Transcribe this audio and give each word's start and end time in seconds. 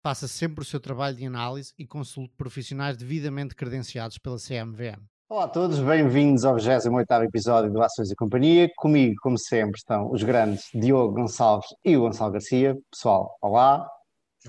Faça 0.00 0.28
sempre 0.28 0.62
o 0.62 0.64
seu 0.64 0.78
trabalho 0.78 1.16
de 1.16 1.26
análise 1.26 1.72
e 1.76 1.84
consulte 1.84 2.32
profissionais 2.36 2.96
devidamente 2.96 3.54
credenciados 3.56 4.16
pela 4.16 4.36
CMVM. 4.36 5.02
Olá 5.28 5.44
a 5.44 5.48
todos, 5.48 5.80
bem-vindos 5.80 6.44
ao 6.44 6.54
28º 6.54 7.24
episódio 7.24 7.72
do 7.72 7.82
Ações 7.82 8.08
e 8.08 8.14
Companhia. 8.14 8.70
Comigo, 8.76 9.16
como 9.20 9.36
sempre, 9.36 9.76
estão 9.76 10.08
os 10.10 10.22
grandes 10.22 10.66
Diogo 10.72 11.14
Gonçalves 11.14 11.68
e 11.84 11.96
o 11.96 12.02
Gonçalo 12.02 12.32
Garcia. 12.32 12.76
Pessoal, 12.92 13.36
olá. 13.42 13.90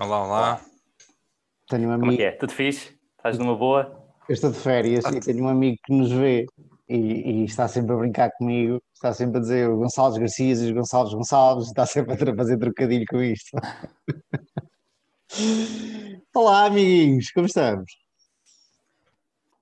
Olá, 0.00 0.24
olá. 0.24 0.60
Tenho 1.68 1.88
um 1.88 1.92
amigo... 1.92 2.06
Como 2.06 2.12
é 2.12 2.16
que 2.16 2.22
é? 2.22 2.30
Tudo 2.30 2.52
fixe? 2.52 2.96
Estás 3.16 3.36
numa 3.36 3.56
boa? 3.56 4.00
Eu 4.28 4.32
estou 4.32 4.52
de 4.52 4.58
férias 4.58 5.04
e 5.04 5.18
tenho 5.18 5.44
um 5.44 5.48
amigo 5.48 5.76
que 5.84 5.92
nos 5.92 6.12
vê 6.12 6.46
e, 6.88 6.96
e, 6.96 7.44
está 7.44 7.66
sempre 7.66 7.92
a 7.92 7.98
brincar 7.98 8.30
comigo, 8.38 8.80
está 8.94 9.12
sempre 9.12 9.38
a 9.38 9.40
dizer 9.40 9.68
o 9.68 9.78
Gonçalves 9.78 10.18
Garcia 10.18 10.46
e 10.46 10.52
os 10.52 10.70
Gonçalves 10.70 11.12
Gonçalves, 11.12 11.66
está 11.66 11.84
sempre 11.84 12.14
a 12.14 12.36
fazer 12.36 12.56
trocadilho 12.56 13.04
com 13.10 13.20
isto. 13.20 13.50
Olá, 16.34 16.66
amiguinhos, 16.66 17.30
como 17.30 17.46
estamos? 17.46 17.92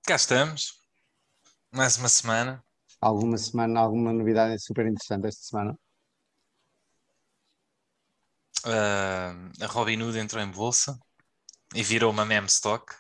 Cá 0.07 0.17
estamos. 0.17 0.81
Mais 1.71 1.99
uma 1.99 2.09
semana. 2.09 2.65
Alguma 3.01 3.37
semana, 3.37 3.81
alguma 3.81 4.13
novidade 4.13 4.59
super 4.61 4.87
interessante 4.87 5.27
esta 5.27 5.43
semana? 5.43 5.79
Uh, 8.65 9.63
a 9.63 9.67
Robinhood 9.67 10.19
entrou 10.19 10.43
em 10.43 10.51
bolsa 10.51 10.99
e 11.75 11.83
virou 11.83 12.11
uma 12.11 12.25
meme 12.25 12.47
stock 12.47 12.95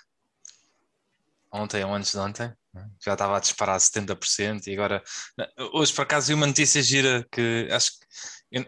ontem 1.52 1.84
ou 1.84 1.94
antes 1.94 2.12
de 2.12 2.18
ontem, 2.18 2.52
né? 2.74 2.88
já 3.02 3.14
estava 3.14 3.36
a 3.36 3.40
disparar 3.40 3.78
70% 3.78 4.66
e 4.66 4.72
agora 4.74 5.02
hoje 5.72 5.92
por 5.92 6.02
acaso 6.02 6.28
vi 6.28 6.34
uma 6.34 6.46
notícia 6.46 6.82
gira 6.82 7.26
que 7.32 7.68
acho 7.70 7.92
que 7.92 8.06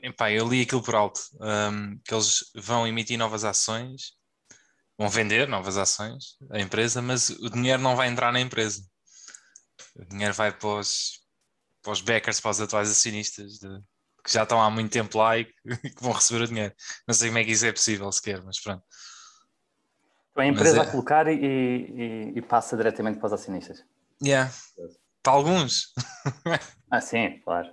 epá, 0.02 0.30
eu 0.30 0.48
li 0.48 0.62
aquilo 0.62 0.82
por 0.82 0.94
alto, 0.94 1.20
um, 1.40 1.98
que 2.04 2.14
eles 2.14 2.44
vão 2.54 2.86
emitir 2.86 3.18
novas 3.18 3.44
ações, 3.44 4.12
vão 4.98 5.08
vender 5.08 5.48
novas 5.48 5.76
ações 5.76 6.36
à 6.50 6.60
empresa, 6.60 7.00
mas 7.00 7.30
o 7.30 7.48
dinheiro 7.48 7.82
não 7.82 7.96
vai 7.96 8.08
entrar 8.08 8.32
na 8.32 8.40
empresa. 8.40 8.82
O 9.96 10.04
dinheiro 10.04 10.34
vai 10.34 10.52
para 10.52 10.68
os, 10.68 11.20
para 11.82 11.92
os 11.92 12.00
backers, 12.00 12.40
para 12.40 12.50
os 12.50 12.60
atuais 12.60 12.90
acionistas 12.90 13.52
de, 13.58 13.80
que 14.22 14.32
já 14.32 14.42
estão 14.42 14.60
há 14.60 14.70
muito 14.70 14.92
tempo 14.92 15.16
lá 15.18 15.38
e 15.38 15.46
que, 15.46 15.54
que 15.94 16.02
vão 16.02 16.12
receber 16.12 16.44
o 16.44 16.48
dinheiro. 16.48 16.74
Não 17.06 17.14
sei 17.14 17.28
como 17.28 17.38
é 17.38 17.44
que 17.44 17.52
isso 17.52 17.66
é 17.66 17.72
possível 17.72 18.12
sequer, 18.12 18.42
mas 18.42 18.60
pronto. 18.60 18.84
Então 20.30 20.44
a 20.44 20.46
empresa 20.46 20.78
é... 20.78 20.80
a 20.82 20.90
colocar 20.90 21.26
e, 21.28 21.34
e, 21.34 22.32
e, 22.36 22.42
passa 22.42 22.76
diretamente 22.76 23.18
para 23.18 23.26
os 23.26 23.32
acionistas. 23.32 23.84
Yeah. 24.22 24.52
Para 25.22 25.32
alguns. 25.32 25.92
ah, 26.90 27.00
sim, 27.00 27.40
claro. 27.44 27.68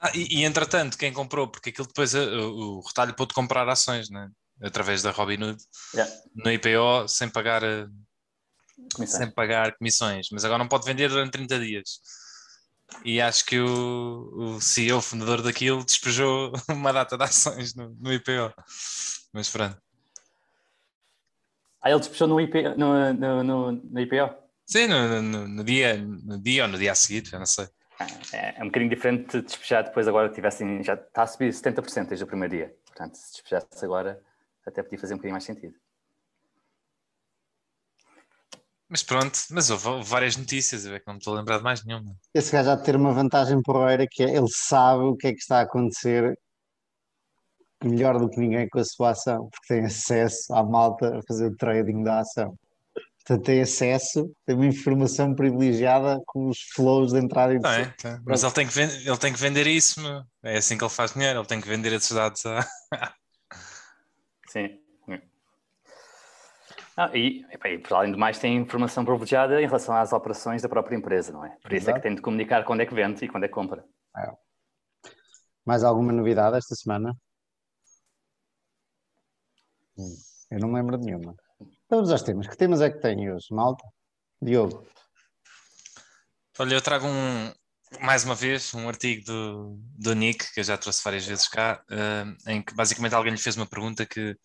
Ah, 0.00 0.10
e, 0.14 0.40
e, 0.40 0.44
entretanto, 0.44 0.98
quem 0.98 1.12
comprou, 1.12 1.48
porque 1.48 1.70
aquilo 1.70 1.86
depois 1.86 2.14
eh, 2.14 2.24
o, 2.24 2.78
o 2.78 2.80
retalho 2.80 3.14
pôde 3.14 3.34
comprar 3.34 3.68
ações, 3.68 4.10
né? 4.10 4.28
através 4.62 5.02
da 5.02 5.10
Robinhood, 5.10 5.62
yeah. 5.94 6.12
no 6.34 6.50
IPO, 6.50 7.08
sem 7.08 7.28
pagar, 7.28 7.62
eh, 7.62 7.86
sem 9.06 9.30
pagar 9.30 9.76
comissões, 9.76 10.28
mas 10.30 10.44
agora 10.44 10.58
não 10.58 10.68
pode 10.68 10.86
vender 10.86 11.08
durante 11.08 11.32
30 11.32 11.58
dias. 11.58 12.00
E 13.04 13.20
acho 13.20 13.44
que 13.44 13.58
o, 13.58 14.30
o 14.34 14.60
CEO, 14.60 15.00
fundador 15.00 15.42
daquilo, 15.42 15.84
despejou 15.84 16.52
uma 16.68 16.92
data 16.92 17.16
de 17.16 17.24
ações 17.24 17.74
no, 17.74 17.96
no 18.00 18.12
IPO. 18.12 18.52
Mas 19.32 19.50
pronto. 19.50 19.76
Ah, 21.80 21.90
ele 21.90 21.98
despechou 21.98 22.28
no, 22.28 22.40
IP, 22.40 22.76
no, 22.76 23.12
no, 23.12 23.42
no, 23.42 23.72
no 23.72 24.00
IPO? 24.00 24.34
Sim, 24.64 24.86
no, 24.86 25.64
dia, 25.64 25.96
no 25.96 26.40
dia 26.40 26.62
ou 26.62 26.68
no 26.68 26.78
dia 26.78 26.92
a 26.92 26.94
seguir, 26.94 27.26
já 27.26 27.38
não 27.38 27.46
sei. 27.46 27.66
Ah, 27.98 28.06
é, 28.32 28.60
é, 28.60 28.62
um 28.62 28.66
bocadinho 28.66 28.90
diferente 28.90 29.32
de 29.32 29.42
despejar 29.42 29.84
depois 29.84 30.06
agora 30.06 30.28
tivessem, 30.28 30.82
já 30.82 30.94
está 30.94 31.24
a 31.24 31.26
subir 31.26 31.52
70% 31.52 32.08
desde 32.08 32.24
o 32.24 32.26
primeiro 32.26 32.54
dia. 32.54 32.74
Portanto, 32.86 33.16
se 33.16 33.32
despejasse 33.32 33.84
agora, 33.84 34.22
até 34.64 34.82
podia 34.82 34.98
fazer 34.98 35.14
um 35.14 35.16
bocadinho 35.16 35.34
mais 35.34 35.44
sentido. 35.44 35.74
Mas 38.92 39.02
pronto, 39.02 39.38
mas 39.50 39.70
houve 39.70 40.04
várias 40.04 40.36
notícias, 40.36 40.84
eu 40.84 40.94
é 40.94 41.00
que 41.00 41.06
não 41.06 41.14
me 41.14 41.18
estou 41.18 41.32
a 41.32 41.38
lembrar 41.38 41.56
de 41.56 41.64
mais 41.64 41.82
nenhuma. 41.82 42.14
Esse 42.34 42.52
gajo 42.52 42.68
há 42.68 42.74
de 42.74 42.84
ter 42.84 42.94
uma 42.94 43.10
vantagem 43.10 43.62
porreira 43.62 44.06
que 44.06 44.22
é 44.22 44.36
ele 44.36 44.48
sabe 44.50 45.04
o 45.04 45.16
que 45.16 45.28
é 45.28 45.32
que 45.32 45.38
está 45.38 45.60
a 45.60 45.62
acontecer 45.62 46.38
melhor 47.82 48.18
do 48.18 48.28
que 48.28 48.38
ninguém 48.38 48.68
com 48.68 48.78
a 48.78 48.84
sua 48.84 49.12
ação, 49.12 49.48
porque 49.50 49.74
tem 49.74 49.86
acesso 49.86 50.52
à 50.52 50.62
malta 50.62 51.08
a 51.18 51.22
fazer 51.26 51.46
o 51.46 51.56
trading 51.56 52.02
da 52.02 52.20
ação. 52.20 52.54
Portanto, 53.24 53.46
tem 53.46 53.62
acesso, 53.62 54.30
tem 54.44 54.56
uma 54.56 54.66
informação 54.66 55.34
privilegiada 55.34 56.20
com 56.26 56.50
os 56.50 56.58
flows 56.74 57.12
de 57.12 57.18
entrada 57.18 57.54
e 57.54 57.58
de 57.58 57.66
é, 57.66 57.86
tá. 57.86 58.20
Mas 58.26 58.42
ele 58.42 58.52
tem, 58.52 58.66
que 58.66 58.74
vender, 58.74 59.06
ele 59.06 59.16
tem 59.16 59.32
que 59.32 59.40
vender 59.40 59.66
isso, 59.66 60.02
meu. 60.02 60.22
é 60.44 60.58
assim 60.58 60.76
que 60.76 60.84
ele 60.84 60.90
faz 60.90 61.14
dinheiro, 61.14 61.38
ele 61.38 61.48
tem 61.48 61.62
que 61.62 61.68
vender 61.68 61.94
esses 61.94 62.12
dados. 62.12 62.44
A... 62.44 62.68
Sim. 64.50 64.81
Ah, 66.96 67.10
e, 67.14 67.44
e, 67.50 67.78
por 67.78 67.94
além 67.94 68.12
do 68.12 68.18
mais, 68.18 68.38
tem 68.38 68.56
informação 68.56 69.04
privilegiada 69.04 69.60
em 69.60 69.66
relação 69.66 69.96
às 69.96 70.12
operações 70.12 70.60
da 70.60 70.68
própria 70.68 70.96
empresa, 70.96 71.32
não 71.32 71.44
é? 71.44 71.56
Por 71.62 71.72
isso 71.72 71.84
Exato. 71.84 71.90
é 71.90 72.00
que 72.00 72.06
tem 72.06 72.14
de 72.14 72.20
comunicar 72.20 72.64
quando 72.64 72.80
é 72.80 72.86
que 72.86 72.94
vende 72.94 73.24
e 73.24 73.28
quando 73.28 73.44
é 73.44 73.48
que 73.48 73.54
compra. 73.54 73.84
É. 74.16 74.30
Mais 75.64 75.84
alguma 75.84 76.12
novidade 76.12 76.56
esta 76.56 76.74
semana? 76.74 77.16
Eu 80.50 80.58
não 80.58 80.68
me 80.68 80.74
lembro 80.74 80.98
de 80.98 81.06
nenhuma. 81.06 81.34
Vamos 81.88 82.10
aos 82.10 82.22
temas. 82.22 82.46
Que 82.46 82.56
temas 82.56 82.80
é 82.80 82.90
que 82.90 83.00
tem 83.00 83.32
hoje, 83.32 83.46
malta? 83.50 83.84
Diogo. 84.40 84.86
Olha, 86.58 86.74
eu 86.74 86.82
trago 86.82 87.06
um, 87.06 87.52
mais 88.00 88.24
uma 88.24 88.34
vez, 88.34 88.74
um 88.74 88.88
artigo 88.88 89.24
do, 89.24 89.78
do 89.98 90.14
Nick, 90.14 90.52
que 90.52 90.60
eu 90.60 90.64
já 90.64 90.76
trouxe 90.76 91.02
várias 91.02 91.26
vezes 91.26 91.48
cá, 91.48 91.82
uh, 91.90 92.50
em 92.50 92.62
que 92.62 92.74
basicamente 92.74 93.14
alguém 93.14 93.32
lhe 93.32 93.38
fez 93.38 93.56
uma 93.56 93.66
pergunta 93.66 94.04
que, 94.04 94.36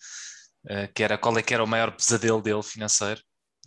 que 0.93 1.03
era 1.03 1.17
qual 1.17 1.37
é 1.37 1.41
que 1.41 1.53
era 1.53 1.63
o 1.63 1.67
maior 1.67 1.91
pesadelo 1.91 2.41
dele 2.41 2.63
financeiro, 2.63 3.21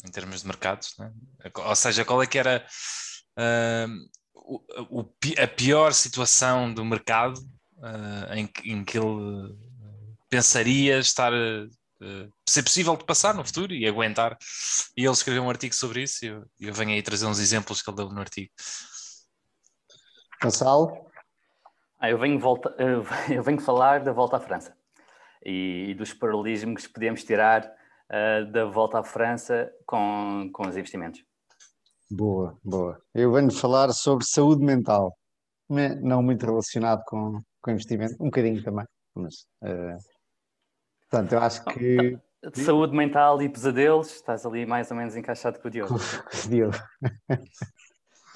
em 0.05 0.11
termos 0.11 0.43
de 0.43 0.47
mercados, 0.47 0.94
né? 0.99 1.12
ou 1.55 1.77
seja, 1.77 2.05
qual 2.05 2.22
é 2.22 2.27
que 2.27 2.38
era 2.38 2.66
uh, 3.38 4.21
o, 4.34 5.00
o, 5.00 5.15
a 5.43 5.47
pior 5.47 5.93
situação 5.93 6.72
do 6.72 6.84
mercado 6.84 7.41
em, 8.34 8.50
em 8.65 8.84
que 8.84 8.99
ele 8.99 9.56
pensaria 10.28 10.99
estar 10.99 11.33
uh, 11.33 12.33
ser 12.49 12.62
possível 12.62 12.97
de 12.97 13.05
passar 13.05 13.34
no 13.34 13.44
futuro 13.44 13.75
e 13.75 13.87
aguentar. 13.87 14.37
E 14.97 15.05
ele 15.05 15.12
escreveu 15.12 15.43
um 15.43 15.50
artigo 15.50 15.75
sobre 15.75 16.03
isso 16.03 16.25
e 16.25 16.28
eu, 16.28 16.44
eu 16.61 16.75
venho 16.75 16.91
aí 16.91 17.03
trazer 17.03 17.27
uns 17.27 17.38
exemplos 17.38 17.82
que 17.82 17.91
ele 17.91 17.97
deu 17.97 18.09
no 18.09 18.21
artigo. 18.21 18.50
Gonçalo? 20.43 21.11
Ah, 21.99 22.11
eu, 22.11 22.19
venho 22.19 22.38
volta, 22.38 22.75
eu 23.28 23.43
venho 23.43 23.61
falar 23.61 24.03
da 24.03 24.12
volta 24.12 24.37
à 24.37 24.41
França 24.41 24.75
e, 25.45 25.91
e 25.91 25.95
dos 25.95 26.12
paralelismos 26.12 26.87
que 26.87 26.93
podemos 26.93 27.25
tirar 27.25 27.65
uh, 27.65 28.51
da 28.51 28.65
volta 28.65 28.99
à 28.99 29.05
França 29.05 29.71
com, 29.87 30.51
com 30.53 30.69
os 30.69 30.77
investimentos. 30.77 31.25
Boa, 32.11 32.59
boa. 32.65 33.01
Eu 33.15 33.33
venho 33.33 33.53
falar 33.53 33.93
sobre 33.93 34.25
saúde 34.25 34.65
mental, 34.65 35.17
não 36.03 36.23
muito 36.23 36.45
relacionado 36.45 37.03
com, 37.06 37.41
com 37.62 37.71
investimento, 37.71 38.15
um 38.21 38.27
bocadinho 38.27 38.62
também, 38.62 38.84
mas 39.15 39.34
uh, 39.62 39.97
Portanto, 41.11 41.33
eu 41.33 41.39
acho 41.41 41.65
que. 41.65 42.19
De 42.53 42.61
saúde 42.61 42.97
mental 42.97 43.43
e 43.43 43.49
pesadelos, 43.49 44.15
estás 44.15 44.47
ali 44.47 44.65
mais 44.65 44.91
ou 44.91 44.97
menos 44.97 45.15
encaixado 45.15 45.59
com 45.61 45.69
o 45.69 45.71
Diogo. 45.71 45.93
Com 45.93 46.47
o 46.47 46.49
Diogo. 46.49 46.76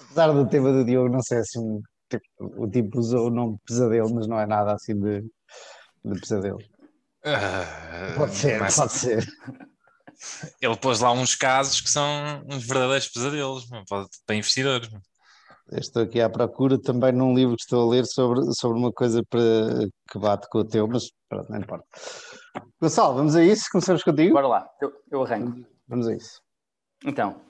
Apesar 0.05 0.33
do 0.33 0.47
tema 0.47 0.73
do 0.73 0.85
Diogo 0.85 1.09
não 1.09 1.23
ser 1.23 1.39
assim, 1.39 1.81
tipo, 2.11 2.25
o 2.39 2.69
tipo 2.69 2.99
usou 2.99 3.29
o 3.29 3.31
nome 3.31 3.57
pesadelo, 3.67 4.15
mas 4.15 4.27
não 4.27 4.39
é 4.39 4.45
nada 4.45 4.75
assim 4.75 4.99
de, 5.01 5.23
de 6.05 6.21
pesadelo. 6.21 6.59
Uh, 7.25 8.19
pode 8.19 8.35
ser, 8.35 8.61
mas... 8.61 8.77
pode 8.77 8.93
ser. 8.93 9.27
Ele 10.61 10.77
pôs 10.77 11.01
lá 11.01 11.13
uns 11.13 11.35
casos 11.35 11.81
que 11.81 11.91
são 11.91 12.07
uns 12.47 12.67
verdadeiros 12.67 13.09
pesadelos 13.09 13.67
para 14.27 14.37
investidores. 14.37 14.89
Estou 15.73 16.03
aqui 16.03 16.21
à 16.21 16.29
procura 16.29 16.79
também 16.79 17.13
num 17.13 17.35
livro 17.35 17.57
que 17.57 17.63
estou 17.63 17.89
a 17.89 17.91
ler 17.91 18.05
sobre, 18.05 18.41
sobre 18.53 18.79
uma 18.79 18.93
coisa 18.93 19.23
para, 19.29 19.41
que 20.11 20.19
bate 20.19 20.49
com 20.51 20.59
o 20.59 20.65
teu, 20.65 20.87
mas 20.87 21.11
pronto, 21.29 21.51
não 21.51 21.59
importa. 21.59 21.87
Gonçalo, 22.81 23.15
vamos 23.15 23.35
a 23.35 23.43
isso? 23.43 23.69
Começamos 23.73 24.03
contigo? 24.03 24.35
Bora 24.35 24.47
lá, 24.47 24.69
eu, 24.81 24.93
eu 25.11 25.23
arranco. 25.23 25.67
Vamos 25.89 26.07
a 26.07 26.15
isso. 26.15 26.41
Então, 27.05 27.41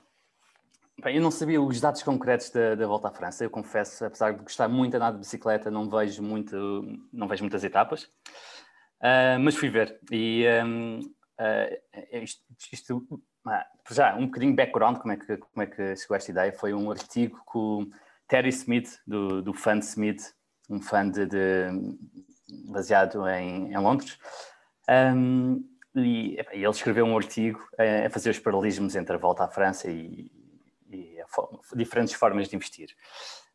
bem, 1.03 1.17
eu 1.17 1.21
não 1.21 1.29
sabia 1.29 1.61
os 1.61 1.79
dados 1.81 2.03
concretos 2.03 2.49
da, 2.49 2.75
da, 2.75 2.87
volta 2.87 3.09
à 3.09 3.11
França, 3.11 3.43
eu 3.43 3.49
confesso, 3.49 4.05
apesar 4.05 4.31
de 4.31 4.41
gostar 4.41 4.69
muito 4.69 4.91
de 4.91 4.97
andar 4.97 5.11
de 5.11 5.19
bicicleta, 5.19 5.69
não 5.69 5.89
vejo, 5.89 6.23
muito, 6.23 6.81
não 7.11 7.27
vejo 7.27 7.43
muitas 7.43 7.63
etapas, 7.63 8.07
uh, 9.01 9.39
mas 9.39 9.55
fui 9.55 9.69
ver. 9.69 9.99
E 10.11 10.45
um, 10.63 10.99
uh, 10.99 12.23
isto, 12.23 12.43
isto, 12.71 13.21
ah, 13.47 13.65
já, 13.91 14.15
um 14.15 14.25
bocadinho 14.25 14.55
background, 14.55 14.97
como 14.97 15.13
é, 15.13 15.17
que, 15.17 15.37
como 15.37 15.61
é 15.61 15.67
que 15.67 15.95
chegou 15.95 16.17
esta 16.17 16.31
ideia, 16.31 16.51
foi 16.53 16.73
um 16.73 16.89
artigo 16.89 17.37
que 17.51 17.57
o 17.57 17.87
Terry 18.27 18.49
Smith, 18.49 18.99
do, 19.05 19.41
do 19.41 19.53
Fund 19.53 19.83
Smith, 19.83 20.33
um 20.69 20.81
fund 20.81 21.13
de, 21.13 21.27
de, 21.27 21.67
baseado 22.71 23.27
em, 23.27 23.71
em 23.71 23.77
Londres, 23.77 24.17
um, 24.89 25.63
e, 25.95 26.37
ele 26.51 26.69
escreveu 26.69 27.05
um 27.05 27.15
artigo 27.15 27.59
a, 27.77 28.09
fazer 28.09 28.31
os 28.31 28.39
paralelismos 28.39 28.95
entre 28.95 29.15
a 29.15 29.19
volta 29.19 29.43
à 29.43 29.47
França 29.47 29.89
e, 29.89 30.31
e 30.89 31.17
diferentes 31.75 32.13
formas 32.13 32.49
de 32.49 32.55
investir. 32.55 32.89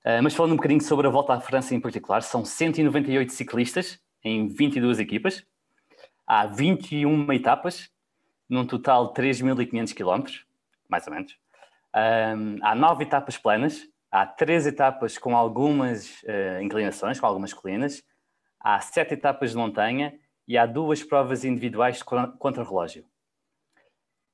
Uh, 0.04 0.22
mas 0.22 0.34
falando 0.34 0.52
um 0.52 0.56
bocadinho 0.56 0.80
sobre 0.80 1.06
a 1.06 1.10
volta 1.10 1.34
à 1.34 1.40
França 1.40 1.74
em 1.74 1.80
particular, 1.80 2.22
são 2.22 2.44
198 2.44 3.32
ciclistas 3.32 3.98
em 4.24 4.48
22 4.48 4.98
equipas, 4.98 5.46
há 6.26 6.46
21 6.46 7.32
etapas, 7.32 7.90
num 8.48 8.66
total 8.66 9.12
de 9.12 9.20
3.500 9.20 9.94
km, 9.94 10.44
mais 10.88 11.06
ou 11.06 11.12
menos. 11.12 11.36
Um, 11.94 12.56
há 12.62 12.74
nove 12.74 13.04
etapas 13.04 13.36
planas, 13.36 13.88
há 14.10 14.26
três 14.26 14.66
etapas 14.66 15.18
com 15.18 15.36
algumas 15.36 16.22
uh, 16.22 16.62
inclinações, 16.62 17.18
com 17.18 17.26
algumas 17.26 17.52
colinas, 17.52 18.02
há 18.58 18.80
sete 18.80 19.14
etapas 19.14 19.50
de 19.50 19.56
montanha 19.56 20.18
e 20.46 20.58
há 20.58 20.66
duas 20.66 21.02
provas 21.02 21.44
individuais 21.44 21.98
de 21.98 22.04
contra-relógio. 22.04 23.04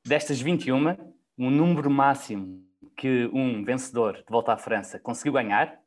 Destas 0.04 0.40
21, 0.40 1.14
o 1.38 1.50
número 1.50 1.90
máximo 1.90 2.64
que 2.96 3.28
um 3.32 3.64
vencedor 3.64 4.14
de 4.14 4.30
volta 4.30 4.52
à 4.52 4.56
França 4.56 4.98
conseguiu 4.98 5.34
ganhar 5.34 5.78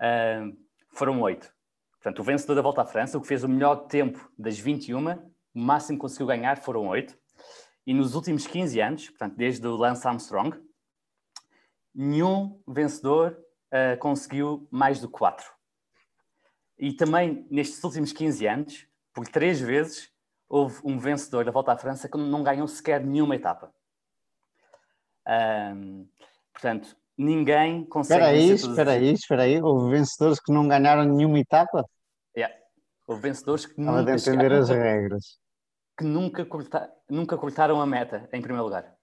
uh, 0.00 0.56
foram 0.92 1.20
oito. 1.22 1.50
Portanto, 2.00 2.20
o 2.20 2.24
vencedor 2.24 2.54
da 2.54 2.62
volta 2.62 2.80
à 2.80 2.86
França, 2.86 3.18
o 3.18 3.20
que 3.20 3.28
fez 3.28 3.44
o 3.44 3.48
melhor 3.48 3.86
tempo 3.86 4.32
das 4.38 4.58
21, 4.58 5.12
o 5.12 5.60
máximo 5.60 5.98
que 5.98 6.00
conseguiu 6.00 6.26
ganhar 6.26 6.56
foram 6.56 6.88
oito. 6.88 7.18
E 7.86 7.92
nos 7.92 8.14
últimos 8.14 8.46
15 8.46 8.80
anos, 8.80 9.10
portanto, 9.10 9.36
desde 9.36 9.66
o 9.66 9.76
Lance 9.76 10.08
Armstrong, 10.08 10.58
nenhum 11.94 12.58
vencedor 12.66 13.36
uh, 13.66 13.98
conseguiu 13.98 14.66
mais 14.70 14.98
do 14.98 15.08
que 15.08 15.18
quatro. 15.18 15.46
E 16.78 16.94
também 16.94 17.46
nestes 17.50 17.84
últimos 17.84 18.12
15 18.12 18.46
anos, 18.46 18.86
por 19.12 19.28
três 19.28 19.60
vezes, 19.60 20.10
houve 20.48 20.80
um 20.82 20.98
vencedor 20.98 21.44
da 21.44 21.50
Volta 21.50 21.72
à 21.72 21.76
França 21.76 22.08
que 22.08 22.16
não 22.16 22.42
ganhou 22.42 22.66
sequer 22.66 23.04
nenhuma 23.04 23.36
etapa. 23.36 23.74
Um, 25.26 26.08
portanto, 26.50 26.96
ninguém 27.20 27.84
consegue. 27.84 28.22
Espera 28.22 28.36
aí, 28.36 28.50
espera 28.50 28.92
aí, 28.92 29.12
espera 29.12 29.42
aí. 29.42 29.62
Houve 29.62 29.90
vencedores 29.90 30.40
que 30.40 30.52
não 30.52 30.66
ganharam 30.66 31.04
nenhuma 31.04 31.38
etapa? 31.38 31.84
Yeah. 32.36 32.54
Houve 33.06 33.22
vencedores 33.22 33.66
que 33.66 33.72
Estava 33.78 33.98
nunca. 33.98 34.16
de 34.16 34.22
entender 34.22 34.52
as 34.52 34.68
regras. 34.68 35.38
Que 35.98 36.04
nunca, 36.04 36.44
corta, 36.46 36.90
nunca 37.08 37.36
cortaram 37.36 37.80
a 37.80 37.86
meta 37.86 38.28
em 38.32 38.40
primeiro 38.40 38.64
lugar. 38.64 38.94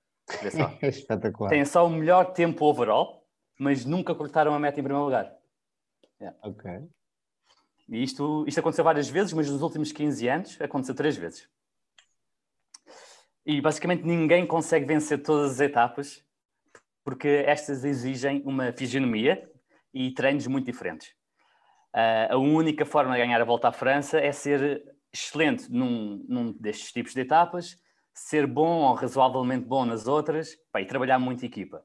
É 0.81 0.87
espetacular. 0.89 1.49
Têm 1.49 1.63
só 1.63 1.85
o 1.85 1.89
melhor 1.89 2.33
tempo 2.33 2.65
overall, 2.65 3.23
mas 3.59 3.85
nunca 3.85 4.15
cortaram 4.15 4.53
a 4.53 4.59
meta 4.59 4.79
em 4.79 4.83
primeiro 4.83 5.05
lugar. 5.05 5.31
Yeah. 6.19 6.37
Ok. 6.43 6.71
E 7.87 8.03
isto, 8.03 8.43
isto 8.47 8.59
aconteceu 8.59 8.83
várias 8.83 9.07
vezes, 9.07 9.31
mas 9.31 9.49
nos 9.49 9.61
últimos 9.61 9.91
15 9.91 10.27
anos 10.27 10.61
aconteceu 10.61 10.95
três 10.95 11.15
vezes. 11.15 11.47
E 13.45 13.61
basicamente 13.61 14.03
ninguém 14.03 14.45
consegue 14.45 14.85
vencer 14.85 15.21
todas 15.21 15.53
as 15.53 15.59
etapas 15.61 16.26
porque 17.07 17.45
estas 17.47 17.85
exigem 17.85 18.41
uma 18.45 18.73
fisionomia 18.73 19.49
e 19.93 20.11
treinos 20.11 20.45
muito 20.45 20.65
diferentes. 20.65 21.07
Uh, 21.95 22.33
a 22.33 22.37
única 22.37 22.85
forma 22.85 23.13
de 23.13 23.19
ganhar 23.19 23.39
a 23.39 23.45
volta 23.45 23.69
à 23.69 23.71
França 23.71 24.19
é 24.19 24.33
ser 24.33 24.83
excelente 25.13 25.71
num, 25.71 26.25
num 26.27 26.51
destes 26.51 26.91
tipos 26.91 27.13
de 27.13 27.21
etapas, 27.21 27.77
ser 28.13 28.45
bom 28.45 28.81
ou 28.81 28.93
razoavelmente 28.93 29.65
bom 29.65 29.85
nas 29.85 30.05
outras 30.05 30.57
pá, 30.69 30.81
e 30.81 30.85
trabalhar 30.85 31.17
muito 31.17 31.45
equipa. 31.45 31.81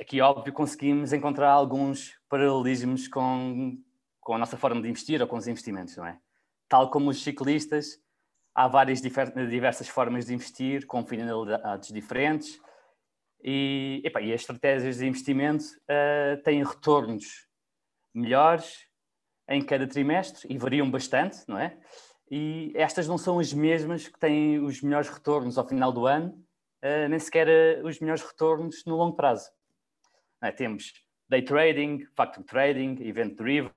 Aqui, 0.00 0.20
óbvio, 0.20 0.52
conseguimos 0.52 1.12
encontrar 1.12 1.50
alguns 1.50 2.12
paralelismos 2.28 3.08
com, 3.08 3.76
com 4.20 4.34
a 4.34 4.38
nossa 4.38 4.56
forma 4.56 4.80
de 4.80 4.88
investir 4.88 5.20
ou 5.20 5.26
com 5.26 5.36
os 5.36 5.48
investimentos, 5.48 5.96
não 5.96 6.06
é? 6.06 6.16
Tal 6.68 6.92
como 6.92 7.10
os 7.10 7.24
ciclistas, 7.24 7.98
há 8.54 8.68
várias 8.68 9.00
diversas 9.02 9.88
formas 9.88 10.26
de 10.26 10.34
investir 10.34 10.86
com 10.86 11.04
finalidades 11.04 11.88
diferentes 11.88 12.56
e, 13.42 14.02
epa, 14.04 14.20
e 14.20 14.32
as 14.32 14.40
estratégias 14.40 14.98
de 14.98 15.06
investimento 15.06 15.64
uh, 15.64 16.42
têm 16.42 16.62
retornos 16.64 17.46
melhores 18.14 18.86
em 19.48 19.62
cada 19.62 19.86
trimestre 19.86 20.46
e 20.52 20.58
variam 20.58 20.90
bastante, 20.90 21.38
não 21.46 21.58
é? 21.58 21.78
E 22.30 22.72
estas 22.74 23.08
não 23.08 23.16
são 23.16 23.38
as 23.38 23.52
mesmas 23.52 24.06
que 24.06 24.18
têm 24.18 24.58
os 24.58 24.82
melhores 24.82 25.08
retornos 25.08 25.56
ao 25.56 25.66
final 25.66 25.92
do 25.92 26.06
ano, 26.06 26.30
uh, 26.84 27.08
nem 27.08 27.18
sequer 27.18 27.48
uh, 27.48 27.86
os 27.86 27.98
melhores 28.00 28.22
retornos 28.22 28.84
no 28.84 28.96
longo 28.96 29.16
prazo. 29.16 29.50
É? 30.42 30.52
Temos 30.52 30.92
day 31.28 31.42
trading, 31.42 32.06
factor 32.16 32.44
trading, 32.44 32.96
event 33.00 33.36
driven, 33.36 33.72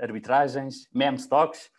arbitragens, 0.00 0.88
meme 0.92 1.18
stocks, 1.18 1.70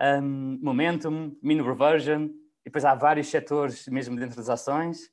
um, 0.00 0.58
momentum, 0.62 1.36
mean 1.42 1.62
reversion, 1.62 2.28
e 2.64 2.64
depois 2.64 2.84
há 2.84 2.94
vários 2.94 3.28
setores 3.28 3.86
mesmo 3.88 4.16
dentro 4.16 4.36
das 4.36 4.48
ações. 4.48 5.11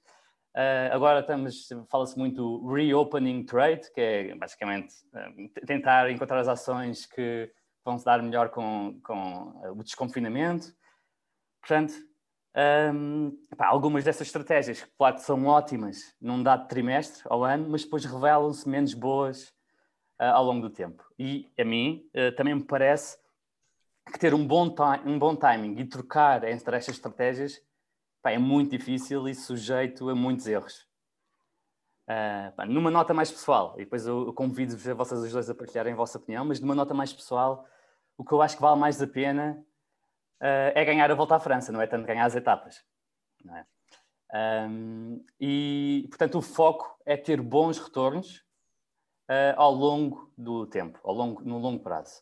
Uh, 0.56 0.92
agora 0.92 1.19
estamos, 1.19 1.69
fala-se 1.90 2.18
muito 2.18 2.68
reopening 2.68 3.46
trade, 3.46 3.92
que 3.94 4.01
é 4.01 4.36
basicamente 4.36 4.94
uh, 5.13 5.66
tentar 5.66 6.10
encontrar 6.10 6.40
as 6.40 6.48
ações 6.48 7.06
que 7.06 7.51
vão 7.86 7.98
se 7.98 8.06
dar 8.06 8.22
melhor 8.24 8.50
com, 8.50 9.00
com 9.04 9.54
uh, 9.63 9.72
o 9.78 9.84
desconfinamento. 9.84 10.74
Portanto, 11.62 11.94
um, 12.94 13.31
pá, 13.56 13.68
algumas 13.68 14.04
dessas 14.04 14.28
estratégias, 14.28 14.81
que 14.81 14.92
claro, 14.98 15.19
são 15.19 15.46
ótimas 15.46 16.16
num 16.19 16.42
dado 16.42 16.68
trimestre 16.68 17.22
ao 17.30 17.44
ano, 17.44 17.69
mas 17.69 17.84
depois 17.84 18.04
revelam-se 18.04 18.68
menos 18.68 18.94
boas 18.94 19.54
ao 20.18 20.44
longo 20.44 20.68
do 20.68 20.69
tempo. 20.69 21.02
E 21.18 21.50
a 21.57 21.63
mim 21.63 22.04
também 22.36 22.54
me 22.54 22.63
parece 22.66 23.18
que 24.12 24.19
ter 24.19 24.34
um 24.34 24.45
bom, 24.45 24.75
um 25.06 25.18
bom 25.18 25.34
timing 25.34 25.80
e 25.80 25.86
trocar 25.86 26.44
entre 26.44 26.75
estas 26.75 26.95
estratégias 26.95 27.62
pá, 28.21 28.31
é 28.31 28.38
muito 28.38 28.71
difícil 28.71 29.27
e 29.27 29.36
sujeito 29.36 30.10
a 30.10 30.16
muitos 30.16 30.48
erros. 30.48 30.88
Uh, 32.04 32.51
pá, 32.56 32.66
numa 32.66 32.89
nota 32.89 33.13
mais 33.13 33.31
pessoal, 33.31 33.75
e 33.77 33.83
depois 33.83 34.07
eu, 34.07 34.33
convido-vos 34.33 34.88
a 34.88 34.94
vocês 34.94 35.21
os 35.21 35.31
dois 35.31 35.50
a 35.50 35.56
partilharem 35.56 35.94
a 35.94 35.95
vossa 35.95 36.18
opinião, 36.18 36.44
mas 36.44 36.60
numa 36.60 36.74
nota 36.74 36.94
mais 36.94 37.13
pessoal, 37.13 37.68
o 38.18 38.25
que 38.25 38.33
eu 38.33 38.42
acho 38.42 38.56
que 38.56 38.62
vale 38.62 38.80
mais 38.80 39.01
a 39.01 39.07
pena 39.07 39.63
uh, 40.42 40.71
é 40.74 40.83
ganhar 40.83 41.10
a 41.10 41.16
volta 41.16 41.36
à 41.36 41.39
França, 41.39 41.71
não 41.71 41.81
é 41.81 41.88
tanto 41.88 42.07
ganhar 42.07 42.25
as 42.25 42.36
etapas. 42.36 42.83
É? 43.56 43.66
Um, 44.68 45.24
e, 45.39 46.06
portanto, 46.10 46.38
o 46.38 46.42
foco 46.42 46.99
é 47.06 47.18
ter 47.18 47.42
bons 47.42 47.80
retornos 47.80 48.44
uh, 49.30 49.56
ao 49.56 49.71
longo 49.71 50.31
do 50.38 50.68
tempo, 50.68 50.99
ao 51.04 51.14
longo, 51.14 51.42
no 51.44 51.57
longo 51.57 51.81
prazo. 51.81 52.21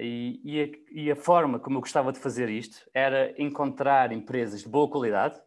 E, 0.00 0.40
e, 0.42 0.62
a, 0.62 0.68
e, 1.02 1.10
a, 1.10 1.16
forma 1.16 1.58
como 1.58 1.76
eu 1.76 1.80
gostava 1.80 2.10
de 2.10 2.18
fazer 2.18 2.48
isto 2.48 2.88
era 2.94 3.34
encontrar 3.40 4.12
empresas 4.12 4.62
de 4.62 4.68
boa 4.68 4.88
qualidade, 4.88 5.38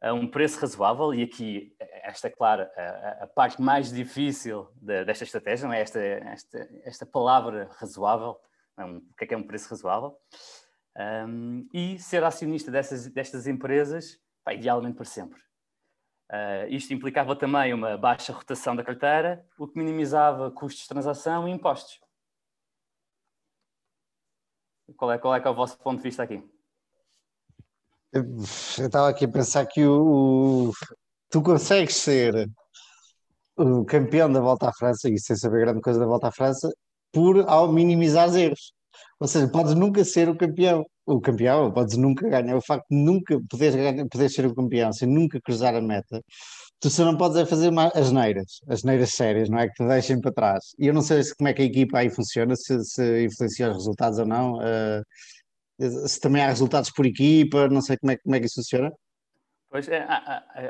a 0.00 0.12
um 0.12 0.28
preço 0.28 0.60
razoável, 0.60 1.12
e 1.12 1.22
aqui, 1.22 1.74
esta, 2.04 2.30
claro, 2.30 2.62
a, 2.76 3.24
a 3.24 3.26
parte 3.26 3.60
mais 3.60 3.90
difícil 3.90 4.68
de, 4.76 5.04
desta 5.04 5.24
estratégia, 5.24 5.66
não 5.66 5.74
é? 5.74 5.80
esta, 5.80 5.98
esta, 5.98 6.68
esta 6.84 7.06
palavra 7.06 7.68
razoável, 7.72 8.38
é 8.78 8.84
um, 8.84 8.98
o 8.98 9.14
que 9.16 9.24
é 9.24 9.26
que 9.26 9.34
é 9.34 9.36
um 9.36 9.42
preço 9.42 9.68
razoável, 9.70 10.16
um, 11.26 11.66
e 11.72 11.98
ser 11.98 12.22
acionista 12.22 12.70
dessas, 12.70 13.08
destas 13.08 13.46
empresas, 13.46 14.20
pá, 14.44 14.54
idealmente 14.54 14.96
para 14.96 15.04
sempre. 15.04 15.40
Uh, 16.30 16.68
isto 16.68 16.92
implicava 16.92 17.34
também 17.34 17.72
uma 17.72 17.96
baixa 17.96 18.32
rotação 18.32 18.76
da 18.76 18.84
carteira, 18.84 19.44
o 19.58 19.66
que 19.66 19.78
minimizava 19.78 20.50
custos 20.50 20.82
de 20.82 20.88
transação 20.88 21.48
e 21.48 21.52
impostos. 21.52 22.00
Qual 24.94 25.10
é, 25.12 25.18
qual 25.18 25.34
é 25.34 25.40
que 25.40 25.48
é 25.48 25.50
o 25.50 25.54
vosso 25.54 25.78
ponto 25.78 25.98
de 25.98 26.04
vista 26.04 26.22
aqui? 26.22 26.42
Eu 28.12 28.36
estava 28.38 29.08
aqui 29.08 29.24
a 29.24 29.28
pensar 29.28 29.66
que 29.66 29.84
o, 29.84 30.68
o, 30.68 30.72
tu 31.28 31.42
consegues 31.42 31.96
ser 31.96 32.48
o 33.56 33.84
campeão 33.84 34.30
da 34.30 34.40
Volta 34.40 34.68
à 34.68 34.72
França, 34.72 35.08
e 35.08 35.18
sem 35.18 35.36
saber 35.36 35.60
grande 35.60 35.80
coisa 35.80 35.98
da 35.98 36.06
Volta 36.06 36.28
à 36.28 36.32
França, 36.32 36.70
por 37.12 37.48
ao 37.48 37.72
minimizar 37.72 38.28
os 38.28 38.36
erros. 38.36 38.72
Ou 39.18 39.26
seja, 39.26 39.48
podes 39.48 39.74
nunca 39.74 40.04
ser 40.04 40.28
o 40.28 40.36
campeão. 40.36 40.84
O 41.06 41.20
campeão, 41.20 41.72
podes 41.72 41.96
nunca 41.96 42.28
ganhar. 42.28 42.56
O 42.56 42.60
facto 42.60 42.86
de 42.90 42.96
nunca 42.96 43.38
poderes, 43.48 43.74
ganhar, 43.74 44.06
poderes 44.08 44.34
ser 44.34 44.46
o 44.46 44.54
campeão 44.54 44.92
sem 44.92 45.08
nunca 45.08 45.40
cruzar 45.40 45.74
a 45.74 45.80
meta, 45.80 46.22
tu 46.80 46.90
só 46.90 47.04
não 47.04 47.16
podes 47.16 47.36
é 47.36 47.46
fazer 47.46 47.70
as 47.94 48.12
neiras, 48.12 48.60
as 48.68 48.82
neiras 48.82 49.10
sérias, 49.10 49.48
não 49.48 49.58
é? 49.58 49.68
Que 49.68 49.74
te 49.74 49.86
deixem 49.86 50.20
para 50.20 50.32
trás. 50.32 50.74
E 50.78 50.86
eu 50.86 50.94
não 50.94 51.02
sei 51.02 51.22
se, 51.22 51.34
como 51.34 51.48
é 51.48 51.54
que 51.54 51.62
a 51.62 51.64
equipa 51.64 51.98
aí 51.98 52.10
funciona, 52.10 52.54
se, 52.56 52.84
se 52.84 53.24
influencia 53.24 53.70
os 53.70 53.76
resultados 53.76 54.18
ou 54.18 54.26
não. 54.26 54.58
Uh, 54.58 55.02
se 56.08 56.20
também 56.20 56.42
há 56.42 56.48
resultados 56.48 56.90
por 56.90 57.04
equipa, 57.04 57.68
não 57.68 57.82
sei 57.82 57.96
como 57.98 58.12
é, 58.12 58.16
como 58.16 58.34
é 58.34 58.40
que 58.40 58.46
isso 58.46 58.56
funciona. 58.56 58.92
Pois, 59.70 59.88
é, 59.88 60.06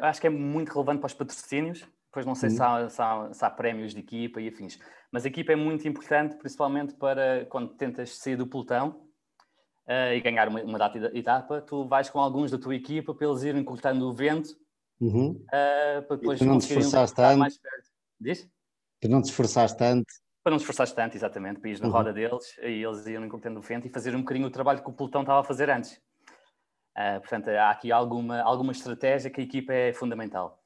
acho 0.02 0.20
que 0.20 0.26
é 0.26 0.30
muito 0.30 0.72
relevante 0.72 1.00
para 1.00 1.06
os 1.06 1.14
patrocínios, 1.14 1.84
depois 2.06 2.26
não 2.26 2.34
sei 2.34 2.50
se 2.50 2.62
há, 2.62 2.88
se, 2.88 3.00
há, 3.00 3.28
se, 3.32 3.44
há, 3.44 3.50
prémios 3.50 3.92
de 3.92 4.00
equipa 4.00 4.40
e 4.40 4.48
afins, 4.48 4.78
mas 5.12 5.24
a 5.24 5.28
equipa 5.28 5.52
é 5.52 5.56
muito 5.56 5.86
importante, 5.86 6.34
principalmente 6.36 6.94
para 6.94 7.46
quando 7.46 7.74
tentas 7.74 8.16
sair 8.18 8.36
do 8.36 8.46
pelotão, 8.46 9.06
uh, 9.86 10.12
e 10.14 10.20
ganhar 10.20 10.48
uma, 10.48 10.60
uma 10.62 10.78
data 10.78 10.98
etapa, 11.16 11.60
tu 11.60 11.86
vais 11.86 12.10
com 12.10 12.18
alguns 12.18 12.50
da 12.50 12.58
tua 12.58 12.74
equipa 12.74 13.14
para 13.14 13.28
eles 13.28 13.42
irem 13.42 13.62
cortando 13.62 14.02
o 14.02 14.14
vento 14.14 14.56
Uhum. 15.00 15.30
uh, 15.32 16.02
para 16.06 16.16
depois 16.16 16.38
tu 16.38 16.44
não 16.44 16.58
te 16.58 16.66
esforçaste 16.68 17.16
tanto? 17.16 17.38
mais 17.38 17.58
perto. 17.58 17.90
Diz? 18.20 18.48
Tu 19.00 19.08
não 19.08 19.20
te 19.20 19.26
esforçaste 19.26 19.76
tanto. 19.76 20.06
Para 20.42 20.52
não 20.52 20.58
te 20.58 20.60
esforçares 20.60 20.92
tanto, 20.92 21.16
exatamente, 21.16 21.60
para 21.60 21.70
ir 21.70 21.80
na 21.80 21.86
Uhum. 21.86 21.92
roda 21.92 22.12
deles 22.12 22.56
e 22.62 22.82
eles 22.84 23.04
iam 23.06 23.28
cortando 23.28 23.56
o 23.58 23.60
vento 23.60 23.86
e 23.86 23.90
fazer 23.90 24.14
um 24.14 24.20
bocadinho 24.20 24.46
o 24.46 24.50
trabalho 24.50 24.82
que 24.82 24.88
o 24.88 24.92
pelotão 24.92 25.22
estava 25.22 25.40
a 25.40 25.44
fazer 25.44 25.68
antes. 25.68 26.00
Uh, 26.96 27.20
portanto, 27.20 27.48
há 27.48 27.70
aqui 27.70 27.90
alguma, 27.92 28.40
alguma 28.40 28.72
estratégia 28.72 29.28
que 29.30 29.40
a 29.40 29.44
equipa 29.44 29.72
é 29.72 29.92
fundamental. 29.92 30.62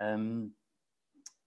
Um, 0.00 0.52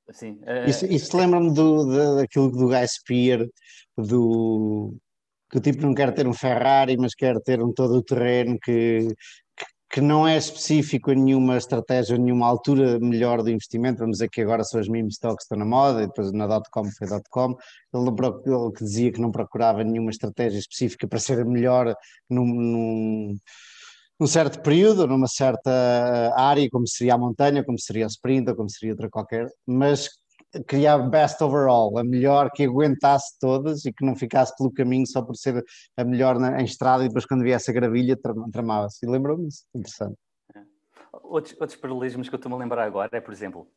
assim, 0.09 0.41
uh, 0.41 0.67
Isso, 0.67 0.85
isso 0.87 1.15
lembra-me 1.15 1.53
do, 1.53 1.85
da- 1.85 2.15
daquilo 2.15 2.51
do 2.51 2.67
Guy 2.67 2.87
Spear, 2.87 3.47
do 3.95 4.97
que 5.49 5.57
o 5.57 5.61
tipo 5.61 5.81
não 5.83 5.93
quer 5.93 6.13
ter 6.13 6.27
um 6.27 6.33
Ferrari, 6.33 6.97
mas 6.97 7.13
quer 7.13 7.39
ter 7.41 7.61
um 7.61 7.71
todo 7.71 7.95
o 7.95 8.03
terreno 8.03 8.57
que, 8.59 9.07
que, 9.91 10.01
não 10.01 10.27
é 10.27 10.37
específico 10.37 11.11
a 11.11 11.15
nenhuma 11.15 11.57
estratégia, 11.57 12.15
a 12.15 12.19
nenhuma 12.19 12.47
altura 12.47 12.99
melhor 12.99 13.43
do 13.43 13.49
investimento. 13.49 13.99
Vamos 13.99 14.17
dizer 14.17 14.29
que 14.29 14.41
agora 14.41 14.63
são 14.63 14.79
as 14.79 14.87
meme 14.87 15.09
stocks 15.09 15.37
que 15.37 15.43
estão 15.43 15.57
na 15.57 15.65
moda, 15.65 16.03
e 16.03 16.07
depois 16.07 16.31
na 16.31 16.47
.com 16.71 16.85
foi 16.91 17.07
.com. 17.29 17.57
Ele, 17.93 18.09
ele 18.45 18.71
que 18.75 18.83
dizia 18.83 19.11
que 19.11 19.19
não 19.21 19.31
procurava 19.31 19.83
nenhuma 19.83 20.11
estratégia 20.11 20.59
específica 20.59 21.07
para 21.07 21.19
ser 21.19 21.39
a 21.41 21.45
melhor 21.45 21.93
num, 22.29 22.45
num, 22.45 23.37
num 24.19 24.27
certo 24.27 24.61
período, 24.61 25.07
numa 25.07 25.27
certa 25.27 25.71
área, 26.37 26.69
como 26.71 26.87
seria 26.87 27.15
a 27.15 27.17
montanha, 27.17 27.63
como 27.63 27.79
seria 27.79 28.05
o 28.05 28.09
sprint, 28.09 28.49
ou 28.49 28.55
como 28.55 28.69
seria 28.69 28.93
outra 28.93 29.09
qualquer, 29.09 29.47
mas 29.67 30.20
criar 30.67 30.97
best 31.09 31.41
overall, 31.41 31.97
a 31.97 32.03
melhor 32.03 32.51
que 32.51 32.63
aguentasse 32.63 33.37
todas 33.39 33.85
e 33.85 33.93
que 33.93 34.05
não 34.05 34.15
ficasse 34.15 34.55
pelo 34.57 34.71
caminho 34.71 35.07
só 35.07 35.21
por 35.21 35.35
ser 35.35 35.63
a 35.95 36.03
melhor 36.03 36.39
na, 36.39 36.61
em 36.61 36.65
estrada 36.65 37.03
e 37.03 37.07
depois 37.07 37.25
quando 37.25 37.43
viesse 37.43 37.71
a 37.71 37.73
gravilha 37.73 38.17
tram- 38.17 38.49
tramava-se. 38.51 39.05
E 39.05 39.09
lembrou-me 39.09 39.47
disso, 39.47 39.65
interessante. 39.73 40.17
Outros, 41.11 41.55
outros 41.59 41.79
paralelismos 41.79 42.27
que 42.27 42.35
eu 42.35 42.37
estou-me 42.37 42.55
a 42.55 42.59
lembrar 42.59 42.85
agora 42.85 43.09
é, 43.13 43.21
por 43.21 43.33
exemplo, 43.33 43.67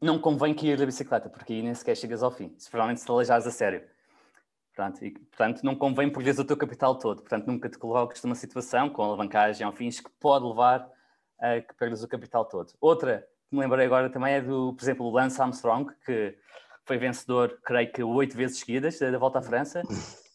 não 0.00 0.18
convém 0.18 0.54
que 0.54 0.66
ir 0.66 0.76
da 0.76 0.86
bicicleta, 0.86 1.28
porque 1.28 1.54
aí 1.54 1.62
nem 1.62 1.74
sequer 1.74 1.96
chegas 1.96 2.22
ao 2.22 2.30
fim, 2.30 2.54
se 2.58 2.70
provavelmente 2.70 3.00
se 3.00 3.10
aleijares 3.10 3.46
a 3.46 3.50
sério. 3.50 3.82
Pronto, 4.74 5.04
e, 5.04 5.12
portanto, 5.12 5.62
não 5.62 5.76
convém 5.76 6.10
perderes 6.10 6.38
o 6.38 6.44
teu 6.44 6.56
capital 6.56 6.98
todo. 6.98 7.20
Portanto, 7.20 7.46
nunca 7.46 7.68
te 7.68 7.78
coloques 7.78 8.22
numa 8.24 8.34
situação 8.34 8.90
com 8.90 9.02
alavancagem 9.02 9.64
ao 9.64 9.72
fins 9.72 10.00
que 10.00 10.10
pode 10.18 10.44
levar 10.44 10.90
a 11.38 11.60
que 11.60 11.74
perdas 11.74 12.02
o 12.02 12.08
capital 12.08 12.44
todo. 12.44 12.72
Outra 12.80 13.24
me 13.50 13.60
lembrei 13.60 13.86
agora 13.86 14.10
também 14.10 14.34
é 14.34 14.40
do, 14.40 14.74
por 14.74 14.82
exemplo, 14.82 15.06
o 15.06 15.10
Lance 15.10 15.40
Armstrong, 15.40 15.90
que 16.04 16.36
foi 16.84 16.98
vencedor, 16.98 17.58
creio 17.64 17.90
que 17.92 18.02
oito 18.02 18.36
vezes 18.36 18.58
seguidas 18.58 18.98
da 18.98 19.16
Volta 19.18 19.38
à 19.38 19.42
França, 19.42 19.82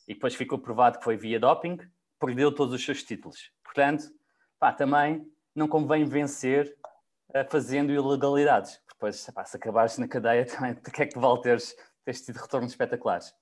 e 0.07 0.13
depois 0.13 0.33
ficou 0.35 0.57
provado 0.57 0.97
que 0.97 1.03
foi 1.03 1.15
via 1.17 1.39
doping, 1.39 1.77
perdeu 2.19 2.53
todos 2.53 2.73
os 2.73 2.83
seus 2.83 3.03
títulos. 3.03 3.51
Portanto, 3.63 4.05
pá, 4.59 4.73
também 4.73 5.25
não 5.55 5.67
convém 5.67 6.05
vencer 6.05 6.75
eh, 7.33 7.43
fazendo 7.45 7.91
ilegalidades. 7.91 8.79
Depois, 8.91 9.29
pá, 9.33 9.45
se 9.45 9.55
acabares 9.57 9.97
na 9.97 10.07
cadeia, 10.07 10.45
também, 10.47 10.73
de 10.73 10.81
que 10.91 11.03
é 11.03 11.05
que 11.05 11.19
vale 11.19 11.41
teres, 11.41 11.75
teres 12.03 12.21
tido 12.25 12.37
retornos 12.37 12.71
espetaculares? 12.71 13.33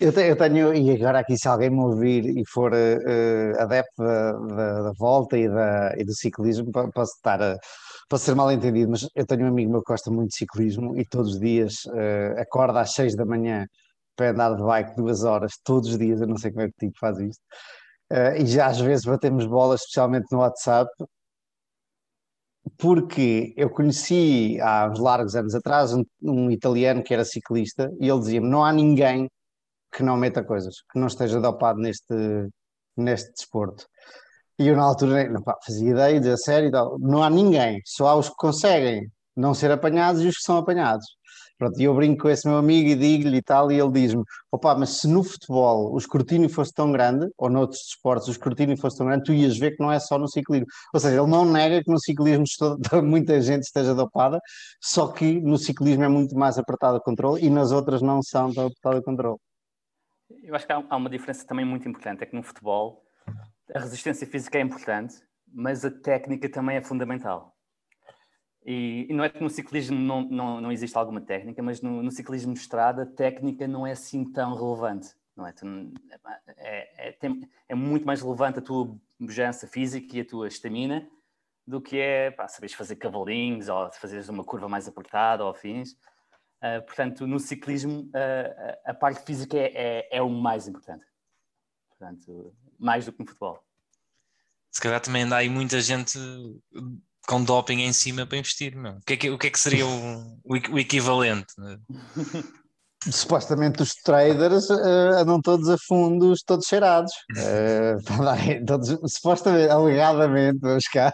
Eu, 0.00 0.12
te- 0.12 0.26
eu 0.28 0.36
tenho, 0.36 0.74
e 0.74 0.90
agora 0.90 1.20
aqui 1.20 1.36
se 1.36 1.46
alguém 1.46 1.70
me 1.70 1.78
ouvir 1.80 2.24
e 2.36 2.42
for 2.48 2.72
eh, 2.74 3.52
adepto 3.58 4.02
da, 4.02 4.32
da- 4.32 4.82
da 4.82 4.92
volta 4.98 5.38
e, 5.38 5.48
da, 5.48 5.94
e 5.96 6.04
do 6.04 6.12
ciclismo, 6.12 6.72
po- 6.72 6.90
posso 6.90 7.14
estar 7.14 7.40
a, 7.40 7.56
posso 8.12 8.26
ser 8.26 8.34
mal 8.34 8.52
entendido, 8.52 8.90
mas 8.90 9.08
eu 9.14 9.24
tenho 9.24 9.46
um 9.46 9.48
amigo 9.48 9.70
meu 9.70 9.82
que 9.82 9.90
gosta 9.90 10.10
muito 10.10 10.32
de 10.32 10.36
ciclismo 10.36 10.94
e 11.00 11.04
todos 11.06 11.32
os 11.32 11.40
dias 11.40 11.76
eh, 11.94 12.34
acorda 12.42 12.78
às 12.78 12.92
seis 12.92 13.16
da 13.16 13.24
manhã 13.24 13.66
para 14.14 14.32
andar 14.32 14.54
de 14.54 14.62
bike 14.62 14.94
duas 14.94 15.24
horas, 15.24 15.52
todos 15.64 15.88
os 15.88 15.98
dias, 15.98 16.20
eu 16.20 16.26
não 16.26 16.36
sei 16.36 16.50
como 16.50 16.62
é 16.62 16.68
que 16.68 16.74
o 16.74 16.78
tipo 16.78 16.98
faz 16.98 17.18
isto. 17.18 17.42
Eh, 18.10 18.42
e 18.42 18.46
já 18.46 18.66
às 18.66 18.78
vezes 18.78 19.06
batemos 19.06 19.46
bolas, 19.46 19.80
especialmente 19.80 20.26
no 20.30 20.40
WhatsApp, 20.40 20.90
porque 22.76 23.54
eu 23.56 23.70
conheci 23.70 24.60
há 24.60 24.90
uns 24.90 24.98
largos 24.98 25.34
anos 25.34 25.54
atrás 25.54 25.94
um, 25.94 26.04
um 26.22 26.50
italiano 26.50 27.02
que 27.02 27.14
era 27.14 27.24
ciclista 27.24 27.90
e 27.98 28.10
ele 28.10 28.20
dizia-me: 28.20 28.46
não 28.46 28.62
há 28.62 28.74
ninguém 28.74 29.26
que 29.90 30.02
não 30.02 30.18
meta 30.18 30.44
coisas, 30.44 30.74
que 30.92 30.98
não 30.98 31.06
esteja 31.06 31.40
dopado 31.40 31.80
neste, 31.80 32.14
neste 32.94 33.32
desporto. 33.32 33.86
E 34.62 34.68
eu 34.68 34.76
na 34.76 34.84
altura 34.84 35.28
não, 35.28 35.42
pá, 35.42 35.58
fazia 35.66 35.90
ideia, 35.90 36.20
dizia 36.20 36.36
sério 36.36 36.68
e 36.68 36.70
tal, 36.70 36.96
não 37.00 37.20
há 37.20 37.28
ninguém, 37.28 37.80
só 37.84 38.06
há 38.06 38.14
os 38.14 38.28
que 38.28 38.36
conseguem 38.36 39.10
não 39.36 39.54
ser 39.54 39.72
apanhados 39.72 40.22
e 40.22 40.28
os 40.28 40.36
que 40.36 40.42
são 40.44 40.56
apanhados. 40.56 41.04
Pronto, 41.58 41.80
e 41.80 41.82
eu 41.82 41.92
brinco 41.96 42.22
com 42.22 42.28
esse 42.28 42.46
meu 42.46 42.56
amigo 42.58 42.88
e 42.88 42.94
digo-lhe 42.94 43.38
e 43.38 43.42
tal, 43.42 43.72
e 43.72 43.80
ele 43.80 43.90
diz-me: 43.90 44.22
opá, 44.52 44.76
mas 44.76 45.00
se 45.00 45.08
no 45.08 45.24
futebol 45.24 45.92
o 45.92 45.98
escrutínio 45.98 46.48
fosse 46.48 46.72
tão 46.72 46.92
grande, 46.92 47.28
ou 47.36 47.50
noutros 47.50 47.80
desportos 47.88 48.28
o 48.28 48.30
escrutínio 48.30 48.76
fosse 48.76 48.98
tão 48.98 49.06
grande, 49.08 49.24
tu 49.24 49.32
ias 49.32 49.58
ver 49.58 49.72
que 49.72 49.82
não 49.82 49.90
é 49.90 49.98
só 49.98 50.16
no 50.16 50.28
ciclismo. 50.28 50.66
Ou 50.94 51.00
seja, 51.00 51.20
ele 51.20 51.30
não 51.30 51.44
nega 51.44 51.82
que 51.82 51.90
no 51.90 51.98
ciclismo 51.98 52.44
muita 53.02 53.40
gente 53.40 53.64
esteja 53.64 53.96
dopada, 53.96 54.38
só 54.80 55.08
que 55.08 55.40
no 55.40 55.58
ciclismo 55.58 56.04
é 56.04 56.08
muito 56.08 56.36
mais 56.36 56.56
apertado 56.56 56.98
o 56.98 57.00
controle 57.00 57.44
e 57.44 57.50
nas 57.50 57.72
outras 57.72 58.00
não 58.00 58.22
são 58.22 58.52
tão 58.54 58.66
apertado 58.66 58.98
o 58.98 59.02
controle. 59.02 59.38
Eu 60.44 60.54
acho 60.54 60.64
que 60.64 60.72
há 60.72 60.96
uma 60.96 61.10
diferença 61.10 61.44
também 61.44 61.64
muito 61.64 61.88
importante, 61.88 62.22
é 62.22 62.26
que 62.26 62.36
no 62.36 62.44
futebol 62.44 63.02
a 63.74 63.78
resistência 63.78 64.26
física 64.26 64.58
é 64.58 64.60
importante, 64.60 65.22
mas 65.46 65.84
a 65.84 65.90
técnica 65.90 66.48
também 66.48 66.76
é 66.76 66.82
fundamental. 66.82 67.56
E, 68.64 69.06
e 69.10 69.12
não 69.12 69.24
é 69.24 69.28
que 69.28 69.42
no 69.42 69.50
ciclismo 69.50 69.98
não, 69.98 70.22
não, 70.22 70.60
não 70.60 70.72
existe 70.72 70.96
alguma 70.96 71.20
técnica, 71.20 71.62
mas 71.62 71.80
no, 71.80 72.02
no 72.02 72.10
ciclismo 72.10 72.52
de 72.52 72.60
estrada 72.60 73.02
a 73.02 73.06
técnica 73.06 73.66
não 73.66 73.86
é 73.86 73.92
assim 73.92 74.24
tão 74.24 74.54
relevante. 74.54 75.14
Não 75.36 75.46
é? 75.46 75.54
É, 76.56 77.08
é, 77.08 77.12
tem- 77.12 77.48
é 77.68 77.74
muito 77.74 78.06
mais 78.06 78.20
relevante 78.20 78.58
a 78.58 78.62
tua 78.62 78.94
pujança 79.18 79.66
física 79.66 80.16
e 80.16 80.20
a 80.20 80.24
tua 80.24 80.46
estamina 80.46 81.08
do 81.66 81.80
que 81.80 81.98
é 81.98 82.30
pá, 82.30 82.46
saberes 82.48 82.74
fazer 82.74 82.96
cavalinhos 82.96 83.68
ou 83.68 83.90
fazeres 83.92 84.28
uma 84.28 84.44
curva 84.44 84.68
mais 84.68 84.86
apertada 84.86 85.44
ou 85.44 85.50
afins. 85.50 85.92
Uh, 86.62 86.82
portanto, 86.84 87.26
no 87.26 87.40
ciclismo, 87.40 88.02
uh, 88.02 88.78
a 88.84 88.94
parte 88.94 89.24
física 89.24 89.56
é, 89.56 89.72
é, 89.74 90.08
é 90.18 90.22
o 90.22 90.28
mais 90.28 90.68
importante. 90.68 91.04
Portanto, 92.02 92.52
mais 92.80 93.06
do 93.06 93.12
que 93.12 93.20
no 93.20 93.26
futebol. 93.28 93.60
Se 94.72 94.80
calhar 94.80 95.00
também 95.00 95.22
anda 95.22 95.36
aí 95.36 95.48
muita 95.48 95.80
gente 95.80 96.18
com 97.28 97.44
doping 97.44 97.82
em 97.82 97.92
cima 97.92 98.26
para 98.26 98.38
investir. 98.38 98.74
Meu. 98.74 98.94
O, 98.94 99.00
que 99.06 99.12
é 99.12 99.16
que, 99.16 99.30
o 99.30 99.38
que 99.38 99.46
é 99.46 99.50
que 99.50 99.58
seria 99.60 99.86
o, 99.86 100.40
o 100.44 100.56
equi- 100.56 100.72
o 100.72 100.78
equivalente? 100.80 101.52
né? 101.58 101.78
supostamente 103.08 103.82
os 103.82 103.94
traders 103.94 104.68
eh, 104.70 105.20
andam 105.20 105.40
todos 105.40 105.68
a 105.68 105.76
fundos, 105.86 106.42
todos 106.44 106.66
cheirados. 106.66 107.12
Bem, 108.48 108.64
todos- 108.64 108.98
supostamente, 109.12 109.70
alegadamente, 109.70 110.58
vamos 110.60 110.88
cá, 110.88 111.12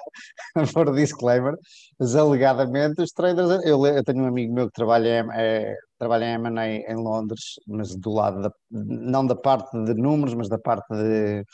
for 0.73 0.95
disclaimer, 0.95 1.55
mas 1.99 2.15
alegadamente 2.17 3.03
os 3.03 3.11
traders. 3.11 3.63
Eu, 3.65 3.85
eu 3.85 4.05
tenho 4.05 4.23
um 4.23 4.29
amigo 4.29 4.55
meu 4.55 4.67
que 4.69 4.73
trabalha 4.75 5.21
em, 5.21 5.29
é, 5.33 5.77
trabalha 5.99 6.25
em 6.27 6.35
M&A 6.35 6.67
em 6.93 6.97
Londres, 6.97 7.43
mas 7.67 7.95
do 7.97 8.11
lado 8.13 8.43
da, 8.43 8.51
não 8.71 9.27
da 9.27 9.35
parte 9.37 9.71
de 9.85 9.95
números, 9.95 10.35
mas 10.35 10.49
da 10.49 10.59
parte 10.59 10.87
de. 10.95 11.45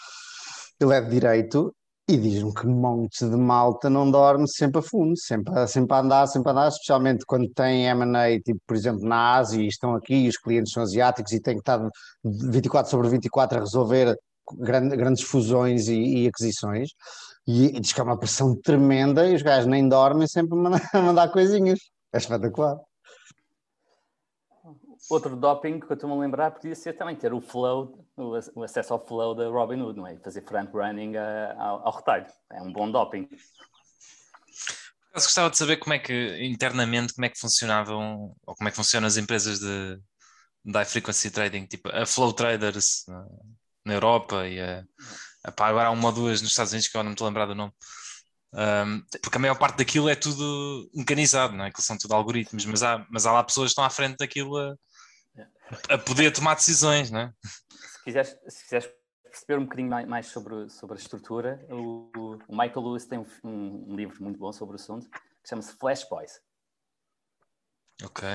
Ele 0.81 0.95
é 0.95 1.01
de 1.01 1.11
direito 1.11 1.75
e 2.09 2.17
diz-me 2.19 2.53
que 2.53 2.67
montes 2.67 3.29
de 3.29 3.37
malta 3.37 3.89
não 3.89 4.11
dorme 4.11 4.47
sempre 4.49 4.81
a 4.81 4.83
fundo, 4.83 5.17
sempre, 5.17 5.59
a- 5.59 5.67
sempre 5.67 5.95
a 5.97 6.01
andar, 6.01 6.27
sempre 6.27 6.51
a 6.51 6.53
andar, 6.53 6.69
especialmente 6.69 7.25
quando 7.27 7.49
tem 7.51 7.87
M&A, 7.87 8.39
tipo, 8.41 8.61
por 8.67 8.77
exemplo, 8.77 9.07
na 9.09 9.37
Ásia 9.37 9.63
e 9.63 9.67
estão 9.69 9.95
aqui, 9.95 10.15
e 10.15 10.29
os 10.29 10.37
clientes 10.37 10.73
são 10.73 10.83
asiáticos 10.83 11.33
e 11.33 11.41
têm 11.41 11.55
que 11.55 11.61
estar 11.61 11.81
24 12.25 12.91
sobre 12.91 13.09
24 13.09 13.59
a 13.59 13.61
resolver 13.63 14.17
grande- 14.59 14.97
grandes 14.97 15.23
fusões 15.23 15.89
e, 15.89 16.25
e 16.25 16.29
aquisições. 16.29 16.91
E, 17.47 17.77
e 17.77 17.81
diz 17.81 17.93
que 17.93 18.01
é 18.01 18.05
uma 18.05 18.19
pressão 18.19 18.55
tremenda 18.61 19.27
e 19.29 19.35
os 19.35 19.43
gajos 19.43 19.67
nem 19.67 19.89
dormem 19.89 20.27
sempre 20.29 20.55
a 20.59 20.63
mandar, 20.63 20.81
a 20.93 21.01
mandar 21.01 21.29
coisinhas. 21.31 21.79
É 22.13 22.19
espetacular. 22.19 22.77
Outro 25.11 25.37
doping 25.37 25.81
que 25.81 25.87
eu 25.91 25.95
estou-me 25.95 26.17
a 26.17 26.19
lembrar 26.19 26.51
podia 26.53 26.75
ser 26.75 26.95
também 26.95 27.15
ter 27.15 27.33
o 27.33 27.41
flow, 27.41 28.07
o, 28.17 28.35
ac- 28.35 28.51
o 28.55 28.63
acesso 28.63 28.95
ao 28.95 29.07
flow 29.07 29.35
da 29.35 29.47
Robin 29.49 29.81
Hood, 29.83 29.99
não 29.99 30.07
é? 30.07 30.17
Fazer 30.19 30.43
front 30.43 30.71
running 30.73 31.17
a- 31.17 31.55
ao, 31.59 31.87
ao 31.87 31.97
retalho. 31.97 32.27
É 32.51 32.63
um 32.63 32.73
bom 32.73 32.91
doping. 32.91 33.29
Eu 35.15 35.21
gostava 35.21 35.51
de 35.51 35.59
saber 35.59 35.77
como 35.77 35.93
é 35.95 35.99
que, 35.99 36.43
internamente, 36.45 37.15
como 37.15 37.25
é 37.27 37.29
que 37.29 37.39
funcionavam, 37.39 38.35
ou 38.47 38.55
como 38.57 38.69
é 38.69 38.71
que 38.71 38.77
funcionam 38.77 39.07
as 39.07 39.17
empresas 39.17 39.61
de, 39.61 39.97
de 40.65 40.73
high 40.73 40.85
frequency 40.87 41.31
trading, 41.31 41.67
tipo 41.67 41.89
a 41.91 42.07
Flow 42.07 42.33
Traders 42.33 43.05
na, 43.07 43.27
na 43.87 43.95
Europa 43.95 44.49
e 44.49 44.61
a, 44.61 44.83
a, 45.45 45.53
pá, 45.53 45.69
agora 45.69 45.89
há 45.89 45.91
uma 45.91 46.09
ou 46.09 46.15
duas 46.15 46.41
nos 46.43 46.51
Estados 46.51 46.73
Unidos 46.73 46.89
que 46.89 46.97
eu 46.97 47.03
não 47.03 47.11
me 47.11 47.15
estou 47.15 47.27
a 47.27 47.29
lembrar 47.29 47.47
do 47.47 47.55
nome. 47.55 47.73
Um, 48.55 49.03
porque 49.23 49.37
a 49.37 49.41
maior 49.41 49.59
parte 49.59 49.79
daquilo 49.79 50.09
é 50.09 50.15
tudo 50.15 50.89
mecanizado, 50.95 51.55
não 51.57 51.65
é? 51.65 51.69
Aquilo 51.69 51.83
são 51.83 51.99
tudo 51.99 52.15
algoritmos, 52.15 52.65
mas 52.67 52.83
há, 52.83 53.05
mas 53.11 53.27
há 53.27 53.33
lá 53.33 53.43
pessoas 53.45 53.67
que 53.67 53.71
estão 53.73 53.85
à 53.85 53.91
frente 53.91 54.17
daquilo 54.17 54.57
a, 54.57 54.75
a 55.89 55.99
poder 55.99 56.33
tomar 56.33 56.55
decisões, 56.55 57.11
não 57.11 57.21
é? 57.21 57.35
Se 57.43 58.05
quiseres, 58.05 58.37
se 58.49 58.63
quiseres 58.65 58.89
perceber 59.25 59.59
um 59.59 59.65
bocadinho 59.65 59.91
mai- 59.91 60.07
mais 60.07 60.27
sobre, 60.27 60.69
sobre 60.69 60.97
a 60.97 60.99
estrutura, 61.01 61.67
o, 61.71 62.11
o 62.49 62.57
Michael 62.57 62.81
Lewis 62.87 63.07
tem 63.07 63.19
um, 63.19 63.27
um- 63.45 63.97
livro 63.97 64.23
muito 64.23 64.39
bom 64.39 64.53
sobre 64.53 64.75
o 64.75 64.77
assunto 64.77 65.09
que 65.11 65.49
chama-se 65.49 65.75
Flash 65.77 66.05
Boys. 66.09 66.41
Ok. 68.05 68.29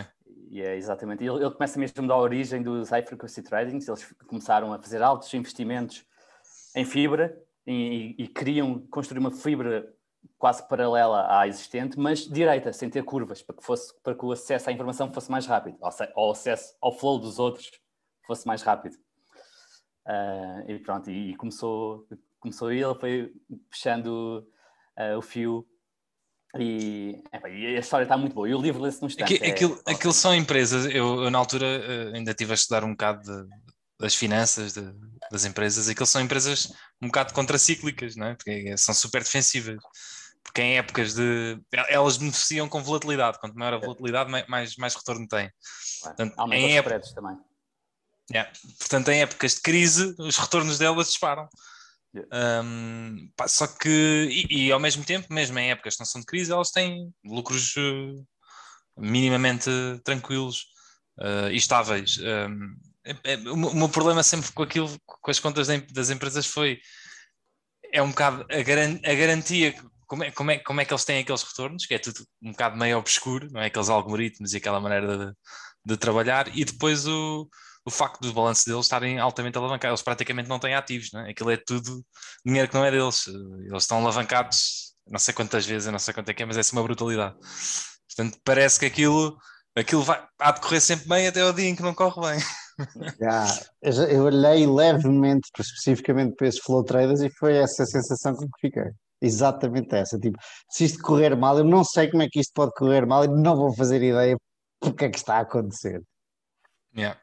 E 0.51 0.61
é 0.61 0.75
exatamente. 0.75 1.23
Ele, 1.23 1.43
ele 1.43 1.51
começa 1.51 1.79
mesmo 1.79 2.07
da 2.07 2.17
origem 2.17 2.61
dos 2.61 2.89
high 2.89 3.03
frequency 3.05 3.41
tradings. 3.43 3.87
Eles 3.87 4.13
começaram 4.27 4.73
a 4.73 4.79
fazer 4.81 5.01
altos 5.01 5.33
investimentos 5.33 6.05
em 6.75 6.85
fibra 6.85 7.37
e, 7.67 8.15
e, 8.17 8.27
queriam 8.27 8.79
construir 8.87 9.19
uma 9.19 9.31
fibra 9.31 9.93
quase 10.37 10.67
paralela 10.67 11.27
à 11.29 11.47
existente, 11.47 11.99
mas 11.99 12.27
direita, 12.27 12.71
sem 12.71 12.89
ter 12.89 13.03
curvas, 13.03 13.41
para 13.41 13.55
que, 13.55 13.63
fosse, 13.63 13.93
para 14.01 14.15
que 14.15 14.25
o 14.25 14.31
acesso 14.31 14.69
à 14.69 14.73
informação 14.73 15.11
fosse 15.11 15.29
mais 15.29 15.45
rápido, 15.45 15.77
ou 16.15 16.29
o 16.29 16.31
acesso 16.31 16.75
ao 16.81 16.91
flow 16.91 17.19
dos 17.19 17.39
outros 17.39 17.69
fosse 18.25 18.47
mais 18.47 18.61
rápido. 18.61 18.95
Uh, 20.07 20.71
e 20.71 20.79
pronto, 20.79 21.09
e, 21.09 21.31
e, 21.31 21.35
começou, 21.35 22.07
começou 22.39 22.71
ele, 22.71 22.95
foi 22.95 23.33
puxando 23.69 24.47
uh, 24.97 25.17
o 25.17 25.21
fio 25.21 25.67
e, 26.57 27.21
e, 27.47 27.75
a 27.75 27.79
história 27.79 28.03
está 28.03 28.17
muito 28.17 28.33
boa. 28.33 28.49
E 28.49 28.55
o 28.55 28.61
livro 28.61 28.81
lê-se 28.81 29.01
no 29.01 29.07
instante. 29.07 29.35
Aquilo, 29.35 29.79
é, 29.85 29.91
aquilo, 29.91 30.13
são 30.13 30.33
empresas, 30.33 30.85
eu, 30.85 31.23
eu, 31.23 31.29
na 31.29 31.37
altura 31.37 31.67
eh, 31.67 32.11
ainda 32.15 32.31
estive 32.31 32.51
a 32.51 32.55
estudar 32.55 32.83
um 32.83 32.91
bocado 32.91 33.21
de, 33.21 33.47
das 33.99 34.15
finanças 34.15 34.73
de, 34.73 34.81
das 35.29 35.43
empresas, 35.45 35.89
aquilo 35.89 36.05
são 36.05 36.21
empresas 36.21 36.71
um 37.01 37.07
bocado 37.07 37.33
contracíclicas, 37.33 38.15
não 38.15 38.27
é? 38.27 38.35
Porque 38.35 38.77
são 38.77 38.93
super 38.93 39.23
defensivas. 39.23 39.77
Porque 40.41 40.61
em 40.61 40.77
épocas 40.77 41.13
de. 41.13 41.59
Elas 41.89 42.17
beneficiam 42.17 42.67
com 42.67 42.81
volatilidade. 42.81 43.39
Quanto 43.39 43.55
maior 43.55 43.73
a 43.75 43.77
volatilidade, 43.77 44.31
mais, 44.47 44.75
mais 44.77 44.95
retorno 44.95 45.27
tem. 45.27 45.51
Portanto, 46.01 46.33
Aumenta 46.37 46.61
em 46.61 46.69
os 46.69 46.75
época... 46.75 47.13
também. 47.13 47.37
Yeah. 48.31 48.51
Portanto, 48.79 49.09
em 49.09 49.21
épocas 49.21 49.55
de 49.55 49.61
crise, 49.61 50.15
os 50.17 50.37
retornos 50.37 50.77
delas 50.77 51.07
disparam. 51.07 51.47
Yeah. 52.15 52.63
Um, 52.63 53.31
pá, 53.35 53.47
só 53.47 53.67
que, 53.67 54.47
e, 54.49 54.67
e, 54.67 54.71
ao 54.71 54.79
mesmo 54.79 55.03
tempo, 55.03 55.31
mesmo 55.31 55.59
em 55.59 55.71
épocas 55.71 55.95
que 55.95 55.99
não 55.99 56.05
são 56.05 56.21
de 56.21 56.27
crise, 56.27 56.51
elas 56.51 56.71
têm 56.71 57.13
lucros 57.23 57.75
uh, 57.75 58.25
minimamente 58.97 59.69
tranquilos 60.03 60.65
uh, 61.19 61.51
e 61.51 61.57
estáveis. 61.57 62.17
Um, 62.17 62.75
é, 63.05 63.33
é, 63.33 63.35
o, 63.49 63.55
meu 63.55 63.89
problema 63.89 64.23
sempre 64.23 64.51
com 64.51 64.63
aquilo, 64.63 64.89
com 65.05 65.31
as 65.31 65.39
contas 65.39 65.67
das 65.67 66.09
empresas 66.09 66.45
foi 66.45 66.79
é 67.91 68.01
um 68.01 68.09
bocado 68.09 68.45
a, 68.51 68.61
garan 68.61 68.99
a 69.03 69.13
garantia, 69.15 69.75
como 70.07 70.23
é, 70.23 70.31
como, 70.31 70.51
é, 70.51 70.59
como 70.59 70.81
é 70.81 70.85
que 70.85 70.93
eles 70.93 71.05
têm 71.05 71.19
aqueles 71.19 71.43
retornos, 71.43 71.85
que 71.85 71.93
é 71.93 71.99
tudo 71.99 72.25
um 72.41 72.51
bocado 72.51 72.77
meio 72.77 72.97
obscuro, 72.97 73.47
não 73.51 73.61
é? 73.61 73.67
Aqueles 73.67 73.89
algoritmos 73.89 74.53
e 74.53 74.57
aquela 74.57 74.79
maneira 74.79 75.17
de, 75.17 75.33
de 75.85 75.97
trabalhar, 75.97 76.55
e 76.55 76.63
depois 76.65 77.07
o, 77.07 77.49
o 77.85 77.91
facto 77.91 78.21
do 78.21 78.33
balanço 78.33 78.65
deles 78.65 78.85
estarem 78.85 79.19
altamente 79.19 79.57
alavancados. 79.57 79.99
Eles 79.99 80.03
praticamente 80.03 80.49
não 80.49 80.59
têm 80.59 80.75
ativos, 80.75 81.09
não 81.13 81.21
é? 81.21 81.31
aquilo 81.31 81.51
é 81.51 81.57
tudo 81.57 82.05
dinheiro 82.45 82.67
que 82.69 82.75
não 82.75 82.85
é 82.85 82.91
deles. 82.91 83.27
Eles 83.27 83.83
estão 83.83 83.99
alavancados 83.99 84.89
não 85.09 85.19
sei 85.19 85.33
quantas 85.33 85.65
vezes, 85.65 85.91
não 85.91 85.99
sei 85.99 86.13
quanto 86.13 86.29
é 86.29 86.33
que 86.33 86.43
é, 86.43 86.45
mas 86.45 86.57
é 86.57 86.73
uma 86.73 86.83
brutalidade. 86.83 87.35
Portanto, 88.07 88.39
parece 88.43 88.79
que 88.79 88.85
aquilo, 88.85 89.37
aquilo 89.75 90.03
vai, 90.03 90.23
há 90.39 90.51
de 90.51 90.61
correr 90.61 90.79
sempre 90.79 91.07
bem 91.07 91.27
até 91.27 91.43
o 91.43 91.53
dia 91.53 91.67
em 91.67 91.75
que 91.75 91.81
não 91.81 91.93
corre 91.93 92.21
bem. 92.21 92.45
Yeah, 93.19 93.45
eu 93.81 94.23
olhei 94.23 94.65
levemente, 94.65 95.49
especificamente 95.57 96.35
para 96.35 96.47
esses 96.47 96.61
flow 96.61 96.83
traders, 96.83 97.21
e 97.21 97.29
foi 97.31 97.57
essa 97.57 97.83
a 97.83 97.85
sensação 97.85 98.35
que 98.35 98.45
fiquei. 98.61 98.91
Exatamente 99.21 99.93
essa. 99.95 100.17
Tipo, 100.17 100.37
se 100.69 100.85
isto 100.85 101.01
correr 101.03 101.35
mal, 101.35 101.57
eu 101.57 101.65
não 101.65 101.83
sei 101.83 102.09
como 102.09 102.23
é 102.23 102.29
que 102.29 102.39
isto 102.39 102.53
pode 102.53 102.71
correr 102.73 103.05
mal 103.05 103.25
e 103.25 103.27
não 103.27 103.55
vou 103.55 103.75
fazer 103.75 104.01
ideia 104.01 104.37
porque 104.79 105.05
é 105.05 105.09
que 105.09 105.17
está 105.17 105.35
a 105.35 105.41
acontecer. 105.41 106.01
Yeah. 106.95 107.19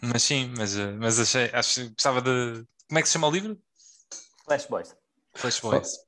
Mas 0.00 0.22
sim, 0.22 0.52
mas, 0.56 0.76
eh, 0.76 0.92
mas 0.92 1.18
achei, 1.18 1.50
acho 1.52 1.74
que 1.74 1.88
gostava 1.88 2.20
de. 2.22 2.64
Como 2.88 2.98
é 2.98 3.02
que 3.02 3.08
se 3.08 3.14
chama 3.14 3.28
o 3.28 3.30
livro? 3.30 3.58
Flash 4.44 4.66
Boys. 4.66 4.94
Flash 5.34 5.60
Boys. 5.60 5.98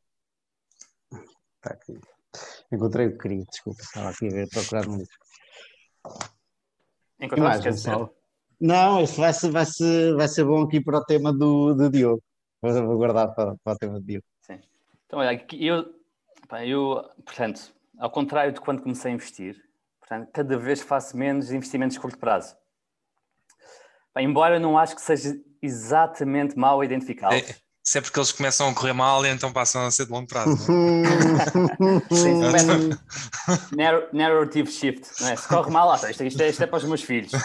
Está 1.56 1.70
aqui. 1.70 1.98
Encontrei 2.70 3.06
o 3.06 3.12
que 3.12 3.18
queria, 3.18 3.44
desculpa, 3.44 3.82
estava 3.82 4.10
aqui 4.10 4.26
a 4.26 4.30
ver, 4.30 4.48
procurar 4.48 4.86
no 4.86 4.96
livro. 4.98 5.16
Encontraste, 7.18 7.62
quer 7.62 7.72
dizer? 7.72 8.15
Não, 8.60 9.02
isso 9.02 9.20
vai 9.20 9.32
ser, 9.32 9.50
vai, 9.50 9.66
ser, 9.66 10.14
vai 10.14 10.28
ser 10.28 10.44
bom 10.44 10.62
aqui 10.62 10.80
para 10.80 10.98
o 10.98 11.04
tema 11.04 11.32
do, 11.32 11.74
do 11.74 11.90
Diogo. 11.90 12.22
Vou 12.60 12.96
guardar 12.96 13.34
para, 13.34 13.54
para 13.62 13.72
o 13.74 13.76
tema 13.76 14.00
do 14.00 14.06
Diogo. 14.06 14.24
Sim. 14.40 14.58
Então, 15.04 15.18
olha, 15.18 15.46
eu, 15.52 15.94
eu, 16.64 17.10
portanto, 17.24 17.72
ao 17.98 18.10
contrário 18.10 18.52
de 18.52 18.60
quando 18.60 18.82
comecei 18.82 19.10
a 19.10 19.14
investir, 19.14 19.62
portanto, 20.00 20.30
cada 20.32 20.58
vez 20.58 20.80
faço 20.80 21.16
menos 21.16 21.52
investimentos 21.52 21.94
de 21.94 22.00
curto 22.00 22.18
prazo. 22.18 22.56
Bem, 24.14 24.26
embora 24.26 24.56
eu 24.56 24.60
não 24.60 24.78
acho 24.78 24.94
que 24.94 25.02
seja 25.02 25.38
exatamente 25.60 26.56
mal 26.56 26.82
identificá-los. 26.82 27.50
É, 27.50 27.56
se 27.86 27.98
é 27.98 28.00
porque 28.00 28.18
eles 28.18 28.32
começam 28.32 28.68
a 28.68 28.74
correr 28.74 28.92
mal 28.92 29.24
e 29.24 29.28
então 29.28 29.52
passam 29.52 29.86
a 29.86 29.90
ser 29.92 30.06
de 30.06 30.10
longo 30.10 30.26
prazo. 30.26 30.56
Sim, 32.10 32.40
narrow, 33.76 34.08
narrative 34.12 34.68
shift. 34.68 35.08
Não 35.20 35.28
é? 35.28 35.36
Se 35.36 35.46
corre 35.46 35.70
mal, 35.70 35.92
ah, 35.92 36.10
isto, 36.10 36.24
isto, 36.24 36.42
é, 36.42 36.48
isto 36.48 36.64
é 36.64 36.66
para 36.66 36.78
os 36.78 36.84
meus 36.84 37.02
filhos. 37.02 37.30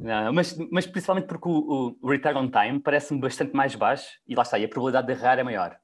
não, 0.00 0.32
mas, 0.32 0.56
mas 0.70 0.86
principalmente 0.86 1.26
porque 1.26 1.48
o, 1.48 1.96
o 2.00 2.08
return 2.08 2.38
on 2.38 2.48
time 2.48 2.78
parece-me 2.78 3.20
bastante 3.20 3.56
mais 3.56 3.74
baixo 3.74 4.06
e 4.24 4.36
lá 4.36 4.44
está, 4.44 4.56
e 4.56 4.64
a 4.64 4.68
probabilidade 4.68 5.08
de 5.08 5.14
errar 5.14 5.40
é 5.40 5.42
maior. 5.42 5.76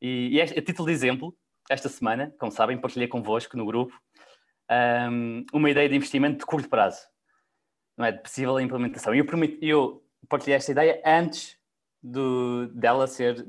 E, 0.00 0.36
e 0.36 0.40
a 0.40 0.46
título 0.46 0.86
de 0.86 0.94
exemplo, 0.94 1.36
esta 1.68 1.88
semana, 1.88 2.32
como 2.38 2.52
sabem, 2.52 2.80
partilhei 2.80 3.08
convosco 3.08 3.56
no 3.56 3.66
grupo 3.66 3.92
um, 5.10 5.44
uma 5.52 5.68
ideia 5.68 5.88
de 5.88 5.96
investimento 5.96 6.38
de 6.38 6.46
curto 6.46 6.68
prazo, 6.68 7.00
não 7.98 8.06
é? 8.06 8.12
De 8.12 8.22
possível 8.22 8.60
implementação. 8.60 9.12
E 9.12 9.18
eu, 9.18 9.26
eu 9.60 10.04
partilhei 10.28 10.56
esta 10.56 10.72
ideia 10.72 11.02
antes 11.04 11.56
do, 12.02 12.66
dela 12.68 13.06
ser, 13.06 13.46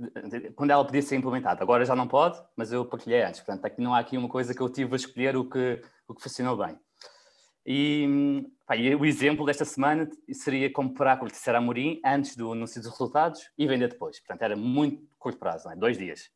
quando 0.55 0.71
ela 0.71 0.85
podia 0.85 1.01
ser 1.01 1.17
implementada. 1.17 1.61
Agora 1.61 1.83
já 1.83 1.95
não 1.95 2.07
pode, 2.07 2.41
mas 2.55 2.71
eu 2.71 2.85
partilhei 2.85 3.21
antes. 3.21 3.41
Portanto, 3.41 3.65
aqui 3.65 3.81
não 3.81 3.93
há 3.93 3.99
aqui 3.99 4.17
uma 4.17 4.29
coisa 4.29 4.53
que 4.53 4.61
eu 4.61 4.69
tive 4.69 4.93
a 4.93 4.95
escolher 4.95 5.35
o 5.35 5.43
que, 5.49 5.81
o 6.07 6.15
que 6.15 6.23
funcionou 6.23 6.55
bem. 6.55 6.79
E, 7.65 8.47
pá, 8.65 8.77
e 8.77 8.95
o 8.95 9.05
exemplo 9.05 9.45
desta 9.45 9.65
semana 9.65 10.07
seria 10.31 10.71
comprar 10.71 11.17
corticeira 11.17 11.57
Amorim 11.57 11.99
antes 12.05 12.35
do 12.35 12.53
anúncio 12.53 12.81
dos 12.81 12.91
resultados 12.91 13.49
e 13.57 13.67
vender 13.67 13.89
depois. 13.89 14.19
Portanto, 14.19 14.43
era 14.43 14.55
muito 14.55 15.03
curto 15.17 15.39
prazo, 15.39 15.69
é? 15.69 15.75
dois 15.75 15.97
dias. 15.97 16.29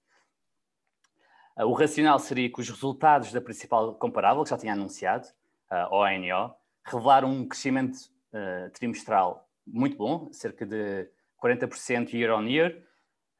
Ah, 1.56 1.65
o 1.65 1.73
racional 1.73 2.19
seria 2.19 2.52
que 2.52 2.60
os 2.60 2.69
resultados 2.69 3.32
da 3.32 3.39
principal 3.39 3.93
comparável, 3.95 4.43
que 4.43 4.49
já 4.49 4.58
tinha 4.58 4.73
anunciado, 4.73 5.28
a 5.69 5.93
ONO, 5.95 6.56
revelaram 6.84 7.30
um 7.30 7.47
crescimento 7.47 7.95
uh, 8.34 8.69
trimestral 8.71 9.48
muito 9.71 9.97
bom, 9.97 10.32
cerca 10.32 10.65
de 10.65 11.10
40% 11.43 12.13
year 12.13 12.34
on 12.38 12.43
year, 12.47 12.84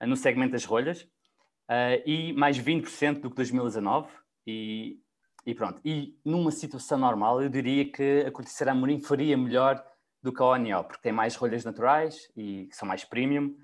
uh, 0.02 0.08
no 0.08 0.15
segmento 0.15 0.54
das 0.54 0.65
rolhas, 0.65 1.04
uh, 1.04 2.02
e 2.06 2.34
mais 2.34 2.58
20% 2.60 3.20
do 3.20 3.30
que 3.30 3.36
2019. 3.36 4.10
E, 4.48 5.00
e, 5.46 5.54
pronto. 5.54 5.82
E 5.86 6.20
numa 6.26 6.52
situação 6.52 6.98
normal, 6.98 7.42
eu 7.42 7.50
diria 7.50 7.92
que 7.92 8.22
a 8.26 8.32
corticeira 8.32 8.72
Amorim 8.72 9.00
faria 9.00 9.38
melhor 9.38 9.84
do 10.22 10.34
que 10.34 10.42
a 10.42 10.46
ONO, 10.46 10.84
porque 10.84 11.02
tem 11.02 11.12
mais 11.12 11.36
rolhas 11.36 11.63
naturais 11.63 12.30
e 12.36 12.68
que 12.68 12.76
são 12.76 12.88
mais 12.88 13.06
premium 13.06 13.56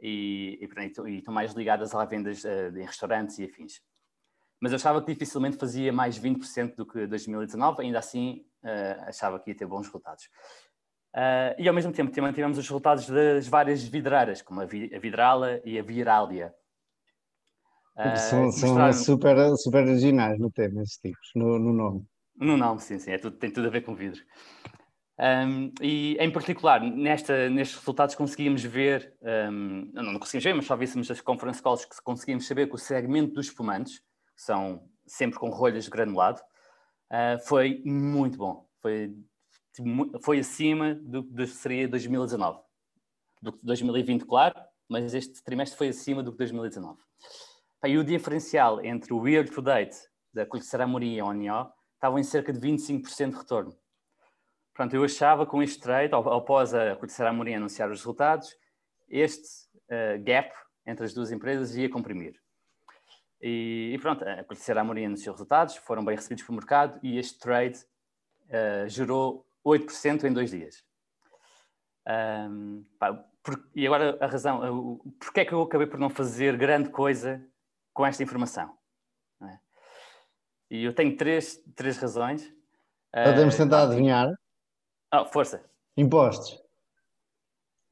e, 0.00 0.58
e, 0.60 1.10
e 1.10 1.18
estão 1.18 1.34
mais 1.34 1.52
ligadas 1.52 1.94
a 1.94 2.04
vendas 2.04 2.44
em 2.44 2.84
restaurantes 2.84 3.38
e 3.38 3.44
afins 3.44 3.82
mas 4.60 4.72
eu 4.72 4.76
achava 4.76 5.00
que 5.00 5.12
dificilmente 5.12 5.56
fazia 5.56 5.92
mais 5.92 6.18
20% 6.18 6.74
do 6.74 6.84
que 6.84 7.06
2019, 7.06 7.82
ainda 7.82 7.98
assim 7.98 8.44
uh, 8.64 9.02
achava 9.06 9.38
que 9.38 9.50
ia 9.50 9.56
ter 9.56 9.66
bons 9.66 9.86
resultados. 9.86 10.28
Uh, 11.14 11.56
e 11.58 11.66
ao 11.66 11.74
mesmo 11.74 11.92
tempo 11.92 12.12
também 12.12 12.32
tivemos 12.32 12.58
os 12.58 12.64
resultados 12.64 13.08
das 13.08 13.48
várias 13.48 13.82
vidreiras, 13.82 14.42
como 14.42 14.60
a, 14.60 14.66
vi 14.66 14.94
a 14.94 14.98
Vidrala 14.98 15.60
e 15.64 15.78
a 15.78 15.82
Viralia. 15.82 16.54
Uh, 17.96 18.16
são, 18.16 18.52
são 18.52 18.92
super, 18.92 19.56
super 19.56 19.82
originais 19.84 20.38
no 20.38 20.50
tema, 20.50 20.82
esses 20.82 20.98
tipos, 20.98 21.30
no, 21.34 21.58
no 21.58 21.72
nome. 21.72 22.06
No 22.36 22.56
nome, 22.56 22.80
sim, 22.80 22.98
sim, 22.98 23.10
é 23.10 23.18
tudo, 23.18 23.36
tem 23.36 23.50
tudo 23.50 23.66
a 23.66 23.70
ver 23.70 23.80
com 23.80 23.94
vidro. 23.94 24.20
Um, 25.18 25.72
e 25.82 26.16
em 26.20 26.30
particular, 26.30 26.80
nesta, 26.80 27.50
nestes 27.50 27.76
resultados 27.78 28.14
conseguimos 28.14 28.62
ver, 28.62 29.12
um, 29.50 29.90
não, 29.92 30.02
não 30.04 30.18
conseguimos 30.20 30.44
ver, 30.44 30.54
mas 30.54 30.66
só 30.66 30.76
víssemos 30.76 31.10
as 31.10 31.20
conference 31.20 31.60
calls 31.60 31.84
que 31.84 32.00
conseguimos 32.04 32.46
saber 32.46 32.68
que 32.68 32.76
o 32.76 32.78
segmento 32.78 33.34
dos 33.34 33.46
espumantes, 33.46 34.00
são 34.36 34.80
sempre 35.04 35.40
com 35.40 35.48
rolhas 35.48 35.84
de 35.84 35.90
granulado, 35.90 36.40
uh, 37.10 37.44
foi 37.48 37.82
muito 37.84 38.38
bom. 38.38 38.68
Foi, 38.80 39.12
foi 40.22 40.38
acima 40.40 40.94
do 40.94 41.24
que 41.24 41.46
seria 41.46 41.88
2019. 41.88 42.60
Do 43.40 43.52
que 43.52 43.64
2020, 43.64 44.24
claro, 44.24 44.54
mas 44.88 45.14
este 45.14 45.42
trimestre 45.42 45.76
foi 45.76 45.88
acima 45.88 46.22
do 46.22 46.32
que 46.32 46.38
2019. 46.38 46.98
E 47.86 47.96
o 47.96 48.04
diferencial 48.04 48.84
entre 48.84 49.12
o 49.12 49.28
year 49.28 49.48
to 49.48 49.62
date 49.62 49.96
da 50.32 50.44
Colicera 50.44 50.84
Amorim 50.84 51.14
e 51.14 51.20
a 51.20 51.24
ONIO 51.24 51.70
estava 51.94 52.18
em 52.18 52.24
cerca 52.24 52.52
de 52.52 52.60
25% 52.60 53.30
de 53.30 53.36
retorno. 53.36 53.76
Portanto, 54.74 54.94
eu 54.94 55.04
achava 55.04 55.44
com 55.44 55.62
este 55.62 55.80
trade, 55.80 56.14
após 56.14 56.72
a 56.72 56.94
Colicera 56.96 57.30
Amorim 57.30 57.54
anunciar 57.54 57.90
os 57.90 57.98
resultados, 57.98 58.56
este 59.08 59.48
uh, 59.90 60.22
gap 60.22 60.52
entre 60.86 61.04
as 61.04 61.12
duas 61.12 61.32
empresas 61.32 61.74
ia 61.74 61.90
comprimir. 61.90 62.40
E, 63.40 63.92
e 63.94 63.98
pronto, 63.98 64.22
a 64.24 64.44
Colicera 64.44 64.80
Amorim 64.80 65.06
anunciou 65.06 65.34
resultados, 65.34 65.76
foram 65.76 66.04
bem 66.04 66.16
recebidos 66.16 66.44
pelo 66.44 66.58
mercado 66.58 66.98
e 67.02 67.18
este 67.18 67.38
trade 67.38 67.78
uh, 67.78 68.88
gerou 68.88 69.47
8% 69.68 70.24
em 70.24 70.32
dois 70.32 70.50
dias. 70.50 70.84
Um, 72.06 72.84
pá, 72.98 73.12
por, 73.42 73.68
e 73.74 73.86
agora 73.86 74.16
a 74.20 74.26
razão, 74.26 75.00
porque 75.18 75.40
é 75.40 75.44
que 75.44 75.52
eu 75.52 75.62
acabei 75.62 75.86
por 75.86 75.98
não 75.98 76.08
fazer 76.08 76.56
grande 76.56 76.90
coisa 76.90 77.44
com 77.92 78.04
esta 78.06 78.22
informação? 78.22 78.76
É? 79.42 79.58
E 80.70 80.84
eu 80.84 80.94
tenho 80.94 81.16
três, 81.16 81.62
três 81.74 81.98
razões. 81.98 82.52
Podemos 83.12 83.54
uh, 83.54 83.58
tentar 83.58 83.82
adivinhar. 83.82 84.32
Oh, 85.14 85.24
força. 85.26 85.64
Impostos. 85.96 86.52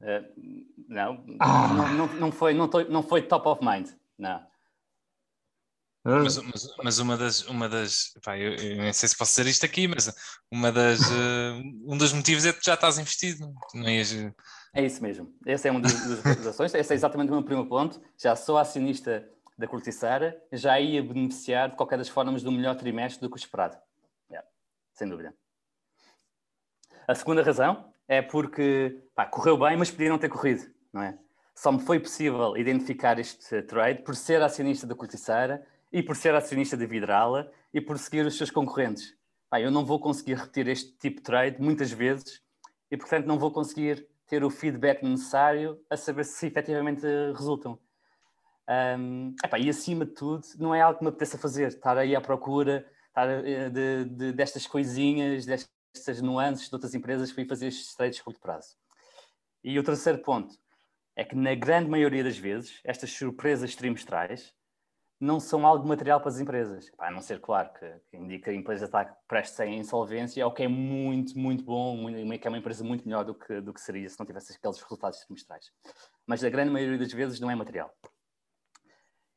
Uh, 0.01 0.67
não, 0.89 1.25
ah. 1.41 1.69
não, 1.69 1.89
não, 1.89 2.07
não, 2.15 2.33
foi, 2.33 2.53
não, 2.53 2.69
não 2.89 3.03
foi 3.03 3.23
top 3.23 3.49
of 3.49 3.65
mind, 3.65 3.91
não. 4.19 4.47
Mas, 6.07 6.38
mas, 6.38 6.75
mas, 6.85 6.99
uma 6.99 7.16
das, 7.16 7.42
uma 7.49 7.69
das 7.69 8.14
pá, 8.25 8.38
eu, 8.38 8.55
eu 8.55 8.77
nem 8.77 8.92
sei 8.92 9.09
se 9.09 9.16
posso 9.16 9.33
dizer 9.33 9.51
isto 9.51 9.66
aqui, 9.66 9.88
mas 9.88 10.14
uma 10.51 10.71
das, 10.71 11.01
uh, 11.01 11.62
um 11.85 11.99
dos 11.99 12.12
motivos 12.12 12.47
é 12.47 12.53
que 12.53 12.64
já 12.64 12.75
estás 12.75 12.99
investido. 12.99 13.53
Não 13.75 13.88
ias... 13.88 14.12
É 14.73 14.85
isso 14.85 15.03
mesmo. 15.03 15.35
Esse 15.45 15.69
é 15.69 15.73
um 15.73 15.81
dos, 15.81 15.92
das 16.23 16.47
ações. 16.47 16.75
Esse 16.75 16.92
é 16.92 16.97
exatamente 16.97 17.31
o 17.31 17.33
meu 17.33 17.42
primeiro 17.42 17.69
ponto. 17.69 18.01
Já 18.16 18.37
sou 18.37 18.57
acionista 18.57 19.29
da 19.59 19.66
Corticeira, 19.66 20.40
já 20.53 20.79
ia 20.79 21.03
beneficiar 21.03 21.71
de 21.71 21.77
qualquer 21.77 21.99
das 21.99 22.09
formas 22.09 22.42
do 22.42 22.53
melhor 22.53 22.77
trimestre 22.77 23.21
do 23.21 23.29
que 23.29 23.37
o 23.37 23.38
esperado. 23.38 23.77
Sem 24.97 25.07
dúvida. 25.07 25.35
A 27.07 27.14
segunda 27.14 27.42
razão 27.42 27.92
é 28.09 28.23
porque 28.23 28.99
pá, 29.14 29.27
correu 29.27 29.59
bem, 29.59 29.77
mas 29.77 29.90
podia 29.90 30.09
não 30.09 30.19
ter 30.19 30.31
corrido, 30.31 30.66
não 30.90 31.03
é? 31.03 31.19
Só 31.55 31.71
me 31.71 31.81
foi 31.81 32.01
possível 32.01 32.57
identificar 32.57 33.19
este 33.19 33.62
trade 33.62 34.03
por 34.03 34.16
ser 34.16 34.42
acionista 34.42 34.87
da 34.87 34.95
Corticeira 34.95 35.66
e 35.97 36.03
por 36.03 36.15
ser 36.15 36.35
acionista 36.35 36.77
da 36.77 36.85
Vidrala 36.85 37.51
e 37.73 37.81
por 37.81 37.99
seguir 37.99 38.27
os 38.27 38.37
seus 38.37 38.51
concorrentes. 38.51 39.15
Eu 39.59 39.71
não 39.71 39.83
vou 39.83 39.99
conseguir 39.99 40.35
repetir 40.35 40.69
este 40.69 40.93
tipo 40.99 41.17
de 41.17 41.23
trade 41.23 41.59
muitas 41.59 41.91
vezes 41.91 42.43
e, 42.91 42.99
portanto, 42.99 43.25
não 43.25 43.39
vou 43.39 43.51
conseguir 43.51 44.07
ter 44.27 44.45
o 44.45 44.51
feedback 44.51 45.03
necessário 45.03 45.81
a 45.89 45.97
saber 45.97 46.25
se 46.25 46.49
efetivamente 46.49 47.01
resultam. 47.35 47.79
Um, 48.69 49.35
epá, 49.43 49.59
e 49.59 49.71
acima 49.71 50.05
de 50.05 50.13
tudo, 50.13 50.47
não 50.59 50.75
é 50.75 50.83
algo 50.83 50.99
que 50.99 51.05
me 51.05 51.09
apeteça 51.09 51.39
fazer, 51.39 51.69
estar 51.69 51.97
aí 51.97 52.15
à 52.15 52.21
procura 52.21 52.87
estar, 53.09 53.31
eh, 53.31 53.71
de, 53.71 54.05
de, 54.05 54.33
destas 54.35 54.67
coisinhas, 54.67 55.47
destas 55.47 56.21
nuances 56.21 56.69
de 56.69 56.75
outras 56.75 56.95
empresas 56.95 57.31
fui 57.31 57.47
fazer 57.47 57.69
estes 57.69 57.95
trades 57.95 58.19
de 58.19 58.23
curto 58.23 58.39
prazo. 58.39 58.77
E 59.65 59.79
o 59.79 59.83
terceiro 59.83 60.19
ponto 60.19 60.59
é 61.17 61.25
que, 61.25 61.35
na 61.35 61.55
grande 61.55 61.89
maioria 61.89 62.23
das 62.23 62.37
vezes, 62.37 62.81
estas 62.85 63.11
surpresas 63.13 63.75
trimestrais 63.75 64.55
não 65.18 65.40
são 65.40 65.66
algo 65.66 65.87
material 65.88 66.20
para 66.20 66.29
as 66.29 66.38
empresas. 66.38 66.90
A 66.98 67.11
não 67.11 67.20
ser, 67.20 67.40
claro, 67.40 67.70
que, 67.72 67.88
que 68.11 68.16
indica 68.16 68.44
que 68.44 68.50
a 68.50 68.55
empresa 68.55 68.85
está 68.85 69.05
prestes 69.26 69.59
a 69.61 69.66
insolvência, 69.66 70.42
é 70.42 70.46
o 70.46 70.52
que 70.52 70.62
é 70.62 70.68
muito, 70.68 71.38
muito 71.38 71.64
bom, 71.64 71.96
muito, 71.96 72.38
que 72.38 72.46
é 72.46 72.50
uma 72.50 72.59
empresa 72.59 72.85
muito 72.85 73.05
melhor 73.05 73.24
do 73.24 73.35
que, 73.35 73.61
do 73.61 73.72
que 73.72 73.81
seria 73.81 74.09
se 74.09 74.18
não 74.18 74.26
tivesse 74.26 74.52
aqueles 74.55 74.81
resultados 74.81 75.20
trimestrais. 75.20 75.72
Mas, 76.26 76.42
na 76.42 76.50
grande 76.50 76.70
maioria 76.70 76.98
das 76.98 77.12
vezes, 77.12 77.40
não 77.40 77.50
é 77.50 77.55
material. 77.55 77.90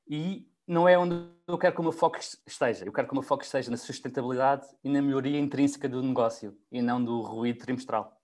E 0.08 0.48
não 0.68 0.88
é 0.88 0.98
onde 0.98 1.16
eu 1.48 1.58
quero 1.58 1.74
que 1.74 1.82
o 1.82 1.84
meu 1.84 1.92
foco 1.92 2.20
esteja. 2.46 2.86
Eu 2.86 2.94
quero 2.94 3.08
que 3.08 3.14
o 3.14 3.16
meu 3.16 3.24
foco 3.24 3.44
esteja 3.44 3.72
na 3.72 3.78
sustentabilidade 3.78 4.68
e 4.84 4.90
na 4.90 5.02
melhoria 5.02 5.40
intrínseca 5.40 5.88
do 5.88 6.04
negócio 6.04 6.56
e 6.72 6.82
não 6.82 7.04
do 7.04 7.22
ruído 7.22 7.60
trimestral. 7.60 8.16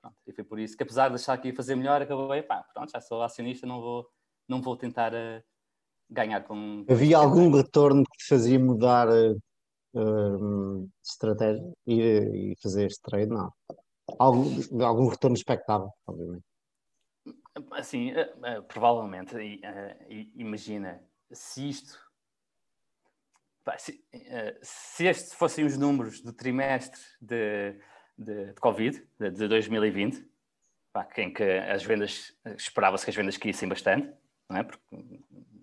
Pronto, 0.00 0.16
e 0.26 0.32
foi 0.32 0.44
por 0.44 0.58
isso 0.58 0.76
que, 0.76 0.82
apesar 0.82 1.08
de 1.08 1.16
achar 1.16 1.36
que 1.38 1.48
ia 1.48 1.54
fazer 1.54 1.74
melhor, 1.74 2.00
acabei, 2.00 2.42
pá, 2.42 2.62
pronto, 2.72 2.90
já 2.90 3.00
sou 3.00 3.22
acionista, 3.22 3.66
não 3.66 3.80
vou, 3.80 4.08
não 4.48 4.62
vou 4.62 4.76
tentar 4.76 5.12
uh, 5.12 5.42
ganhar 6.10 6.42
com. 6.42 6.84
Havia 6.88 7.16
algum 7.16 7.50
retorno 7.50 8.04
que 8.04 8.18
te 8.18 8.28
fazia 8.28 8.58
mudar 8.58 9.08
uh, 9.08 10.90
estratégia 11.02 11.62
e, 11.86 12.52
e 12.52 12.56
fazer 12.62 12.86
este 12.86 13.00
trade? 13.02 13.28
Não. 13.28 13.52
Algum, 14.18 14.84
algum 14.84 15.08
retorno 15.08 15.36
expectável, 15.36 15.90
obviamente. 16.06 16.44
Assim, 17.72 18.12
uh, 18.12 18.62
provavelmente, 18.66 19.36
imagina, 20.34 21.02
se 21.30 21.68
isto. 21.68 22.10
Se, 23.78 24.02
se 24.62 25.06
estes 25.06 25.34
fossem 25.34 25.64
os 25.64 25.76
números 25.76 26.20
do 26.22 26.32
trimestre 26.32 27.00
de, 27.20 27.78
de, 28.18 28.46
de 28.46 28.60
Covid, 28.60 29.06
de, 29.16 29.30
de 29.30 29.46
2020, 29.46 30.28
pá, 30.92 31.06
em 31.18 31.32
que 31.32 31.44
as 31.44 31.84
vendas, 31.84 32.34
esperava-se 32.56 33.04
que 33.04 33.10
as 33.10 33.16
vendas 33.16 33.36
caíssem 33.36 33.68
bastante, 33.68 34.12
não 34.48 34.56
é? 34.56 34.64
Porque 34.64 34.80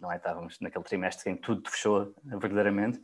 não 0.08 0.14
é? 0.14 0.18
estávamos 0.18 0.60
naquele 0.62 0.84
trimestre 0.84 1.30
em 1.30 1.36
que 1.36 1.42
tudo 1.42 1.70
fechou 1.70 2.14
verdadeiramente, 2.24 3.02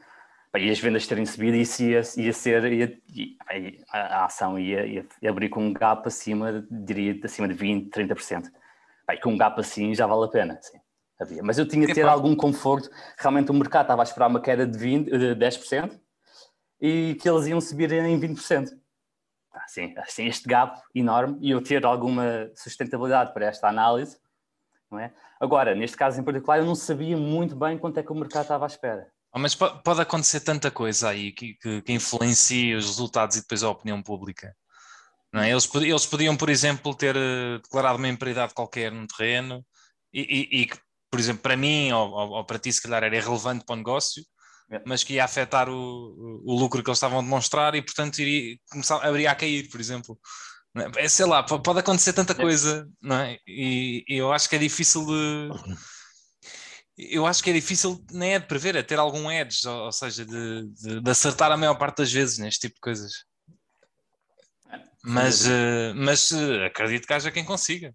e 0.56 0.70
as 0.70 0.80
vendas 0.80 1.08
terem 1.08 1.26
subido, 1.26 1.58
isso 1.58 1.82
ia, 1.82 2.02
ia 2.18 2.32
ser, 2.32 2.72
ia, 2.72 3.02
ia, 3.08 3.84
a, 3.90 4.26
ação 4.26 4.58
ia, 4.60 4.86
ia, 4.86 5.30
abrir 5.30 5.50
com 5.50 5.66
um 5.66 5.74
gap 5.74 6.08
acima, 6.08 6.64
diria, 6.70 7.20
acima 7.24 7.48
de 7.48 7.56
20%, 7.56 7.90
30%. 7.90 8.52
Pá, 9.06 9.16
e 9.16 9.20
com 9.20 9.32
um 9.32 9.38
gap 9.38 9.60
assim 9.60 9.96
já 9.96 10.06
vale 10.06 10.26
a 10.26 10.28
pena, 10.28 10.60
sim, 10.62 10.78
havia. 11.20 11.42
Mas 11.42 11.58
eu 11.58 11.68
tinha 11.68 11.88
que 11.88 11.94
ter 11.94 12.08
algum 12.08 12.36
conforto, 12.36 12.88
realmente 13.18 13.50
o 13.50 13.54
mercado 13.54 13.86
estava 13.86 14.04
a 14.04 14.06
esperar 14.06 14.28
uma 14.28 14.40
queda 14.40 14.68
de, 14.68 14.78
20, 14.78 15.10
de 15.10 15.36
10% 15.36 16.00
e 16.80 17.18
que 17.20 17.28
eles 17.28 17.48
iam 17.48 17.60
subir 17.60 17.92
em 17.92 18.20
20%. 18.20 18.70
Assim, 19.56 19.94
assim, 19.98 20.28
este 20.28 20.48
gap 20.48 20.80
enorme 20.94 21.38
e 21.42 21.50
eu 21.50 21.64
ter 21.64 21.84
alguma 21.84 22.52
sustentabilidade 22.56 23.34
para 23.34 23.46
esta 23.46 23.68
análise, 23.68 24.20
não 24.94 25.00
é? 25.00 25.12
Agora, 25.40 25.76
neste 25.76 25.98
caso 25.98 26.22
em 26.22 26.24
particular, 26.24 26.60
eu 26.60 26.66
não 26.66 26.76
sabia 26.76 27.18
muito 27.18 27.56
bem 27.56 27.78
quanto 27.78 28.00
é 28.00 28.04
que 28.04 28.12
o 28.12 28.16
mercado 28.16 28.44
estava 28.44 28.66
à 28.66 28.68
espera. 28.68 29.08
Oh, 29.34 29.40
mas 29.40 29.56
pode 29.56 30.00
acontecer 30.00 30.42
tanta 30.42 30.70
coisa 30.70 31.10
aí 31.10 31.32
que, 31.32 31.56
que, 31.56 31.82
que, 31.82 31.92
influencia 31.92 32.78
os 32.78 32.86
resultados 32.86 33.36
e 33.36 33.42
depois 33.42 33.64
a 33.64 33.70
opinião 33.70 34.02
pública. 34.02 34.56
Não 35.34 35.42
é? 35.42 35.50
eles, 35.50 35.68
eles 35.74 36.06
podiam, 36.06 36.38
por 36.38 36.50
exemplo, 36.50 36.94
ter 36.94 37.16
uh, 37.16 37.60
declarado 37.64 37.98
uma 37.98 38.08
imprioridade 38.08 38.54
qualquer 38.54 38.92
no 38.92 39.08
terreno 39.08 39.66
e, 40.14 40.68
que, 40.68 40.78
por 41.10 41.20
exemplo, 41.20 41.42
para 41.42 41.58
mim 41.58 41.92
ou, 41.92 42.12
ou, 42.12 42.46
para 42.46 42.60
ti, 42.60 42.72
se 42.72 42.84
calhar 42.84 43.04
era 43.04 43.18
irrelevante 43.18 43.66
para 43.66 43.74
o 43.74 43.78
negócio, 43.78 44.24
é. 44.72 44.80
mas 44.86 45.04
que 45.04 45.14
ia 45.14 45.26
afetar 45.26 45.68
o, 45.68 46.42
o 46.46 46.56
lucro 46.56 46.84
que 46.84 46.90
eles 46.92 46.98
estavam 46.98 47.18
a 47.18 47.24
demonstrar 47.24 47.74
e, 47.74 47.82
portanto, 47.82 48.20
iria 48.20 48.56
começar, 48.70 49.04
abrir 49.04 49.26
a 49.26 49.34
cair, 49.34 49.68
por 49.70 49.80
exemplo. 49.80 50.20
É? 50.98 51.08
Sei 51.08 51.26
lá, 51.26 51.44
pode 51.44 51.80
acontecer 51.80 52.14
tanta 52.14 52.34
coisa, 52.34 52.90
não 53.02 53.18
é? 53.18 53.38
E, 53.48 54.04
e, 54.08 54.18
eu 54.18 54.32
acho 54.34 54.50
que 54.50 54.56
é 54.56 54.60
difícil 54.60 55.06
de. 55.06 55.50
Eu 56.98 57.26
acho 57.26 57.44
que 57.44 57.50
é 57.50 57.54
difícil, 57.54 58.04
nem 58.12 58.36
é 58.36 58.40
de 58.40 58.48
prever, 58.48 58.76
é 58.76 58.84
ter 58.84 59.00
algum 59.00 59.30
edge, 59.32 59.68
ou, 59.68 59.86
ou 59.86 59.92
seja, 59.92 60.26
de, 60.26 60.68
de, 60.70 61.02
de, 61.02 61.12
acertar 61.12 61.52
a 61.52 61.58
maior 61.58 61.76
parte 61.76 61.98
das 61.98 62.12
vezes 62.12 62.38
neste 62.38 62.62
tipo 62.62 62.76
de 62.76 62.82
coisas. 62.82 63.12
É, 64.72 64.80
mas, 65.04 65.46
uh, 65.46 65.94
mas 65.96 66.32
uh, 66.32 66.64
acredito 66.66 67.08
que 67.08 67.14
haja 67.14 67.32
quem 67.32 67.46
consiga. 67.46 67.94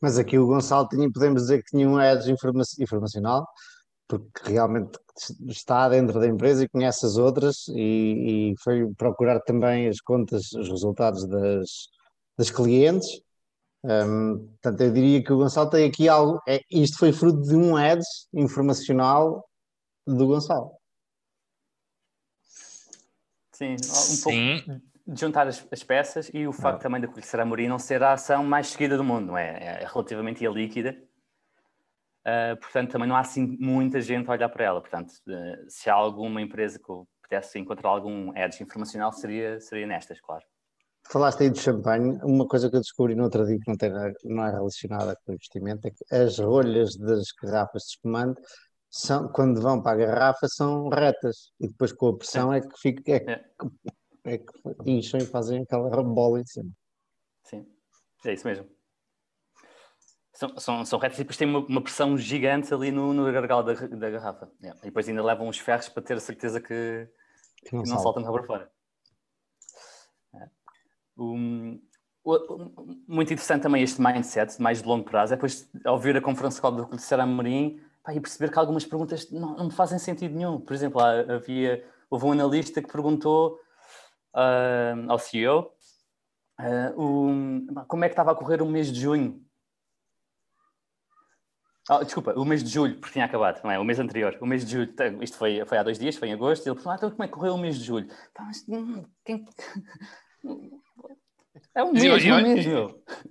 Mas 0.00 0.18
aqui 0.18 0.38
o 0.38 0.46
Gonçalo 0.46 0.88
tinha, 0.88 1.10
podemos 1.10 1.42
dizer 1.42 1.62
que 1.62 1.70
tinha 1.70 1.88
um 1.88 2.00
edge 2.00 2.30
informa 2.30 2.62
informacional, 2.78 3.46
porque 4.08 4.52
realmente 4.52 4.98
está 5.46 5.88
dentro 5.88 6.20
da 6.20 6.26
empresa 6.26 6.64
e 6.64 6.68
conhece 6.68 7.06
as 7.06 7.16
outras 7.16 7.68
e, 7.68 8.52
e 8.52 8.54
foi 8.62 8.92
procurar 8.94 9.40
também 9.40 9.88
as 9.88 10.00
contas, 10.00 10.52
os 10.52 10.68
resultados 10.68 11.26
das, 11.26 11.88
das 12.36 12.50
clientes. 12.50 13.08
Um, 13.84 14.48
portanto, 14.62 14.80
eu 14.80 14.92
diria 14.92 15.22
que 15.22 15.32
o 15.32 15.36
Gonçalo 15.36 15.70
tem 15.70 15.86
aqui 15.86 16.08
algo. 16.08 16.40
É, 16.48 16.60
isto 16.70 16.98
foi 16.98 17.12
fruto 17.12 17.42
de 17.42 17.54
um 17.54 17.76
ads 17.76 18.28
informacional 18.32 19.44
do 20.06 20.26
Gonçalo. 20.26 20.72
Sim, 23.52 23.74
um 23.74 23.78
Sim. 23.78 24.62
pouco 24.66 24.82
de 25.06 25.20
juntar 25.20 25.46
as, 25.46 25.66
as, 25.70 25.84
peças 25.84 26.30
e 26.32 26.46
o 26.46 26.52
facto 26.52 26.80
também 26.80 27.00
da 27.00 27.06
Colhecer 27.06 27.38
Amorim 27.38 27.68
não 27.68 27.78
ser 27.78 28.02
a 28.02 28.14
ação 28.14 28.42
mais 28.42 28.68
seguida 28.68 28.96
do 28.96 29.04
mundo, 29.04 29.26
não 29.26 29.38
é? 29.38 29.50
É, 29.50 29.82
é 29.82 29.86
relativamente 29.86 30.42
ilíquida. 30.42 30.96
Uh, 32.26 32.56
portanto, 32.58 32.90
também 32.92 33.06
não 33.06 33.16
há 33.16 33.20
assim 33.20 33.56
muita 33.60 34.00
gente 34.00 34.28
a 34.28 34.32
olhar 34.32 34.48
para 34.48 34.64
ela. 34.64 34.80
Portanto, 34.80 35.12
uh, 35.28 35.68
se 35.68 35.90
há 35.90 35.94
alguma 35.94 36.40
empresa 36.40 36.78
que 36.78 36.90
eu 36.90 37.06
pudesse 37.22 37.58
encontrar 37.58 37.90
algum 37.90 38.34
edge 38.36 38.62
informacional, 38.62 39.12
seria, 39.12 39.60
seria 39.60 39.86
nestas, 39.86 40.20
claro. 40.20 40.44
Falaste 41.06 41.42
aí 41.42 41.50
de 41.50 41.60
champanhe, 41.60 42.18
uma 42.22 42.46
coisa 42.46 42.70
que 42.70 42.76
eu 42.76 42.80
descobri 42.80 43.14
no 43.14 43.24
outro 43.24 43.44
dia 43.44 43.58
que 43.58 43.68
não, 43.68 43.76
tem, 43.76 43.90
não 44.24 44.46
é 44.46 44.50
relacionada 44.50 45.14
com 45.16 45.32
o 45.32 45.34
investimento 45.34 45.86
é 45.86 45.90
que 45.90 46.14
as 46.14 46.38
rolhas 46.38 46.96
das 46.96 47.26
garrafas 47.42 47.82
de 47.82 47.88
espumante 47.90 48.40
são, 48.90 49.28
quando 49.28 49.60
vão 49.60 49.82
para 49.82 49.92
a 49.92 50.06
garrafa 50.06 50.48
são 50.48 50.88
retas 50.88 51.52
e 51.60 51.68
depois 51.68 51.92
com 51.92 52.08
a 52.08 52.16
pressão 52.16 52.52
é, 52.52 52.58
é 52.58 52.60
que 52.62 52.80
fica 52.80 53.12
é, 53.12 53.16
é. 53.16 54.34
é 54.34 54.38
que 54.38 54.90
incham 54.90 55.20
e 55.20 55.26
fazem 55.26 55.62
aquela 55.62 56.02
bola 56.02 56.40
em 56.40 56.46
cima. 56.46 56.70
Sim, 57.44 57.66
é 58.24 58.32
isso 58.32 58.46
mesmo. 58.46 58.73
São, 60.34 60.58
são, 60.58 60.84
são 60.84 60.98
retas 60.98 61.18
e 61.18 61.22
depois 61.22 61.36
tem 61.36 61.48
uma, 61.48 61.60
uma, 61.60 61.80
pressão 61.80 62.18
gigante 62.18 62.74
ali 62.74 62.90
no, 62.90 63.14
no 63.14 63.32
gargalo 63.32 63.62
da, 63.62 63.74
da 63.74 64.10
garrafa. 64.10 64.50
É. 64.62 64.70
E 64.82 64.86
depois 64.86 65.08
ainda 65.08 65.22
levam 65.22 65.48
os 65.48 65.58
ferros 65.58 65.88
para 65.88 66.02
ter 66.02 66.14
a 66.14 66.20
certeza 66.20 66.60
que, 66.60 67.08
que 67.64 67.74
não, 67.74 67.82
que 67.84 67.88
não 67.88 67.98
saltam 67.98 68.22
para 68.24 68.42
fora. 68.42 68.70
Um, 71.16 71.80
muito 73.06 73.32
interessante 73.32 73.62
também 73.62 73.82
este 73.82 74.00
mindset, 74.00 74.60
mais 74.60 74.82
de 74.82 74.88
longo 74.88 75.04
prazo, 75.04 75.34
é 75.34 75.36
depois 75.36 75.70
ouvir 75.86 76.16
a 76.16 76.20
conferência 76.20 76.60
do 76.70 76.86
Cristóvão 76.86 77.24
Amorim 77.24 77.80
e 78.12 78.20
perceber 78.20 78.50
que 78.50 78.58
algumas 78.58 78.84
perguntas 78.84 79.30
não, 79.30 79.56
não 79.56 79.70
fazem 79.70 79.98
sentido 79.98 80.34
nenhum. 80.34 80.60
Por 80.60 80.74
exemplo, 80.74 81.00
havia, 81.00 81.84
houve 82.10 82.26
um 82.26 82.32
analista 82.32 82.82
que 82.82 82.90
perguntou 82.90 83.60
uh, 84.34 85.10
ao 85.10 85.18
CEO 85.18 85.70
uh, 86.60 87.00
um, 87.00 87.66
como 87.86 88.04
é 88.04 88.08
que 88.08 88.12
estava 88.12 88.32
a 88.32 88.34
correr 88.34 88.62
o 88.62 88.66
mês 88.66 88.90
de 88.92 89.00
junho. 89.00 89.40
Oh, 91.90 92.02
desculpa, 92.02 92.32
o 92.34 92.44
mês 92.46 92.64
de 92.64 92.70
julho, 92.70 92.98
porque 92.98 93.12
tinha 93.12 93.26
acabado, 93.26 93.60
não 93.62 93.70
é? 93.70 93.78
O 93.78 93.84
mês 93.84 93.98
anterior, 93.98 94.36
o 94.40 94.46
mês 94.46 94.64
de 94.64 94.72
julho, 94.72 94.94
isto 95.22 95.36
foi, 95.36 95.64
foi 95.66 95.76
há 95.78 95.82
dois 95.82 95.98
dias, 95.98 96.16
foi 96.16 96.28
em 96.28 96.32
agosto, 96.32 96.64
e 96.64 96.68
ele 96.70 96.74
perguntou, 96.76 96.92
ah, 96.92 96.96
então 96.96 97.10
como 97.10 97.22
é 97.24 97.26
que 97.26 97.32
correu 97.34 97.54
o 97.54 97.58
mês 97.58 97.78
de 97.78 97.84
julho? 97.84 98.08
Pá, 98.34 98.44
mas, 98.44 98.64
hum, 98.68 99.04
quem... 99.24 99.44
É 101.76 101.82
um 101.82 101.92
Mas 101.92 102.04
eu- 102.04 102.16
eu- 102.18 102.34
um 102.36 102.42
mesmo. 102.42 102.70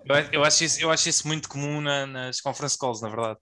Eu, 0.05 0.15
eu 0.33 0.43
acho 0.43 0.63
isso, 0.63 0.81
eu 0.81 0.91
acho 0.91 1.07
isso 1.09 1.27
muito 1.27 1.47
comum 1.47 1.79
na- 1.81 2.05
nas 2.05 2.41
conference 2.41 2.77
calls, 2.77 3.01
na 3.01 3.07
verdade. 3.09 3.39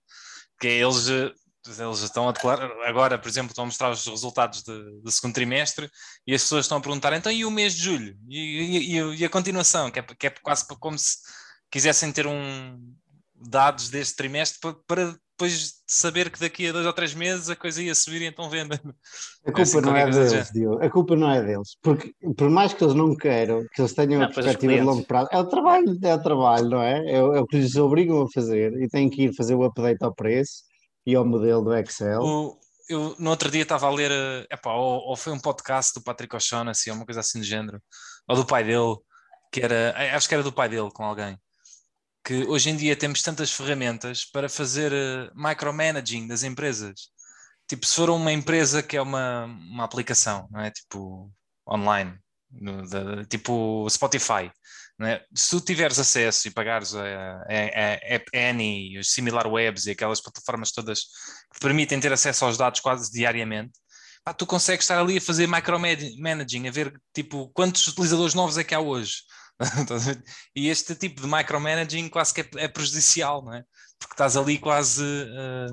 Que 0.60 0.68
é 0.68 0.70
eles, 0.80 1.08
eh, 1.08 1.32
eles 1.80 2.00
estão 2.02 2.28
a 2.28 2.32
declarar, 2.32 2.70
agora, 2.86 3.18
por 3.18 3.28
exemplo, 3.28 3.50
estão 3.50 3.64
a 3.64 3.66
mostrar 3.66 3.90
os 3.90 4.06
resultados 4.06 4.62
do 4.62 5.10
segundo 5.10 5.34
trimestre 5.34 5.90
e 6.26 6.34
as 6.34 6.42
pessoas 6.42 6.66
estão 6.66 6.78
a 6.78 6.80
perguntar, 6.80 7.12
então 7.14 7.32
e 7.32 7.44
o 7.44 7.50
mês 7.50 7.74
de 7.74 7.82
julho? 7.82 8.16
E, 8.28 8.38
e- 8.38 8.96
e- 8.98 9.16
e 9.16 9.24
a 9.24 9.28
continuação? 9.28 9.90
Que 9.90 9.98
é, 9.98 10.02
que 10.02 10.26
é 10.26 10.30
quase 10.30 10.66
como 10.78 10.96
se 10.98 11.16
quisessem 11.70 12.12
ter 12.12 12.26
um 12.26 12.78
dados 13.48 13.88
deste 13.88 14.16
trimestre 14.16 14.58
para, 14.60 14.74
para 14.86 15.16
depois 15.36 15.72
saber 15.86 16.30
que 16.30 16.38
daqui 16.38 16.68
a 16.68 16.72
dois 16.72 16.86
ou 16.86 16.92
três 16.92 17.14
meses 17.14 17.50
a 17.50 17.56
coisa 17.56 17.82
ia 17.82 17.94
subir 17.94 18.22
e 18.22 18.26
então 18.26 18.48
vendem. 18.48 18.78
A 19.46 19.52
culpa 19.52 19.62
assim, 19.62 19.80
não 19.80 19.96
é 19.96 20.10
deles, 20.10 20.50
Diogo. 20.52 20.84
A 20.84 20.90
culpa 20.90 21.16
não 21.16 21.30
é 21.30 21.42
deles. 21.42 21.76
Porque 21.82 22.12
por 22.36 22.48
mais 22.48 22.72
que 22.72 22.84
eles 22.84 22.94
não 22.94 23.16
queiram, 23.16 23.64
que 23.74 23.80
eles 23.82 23.92
tenham 23.94 24.20
Não, 24.20 24.26
a 24.26 24.30
pois 24.30 24.38
os 24.38 24.44
perspectiva 24.44 24.74
de 24.74 24.80
longo 24.82 25.06
prazo, 25.06 25.28
é 25.32 25.38
o 25.38 25.46
trabalho, 25.46 25.98
é 26.02 26.14
o 26.14 26.22
trabalho, 26.22 26.68
não 26.68 26.82
é? 26.82 27.12
É, 27.12 27.22
o 27.22 27.34
é 27.34 27.40
o 27.40 27.46
que 27.46 27.56
lhes 27.58 27.74
obrigam 27.76 28.22
a 28.22 28.30
fazer 28.30 28.72
e 28.80 28.88
têm 28.88 29.10
que 29.10 29.24
ir 29.24 29.34
fazer 29.34 29.54
o 29.54 29.64
update 29.64 30.02
ao 30.04 30.14
preço 30.14 30.62
e 31.04 31.14
ao 31.14 31.24
modelo 31.24 31.62
do 31.64 31.74
Excel. 31.76 32.22
O- 32.22 32.58
eu 32.88 33.16
no 33.18 33.30
outro 33.30 33.50
dia 33.50 33.62
estava 33.62 33.86
a 33.86 33.90
ler, 33.90 34.10
eh, 34.10 34.46
epá, 34.50 34.74
ou, 34.74 35.00
ou 35.08 35.16
foi 35.16 35.32
um 35.32 35.38
podcast 35.38 35.94
do 35.94 36.02
Patrick 36.04 36.34
O'Shaughnessy, 36.36 36.90
ou 36.90 36.96
uma 36.96 37.06
coisa 37.06 37.20
assim 37.20 37.38
do 37.38 37.44
género, 37.44 37.80
ou 38.28 38.36
do 38.36 38.44
pai 38.44 38.64
dele, 38.64 38.96
que 39.50 39.60
era, 39.60 39.94
eh, 39.96 40.10
acho 40.14 40.28
que 40.28 40.34
era 40.34 40.42
do 40.42 40.52
pai 40.52 40.68
dele 40.68 40.90
com 40.92 41.04
alguém, 41.04 41.38
que 42.24 42.44
hoje 42.46 42.70
em 42.70 42.76
dia 42.76 42.96
temos 42.96 43.22
tantas 43.22 43.50
ferramentas 43.52 44.24
para 44.24 44.48
fazer 44.48 44.92
eh, 44.92 45.30
micromanaging 45.34 46.26
das 46.28 46.42
empresas. 46.42 47.10
Tipo, 47.68 47.86
se 47.86 47.96
for 47.96 48.10
uma 48.10 48.32
empresa 48.32 48.82
que 48.82 48.96
é 48.96 49.02
uma, 49.02 49.44
uma 49.46 49.84
aplicação, 49.84 50.48
não 50.50 50.60
é? 50.60 50.70
Tipo, 50.70 51.32
online, 51.68 52.14
no- 52.50 53.24
tipo 53.26 53.86
Spotify, 53.90 54.50
não 54.98 55.06
é? 55.08 55.24
Se 55.34 55.50
tu 55.50 55.60
tiveres 55.60 55.98
acesso 55.98 56.46
e 56.48 56.50
pagares 56.50 56.94
a, 56.94 57.02
a, 57.02 58.16
a 58.36 58.50
Annie, 58.50 58.98
os 58.98 59.10
Similar 59.12 59.46
Webs 59.46 59.86
e 59.86 59.90
aquelas 59.92 60.20
plataformas 60.20 60.70
todas 60.70 61.00
que 61.00 61.58
te 61.58 61.60
permitem 61.60 61.98
ter 62.00 62.12
acesso 62.12 62.44
aos 62.44 62.56
dados 62.58 62.80
quase 62.80 63.10
diariamente, 63.10 63.72
pá, 64.24 64.32
tu 64.34 64.46
consegues 64.46 64.84
estar 64.84 64.98
ali 65.00 65.16
a 65.18 65.20
fazer 65.20 65.48
micromanaging, 65.48 66.68
a 66.68 66.70
ver 66.70 66.92
tipo 67.14 67.48
quantos 67.54 67.86
utilizadores 67.88 68.34
novos 68.34 68.58
é 68.58 68.64
que 68.64 68.74
há 68.74 68.80
hoje. 68.80 69.22
E 70.56 70.68
este 70.68 70.94
tipo 70.94 71.20
de 71.22 71.26
micromanaging 71.28 72.08
quase 72.08 72.34
que 72.34 72.40
é, 72.42 72.48
é 72.56 72.68
prejudicial, 72.68 73.44
não 73.44 73.54
é? 73.54 73.64
Porque 73.98 74.14
estás 74.14 74.36
ali 74.36 74.58
quase 74.58 75.02
ah, 75.04 75.68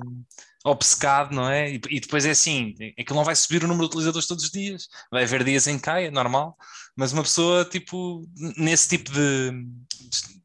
obcecado, 0.64 1.34
não 1.34 1.48
é? 1.48 1.70
E, 1.72 1.80
e 1.90 2.00
depois 2.00 2.24
é 2.24 2.30
assim, 2.30 2.74
aquilo 2.98 3.16
não 3.16 3.24
vai 3.24 3.34
subir 3.36 3.64
o 3.64 3.68
número 3.68 3.86
de 3.88 3.92
utilizadores 3.92 4.26
todos 4.28 4.44
os 4.44 4.50
dias, 4.50 4.88
vai 5.10 5.24
haver 5.24 5.44
dias 5.44 5.66
em 5.66 5.76
que 5.76 5.84
cai, 5.84 6.06
é 6.06 6.10
normal, 6.10 6.56
mas 6.96 7.12
uma 7.12 7.22
pessoa 7.22 7.64
tipo 7.64 8.26
nesse 8.56 8.88
tipo 8.88 9.10
de, 9.10 9.50
de- 9.52 10.40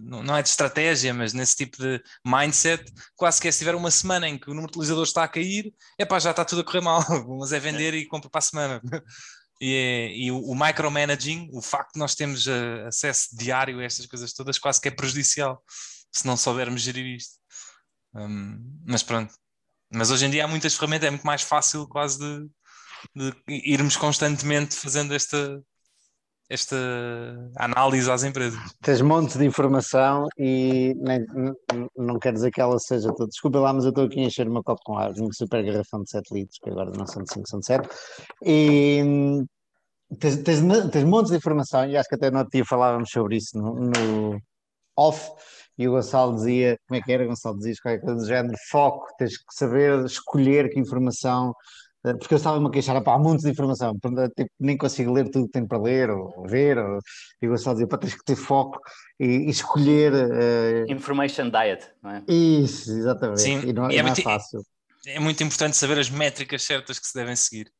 não 0.00 0.36
é 0.36 0.42
de 0.42 0.48
estratégia, 0.48 1.12
mas 1.12 1.32
nesse 1.32 1.56
tipo 1.56 1.76
de 1.78 2.00
mindset, 2.24 2.84
quase 3.16 3.40
que 3.40 3.48
é 3.48 3.52
se 3.52 3.58
tiver 3.58 3.74
uma 3.74 3.90
semana 3.90 4.28
em 4.28 4.38
que 4.38 4.48
o 4.48 4.54
número 4.54 4.70
de 4.70 4.78
utilizadores 4.78 5.10
está 5.10 5.24
a 5.24 5.28
cair, 5.28 5.74
é 5.98 6.04
pá, 6.04 6.18
já 6.20 6.30
está 6.30 6.44
tudo 6.44 6.60
a 6.60 6.64
correr 6.64 6.80
mal, 6.80 7.02
mas 7.38 7.52
é 7.52 7.58
vender 7.58 7.94
e 7.94 8.06
compra 8.06 8.30
para 8.30 8.38
a 8.38 8.42
semana. 8.42 8.80
E, 9.60 9.74
é- 9.74 10.16
e 10.16 10.30
o, 10.30 10.40
o 10.40 10.54
micromanaging, 10.54 11.50
o 11.52 11.60
facto 11.60 11.94
de 11.94 11.98
nós 12.00 12.14
termos 12.14 12.46
eh, 12.46 12.86
acesso 12.86 13.36
diário 13.36 13.80
a 13.80 13.84
estas 13.84 14.06
coisas 14.06 14.32
todas, 14.32 14.58
quase 14.58 14.80
que 14.80 14.88
é 14.88 14.90
prejudicial 14.90 15.62
se 16.12 16.26
não 16.26 16.36
soubermos 16.36 16.80
gerir 16.82 17.16
isto. 17.16 17.34
Hum, 18.14 18.80
mas 18.86 19.02
pronto. 19.02 19.34
Mas 19.92 20.10
hoje 20.10 20.26
em 20.26 20.30
dia 20.30 20.44
há 20.44 20.48
muitas 20.48 20.74
ferramentas, 20.74 21.06
é 21.08 21.10
muito 21.10 21.26
mais 21.26 21.42
fácil 21.42 21.86
quase 21.88 22.18
de, 22.18 22.50
de 23.16 23.34
irmos 23.48 23.96
constantemente 23.96 24.76
fazendo 24.76 25.14
esta, 25.14 25.62
esta 26.48 26.76
análise 27.56 28.10
às 28.10 28.24
empresas. 28.24 28.58
Tens 28.82 29.00
montes 29.02 29.36
de 29.36 29.44
informação 29.44 30.26
e 30.38 30.94
nem- 30.96 31.24
não 31.96 32.18
quer 32.18 32.32
dizer 32.32 32.50
que 32.50 32.60
ela 32.60 32.78
seja 32.78 33.12
toda. 33.14 33.28
Desculpa 33.28 33.58
lá, 33.60 33.72
mas 33.72 33.84
eu 33.84 33.90
estou 33.90 34.04
aqui 34.04 34.20
a 34.20 34.24
encher 34.24 34.48
o 34.48 34.52
meu 34.52 34.62
copo 34.62 34.80
com 34.84 34.98
água, 34.98 35.14
um 35.22 35.32
super 35.32 35.62
garrafão 35.64 36.02
de 36.02 36.10
7 36.10 36.32
litros, 36.32 36.58
que 36.62 36.70
agora 36.70 36.90
não 36.90 37.06
são 37.06 37.22
de 37.22 37.32
5, 37.32 37.48
são 37.48 37.60
de 37.60 37.66
7. 37.66 37.88
E 38.42 39.02
tens, 40.18 40.36
tens, 40.42 40.60
tens 40.90 41.04
montes 41.04 41.30
de 41.30 41.36
informação, 41.36 41.86
e 41.86 41.96
acho 41.96 42.08
que 42.08 42.14
até 42.14 42.30
no 42.30 42.38
outro 42.38 42.52
dia 42.52 42.64
falávamos 42.64 43.10
sobre 43.10 43.36
isso 43.36 43.56
no, 43.58 43.74
no 43.74 44.38
off, 44.96 45.30
e 45.78 45.88
o 45.88 45.92
Gonçalo 45.92 46.34
dizia, 46.36 46.78
como 46.88 47.00
é 47.00 47.02
que 47.02 47.12
era? 47.12 47.26
Gonçalo 47.26 47.58
dizia 47.58 47.74
qualquer 47.82 48.00
coisa 48.02 48.16
do 48.20 48.26
género, 48.26 48.56
foco, 48.70 49.06
tens 49.18 49.38
que 49.38 49.44
saber 49.54 50.04
escolher 50.04 50.70
que 50.70 50.80
informação. 50.80 51.54
Eh, 52.04 52.14
Porque 52.14 52.34
eu 52.34 52.38
estava-me 52.38 52.66
a 52.66 52.70
queixar, 52.70 53.02
pá, 53.02 53.14
há 53.14 53.18
montes 53.18 53.44
de 53.44 53.50
informação, 53.50 53.98
portanto, 53.98 54.32
tipo, 54.36 54.50
nem 54.58 54.76
consigo 54.76 55.12
ler 55.12 55.30
tudo 55.30 55.46
que 55.46 55.52
tenho 55.52 55.66
para 55.68 55.78
ler 55.82 56.10
ou 56.10 56.46
ver, 56.48 56.78
ou, 56.78 56.98
e 57.42 57.46
o 57.46 57.50
Gonçalo 57.50 57.74
dizia, 57.76 57.88
pá, 57.88 57.98
tens 57.98 58.14
que 58.14 58.24
ter 58.24 58.36
foco 58.36 58.80
e, 59.18 59.26
e 59.26 59.50
escolher. 59.50 60.12
eh, 60.14 60.84
Information 60.88 61.50
diet, 61.50 61.88
não 62.02 62.10
é? 62.10 62.22
isso, 62.28 62.90
exatamente. 62.92 63.40
Sim, 63.42 63.60
e 63.66 63.72
não, 63.72 63.90
e 63.90 63.94
e 63.94 63.98
é 63.98 64.02
não 64.02 64.08
é 64.08 64.12
muito- 64.12 64.22
fácil. 64.22 64.60
É 65.06 65.20
muito 65.20 65.42
importante 65.42 65.76
saber 65.76 65.98
as 65.98 66.10
métricas 66.10 66.62
certas 66.62 66.98
que 66.98 67.06
se 67.06 67.14
devem 67.14 67.34
seguir. 67.36 67.70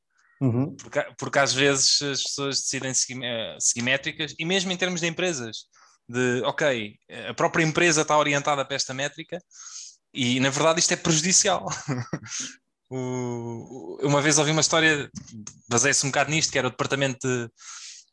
Uhum. 0.40 0.76
Porque, 0.76 1.04
porque 1.18 1.38
às 1.40 1.52
vezes 1.52 2.00
as 2.00 2.22
pessoas 2.22 2.60
decidem 2.60 2.94
seguir, 2.94 3.22
eh, 3.24 3.56
seguir 3.58 3.82
métricas, 3.84 4.34
e 4.38 4.44
mesmo 4.44 4.70
em 4.70 4.76
termos 4.76 5.00
de 5.00 5.08
empresas, 5.08 5.64
de 6.08 6.42
ok, 6.44 6.94
a 7.28 7.34
própria 7.34 7.64
empresa 7.64 8.02
está 8.02 8.16
orientada 8.16 8.64
para 8.64 8.76
esta 8.76 8.94
métrica, 8.94 9.38
e 10.14 10.38
na 10.40 10.48
verdade 10.48 10.78
isto 10.80 10.92
é 10.92 10.96
prejudicial. 10.96 11.66
O- 12.90 13.98
uma 14.02 14.22
vez 14.22 14.38
ouvi 14.38 14.50
uma 14.50 14.60
história, 14.60 15.10
baseia-se 15.68 16.06
um 16.06 16.10
bocado 16.10 16.30
nisto, 16.30 16.50
que 16.50 16.58
era 16.58 16.68
o 16.68 16.70
departamento 16.70 17.26
de, 17.28 17.44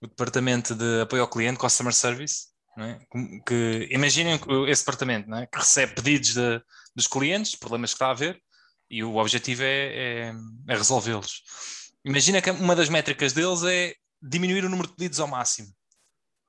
o 0.01 0.07
departamento 0.07 0.75
de 0.75 1.01
apoio 1.01 1.21
ao 1.21 1.29
cliente, 1.29 1.57
Customer 1.59 1.93
Service, 1.93 2.47
é? 2.77 2.99
que, 3.11 3.39
que- 3.45 3.87
imaginem 3.91 4.39
esse 4.67 4.81
departamento 4.81 5.33
é? 5.33 5.45
que 5.47 5.57
recebe 5.57 5.95
pedidos 5.95 6.33
de- 6.33 6.61
dos 6.95 7.07
clientes, 7.07 7.55
problemas 7.55 7.91
que 7.91 7.95
está 7.95 8.07
a 8.07 8.11
haver, 8.11 8.41
e 8.89 9.03
o 9.03 9.15
objetivo 9.15 9.63
é, 9.63 10.27
é- 10.27 10.33
é 10.69 10.77
resolvê-los. 10.77 11.41
Imagina 12.03 12.41
que 12.41 12.51
uma 12.51 12.75
das 12.75 12.89
métricas 12.89 13.33
deles 13.33 13.63
é 13.63 13.95
diminuir 14.21 14.63
o 14.65 14.69
número 14.69 14.87
de 14.89 14.95
pedidos 14.95 15.19
ao 15.19 15.27
máximo. 15.27 15.69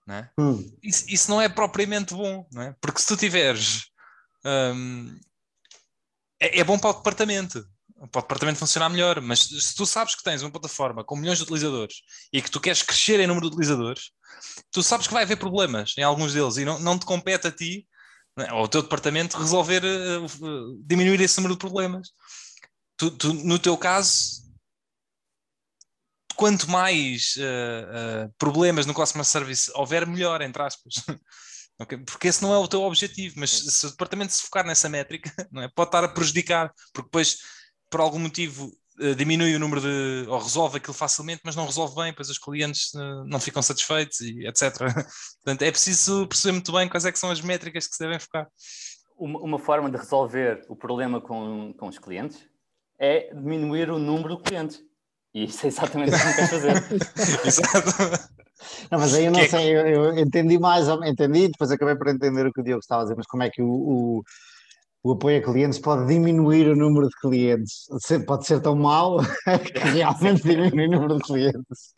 Não 0.06 0.14
é? 0.16 0.30
Hum. 0.38 0.76
isso, 0.82 1.04
isso 1.08 1.30
não 1.30 1.40
é 1.40 1.48
propriamente 1.48 2.14
bom, 2.14 2.46
não 2.52 2.62
é? 2.62 2.76
Porque 2.80 3.00
se 3.00 3.06
tu 3.08 3.16
tiveres. 3.16 3.86
hum, 4.44 5.18
é, 6.40 6.60
é 6.60 6.64
bom 6.64 6.78
para 6.78 6.90
o 6.90 6.94
departamento, 6.94 7.66
para 8.10 8.18
o 8.18 8.22
departamento 8.22 8.58
funcionar 8.58 8.88
melhor, 8.88 9.20
mas 9.20 9.40
se 9.40 9.74
tu 9.74 9.86
sabes 9.86 10.14
que 10.14 10.22
tens 10.22 10.42
uma 10.42 10.50
plataforma 10.50 11.02
com 11.02 11.16
milhões 11.16 11.38
de 11.38 11.44
utilizadores 11.44 12.02
e 12.32 12.42
que 12.42 12.50
tu 12.50 12.60
queres 12.60 12.82
crescer 12.82 13.20
em 13.20 13.26
número 13.26 13.48
de 13.48 13.54
utilizadores, 13.54 14.10
tu 14.70 14.82
sabes 14.82 15.06
que 15.06 15.14
vai 15.14 15.22
haver 15.22 15.38
problemas 15.38 15.94
em 15.96 16.02
alguns 16.02 16.34
deles 16.34 16.58
e 16.58 16.64
não, 16.64 16.78
não 16.78 16.98
te 16.98 17.06
compete 17.06 17.46
a 17.46 17.52
ti 17.52 17.86
é? 18.38 18.52
ou 18.52 18.60
ao 18.60 18.68
teu 18.68 18.82
departamento 18.82 19.38
resolver, 19.38 19.82
eh, 19.84 20.18
diminuir 20.84 21.20
esse 21.20 21.38
número 21.38 21.54
de 21.54 21.58
problemas. 21.60 22.10
Tu, 22.96 23.10
tu, 23.10 23.32
no 23.32 23.58
teu 23.58 23.76
caso, 23.78 24.42
quanto 26.36 26.70
mais 26.70 27.34
eh, 27.38 27.86
eh, 28.24 28.28
problemas 28.38 28.84
no 28.86 28.94
customer 28.94 29.24
service 29.24 29.70
houver, 29.74 30.06
melhor, 30.06 30.42
entre 30.42 30.62
aspas. 30.62 30.94
Ok? 31.78 31.98
Porque 32.06 32.28
esse 32.28 32.42
não 32.42 32.54
é 32.54 32.56
o 32.56 32.66
teu 32.66 32.80
objetivo, 32.82 33.34
mas 33.38 33.50
se 33.50 33.86
o 33.86 33.90
departamento 33.90 34.32
se 34.32 34.40
focar 34.40 34.64
nessa 34.64 34.88
métrica, 34.88 35.30
não 35.52 35.62
é? 35.62 35.68
pode 35.68 35.88
estar 35.88 36.02
a 36.02 36.08
prejudicar, 36.08 36.72
porque 36.90 37.06
depois, 37.08 37.36
por 37.90 38.00
algum 38.00 38.18
motivo, 38.18 38.70
eh, 39.00 39.14
diminui 39.14 39.54
o 39.54 39.58
número 39.58 39.80
de. 39.80 40.26
ou 40.28 40.38
resolve 40.38 40.78
aquilo 40.78 40.94
facilmente, 40.94 41.42
mas 41.44 41.54
não 41.56 41.66
resolve 41.66 41.94
bem, 41.96 42.12
pois 42.14 42.28
os 42.30 42.38
clientes 42.38 42.94
eh, 42.94 43.22
não 43.26 43.38
ficam 43.40 43.62
satisfeitos 43.62 44.20
e 44.20 44.46
etc. 44.46 44.74
Portanto, 45.44 45.62
é 45.62 45.70
preciso 45.70 46.26
perceber 46.26 46.52
muito 46.52 46.72
bem 46.72 46.88
quais 46.88 47.04
é 47.04 47.12
que 47.12 47.18
são 47.18 47.30
as 47.30 47.40
métricas 47.40 47.86
que 47.86 47.94
se 47.94 48.02
devem 48.02 48.18
focar. 48.18 48.46
Uma, 49.18 49.40
uma 49.40 49.58
forma 49.58 49.90
de 49.90 49.96
resolver 49.96 50.64
o 50.68 50.76
problema 50.76 51.20
com, 51.20 51.72
com 51.78 51.88
os 51.88 51.98
clientes 51.98 52.38
é 52.98 53.32
diminuir 53.34 53.90
o 53.90 53.98
número 53.98 54.36
de 54.36 54.42
clientes. 54.42 54.80
E 55.34 55.44
isso 55.44 55.66
é 55.66 55.68
exatamente 55.68 56.14
o 56.14 56.18
que 56.18 56.34
queres 56.34 56.50
fazer. 56.50 56.72
Exato. 57.44 58.36
Não, 58.90 58.98
mas 58.98 59.12
aí 59.14 59.26
eu 59.26 59.30
não 59.30 59.38
Que 59.40 59.44
é 59.44 59.48
que- 59.48 59.56
sei, 59.56 59.70
eu, 59.76 59.86
eu 59.86 60.18
entendi 60.18 60.58
mais, 60.58 60.88
entendi, 60.88 61.48
depois 61.48 61.70
acabei 61.70 61.94
por 61.94 62.08
entender 62.08 62.46
o 62.46 62.52
que 62.52 62.60
o 62.60 62.64
Diogo 62.64 62.80
estava 62.80 63.02
a 63.02 63.04
dizer, 63.04 63.14
mas 63.16 63.26
como 63.26 63.42
é 63.42 63.50
que 63.50 63.60
o, 63.60 63.68
o, 63.68 64.22
o 65.06 65.12
apoio 65.12 65.38
a 65.38 65.42
clientes 65.42 65.78
pode 65.78 66.06
diminuir 66.06 66.68
o 66.68 66.74
número 66.76 67.08
de 67.08 67.14
clientes? 67.20 67.86
Pode 68.26 68.46
ser 68.46 68.60
tão 68.60 68.74
mau 68.74 69.18
que 69.72 69.78
realmente 69.78 70.42
diminui 70.42 70.88
o 70.88 70.90
número 70.90 71.16
de 71.18 71.22
clientes. 71.22 71.94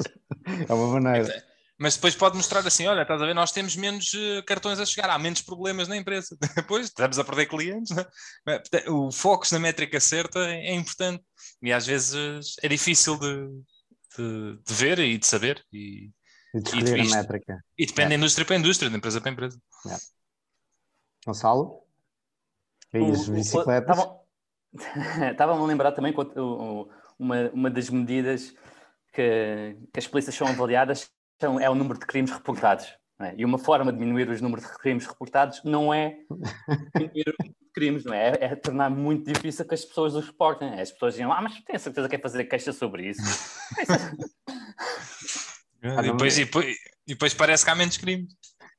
É 0.68 0.72
uma 0.74 1.00
maneira. 1.00 1.44
Mas 1.80 1.94
depois 1.94 2.14
pode 2.14 2.36
mostrar 2.36 2.66
assim: 2.66 2.86
olha, 2.86 3.02
estás 3.02 3.22
a 3.22 3.24
ver, 3.24 3.34
nós 3.34 3.52
temos 3.52 3.76
menos 3.76 4.12
eh, 4.12 4.42
cartões 4.42 4.78
a 4.80 4.84
chegar, 4.84 5.08
há 5.10 5.18
menos 5.18 5.40
problemas 5.40 5.88
na 5.88 5.96
empresa. 5.96 6.36
Depois 6.56 6.86
estamos 6.86 7.18
a 7.18 7.24
perder 7.24 7.46
clientes. 7.46 7.96
é? 7.96 8.90
O 8.90 9.10
foco 9.12 9.46
na 9.52 9.58
métrica 9.60 10.00
certa 10.00 10.40
é 10.40 10.66
é 10.66 10.74
importante 10.74 11.22
e 11.62 11.72
às 11.72 11.86
vezes 11.86 12.56
é 12.62 12.68
difícil 12.68 13.16
de, 13.18 13.46
de, 14.16 14.58
de 14.66 14.74
ver 14.74 14.98
e 14.98 15.16
de 15.16 15.26
saber. 15.26 15.64
E, 15.72 16.10
E 16.52 16.60
de 16.60 16.68
escolher 16.68 17.00
a 17.00 17.16
métrica. 17.16 17.64
e 17.78 17.86
depende 17.86 18.08
da 18.10 18.14
indústria 18.16 18.44
para 18.44 18.56
indústria, 18.56 18.90
da 18.90 18.96
empresa 18.96 19.20
para 19.20 19.30
empresa. 19.30 19.58
Gonçalo? 21.24 21.87
E 22.94 22.98
O- 22.98 23.12
as 23.12 23.28
o- 23.28 23.32
bicicletas? 23.32 23.96
estavam- 23.96 24.18
Estava-me 25.30 25.60
a 25.62 25.66
lembrar 25.66 25.92
também 25.92 26.12
que 26.12 26.20
o- 26.20 26.32
o- 26.40 26.88
uma, 27.18 27.50
uma 27.52 27.70
das 27.70 27.88
medidas 27.90 28.54
que, 29.12 29.76
que 29.92 29.98
as 29.98 30.06
polícias 30.06 30.34
são 30.34 30.46
avaliadas 30.46 31.10
são, 31.40 31.58
é 31.60 31.68
o 31.68 31.74
número 31.74 31.98
de 31.98 32.06
crimes 32.06 32.30
reportados. 32.30 32.86
É? 33.20 33.34
E 33.36 33.44
uma 33.44 33.58
forma 33.58 33.92
de 33.92 33.98
diminuir 33.98 34.28
os 34.30 34.40
números 34.40 34.64
de 34.64 34.78
crimes 34.78 35.04
reportados 35.04 35.60
não 35.64 35.92
é 35.92 36.18
diminuir 36.96 37.34
os 37.42 37.48
crimes, 37.74 38.04
não 38.04 38.14
é? 38.14 38.28
é? 38.40 38.54
tornar 38.54 38.88
muito 38.90 39.32
difícil 39.32 39.66
que 39.66 39.74
as 39.74 39.84
pessoas 39.84 40.14
os 40.14 40.24
reportem. 40.26 40.80
As 40.80 40.92
pessoas 40.92 41.14
dizem, 41.14 41.26
ah, 41.26 41.40
mas 41.42 41.60
tenho 41.64 41.80
certeza 41.80 42.08
que 42.08 42.16
quer 42.16 42.22
fazer 42.22 42.44
queixa 42.44 42.72
sobre 42.72 43.08
isso. 43.08 43.20
e, 45.82 46.02
depois, 46.02 46.38
e, 46.38 46.44
depois, 46.44 46.66
e 47.06 47.12
depois 47.14 47.34
parece 47.34 47.64
que 47.64 47.70
há 47.70 47.74
menos 47.74 47.96
crimes. 47.96 48.32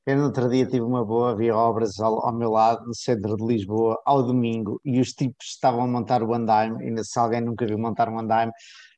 Eu 0.05 0.17
no 0.17 0.25
outro 0.25 0.49
dia 0.49 0.65
tive 0.65 0.81
uma 0.81 1.05
boa, 1.05 1.31
havia 1.31 1.55
obras 1.55 1.99
ao, 1.99 2.25
ao, 2.25 2.33
meu 2.33 2.51
lado, 2.51 2.85
no 2.85 2.95
centro 2.95 3.35
de 3.35 3.45
Lisboa, 3.45 4.01
ao 4.05 4.23
domingo, 4.23 4.79
e 4.83 4.99
os 4.99 5.09
tipos 5.13 5.47
estavam 5.47 5.81
a 5.81 5.87
montar 5.87 6.23
o 6.23 6.33
andaime, 6.33 6.83
e 6.89 7.03
se 7.03 7.19
alguém 7.19 7.41
nunca 7.41 7.65
viu 7.65 7.77
montar 7.77 8.09
um 8.09 8.19
andaime, 8.19 8.51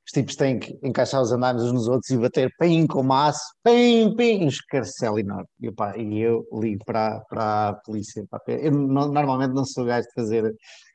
os 0.05 0.11
tipos 0.13 0.35
têm 0.35 0.59
que 0.59 0.77
encaixar 0.83 1.21
os 1.21 1.31
andaimes 1.31 1.63
uns 1.63 1.73
nos 1.73 1.87
outros 1.87 2.09
e 2.09 2.17
bater 2.17 2.49
pim 2.59 2.87
com 2.87 3.03
maço, 3.03 3.41
pim, 3.63 4.13
pim, 4.15 4.45
um 4.45 4.47
escarcel 4.47 5.19
enorme. 5.19 5.47
E, 5.61 5.69
e 6.01 6.19
eu 6.19 6.43
ligo 6.53 6.83
para, 6.85 7.21
para 7.29 7.69
a 7.69 7.73
polícia. 7.75 8.23
Eu 8.47 8.71
não, 8.71 9.07
normalmente 9.11 9.53
não 9.53 9.65
sou 9.65 9.85
gajo 9.85 10.07
de 10.07 10.13
fazer 10.13 10.53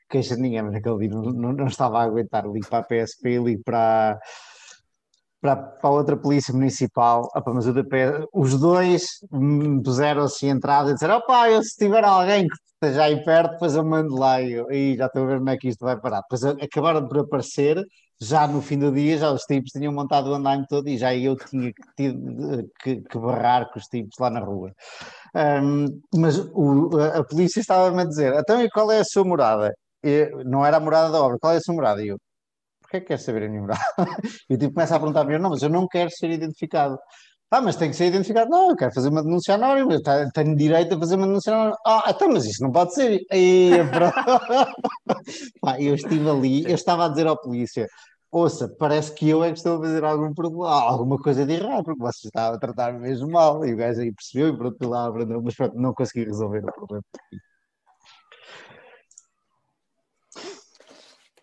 queixa 0.09 0.35
de 0.35 0.41
ninguém, 0.41 0.61
mas 0.61 0.73
naquele 0.73 0.99
dia 0.99 1.09
não, 1.09 1.21
não, 1.21 1.53
não 1.53 1.67
estava 1.67 1.99
a 1.99 2.03
aguentar. 2.03 2.45
Ligo 2.45 2.67
para 2.69 2.79
a 2.79 2.83
PSP, 2.83 3.39
ligo 3.39 3.61
para 3.63 4.19
para, 5.41 5.55
para 5.55 5.89
outra 5.89 6.17
polícia 6.17 6.53
municipal, 6.53 7.29
opa, 7.35 7.53
mas 7.53 7.67
o 7.67 7.73
DP, 7.73 8.27
os 8.33 8.59
dois 8.59 9.05
puseram-se 9.83 10.47
entrada 10.47 10.91
e 10.91 10.93
disseram: 10.93 11.17
opá, 11.17 11.49
eu, 11.49 11.61
se 11.63 11.75
tiver 11.77 12.03
alguém 12.03 12.47
que 12.47 12.55
esteja 12.73 13.03
aí 13.03 13.23
perto, 13.23 13.51
depois 13.51 13.75
eu 13.75 13.83
mando 13.85 14.15
lá 14.15 14.41
e, 14.41 14.53
eu, 14.53 14.67
já 14.97 15.05
estou 15.07 15.23
a 15.23 15.25
ver 15.27 15.37
como 15.37 15.49
é 15.49 15.57
que 15.57 15.67
isto 15.69 15.85
vai 15.85 15.99
parar. 15.99 16.21
Depois 16.21 16.43
acabaram 16.43 17.07
por 17.07 17.19
aparecer, 17.19 17.83
já 18.19 18.47
no 18.47 18.61
fim 18.61 18.79
do 18.79 18.91
dia, 18.91 19.17
já 19.17 19.31
os 19.31 19.43
tipos 19.43 19.71
tinham 19.71 19.93
montado 19.93 20.29
o 20.29 20.33
andaime 20.35 20.65
todo 20.67 20.87
e 20.89 20.97
já 20.97 21.13
eu 21.15 21.35
tinha 21.35 21.71
que, 21.95 22.13
que, 22.81 23.01
que 23.01 23.19
barrar 23.19 23.71
com 23.71 23.79
os 23.79 23.85
tipos 23.85 24.15
lá 24.19 24.29
na 24.29 24.39
rua. 24.39 24.71
Um, 25.35 26.01
mas 26.15 26.37
o, 26.53 26.89
a, 26.99 27.19
a, 27.19 27.23
polícia 27.23 27.59
estava-me 27.59 28.01
a 28.01 28.05
dizer: 28.05 28.33
então 28.35 28.61
e 28.61 28.69
qual 28.69 28.91
é 28.91 28.99
a 28.99 29.03
sua 29.05 29.23
morada? 29.23 29.73
Eu, 30.03 30.43
não 30.45 30.65
era 30.65 30.77
a 30.77 30.79
morada 30.79 31.11
da 31.11 31.21
obra, 31.21 31.37
qual 31.39 31.53
é 31.53 31.57
a 31.57 31.61
sua 31.61 31.75
morada? 31.75 32.03
E 32.03 32.07
eu, 32.09 32.17
porquê 32.87 33.01
que 33.01 33.07
quer 33.07 33.19
saber 33.19 33.43
a 33.43 33.49
minha 33.49 33.61
morada? 33.61 33.81
E 34.49 34.57
tipo 34.57 34.73
começa 34.73 34.95
a 34.95 34.99
perguntar-me, 34.99 35.37
não, 35.37 35.49
mas 35.51 35.61
eu 35.61 35.69
não 35.69 35.87
quero 35.87 36.09
ser 36.09 36.29
identificado. 36.31 36.97
Ah, 37.49 37.61
mas 37.61 37.77
tem 37.77 37.89
que 37.89 37.95
ser 37.95 38.07
identificado. 38.07 38.49
Não, 38.49 38.71
eu 38.71 38.75
quero 38.75 38.93
fazer 38.93 39.09
uma 39.09 39.23
denúncia 39.23 39.55
anónima, 39.55 40.01
tenho 40.33 40.55
direito 40.55 40.95
a 40.95 40.99
fazer 40.99 41.15
uma 41.15 41.27
denúncia 41.27 41.53
anónima. 41.53 41.77
Ah, 41.85 42.03
então, 42.09 42.29
mas 42.29 42.45
isso 42.45 42.61
não 42.61 42.71
pode 42.71 42.93
ser. 42.93 43.21
E, 43.31 43.71
eu 45.79 45.95
estive 45.95 46.29
ali, 46.29 46.63
eu 46.65 46.75
estava 46.75 47.05
a 47.05 47.09
dizer 47.09 47.27
à 47.27 47.35
polícia, 47.37 47.87
ouça, 48.31 48.67
parece 48.77 49.13
que 49.13 49.29
eu 49.29 49.43
é 49.43 49.51
que 49.51 49.57
estou 49.59 49.77
a 49.77 49.81
fazer 49.81 50.03
algum 50.03 50.33
problema, 50.33 50.69
alguma 50.69 51.17
coisa 51.17 51.45
de 51.45 51.53
errado, 51.53 51.85
porque 51.85 52.01
você 52.01 52.27
estava 52.27 52.55
a 52.57 52.59
tratar 52.59 52.93
mesmo 52.99 53.29
mal. 53.31 53.65
E 53.65 53.73
o 53.73 53.77
gajo 53.77 54.01
aí 54.01 54.13
percebeu 54.13 54.49
e 54.49 54.57
pronto, 54.57 54.89
lá 54.89 55.07
aprendeu, 55.07 55.41
mas 55.41 55.55
pronto, 55.55 55.75
não 55.77 55.93
consegui 55.93 56.25
resolver 56.25 56.63
o 56.65 56.73
problema. 56.73 57.03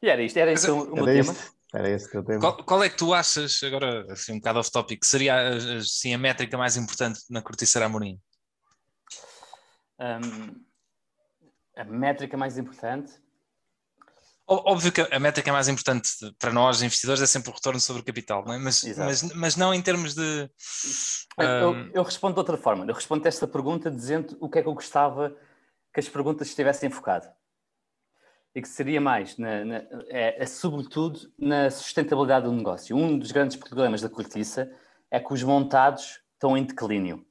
E 0.05 0.09
era 0.11 0.23
isto, 0.23 0.37
era 0.37 0.53
isto 0.53 0.71
o, 0.71 0.93
o 0.93 0.95
meu 0.97 1.07
tema. 1.07 1.33
Isto. 1.33 1.55
Era 1.73 1.89
esse 1.89 2.11
que 2.11 2.17
eu 2.19 2.23
tenho. 2.23 2.39
Qual, 2.39 2.63
qual, 2.63 2.85
é 2.85 2.91
que 2.91 2.97
tu 2.97 3.15
achas, 3.15 3.63
agora 3.65 4.13
assim 4.13 4.33
um 4.33 4.37
bocado 4.37 4.59
off-topic, 4.59 5.03
seria 5.03 5.49
assim, 5.79 6.13
a 6.13 6.19
métrica 6.19 6.59
mais 6.59 6.77
importante 6.77 7.21
na 7.31 7.41
Corticeira 7.41 7.87
Amorim? 7.87 8.21
Um, 9.99 10.63
a 11.75 11.85
métrica 11.85 12.37
mais 12.37 12.59
importante? 12.59 13.13
Óbvio 14.47 14.93
que 14.93 15.01
a 15.01 15.19
métrica 15.19 15.51
mais 15.51 15.69
importante 15.69 16.11
para 16.39 16.53
nós, 16.53 16.83
investidores, 16.83 17.23
é 17.23 17.27
sempre 17.27 17.51
o 17.51 17.55
retorno 17.55 17.81
sobre 17.81 18.03
o 18.03 18.05
capital, 18.05 18.45
não 18.45 18.53
é? 18.53 18.59
mas, 18.59 18.85
mas, 18.99 19.23
mas, 19.33 19.57
não 19.57 19.73
em 19.73 19.81
termos 19.81 20.15
de. 20.15 20.51
Um... 21.39 21.43
Eu, 21.43 21.91
eu, 21.95 22.03
respondo 22.03 22.35
de 22.35 22.41
outra 22.41 22.59
forma. 22.59 22.85
Eu 22.85 22.95
respondo 22.95 23.27
esta 23.27 23.49
pergunta 23.49 23.91
dizendo 23.91 24.37
o 24.39 24.51
que 24.51 24.59
é 24.59 24.63
que 24.63 24.69
eu 24.69 24.75
gostava 24.75 25.35
que 25.95 25.99
as 25.99 26.09
perguntas 26.11 26.49
estivessem 26.49 26.91
focado 26.91 27.27
e 28.55 28.63
que 28.63 28.69
seria 28.69 29.01
mais, 29.01 29.37
na, 29.37 29.65
na, 29.65 29.77
é, 30.09 30.43
é, 30.43 30.47
sobretudo, 30.47 31.19
na 31.37 31.71
sustentabilidade 31.71 32.47
do 32.47 32.53
negócio. 32.53 32.97
Um 32.97 33.19
dos 33.19 33.33
grandes 33.33 33.57
problemas 33.57 34.01
da 34.01 34.09
cortiça 34.09 34.71
é 35.11 35.19
que 35.19 35.33
os 35.33 35.43
montados 35.43 36.21
estão 36.35 36.57
em 36.57 36.65
declínio. 36.65 37.27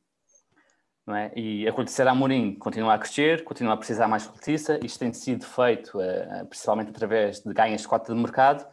Não 1.05 1.15
é? 1.15 1.31
E 1.36 1.67
a 1.67 1.73
corticeira 1.73 2.12
Amorim 2.12 2.55
continua 2.55 2.93
a 2.93 2.97
crescer, 2.97 3.43
continua 3.43 3.73
a 3.73 3.77
precisar 3.77 4.07
mais 4.07 4.25
cortiça. 4.25 4.79
Isto 4.83 4.99
tem 4.99 5.13
sido 5.13 5.45
feito 5.45 5.97
uh, 5.97 6.45
principalmente 6.47 6.89
através 6.89 7.41
de 7.41 7.53
ganhos 7.53 7.81
de 7.81 7.88
cota 7.88 8.13
de 8.13 8.19
mercado. 8.19 8.65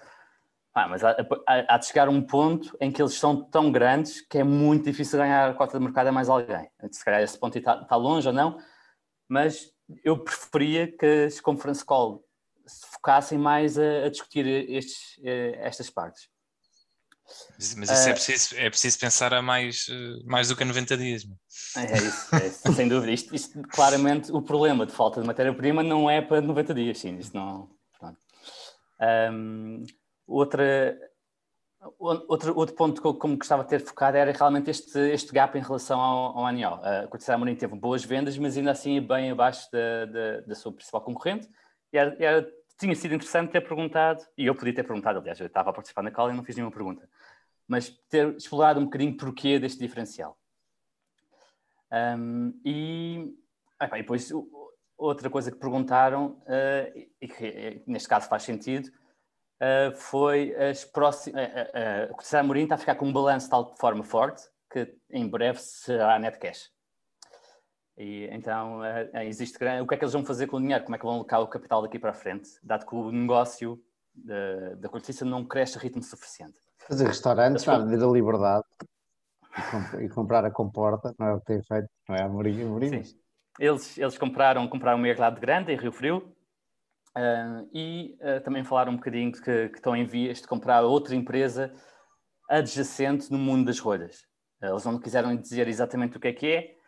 Ah, 0.73 0.89
mas 0.89 1.03
há, 1.03 1.17
há, 1.47 1.79
de 1.79 1.87
chegar 1.87 2.09
um 2.09 2.23
ponto 2.23 2.77
em 2.81 2.93
que 2.93 3.03
eles 3.03 3.15
são 3.15 3.43
tão 3.51 3.73
grandes 3.73 4.21
que 4.21 4.39
é 4.39 4.45
muito 4.45 4.85
difícil 4.85 5.19
ganhar 5.19 5.51
a 5.51 5.55
cota 5.55 5.77
de 5.77 5.85
mercado 5.85 6.07
a 6.07 6.13
mais 6.13 6.29
alguém. 6.29 6.71
Se 6.93 7.05
calhar 7.05 7.21
esse 7.21 7.37
ponto 7.37 7.59
está, 7.59 7.81
está 7.83 7.97
longe 7.97 8.29
ou 8.29 8.33
não, 8.33 8.57
mas 9.29 9.73
eu 10.05 10.17
preferia 10.23 10.87
que 10.87 11.25
as 11.25 11.41
conference 11.41 11.85
call 11.85 12.25
se 12.71 12.87
focassem 12.93 13.39
mais 13.39 13.79
a, 13.79 14.07
a 14.07 14.11
discutir 14.11 14.47
estes, 14.47 15.19
eh, 15.25 15.59
estas 15.61 15.91
partes. 15.91 16.29
Mas 17.77 17.91
isso 17.91 18.07
uh, 18.07 18.11
é, 18.11 18.13
preciso, 18.13 18.57
é 18.57 18.71
preciso 18.71 18.99
pensar 18.99 19.33
a 19.35 19.43
mais, 19.43 19.87
eh, 19.89 20.23
mais 20.25 20.49
do 20.49 20.57
que 20.57 20.63
a 20.63 20.67
90 20.67 20.97
dias. 20.97 21.25
É, 21.77 21.81
é 21.81 21.99
isso, 21.99 22.37
é 22.37 22.47
isso 22.47 22.73
sem 22.73 22.89
dúvida. 22.89 23.13
Isto, 23.13 23.35
isto, 23.35 23.63
claramente, 23.69 24.33
o 24.33 24.43
problema 24.43 24.87
de 24.87 24.93
falta 24.93 25.21
de 25.21 25.27
matéria-prima 25.27 25.83
não 25.83 26.11
é 26.11 26.21
para 26.21 26.41
90 26.41 26.75
dias, 26.75 26.99
sim. 26.99 27.19
Isto 27.19 27.37
não. 27.37 27.71
Um, 29.33 29.85
outra, 30.27 30.99
outro, 31.99 32.57
outro 32.57 32.75
ponto 32.75 33.01
que 33.01 33.07
eu 33.07 33.15
como 33.15 33.37
gostava 33.39 33.63
de 33.63 33.71
ter 33.71 33.81
focado 33.81 34.17
era 34.17 34.33
realmente 34.33 34.71
este, 34.71 34.99
este 35.11 35.33
gap 35.33 35.57
em 35.57 35.63
relação 35.63 36.01
ao, 36.01 36.39
ao 36.39 36.47
ANIO. 36.47 36.75
A 36.75 37.07
Cortesia 37.09 37.35
Amorim 37.35 37.55
teve 37.55 37.75
boas 37.75 38.05
vendas, 38.05 38.37
mas 38.37 38.57
ainda 38.57 38.73
assim 38.73 39.01
bem 39.01 39.31
abaixo 39.31 39.71
da, 39.73 40.07
da, 40.07 40.41
da 40.41 40.55
sua 40.55 40.73
principal 40.73 41.01
concorrente. 41.01 41.49
E 41.93 41.99
era, 41.99 42.17
era 42.19 42.60
tinha 42.81 42.95
sido 42.97 43.15
interessante 43.15 43.53
ter 43.53 43.61
perguntado, 43.61 44.25
e 44.37 44.47
eu 44.47 44.55
podia 44.55 44.75
ter 44.75 44.83
perguntado, 44.83 45.19
aliás, 45.19 45.39
eu 45.39 45.47
estava 45.47 45.69
a 45.69 45.73
participar 45.73 46.03
na 46.03 46.11
call 46.11 46.31
e 46.31 46.33
não 46.33 46.43
fiz 46.43 46.57
nenhuma 46.57 46.73
pergunta, 46.73 47.09
mas 47.69 47.91
ter 48.09 48.35
explorado 48.35 48.81
um 48.81 48.85
bocadinho 48.85 49.17
porquê 49.17 49.59
deste 49.59 49.79
diferencial. 49.79 50.39
Um, 51.93 52.59
e, 52.65 53.37
e 53.83 53.97
depois 53.99 54.33
outra 54.97 55.29
coisa 55.29 55.51
que 55.51 55.59
perguntaram, 55.59 56.43
uh, 56.47 57.09
e 57.21 57.29
que 57.29 57.45
eh, 57.47 57.83
neste 57.87 58.09
caso 58.09 58.29
faz 58.29 58.45
sentido, 58.45 58.89
uh, 58.89 59.95
foi 59.97 60.55
as 60.55 60.85
próximas. 60.85 61.45
Uh, 61.45 62.13
uh, 62.13 62.37
a 62.37 62.41
Amorim 62.41 62.63
está 62.63 62.77
a 62.77 62.79
ficar 62.79 62.95
com 62.95 63.07
um 63.07 63.13
balanço 63.13 63.47
de 63.47 63.51
tal 63.51 63.77
forma 63.77 64.05
forte 64.05 64.43
que 64.71 64.97
em 65.11 65.29
breve 65.29 65.59
será 65.61 66.19
net 66.19 66.39
cash. 66.39 66.71
E, 68.01 68.31
então, 68.33 68.81
uh, 68.81 69.19
existe 69.19 69.57
o 69.57 69.87
que 69.87 69.95
é 69.95 69.99
que 69.99 70.03
eles 70.03 70.15
vão 70.15 70.25
fazer 70.25 70.47
com 70.47 70.57
o 70.57 70.61
dinheiro? 70.61 70.83
Como 70.83 70.97
é 70.97 70.99
que 70.99 71.05
vão 71.05 71.17
alocar 71.17 71.39
o 71.43 71.47
capital 71.47 71.83
daqui 71.83 71.99
para 71.99 72.13
a 72.13 72.15
frente? 72.15 72.49
Dado 72.63 72.87
que 72.87 72.95
o 72.95 73.13
negócio 73.13 73.79
da, 74.15 74.75
da 74.77 74.89
cortiça 74.89 75.23
não 75.23 75.45
cresce 75.45 75.77
a 75.77 75.81
ritmo 75.83 76.03
suficiente. 76.03 76.55
Fazer 76.79 77.07
restaurantes, 77.07 77.69
a 77.69 77.75
Avenida 77.75 78.07
Liberdade 78.07 78.65
e, 79.55 79.63
comp 79.71 80.01
e, 80.01 80.09
comprar 80.09 80.47
a 80.47 80.51
comporta, 80.51 81.15
não 81.19 81.27
é 81.27 81.35
o 81.35 81.41
que 81.41 81.45
tem 81.45 81.63
feito, 81.63 81.91
não 82.09 82.17
é 82.17 82.23
a 82.23 82.29
Morinha, 82.29 82.65
Morinha. 82.65 83.05
Sim. 83.05 83.19
Eles, 83.59 83.99
eles 83.99 84.17
compraram, 84.17 84.67
compraram 84.67 84.97
uma 84.97 85.03
Mercado 85.03 85.39
Grande, 85.39 85.71
em 85.71 85.77
Rio 85.77 85.93
Frio, 85.93 86.35
uh, 87.19 87.69
e 87.71 88.17
uh, 88.23 88.43
também 88.43 88.65
falaram 88.65 88.93
um 88.93 88.97
bocadinho 88.97 89.31
que, 89.31 89.69
que, 89.69 89.77
estão 89.77 89.95
em 89.95 90.07
vias 90.07 90.41
de 90.41 90.49
comprar 90.49 90.81
outra 90.81 91.15
empresa 91.15 91.71
adjacente 92.49 93.31
no 93.31 93.37
mundo 93.37 93.67
das 93.67 93.79
rolhas. 93.79 94.25
eles 94.63 94.85
não 94.87 94.99
quiseram 94.99 95.37
dizer 95.37 95.69
exatamente 95.69 96.17
o 96.17 96.21
que 96.21 96.29
é 96.29 96.33
que 96.33 96.47
é, 96.47 96.80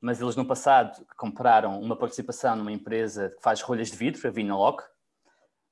mas 0.00 0.20
eles 0.20 0.36
no 0.36 0.44
passado 0.44 1.04
compraram 1.16 1.80
uma 1.80 1.96
participação 1.96 2.56
numa 2.56 2.72
empresa 2.72 3.30
que 3.30 3.42
faz 3.42 3.60
rolhas 3.60 3.90
de 3.90 3.96
vidro, 3.96 4.26
a 4.26 4.30
Vinalock, 4.30 4.82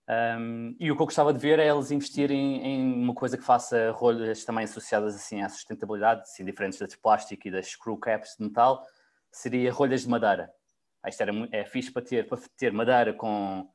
um, 0.08 0.74
e 0.80 0.90
o 0.90 0.96
que 0.96 1.02
eu 1.02 1.06
gostava 1.06 1.34
de 1.34 1.38
ver 1.38 1.58
é 1.58 1.68
eles 1.68 1.90
investirem 1.90 2.64
em 2.64 2.94
uma 2.94 3.14
coisa 3.14 3.36
que 3.36 3.44
faça 3.44 3.90
rolhas 3.90 4.42
também 4.42 4.64
associadas 4.64 5.14
assim 5.14 5.42
à 5.42 5.50
sustentabilidade, 5.50 6.22
assim, 6.22 6.46
diferentes 6.46 6.78
das 6.78 6.96
plástico 6.96 7.46
e 7.46 7.50
das 7.50 7.66
screw 7.66 7.98
caps 7.98 8.34
de 8.38 8.44
metal, 8.44 8.82
seria 9.30 9.70
rolhas 9.70 10.02
de 10.02 10.08
madeira. 10.08 10.50
Ah, 11.02 11.10
isto 11.10 11.20
era, 11.20 11.32
é 11.52 11.64
fixe 11.66 11.92
para 11.92 12.02
ter, 12.02 12.26
para 12.26 12.38
ter 12.56 12.72
madeira 12.72 13.12
com, 13.12 13.68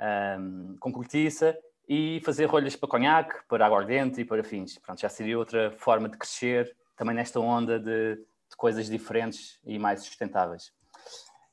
um, 0.00 0.76
com 0.80 0.92
cortiça 0.92 1.56
e 1.88 2.20
fazer 2.24 2.46
rolhas 2.46 2.74
para 2.74 2.88
conhaque, 2.88 3.36
para 3.48 3.64
aguardente 3.64 4.20
e 4.20 4.24
para 4.24 4.42
fins. 4.42 4.78
Pronto, 4.78 5.00
já 5.00 5.08
seria 5.08 5.38
outra 5.38 5.70
forma 5.70 6.08
de 6.08 6.18
crescer 6.18 6.76
também 6.96 7.14
nesta 7.14 7.38
onda 7.38 7.78
de 7.78 8.18
de 8.48 8.56
coisas 8.56 8.88
diferentes 8.88 9.58
e 9.64 9.78
mais 9.78 10.02
sustentáveis. 10.02 10.72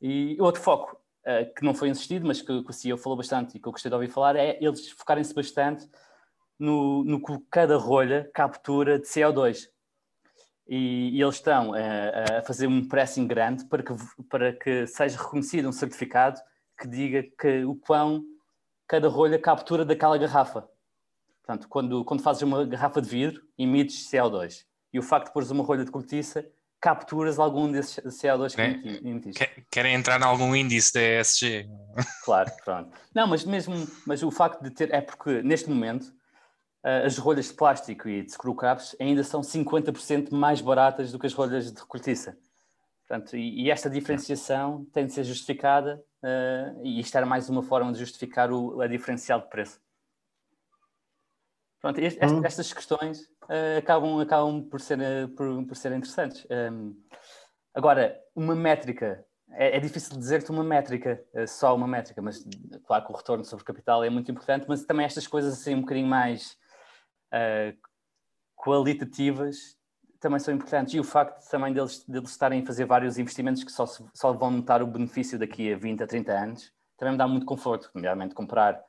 E 0.01 0.37
outro 0.39 0.61
foco 0.61 0.99
uh, 1.21 1.53
que 1.55 1.63
não 1.63 1.73
foi 1.73 1.89
insistido, 1.89 2.25
mas 2.25 2.41
que, 2.41 2.63
que 2.63 2.69
o 2.69 2.73
CEO 2.73 2.97
falou 2.97 3.17
bastante 3.17 3.57
e 3.57 3.59
que 3.59 3.67
eu 3.67 3.71
gostei 3.71 3.89
de 3.89 3.95
ouvir 3.95 4.09
falar, 4.09 4.35
é 4.35 4.57
eles 4.61 4.89
focarem-se 4.89 5.33
bastante 5.33 5.89
no, 6.59 7.03
no 7.03 7.23
que 7.23 7.37
cada 7.49 7.77
rolha 7.77 8.29
captura 8.33 8.99
de 8.99 9.05
CO2. 9.05 9.67
E, 10.67 11.11
e 11.17 11.21
eles 11.21 11.35
estão 11.35 11.71
uh, 11.71 12.39
a 12.39 12.41
fazer 12.41 12.67
um 12.67 12.87
pressing 12.87 13.27
grande 13.27 13.65
para 13.65 13.83
que, 13.83 13.93
para 14.29 14.53
que 14.53 14.87
seja 14.87 15.17
reconhecido 15.17 15.69
um 15.69 15.71
certificado 15.71 16.39
que 16.79 16.87
diga 16.87 17.23
que 17.23 17.63
o 17.63 17.75
quão 17.75 18.23
cada 18.87 19.07
rolha 19.07 19.39
captura 19.39 19.85
daquela 19.85 20.17
garrafa. 20.17 20.67
Portanto, 21.41 21.67
quando, 21.69 22.03
quando 22.03 22.23
fazes 22.23 22.41
uma 22.41 22.65
garrafa 22.65 23.01
de 23.01 23.09
vidro, 23.09 23.43
emites 23.57 24.09
CO2. 24.09 24.65
E 24.91 24.99
o 24.99 25.03
facto 25.03 25.27
de 25.27 25.33
pôres 25.33 25.51
uma 25.51 25.63
rolha 25.63 25.85
de 25.85 25.91
cortiça 25.91 26.45
capturas 26.82 27.39
algum 27.39 27.71
desses 27.71 27.95
CO2 28.21 28.49
que 28.51 28.55
Querem- 28.57 29.07
emitiste. 29.07 29.45
Que- 29.45 29.61
Querem 29.71 29.93
entrar 29.95 30.19
em 30.19 30.23
algum 30.23 30.55
índice 30.55 30.93
da 30.93 31.01
ESG? 31.01 31.67
Claro, 32.23 32.51
pronto. 32.63 32.91
Não, 33.13 33.28
mas 33.28 33.43
mesmo, 33.43 33.88
mas 34.05 34.21
o 34.23 34.30
facto 34.32 34.61
de 34.61 34.69
ter, 34.69 34.93
é 34.93 35.01
porque 35.01 35.41
neste 35.41 35.69
momento 35.69 36.13
eh, 36.84 37.05
as 37.05 37.17
rolhas 37.17 37.47
de 37.47 37.53
plástico 37.53 38.07
e 38.07 38.21
de 38.23 38.32
screw 38.32 38.53
caps 38.55 38.95
ainda 38.99 39.23
são 39.23 39.41
50% 39.41 40.32
mais 40.32 40.61
baratas 40.61 41.11
do 41.11 41.17
que 41.19 41.26
as 41.26 41.34
rolhas 41.34 41.71
de 41.71 41.80
recortiça. 41.80 42.38
Portanto, 43.07 43.36
e, 43.38 43.63
e 43.65 43.71
esta 43.71 43.89
diferenciação 43.89 44.86
tem 44.93 45.05
de 45.05 45.13
ser 45.13 45.23
justificada 45.23 46.03
eh, 46.23 46.73
e 46.84 46.99
isto 46.99 47.15
era 47.15 47.26
mais 47.26 47.49
uma 47.49 47.63
forma 47.63 47.91
de 47.91 47.99
justificar 47.99 48.51
o, 48.51 48.82
a 48.82 48.88
diferencial 48.88 49.39
de 49.41 49.47
preço. 49.49 49.80
Pronto, 51.86 51.99
est- 51.99 52.17
Hum. 52.23 52.41
estas 52.43 52.73
questões 52.73 53.29
eh, 53.47 53.77
acabam, 53.77 54.19
acabam 54.19 54.59
por, 54.63 54.81
ser, 54.81 54.99
eh, 54.99 55.27
por, 55.27 55.67
por 55.67 55.75
ser 55.77 55.91
interessantes. 55.91 56.43
Um, 56.49 56.95
agora, 57.75 58.19
uma 58.36 58.55
métrica, 58.55 59.23
é, 59.51 59.77
é 59.77 59.79
difícil 59.79 60.17
dizer-te 60.17 60.49
uma 60.49 60.63
métrica, 60.63 61.23
eh, 61.36 61.45
só 61.45 61.75
uma 61.75 61.88
métrica, 61.88 62.23
mas 62.23 62.43
claro 62.88 63.05
que 63.05 63.11
o 63.11 63.15
retorno 63.15 63.45
sobre 63.45 63.63
capital 63.63 64.03
é 64.03 64.09
muito 64.09 64.31
importante, 64.31 64.65
mas 64.67 64.83
também 64.83 65.05
estas 65.05 65.27
coisas 65.27 65.53
assim 65.53 65.75
um 65.75 65.81
bocadinho 65.81 66.07
mais 66.07 66.57
qualitativas 68.55 69.77
também 70.19 70.39
são 70.39 70.55
importantes. 70.55 70.95
E 70.95 70.99
o 70.99 71.03
facto 71.03 71.47
também 71.51 71.71
deles, 71.71 72.03
deles 72.07 72.31
estarem 72.31 72.63
a 72.63 72.65
fazer 72.65 72.86
vários 72.86 73.19
investimentos 73.19 73.63
que 73.63 73.71
só, 73.71 73.86
se- 73.86 74.03
só 74.11 74.33
vão 74.33 74.49
notar 74.49 74.81
o 74.81 74.88
benefício 74.88 75.38
daqui 75.38 75.71
a 75.71 75.77
20 75.77 76.01
a 76.01 76.07
30 76.07 76.31
anos, 76.31 76.73
também 76.97 77.11
me 77.11 77.17
dá 77.19 77.27
muito 77.27 77.45
conforto, 77.45 77.91
nomeadamente 77.93 78.33
comprar 78.33 78.83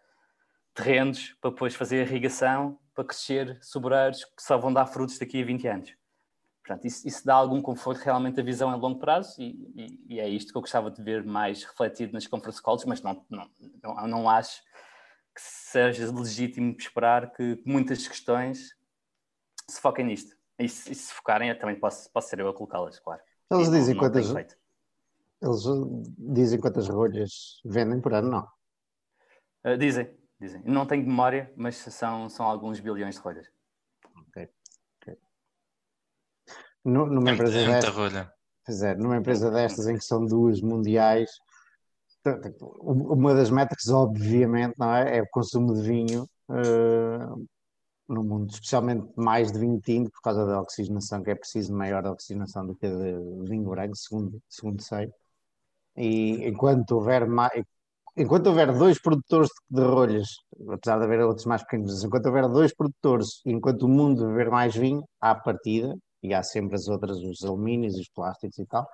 terrenos 0.72 1.34
para 1.42 1.50
depois 1.50 1.74
fazer 1.74 2.06
irrigação, 2.06 2.78
para 2.96 3.04
crescer 3.04 3.58
sobreiros 3.62 4.24
que 4.24 4.42
só 4.42 4.58
vão 4.58 4.72
dar 4.72 4.86
frutos 4.86 5.18
daqui 5.18 5.40
a 5.40 5.44
20 5.46 5.68
anos. 5.68 5.94
Portanto, 6.64 6.84
isso, 6.84 7.06
isso 7.06 7.24
dá 7.24 7.34
algum 7.34 7.62
conforto 7.62 8.00
realmente 8.00 8.40
a 8.40 8.42
visão 8.42 8.70
a 8.70 8.74
longo 8.74 8.98
prazo 8.98 9.40
e, 9.40 9.70
e- 9.76 10.14
e 10.14 10.20
é 10.20 10.28
isto 10.28 10.50
que 10.50 10.58
eu 10.58 10.62
gostava 10.62 10.90
de 10.90 11.00
ver 11.00 11.22
mais 11.24 11.62
refletido 11.62 12.12
nas 12.12 12.26
conference 12.26 12.60
calls, 12.60 12.84
mas 12.84 13.00
não, 13.02 13.24
não, 13.30 13.48
não, 13.82 14.08
não 14.08 14.28
acho 14.28 14.60
que 15.32 15.40
seja 15.40 16.10
legítimo 16.10 16.74
esperar 16.76 17.30
que 17.32 17.62
muitas 17.64 18.08
questões 18.08 18.74
se 19.68 19.80
foquem 19.80 20.06
nisto. 20.06 20.34
E 20.58 20.68
se, 20.68 20.90
e 20.90 20.94
se 20.94 21.12
focarem, 21.12 21.50
eu 21.50 21.58
também 21.58 21.78
posso, 21.78 22.10
posso 22.10 22.28
ser 22.30 22.40
eu 22.40 22.48
a 22.48 22.54
colocá-las, 22.54 22.98
claro. 22.98 23.20
Eles 23.50 23.70
dizem 23.70 23.94
não 23.94 24.00
quantas, 24.02 24.28
eles 25.42 25.62
dizem 26.18 26.58
quantas 26.58 26.88
rolhas 26.88 27.60
vendem 27.64 28.00
por 28.00 28.14
ano, 28.14 28.30
não. 28.30 29.72
Uh, 29.72 29.76
dizem, 29.76 30.10
dizem. 30.40 30.62
Não 30.64 30.86
tenho 30.86 31.06
memória, 31.06 31.52
mas 31.56 31.76
são, 31.76 32.28
são 32.28 32.46
alguns 32.46 32.80
bilhões 32.80 33.16
de 33.16 33.20
rolhas. 33.20 33.46
Nu- 36.84 37.06
Numa 37.06 37.30
É, 37.30 37.34
muita- 37.34 37.34
empresa 37.34 37.58
é 37.58 37.64
muita 37.64 37.76
destas, 37.80 37.94
rolha. 37.96 38.32
pois 38.64 38.82
é, 38.82 38.94
numa 38.94 39.16
empresa 39.16 39.50
destas 39.50 39.88
em 39.88 39.94
que 39.96 40.04
são 40.04 40.24
duas 40.24 40.60
mundiais, 40.60 41.30
uma 42.80 43.34
das 43.34 43.50
métricas, 43.50 43.88
obviamente, 43.88 44.74
não 44.78 44.94
é? 44.94 45.18
É 45.18 45.22
o 45.22 45.28
consumo 45.30 45.74
de 45.74 45.82
vinho 45.82 46.28
uh, 46.48 47.46
no 48.08 48.22
mundo, 48.24 48.50
especialmente 48.50 49.08
mais 49.16 49.50
de 49.50 49.58
vinho 49.58 49.80
tinto, 49.80 50.10
por 50.12 50.20
causa 50.22 50.44
da 50.46 50.60
oxigenação, 50.60 51.22
que 51.22 51.30
é 51.30 51.34
preciso 51.34 51.72
maior 51.74 52.04
oxigenação 52.06 52.66
do 52.66 52.74
que 52.76 52.88
de 52.88 53.48
vinho 53.48 53.68
branco, 53.68 53.96
segundo, 53.96 54.40
segundo 54.48 54.80
sei. 54.82 55.10
E 55.96 56.46
enquanto 56.48 56.92
houver 56.92 57.26
mais, 57.28 57.64
enquanto 58.16 58.46
houver 58.48 58.72
dois 58.72 59.00
produtores 59.00 59.50
de 59.68 59.82
rolhas, 59.82 60.28
apesar 60.70 60.98
de 60.98 61.04
haver 61.04 61.20
outros 61.20 61.46
mais 61.46 61.62
pequenos, 61.62 61.92
mas 61.92 62.04
enquanto 62.04 62.26
houver 62.26 62.48
dois 62.48 62.74
produtores, 62.74 63.40
e 63.44 63.52
enquanto 63.52 63.82
o 63.82 63.88
mundo 63.88 64.26
beber 64.26 64.50
mais 64.50 64.74
vinho, 64.74 65.04
à 65.20 65.34
partida, 65.34 65.96
e 66.22 66.34
há 66.34 66.42
sempre 66.42 66.74
as 66.74 66.88
outras, 66.88 67.18
os 67.18 67.44
alumínios, 67.44 67.94
os 67.96 68.08
plásticos 68.08 68.58
e 68.58 68.66
tal, 68.66 68.88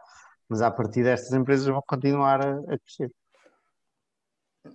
mas 0.49 0.61
à 0.61 0.71
partida 0.71 1.11
estas 1.11 1.33
empresas 1.33 1.67
vão 1.67 1.83
continuar 1.87 2.45
a, 2.45 2.53
a 2.59 2.79
crescer. 2.79 3.11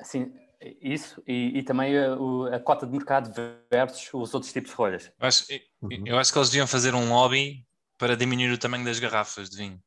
Sim, 0.04 0.34
isso 0.82 1.22
e, 1.28 1.60
e 1.60 1.64
também 1.64 1.98
a, 1.98 2.14
a 2.56 2.60
cota 2.60 2.86
de 2.86 2.92
mercado 2.92 3.32
versus 3.72 4.10
os 4.14 4.34
outros 4.34 4.52
tipos 4.52 4.72
de 4.72 4.78
rolhas. 4.78 5.12
Eu 5.20 5.28
acho, 5.28 5.46
Uhum. 5.82 6.04
eu 6.06 6.18
acho 6.18 6.34
que 6.34 6.40
eles 6.40 6.50
deviam 6.50 6.68
fazer 6.68 6.94
um 6.96 7.10
lobby 7.10 7.66
para 7.98 8.16
diminuir 8.18 8.52
o 8.52 8.58
tamanho 8.58 8.84
das 8.84 9.00
garrafas 9.00 9.50
de 9.50 9.58
vinho. 9.58 9.80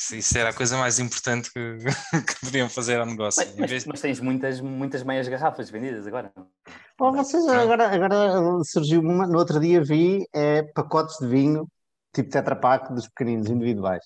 Isso, 0.00 0.16
isso 0.16 0.38
era 0.38 0.48
a 0.48 0.54
coisa 0.54 0.78
mais 0.78 0.98
importante 0.98 1.50
que, 1.52 1.76
que 2.26 2.40
podiam 2.42 2.70
fazer 2.70 2.98
ao 2.98 3.04
negócio. 3.04 3.44
Mas, 3.46 3.54
mas- 3.58 3.70
vez- 3.70 3.84
mas 3.84 4.00
tens 4.00 4.18
muitas, 4.18 4.58
muitas 4.58 5.02
meias 5.02 5.28
garrafas 5.28 5.68
vendidas 5.68 6.06
agora. 6.06 6.32
Bom, 6.98 7.12
vocês 7.12 7.46
agora, 7.46 7.94
agora 7.94 8.64
surgiu 8.64 9.00
uma, 9.00 9.26
no 9.26 9.38
outro 9.38 9.60
dia 9.60 9.82
vi 9.84 10.26
é, 10.34 10.62
pacotes 10.62 11.18
de 11.20 11.26
vinho, 11.26 11.68
tipo 12.14 12.30
Tetra 12.30 12.56
Pak, 12.56 12.94
dos 12.94 13.06
pequeninos 13.08 13.50
individuais. 13.50 14.02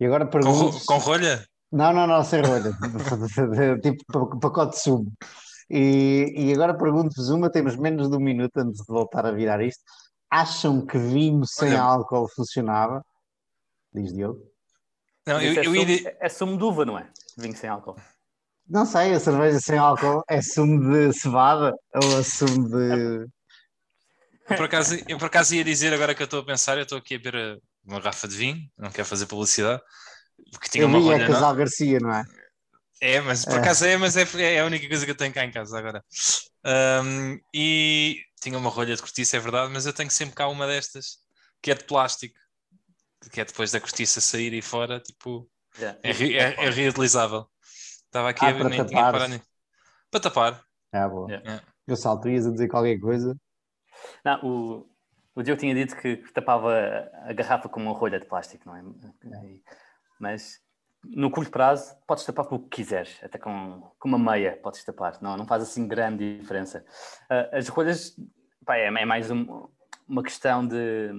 E 0.00 0.06
agora 0.06 0.24
com, 0.24 0.30
pergunto. 0.32 0.76
ro- 0.76 0.84
com 0.86 0.98
rolha? 0.98 1.44
Não, 1.70 1.92
não, 1.92 2.06
não, 2.08 2.24
sem 2.24 2.42
rolha. 2.42 2.72
tipo 3.80 4.04
pa- 4.12 4.38
pacote 4.40 4.72
de 4.76 4.82
sumo. 4.82 5.12
E, 5.70 6.32
e 6.36 6.52
agora 6.52 6.76
pergunto-vos 6.76 7.28
uma, 7.28 7.48
temos 7.48 7.76
menos 7.76 8.10
de 8.10 8.16
um 8.16 8.20
minuto 8.20 8.56
antes 8.56 8.80
de 8.80 8.86
voltar 8.92 9.24
a 9.24 9.30
virar 9.30 9.62
isto. 9.62 9.82
Acham 10.30 10.84
que 10.84 10.98
vinho 10.98 11.46
sem 11.46 11.68
Olha- 11.70 11.82
álcool 11.82 12.28
funcionava? 12.34 13.04
Diz 13.94 14.12
Diogo. 14.12 14.40
Não, 15.28 15.40
eu, 15.40 15.52
é, 15.54 15.66
eu 15.66 15.74
sumo, 15.74 16.00
é 16.20 16.28
sumo 16.28 16.56
de 16.58 16.64
uva, 16.64 16.84
não 16.84 16.98
é? 16.98 17.08
Vinho 17.36 17.56
sem 17.56 17.68
álcool. 17.70 17.96
Não 18.68 18.84
sei, 18.86 19.14
a 19.14 19.20
cerveja 19.20 19.58
sem 19.60 19.78
álcool 19.78 20.22
é 20.28 20.40
sumo 20.42 20.80
de 20.92 21.12
cevada 21.12 21.72
ou 21.94 22.18
é 22.18 22.22
sumo 22.22 22.68
de. 22.68 23.26
eu 24.48 24.54
por 24.54 24.64
acaso, 24.64 24.96
eu 25.08 25.18
por 25.18 25.26
acaso 25.26 25.54
ia 25.54 25.64
dizer, 25.64 25.92
agora 25.92 26.14
que 26.14 26.22
eu 26.22 26.24
estou 26.24 26.40
a 26.40 26.44
pensar, 26.46 26.76
eu 26.76 26.82
estou 26.84 26.98
aqui 26.98 27.14
a 27.14 27.18
beber 27.18 27.60
uma 27.84 28.00
garrafa 28.00 28.26
de 28.28 28.36
vinho, 28.36 28.58
não 28.76 28.90
quero 28.90 29.06
fazer 29.06 29.26
publicidade, 29.26 29.82
porque 30.52 30.68
tinha 30.70 30.86
Eu 30.86 30.88
uma 30.88 30.98
é 30.98 31.00
rolha. 31.00 31.28
não- 31.28 31.38
Casal 31.40 31.54
Garcia, 31.54 31.98
não 32.00 32.12
é? 32.12 32.24
É, 33.00 33.20
mas 33.20 33.44
por 33.44 33.56
É. 33.56 33.58
acaso 33.58 33.84
é, 33.84 33.96
mas 33.96 34.16
é, 34.16 34.24
é 34.56 34.60
a 34.60 34.64
única 34.66 34.88
coisa 34.88 35.04
que 35.04 35.10
eu 35.12 35.16
tenho 35.16 35.32
cá 35.32 35.44
em 35.44 35.50
casa 35.52 35.78
agora. 35.78 36.04
Ahm, 36.64 37.38
e 37.54 38.20
tinha 38.42 38.58
uma 38.58 38.70
rolha 38.70 38.94
de 38.96 39.02
cortiça, 39.02 39.36
é 39.36 39.40
verdade, 39.40 39.72
mas 39.72 39.86
eu 39.86 39.92
tenho 39.92 40.10
sempre 40.10 40.34
cá 40.34 40.48
uma 40.48 40.66
destas 40.66 41.18
que 41.62 41.70
é 41.70 41.74
de 41.74 41.84
plástico, 41.84 42.34
que 43.30 43.40
é 43.40 43.44
depois 43.44 43.72
da 43.72 43.80
cortiça 43.80 44.20
sair 44.20 44.52
e 44.52 44.62
fora, 44.62 45.00
tipo, 45.00 45.48
Yeah. 45.78 45.98
é, 46.02 46.10
é- 46.10 46.64
é 46.66 46.70
reutilizável. 46.70 47.46
Estava 48.06 48.30
aqui 48.30 48.44
Ah, 48.44 48.48
a 48.48 48.52
ver, 48.52 48.58
para 48.60 48.68
nem 48.70 48.86
tinha 48.86 49.02
tapar. 49.12 49.28
nisso. 49.28 49.44
Para 50.10 50.20
tapar. 50.20 50.64
Ah, 50.92 51.08
boa. 51.08 51.30
Yeah. 51.30 51.62
Eu 51.86 51.96
salto, 51.96 52.28
ias 52.28 52.46
a 52.46 52.50
dizer 52.50 52.68
qualquer 52.68 52.98
coisa. 52.98 53.36
Não, 54.24 54.40
o, 54.44 54.90
o 55.34 55.42
Diogo 55.42 55.60
tinha 55.60 55.74
dito 55.74 55.96
que 55.96 56.16
tapava 56.32 56.72
a 57.24 57.32
garrafa 57.32 57.68
com 57.68 57.80
uma 57.80 57.92
rolha 57.92 58.18
de 58.18 58.26
plástico, 58.26 58.64
não 58.66 58.76
é? 58.76 58.82
E- 59.46 59.62
Mas 60.18 60.58
no 61.04 61.30
curto 61.30 61.50
prazo 61.50 61.94
podes 62.06 62.24
tapar 62.24 62.46
com 62.46 62.56
o 62.56 62.58
que 62.62 62.76
quiseres, 62.82 63.18
até 63.22 63.38
com, 63.38 63.80
com 63.98 64.08
uma 64.08 64.18
meia 64.18 64.56
podes 64.56 64.82
tapar, 64.84 65.20
não, 65.22 65.36
não 65.36 65.46
faz 65.46 65.62
assim 65.62 65.86
grande 65.86 66.38
diferença. 66.40 66.84
Ah, 67.30 67.50
As 67.52 67.68
rolhas 67.68 68.16
pá, 68.64 68.76
é, 68.76 68.86
é 68.86 69.04
mais 69.04 69.30
um- 69.30 69.68
uma 70.08 70.22
questão 70.22 70.66
de, 70.66 71.12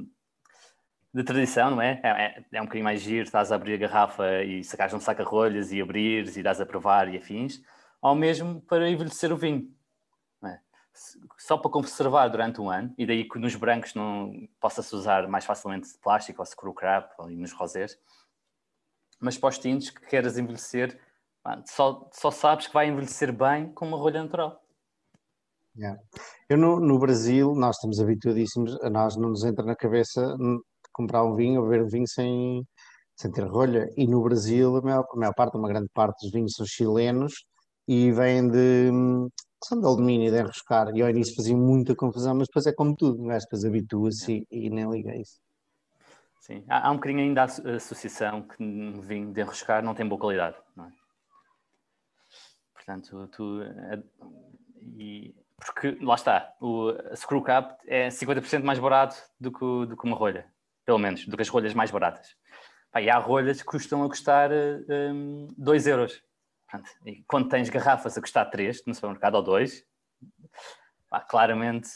de 1.14 1.24
tradição, 1.24 1.72
não 1.72 1.82
é? 1.82 2.00
É, 2.04 2.10
é- 2.10 2.46
é 2.54 2.62
um 2.62 2.66
bocadinho 2.66 2.84
mais 2.86 3.02
giro, 3.02 3.24
estás 3.24 3.52
a 3.52 3.56
abrir 3.56 3.74
a 3.76 3.78
garrafa 3.78 4.44
e 4.44 4.64
sacares 4.64 4.94
um 4.94 5.00
saca-rolhas 5.00 5.72
e 5.72 5.82
abrires 5.82 6.38
e 6.38 6.44
dás 6.44 6.62
a 6.62 6.66
provar 6.66 7.12
e 7.14 7.18
afins, 7.18 7.62
ao 8.02 8.16
mesmo 8.16 8.62
para 8.62 8.90
envelhecer 8.90 9.32
o 9.34 9.38
vinho 9.38 9.74
só 11.38 11.58
para 11.58 11.72
conservar 11.72 12.28
durante 12.28 12.60
um 12.60 12.70
ano, 12.70 12.94
e 12.98 13.06
daí 13.06 13.28
que 13.28 13.40
nos 13.40 13.56
brancos 13.56 13.94
não 13.94 14.48
possa-se 14.60 14.94
usar 14.96 15.28
mais 15.28 15.46
facilmente 15.46 15.98
plástico 16.00 16.42
ou 16.42 16.46
screw 16.46 16.74
crap 16.74 17.12
ou 17.18 17.30
nos 17.30 17.52
rosés, 17.54 17.98
mas 19.20 19.38
para 19.38 19.50
os 19.50 19.60
tintos 19.60 19.90
que 19.90 20.06
queiras 20.06 20.38
envelhecer, 20.38 21.00
só, 21.66 22.10
só 22.14 22.32
sabes 22.32 22.68
que 22.68 22.74
vai 22.74 22.88
envelhecer 22.88 23.32
bem 23.32 23.72
com 23.72 23.88
uma 23.88 23.98
rolha 23.98 24.22
natural. 24.24 24.62
Eu 26.50 26.58
no, 26.58 26.80
no 26.80 27.00
Brasil, 27.00 27.54
nós 27.56 27.78
estamos 27.78 28.00
habituadíssimos, 28.00 28.76
a 28.82 28.90
nós 28.90 29.16
não 29.16 29.30
nos 29.30 29.46
entra 29.46 29.64
na 29.66 29.76
cabeça 29.76 30.36
comprar 30.92 31.24
um 31.24 31.36
vinho 31.36 31.62
ou 31.62 31.68
beber 31.70 31.88
vinho 31.90 32.08
sem, 32.08 32.66
sem 33.16 33.32
ter 33.32 33.44
rolha. 33.48 33.90
E 33.98 34.08
no 34.08 34.22
Brasil, 34.24 34.76
a 34.78 34.82
maior, 34.82 35.06
a 35.12 35.16
maior 35.18 35.34
parte, 35.34 35.58
uma 35.58 35.68
grande 35.70 35.90
parte 35.94 36.22
dos 36.24 36.32
vinhos 36.32 36.54
são 36.54 36.66
chilenos 36.66 37.34
e 37.88 38.12
vêm 38.12 38.50
de, 38.50 38.90
são 39.64 39.80
de 39.80 39.86
alumínio, 39.86 40.32
de 40.32 40.40
enroscar. 40.40 40.96
E 40.96 41.02
ao 41.02 41.10
início 41.10 41.36
fazia 41.36 41.56
muita 41.58 41.96
confusão, 41.96 42.36
mas 42.36 42.48
depois 42.48 42.66
é 42.68 42.74
como 42.74 42.96
tudo, 42.96 43.22
um 43.24 43.28
gajo 43.28 43.46
depois 43.46 43.66
habitua-se 43.66 44.46
e, 44.52 44.68
e 44.68 44.70
nem 44.70 44.90
liga 44.90 45.12
a 45.12 45.18
isso. 45.18 45.40
Sim. 46.42 46.64
Há, 46.68 46.88
há 46.88 46.92
um 46.92 46.96
bocadinho 46.96 47.20
ainda 47.22 47.42
a 47.42 47.44
asso- 47.46 47.68
a 47.68 47.76
associação 47.76 48.42
que 48.42 48.62
um 48.64 49.02
vinho 49.02 49.32
de 49.32 49.42
enroscar 49.42 49.84
não 49.84 49.94
tem 49.94 50.08
boa 50.08 50.20
qualidade, 50.20 50.58
não 50.76 50.86
é? 50.86 50.92
Portanto, 52.74 53.28
tu. 53.32 53.62
eh, 53.62 54.02
E, 54.98 55.36
porque 55.58 55.98
lá 56.02 56.16
está, 56.16 56.54
o 56.62 56.90
a 57.12 57.16
screw 57.16 57.42
cap 57.42 57.76
é 57.86 58.10
50% 58.10 58.66
mais 58.66 58.80
barato 58.80 59.16
do 59.40 59.52
que, 59.52 59.86
do 59.88 59.98
que 59.98 60.06
uma 60.08 60.16
rolha, 60.16 60.46
pelo 60.90 60.98
menos, 60.98 61.24
do 61.28 61.36
que 61.36 61.44
as 61.44 61.50
rolhas 61.50 61.76
mais 61.76 61.92
baratas. 61.92 62.36
Pá, 62.92 63.00
e 63.00 63.12
há 63.12 63.20
rolhas 63.20 63.60
que 63.60 63.64
custam 63.64 64.04
a 64.04 64.10
custar 64.10 64.50
2 65.56 65.86
euros. 65.86 66.24
Portanto, 66.66 66.90
e 67.06 67.24
quando 67.28 67.48
tens 67.48 67.70
garrafas 67.70 68.18
a 68.18 68.22
custar 68.22 68.50
3 68.50 68.84
no 68.88 68.96
supermercado 68.96 69.36
ou 69.36 69.44
2, 69.44 69.86
claramente 71.30 71.92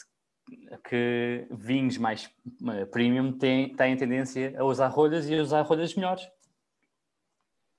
que 0.88 1.44
vinhos 1.50 1.98
mais 1.98 2.26
uh, 2.62 2.86
premium 2.92 3.36
têm, 3.36 3.74
têm 3.74 3.96
tendência 3.96 4.54
a 4.56 4.62
usar 4.62 4.86
rolhas 4.86 5.28
e 5.28 5.36
a 5.36 5.42
usar 5.42 5.62
rolhas 5.62 5.92
melhores. 5.96 6.22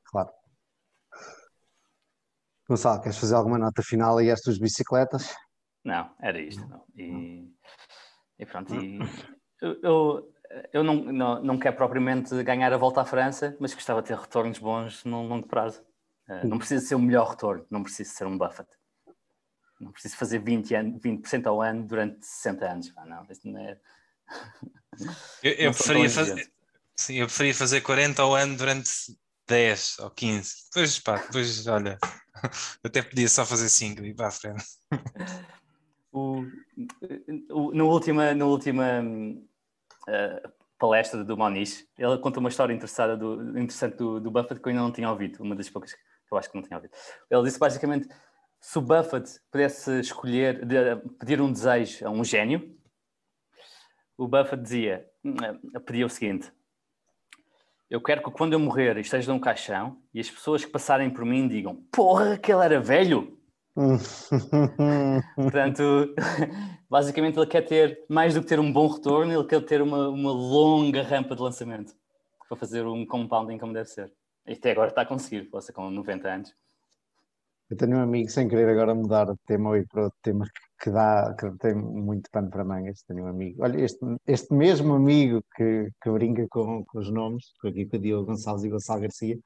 Claro. 0.03 0.31
Gonçalo, 2.67 3.01
queres 3.01 3.17
fazer 3.17 3.35
alguma 3.35 3.57
nota 3.57 3.81
final 3.81 4.17
aí 4.17 4.29
às 4.29 4.41
tuas 4.41 4.57
bicicletas? 4.57 5.33
Não, 5.81 6.13
era 6.19 6.41
isto. 6.41 6.67
Não. 6.67 6.83
E, 6.93 7.49
e, 8.37 8.45
pronto, 8.45 8.75
e 8.75 8.99
eu, 9.61 9.79
eu, 9.81 10.34
eu 10.73 10.83
não, 10.83 10.95
não, 10.95 11.43
não 11.43 11.59
quero 11.59 11.75
propriamente 11.75 12.43
ganhar 12.43 12.71
a 12.71 12.77
volta 12.77 13.01
à 13.01 13.05
França, 13.05 13.55
mas 13.59 13.73
gostava 13.73 14.01
de 14.01 14.09
ter 14.09 14.17
retornos 14.17 14.59
bons 14.59 15.03
num 15.03 15.27
longo 15.27 15.47
prazo. 15.47 15.81
Uh, 16.27 16.47
não 16.47 16.57
precisa 16.57 16.85
ser 16.85 16.95
o 16.95 16.99
melhor 16.99 17.29
retorno, 17.29 17.65
não 17.69 17.83
precisa 17.83 18.11
ser 18.11 18.25
um 18.25 18.37
Buffett. 18.37 18.69
Não 19.79 19.91
preciso 19.91 20.15
fazer 20.15 20.41
20%, 20.41 20.79
ano, 20.79 20.99
20 20.99 21.45
ao 21.45 21.61
ano 21.61 21.85
durante 21.85 22.25
60 22.25 22.71
anos. 22.71 22.93
Ah, 22.95 23.05
não, 23.05 23.27
isso 23.29 23.47
não 23.47 23.59
é. 23.59 23.77
Eu, 25.43 25.51
eu 25.53 25.71
preferia 25.73 26.09
fazer. 26.09 26.51
Sim, 26.95 27.15
eu 27.15 27.27
preferia 27.27 27.53
fazer 27.53 27.81
40 27.81 28.21
ao 28.21 28.33
ano 28.33 28.55
durante 28.55 28.89
10 29.47 29.99
ou 29.99 30.09
15. 30.09 30.55
Depois, 30.73 30.99
pá, 30.99 31.17
depois, 31.17 31.67
olha, 31.67 31.97
eu 32.83 32.87
até 32.87 33.01
podia 33.01 33.27
só 33.27 33.45
fazer 33.45 33.69
5 33.69 34.01
e 34.01 34.09
ir 34.09 34.13
para 34.15 34.27
a 34.27 34.31
frente. 34.31 34.65
O, 36.11 36.45
o, 37.49 37.71
no 37.73 37.89
última, 37.89 38.33
no 38.33 38.47
última 38.47 39.03
palestra 40.77 41.23
do 41.23 41.37
Moniz, 41.37 41.87
ele 41.97 42.17
conta 42.17 42.39
uma 42.39 42.49
história 42.49 42.73
interessada 42.73 43.15
do, 43.15 43.57
interessante 43.59 43.97
do, 43.97 44.19
do 44.19 44.31
Buffett 44.31 44.59
que 44.59 44.67
eu 44.67 44.71
ainda 44.71 44.81
não 44.81 44.91
tinha 44.91 45.09
ouvido, 45.09 45.41
uma 45.41 45.55
das 45.55 45.69
poucas 45.69 45.93
que 45.93 45.99
eu 46.31 46.37
acho 46.37 46.49
que 46.49 46.55
não 46.55 46.63
tinha 46.63 46.77
ouvido. 46.77 46.93
Ele 47.29 47.43
disse 47.43 47.59
basicamente 47.59 48.07
se 48.59 48.79
o 48.79 48.81
Buffett 48.81 49.39
pudesse 49.51 49.99
escolher, 49.99 50.65
de, 50.65 50.95
pedir 51.19 51.39
um 51.39 51.51
desejo 51.51 52.07
a 52.07 52.09
um 52.09 52.23
gênio, 52.23 52.75
o 54.17 54.27
Buffett 54.27 54.61
dizia, 54.61 55.05
eh, 55.23 55.79
pedia 55.79 56.05
o 56.05 56.09
seguinte: 56.09 56.51
Eu 57.89 58.01
quero 58.01 58.23
que 58.23 58.31
quando 58.31 58.53
eu 58.53 58.59
morrer 58.59 58.97
esteja 58.97 59.31
num 59.31 59.39
caixão 59.39 60.01
e 60.13 60.19
as 60.19 60.29
pessoas 60.29 60.65
que 60.65 60.71
passarem 60.71 61.09
por 61.09 61.25
mim 61.25 61.47
digam: 61.47 61.75
Porra, 61.91 62.33
aquele 62.33 62.63
era 62.63 62.79
velho! 62.79 63.34
Portanto, 65.35 66.15
basicamente 66.89 67.37
ele 67.37 67.45
quer 67.45 67.61
ter, 67.61 68.05
mais 68.07 68.33
do 68.33 68.41
que 68.41 68.47
ter 68.47 68.59
um 68.59 68.71
bom 68.71 68.87
retorno, 68.87 69.33
ele 69.33 69.47
quer 69.47 69.61
ter 69.65 69.81
uma, 69.81 70.07
uma 70.09 70.31
longa 70.31 71.03
rampa 71.03 71.35
de 71.35 71.41
lançamento 71.41 71.93
para 72.47 72.57
fazer 72.57 72.85
um 72.85 73.05
compounding 73.05 73.57
como 73.57 73.73
deve 73.73 73.89
ser. 73.89 74.11
E 74.47 74.53
até 74.53 74.71
agora 74.71 74.89
está 74.89 75.01
a 75.01 75.05
conseguir, 75.05 75.49
você 75.51 75.73
com 75.73 75.89
90 75.89 76.27
anos. 76.27 76.55
Eu 77.69 77.77
tenho 77.77 77.97
um 77.97 78.01
amigo, 78.01 78.29
sem 78.29 78.47
querer 78.47 78.69
agora 78.69 78.93
mudar 78.93 79.25
de 79.25 79.37
tema 79.47 79.77
e 79.77 79.85
para 79.87 80.03
outro 80.03 80.19
tema 80.21 80.45
que 80.79 80.91
dá, 80.91 81.35
que 81.39 81.49
tem 81.57 81.73
muito 81.73 82.29
pano 82.29 82.49
para 82.49 82.63
mangas. 82.63 83.01
Tenho 83.07 83.23
um 83.23 83.27
amigo, 83.27 83.63
olha, 83.63 83.83
este, 83.83 84.05
este 84.27 84.53
mesmo 84.53 84.93
amigo 84.93 85.43
que, 85.55 85.89
que 86.01 86.11
brinca 86.11 86.45
com, 86.49 86.85
com 86.85 86.99
os 86.99 87.09
nomes, 87.09 87.45
aqui 87.65 87.87
com 87.87 87.97
o 87.97 87.99
Diogo 87.99 88.27
Gonçalves 88.27 88.63
e 88.63 88.69
Gonçalo 88.69 89.01
Garcia, 89.01 89.37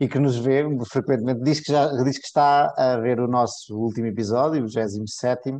e 0.00 0.08
que 0.08 0.18
nos 0.18 0.38
vê 0.38 0.64
frequentemente, 0.90 1.42
diz 1.42 1.60
que, 1.60 1.70
já, 1.70 1.88
diz 2.02 2.18
que 2.18 2.26
está 2.26 2.72
a 2.76 2.96
ver 2.96 3.20
o 3.20 3.28
nosso 3.28 3.76
último 3.78 4.06
episódio, 4.06 4.64
o 4.64 4.68
27, 4.68 5.58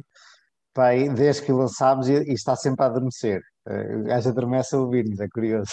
pai, 0.73 1.09
desde 1.11 1.43
que 1.43 1.53
o 1.53 1.59
lançámos 1.59 2.09
e, 2.09 2.15
e, 2.15 2.33
está 2.33 2.57
sempre 2.57 2.85
a 2.85 2.87
adormecer. 2.89 3.43
Eh, 3.67 3.97
o 3.97 4.05
gajo 4.05 4.29
adormece 4.31 4.75
a 4.75 4.79
ouvir-nos, 4.79 5.21
é 5.21 5.29
curioso. 5.29 5.73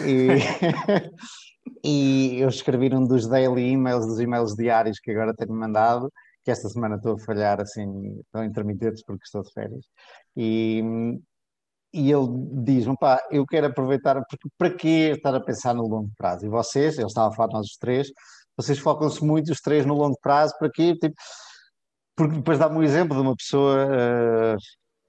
E, 0.00 0.28
e 1.84 2.38
eu 2.40 2.48
escrevi 2.48 2.94
um 2.94 3.06
dos 3.06 3.26
daily 3.26 3.72
emails, 3.72 4.06
dos 4.06 4.20
e-mails 4.20 4.54
diários 4.54 4.98
que 5.00 5.10
agora 5.10 5.34
tenho 5.34 5.54
mandado, 5.54 6.12
que 6.44 6.50
esta 6.50 6.68
semana 6.68 6.96
estou 6.96 7.14
a 7.14 7.18
falhar 7.18 7.60
assim, 7.60 8.20
tão 8.32 8.44
intermitentes 8.44 9.02
porque 9.04 9.24
estou 9.24 9.42
de 9.42 9.52
férias. 9.52 9.84
E, 10.36 10.82
e 11.92 12.10
ele 12.10 12.28
diz-me, 12.64 12.96
pá, 12.98 13.20
eu 13.30 13.46
quero 13.46 13.66
aproveitar, 13.66 14.22
porque 14.28 14.48
para 14.58 14.70
que 14.74 15.10
estar 15.10 15.34
a 15.34 15.40
pensar 15.40 15.74
no 15.74 15.86
longo 15.86 16.10
prazo? 16.16 16.46
E 16.46 16.48
vocês, 16.48 16.98
ele 16.98 17.06
estava 17.06 17.28
a 17.28 17.32
falar 17.36 17.52
nós 17.52 17.66
os 17.66 17.76
três, 17.76 18.08
vocês 18.56 18.78
focam-se 18.78 19.24
muito 19.24 19.52
os 19.52 19.60
três 19.60 19.86
no 19.86 19.94
longo 19.94 20.18
prazo, 20.20 20.54
para 20.58 20.70
quê? 20.70 20.94
Tipo, 20.96 21.14
porque 22.16 22.36
depois 22.36 22.58
dá-me 22.58 22.76
um 22.78 22.82
exemplo 22.82 23.16
de 23.16 23.22
uma 23.22 23.36
pessoa 23.36 23.86
uh, 23.86 24.56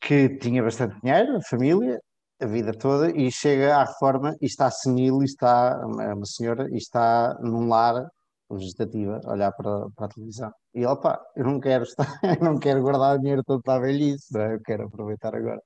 que 0.02 0.30
tinha 0.38 0.64
bastante 0.64 1.00
dinheiro, 1.02 1.40
família, 1.50 2.00
a 2.44 2.48
vida 2.48 2.74
toda 2.74 3.10
e 3.12 3.32
chega 3.32 3.76
à 3.76 3.86
reforma 3.86 4.36
e 4.42 4.46
está 4.46 4.70
senil 4.70 5.22
e 5.22 5.26
está, 5.26 5.80
é 6.02 6.14
uma 6.14 6.26
senhora, 6.26 6.68
e 6.72 6.78
está 6.78 7.36
num 7.42 7.68
lar 7.68 8.06
vegetativa, 8.52 9.20
a 9.26 9.32
olhar 9.32 9.52
para, 9.54 9.90
para 9.96 10.06
a 10.06 10.10
televisão. 10.10 10.52
E 10.74 10.84
pá, 11.02 11.20
eu 11.36 11.46
não 11.46 11.60
quero 11.60 11.84
estar, 11.84 12.08
não 12.42 12.60
quero 12.60 12.82
guardar 12.82 13.18
dinheiro 13.20 13.44
todo 13.44 13.62
para 13.62 13.76
a 13.76 13.80
velhice, 13.80 14.38
é? 14.38 14.56
eu 14.56 14.62
quero 14.62 14.86
aproveitar 14.86 15.34
agora. 15.36 15.60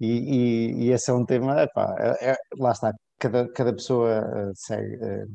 E, 0.00 0.06
e, 0.06 0.84
e, 0.84 0.90
esse 0.92 1.10
é 1.10 1.14
um 1.14 1.24
tema, 1.24 1.60
epá, 1.62 1.94
é, 1.98 2.32
é, 2.32 2.36
lá 2.58 2.72
está, 2.72 2.92
cada, 3.18 3.48
cada 3.52 3.72
pessoa 3.72 4.20
uh, 4.20 4.52
segue, 4.54 4.96
uh, 4.96 5.26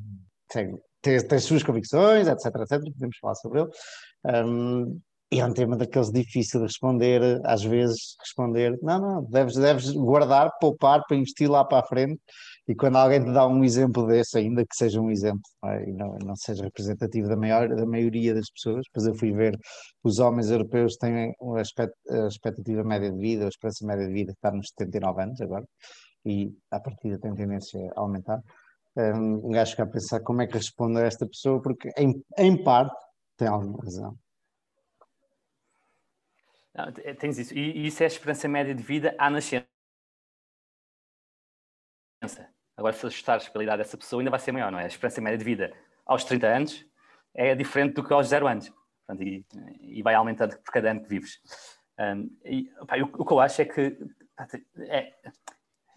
segue 0.52 0.78
tem, 1.02 1.22
tem 1.24 1.38
as 1.38 1.44
suas 1.44 1.64
convicções, 1.64 2.28
etc, 2.28 2.46
etc, 2.48 2.82
podemos 2.94 3.18
falar 3.22 3.36
sobre 3.36 3.62
ele. 3.62 3.70
Um, 4.26 5.00
e 5.30 5.42
é 5.42 5.46
um 5.46 5.54
tema 5.54 5.76
daqueles 5.76 6.10
difícil 6.10 6.62
de 6.62 6.68
responder, 6.68 7.42
às 7.46 7.62
vezes 7.62 8.16
responder, 8.20 8.78
não, 8.82 9.00
não, 9.00 9.24
deves, 9.24 9.56
deves 9.56 9.92
guardar, 9.92 10.52
poupar 10.60 11.04
para 11.06 11.18
investir 11.18 11.50
lá 11.50 11.66
para 11.66 11.80
a 11.80 11.84
frente. 11.84 12.20
E 12.66 12.74
quando 12.74 12.98
alguém 12.98 13.24
te 13.24 13.32
dá 13.32 13.46
um 13.46 13.64
exemplo 13.64 14.08
desse, 14.08 14.38
ainda 14.38 14.66
que 14.66 14.76
seja 14.76 15.02
um 15.02 15.12
exemplo 15.12 15.42
é? 15.66 15.90
e 15.90 15.94
não, 15.94 16.18
não 16.24 16.36
seja 16.36 16.64
representativo 16.64 17.28
da, 17.28 17.36
maior, 17.36 17.68
da 17.68 17.86
maioria 17.86 18.34
das 18.34 18.50
pessoas, 18.50 18.84
depois 18.88 19.08
eu 19.08 19.16
fui 19.16 19.34
ver 19.34 19.58
os 20.04 20.20
homens 20.20 20.50
europeus 20.50 20.96
têm 20.96 21.34
a 21.42 22.28
expectativa 22.28 22.84
média 22.84 23.12
de 23.12 23.18
vida, 23.18 23.46
a 23.46 23.50
esperança 23.50 23.86
média 23.86 24.08
de 24.08 24.14
vida 24.14 24.32
está 24.32 24.52
nos 24.52 24.70
79 24.78 25.24
anos 25.24 25.42
agora, 25.42 25.66
e 26.26 26.54
a 26.72 26.80
partida 26.80 27.20
tem 27.20 27.34
tendência 27.34 27.80
a 27.96 28.02
aumentar. 28.02 28.42
Um 28.98 29.52
gajo 29.52 29.72
fica 29.72 29.84
a 29.84 29.88
pensar 29.88 30.20
como 30.22 30.42
é 30.42 30.48
que 30.48 30.54
responde 30.54 31.00
a 31.00 31.04
esta 31.04 31.28
pessoa, 31.28 31.62
porque 31.62 31.90
em, 31.98 32.22
em 32.38 32.64
parte 32.64 32.96
tem 33.38 33.48
alguma 33.48 33.78
razão. 33.84 34.18
Não, 36.78 36.92
tens 36.92 37.40
isso. 37.40 37.58
E, 37.58 37.88
isso 37.88 38.04
é 38.04 38.06
a 38.06 38.08
esperança 38.08 38.48
média 38.48 38.76
de 38.76 38.84
vida 38.84 39.16
à 39.18 39.30
nascença. 39.32 39.66
Agora, 42.78 42.94
se 42.94 43.06
ajustares 43.06 43.50
pela 43.50 43.64
idade 43.64 43.80
dessa 43.80 43.98
pessoa, 43.98 44.22
ainda 44.22 44.30
vai 44.30 44.40
ser 44.40 44.52
maior, 44.52 44.72
não 44.72 44.78
é? 44.78 44.84
A 44.84 44.88
esperança 44.88 45.20
média 45.20 45.40
de 45.40 45.44
vida 45.44 45.74
aos 46.06 46.24
30 46.24 46.48
anos 46.48 46.86
é 47.34 47.56
diferente 47.56 47.96
do 47.96 48.04
que 48.04 48.14
aos 48.14 48.28
0 48.28 48.48
anos. 48.48 48.72
Portanto, 49.06 49.28
e, 49.28 49.44
e, 49.82 50.04
vai 50.04 50.14
aumentando 50.14 50.56
por 50.60 50.72
cada 50.72 50.92
ano 50.92 51.02
que 51.02 51.10
vives. 51.10 51.42
Um, 52.00 52.30
e, 52.46 52.72
opa, 52.80 52.96
o, 52.98 53.06
o, 53.06 53.26
que 53.26 53.34
eu 53.34 53.40
acho 53.40 53.62
é 53.64 53.66
que 53.66 53.98
é, 54.82 55.14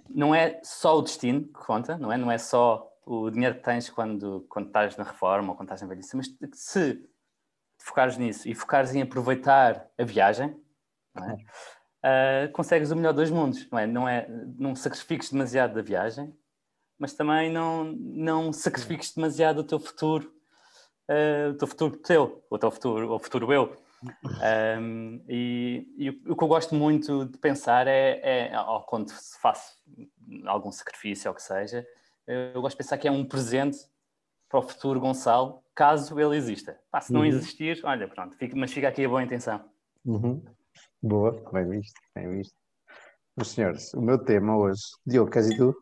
não 0.09 0.35
é 0.35 0.61
só 0.63 0.97
o 0.97 1.03
destino 1.03 1.45
que 1.45 1.53
conta, 1.53 1.99
não 1.99 2.11
é? 2.11 2.17
Não 2.17 2.31
é 2.31 2.39
só 2.39 2.91
o 3.05 3.31
dinheiro 3.31 3.57
que 3.57 3.63
tens 3.63 3.91
quando, 3.91 4.47
quando 4.49 4.69
estás 4.69 4.97
na 4.97 5.05
reforma 5.05 5.51
ou 5.51 5.57
quando 5.57 5.67
estás 5.67 5.83
na 5.83 5.89
velhice, 5.89 6.17
mas 6.17 6.35
se 6.55 7.07
focares 7.79 8.17
nisso 8.17 8.49
e 8.49 8.55
focares 8.55 8.95
em 8.95 9.03
aproveitar 9.03 9.91
a 9.99 10.05
viagem, 10.05 10.57
é? 11.17 12.47
uh, 12.47 12.53
consegues 12.53 12.91
o 12.91 12.97
melhor 12.97 13.13
dos 13.13 13.31
mundos, 13.31 13.69
não 13.71 13.79
é? 13.79 13.87
Não, 13.87 14.09
é, 14.09 14.27
não 14.59 14.75
sacrifiques 14.75 15.31
demasiado 15.31 15.75
da 15.75 15.83
viagem, 15.83 16.35
mas 16.99 17.15
também 17.15 17.51
não, 17.51 17.85
não 17.85 18.53
sacrifiques 18.53 19.15
demasiado 19.15 19.59
o 19.59 19.65
teu 19.65 19.79
futuro, 19.79 20.33
uh, 21.09 21.51
o 21.51 21.55
teu 21.55 21.69
futuro 21.69 21.97
teu, 21.97 22.45
o 22.51 22.59
teu 22.59 22.71
futuro, 22.71 23.13
o 23.15 23.19
futuro 23.19 23.53
eu. 23.53 23.77
Um, 24.81 25.23
e, 25.29 25.87
e, 25.99 26.09
o 26.09 26.35
que 26.35 26.43
eu 26.43 26.49
gosto 26.49 26.75
muito 26.75 27.27
de 27.27 27.37
pensar 27.37 27.87
é, 27.87 28.49
é 28.51 28.61
ou 28.61 28.81
quando 28.81 29.11
faço 29.43 29.77
algum 30.47 30.73
sacrifício 30.73 31.29
ou 31.29 31.35
o 31.35 31.37
que 31.37 31.43
seja, 31.43 31.87
eu 32.27 32.63
gosto 32.63 32.77
de 32.77 32.83
pensar 32.83 32.97
que 32.97 33.07
é 33.07 33.11
um 33.11 33.27
presente 33.27 33.79
para 34.49 34.59
o 34.59 34.63
futuro 34.63 35.01
Gonçalo, 35.01 35.63
caso 35.75 36.19
ele 36.19 36.37
exista. 36.37 36.79
Pá, 36.91 37.01
se 37.01 37.13
não 37.13 37.21
uhum. 37.21 37.27
existir, 37.27 37.81
olha, 37.85 38.09
pronto, 38.09 38.37
fica, 38.37 38.57
mas 38.57 38.73
fica 38.73 38.89
aqui 38.89 39.05
a 39.05 39.09
boa 39.09 39.23
intenção. 39.23 39.65
Uhum. 40.05 40.43
Boa, 41.03 41.33
bem 41.51 41.67
visto, 41.69 41.99
bem 42.15 42.31
visto. 42.37 42.55
Meus 43.35 43.49
senhores, 43.49 43.95
o 43.95 44.03
meu 44.03 44.23
tema 44.23 44.55
hoje, 44.55 44.83
Diogo, 45.07 45.31
queres 45.31 45.49
ir 45.49 45.57
tu? 45.57 45.75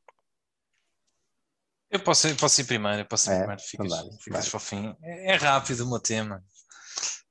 Eu 1.90 2.00
posso, 2.00 2.32
posso 2.36 2.60
ir 2.60 2.64
primeiro, 2.64 3.00
eu 3.00 3.04
posso 3.04 3.28
ir 3.28 3.34
é, 3.34 3.38
primeiro, 3.38 3.62
ficas, 3.62 3.92
então 3.92 4.18
ficas 4.20 4.48
fofinho. 4.48 4.96
É, 5.02 5.32
é, 5.32 5.34
rápido 5.34 5.84
o 5.84 5.88
meu 5.88 5.98
tema. 5.98 6.40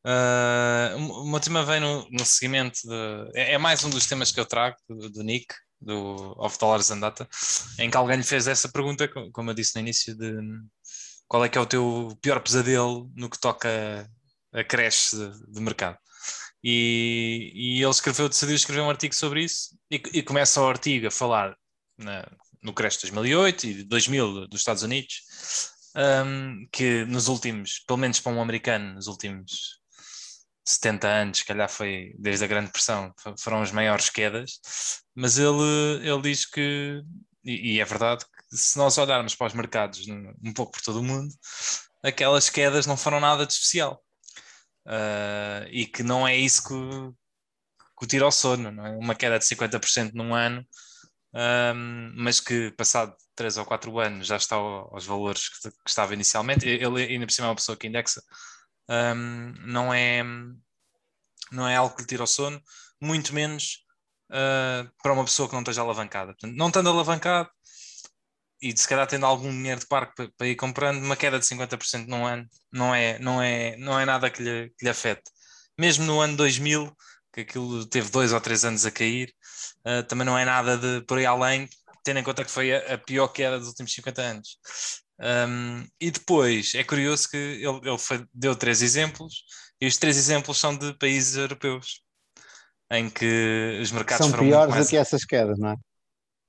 Uh, 0.05 0.97
o 0.97 1.31
meu 1.31 1.39
tema 1.39 1.63
vem 1.63 1.79
no, 1.79 2.05
no 2.09 2.25
seguimento 2.25 2.77
de. 2.83 3.31
É, 3.39 3.53
é, 3.53 3.57
mais 3.57 3.81
um 3.85 3.89
dos 3.89 4.05
temas 4.05 4.33
que 4.33 4.39
eu 4.39 4.45
trago 4.45 4.75
do, 4.89 5.09
do 5.09 5.23
Nick, 5.23 5.47
do 5.79 6.35
Of 6.37 6.59
Dollars 6.59 6.91
and 6.91 6.99
Data, 6.99 7.25
em 7.79 7.89
que 7.89 7.95
alguém 7.95 8.17
lhe 8.17 8.23
fez 8.23 8.47
essa 8.47 8.67
pergunta, 8.67 9.09
como 9.31 9.51
eu 9.51 9.55
disse 9.55 9.75
no 9.75 9.81
início, 9.81 10.13
de 10.13 10.33
qual 11.25 11.45
é 11.45 11.47
que 11.47 11.57
é 11.57 11.61
o 11.61 11.65
teu 11.65 12.09
pior 12.21 12.41
pesadelo 12.41 13.09
no 13.15 13.29
que 13.29 13.39
toca 13.39 13.69
a 14.51 14.63
creche 14.65 15.15
de, 15.15 15.53
de 15.53 15.61
mercado. 15.61 15.97
E, 16.69 17.53
e 17.55 17.81
ele 17.81 17.89
escreveu, 17.89 18.27
decidiu 18.27 18.53
escrever 18.53 18.81
um 18.81 18.89
artigo 18.89 19.15
sobre 19.15 19.41
isso 19.41 19.69
e, 19.89 19.95
e 20.15 20.21
começa 20.21 20.61
o 20.61 20.67
artigo 20.67 21.07
a 21.07 21.11
falar 21.11 21.55
na, 21.97 22.29
no 22.61 22.73
Crash 22.73 22.97
2008 22.97 23.67
e 23.67 23.83
2000 23.85 24.47
dos 24.49 24.59
Estados 24.59 24.83
Unidos, 24.83 25.21
um, 25.95 26.67
que 26.69 27.05
nos 27.05 27.29
últimos, 27.29 27.79
pelo 27.87 27.97
menos 27.97 28.19
para 28.19 28.33
um 28.33 28.41
americano, 28.41 28.95
nos 28.95 29.07
últimos 29.07 29.79
70 30.65 31.07
anos, 31.07 31.37
se 31.37 31.45
calhar 31.45 31.69
foi 31.69 32.13
desde 32.19 32.43
a 32.43 32.47
Grande 32.49 32.69
Pressão, 32.69 33.13
foram 33.39 33.61
as 33.61 33.71
maiores 33.71 34.09
quedas, 34.09 34.59
mas 35.15 35.37
ele, 35.37 36.03
ele 36.03 36.21
diz 36.21 36.45
que, 36.45 37.01
e, 37.45 37.75
e 37.75 37.79
é 37.79 37.85
verdade, 37.85 38.25
que 38.25 38.57
se 38.57 38.77
nós 38.77 38.97
olharmos 38.97 39.35
para 39.35 39.47
os 39.47 39.53
mercados 39.53 40.05
um 40.43 40.51
pouco 40.51 40.73
por 40.73 40.81
todo 40.81 40.99
o 40.99 41.03
mundo, 41.03 41.33
aquelas 42.03 42.49
quedas 42.49 42.85
não 42.85 42.97
foram 42.97 43.21
nada 43.21 43.45
de 43.45 43.53
especial. 43.53 44.03
Uh, 44.87 45.67
e 45.69 45.85
que 45.85 46.01
não 46.01 46.25
é 46.25 46.35
isso 46.35 46.63
que, 46.63 46.69
que 47.97 48.05
o 48.05 48.07
tira 48.07 48.23
ao 48.23 48.31
sono, 48.31 48.71
não 48.71 48.85
é? 48.85 48.91
uma 48.91 49.13
queda 49.13 49.37
de 49.37 49.45
50% 49.45 50.13
num 50.13 50.33
ano, 50.33 50.65
um, 51.33 52.13
mas 52.15 52.39
que 52.39 52.71
passado 52.71 53.13
3 53.35 53.57
ou 53.57 53.65
4 53.65 53.99
anos 53.99 54.27
já 54.27 54.37
está 54.37 54.55
aos 54.55 55.05
valores 55.05 55.49
que, 55.49 55.69
que 55.69 55.89
estava 55.89 56.13
inicialmente. 56.13 56.67
Ele 56.67 57.03
ainda 57.03 57.25
por 57.25 57.33
cima 57.33 57.47
é 57.47 57.49
uma 57.49 57.55
pessoa 57.55 57.77
que 57.77 57.87
indexa, 57.87 58.21
um, 58.89 59.53
não, 59.65 59.93
é, 59.93 60.23
não 61.51 61.67
é 61.67 61.75
algo 61.75 61.95
que 61.95 62.01
lhe 62.03 62.07
tira 62.07 62.23
ao 62.23 62.27
sono, 62.27 62.61
muito 63.01 63.33
menos 63.33 63.85
uh, 64.31 64.89
para 65.03 65.13
uma 65.13 65.25
pessoa 65.25 65.49
que 65.49 65.53
não 65.53 65.61
esteja 65.61 65.81
alavancada. 65.81 66.31
Portanto, 66.31 66.55
não 66.55 66.67
estando 66.67 66.89
alavancado, 66.89 67.49
e 68.61 68.75
se 68.75 68.87
calhar 68.87 69.07
tendo 69.07 69.25
algum 69.25 69.51
dinheiro 69.51 69.79
de 69.79 69.87
parque 69.87 70.15
para, 70.15 70.29
para 70.37 70.47
ir 70.47 70.55
comprando, 70.55 71.03
uma 71.03 71.15
queda 71.15 71.39
de 71.39 71.45
50% 71.45 72.07
num 72.07 72.25
ano 72.25 72.47
não 72.71 72.93
é, 72.93 73.19
não 73.19 73.41
é, 73.41 73.77
não 73.77 73.99
é 73.99 74.05
nada 74.05 74.29
que 74.29 74.41
lhe, 74.41 74.69
que 74.77 74.85
lhe 74.85 74.89
afete. 74.89 75.23
Mesmo 75.77 76.05
no 76.05 76.19
ano 76.19 76.35
2000, 76.35 76.91
que 77.31 77.41
aquilo 77.41 77.85
teve 77.85 78.09
dois 78.09 78.33
ou 78.33 78.41
três 78.41 78.65
anos 78.65 78.85
a 78.85 78.91
cair, 78.91 79.31
uh, 79.85 80.03
também 80.07 80.25
não 80.25 80.37
é 80.37 80.43
nada 80.43 80.77
de 80.77 81.05
por 81.05 81.17
aí 81.19 81.25
além, 81.25 81.69
tendo 82.03 82.19
em 82.19 82.23
conta 82.23 82.43
que 82.43 82.51
foi 82.51 82.73
a, 82.73 82.95
a 82.95 82.97
pior 82.97 83.27
queda 83.27 83.59
dos 83.59 83.67
últimos 83.67 83.93
50 83.93 84.21
anos. 84.21 84.57
Um, 85.19 85.85
e 85.99 86.11
depois 86.11 86.73
é 86.75 86.83
curioso 86.83 87.29
que 87.29 87.37
ele, 87.37 87.79
ele 87.83 87.97
foi, 87.97 88.25
deu 88.33 88.55
três 88.55 88.81
exemplos, 88.81 89.43
e 89.79 89.87
os 89.87 89.97
três 89.97 90.17
exemplos 90.17 90.57
são 90.57 90.75
de 90.75 90.93
países 90.97 91.35
europeus, 91.35 92.01
em 92.91 93.09
que 93.09 93.79
os 93.81 93.91
mercados 93.91 94.25
são 94.25 94.31
foram 94.31 94.47
piores 94.47 94.73
mais... 94.73 94.85
do 94.85 94.89
que 94.89 94.97
essas 94.97 95.25
quedas, 95.25 95.59
não 95.59 95.71
é? 95.71 95.75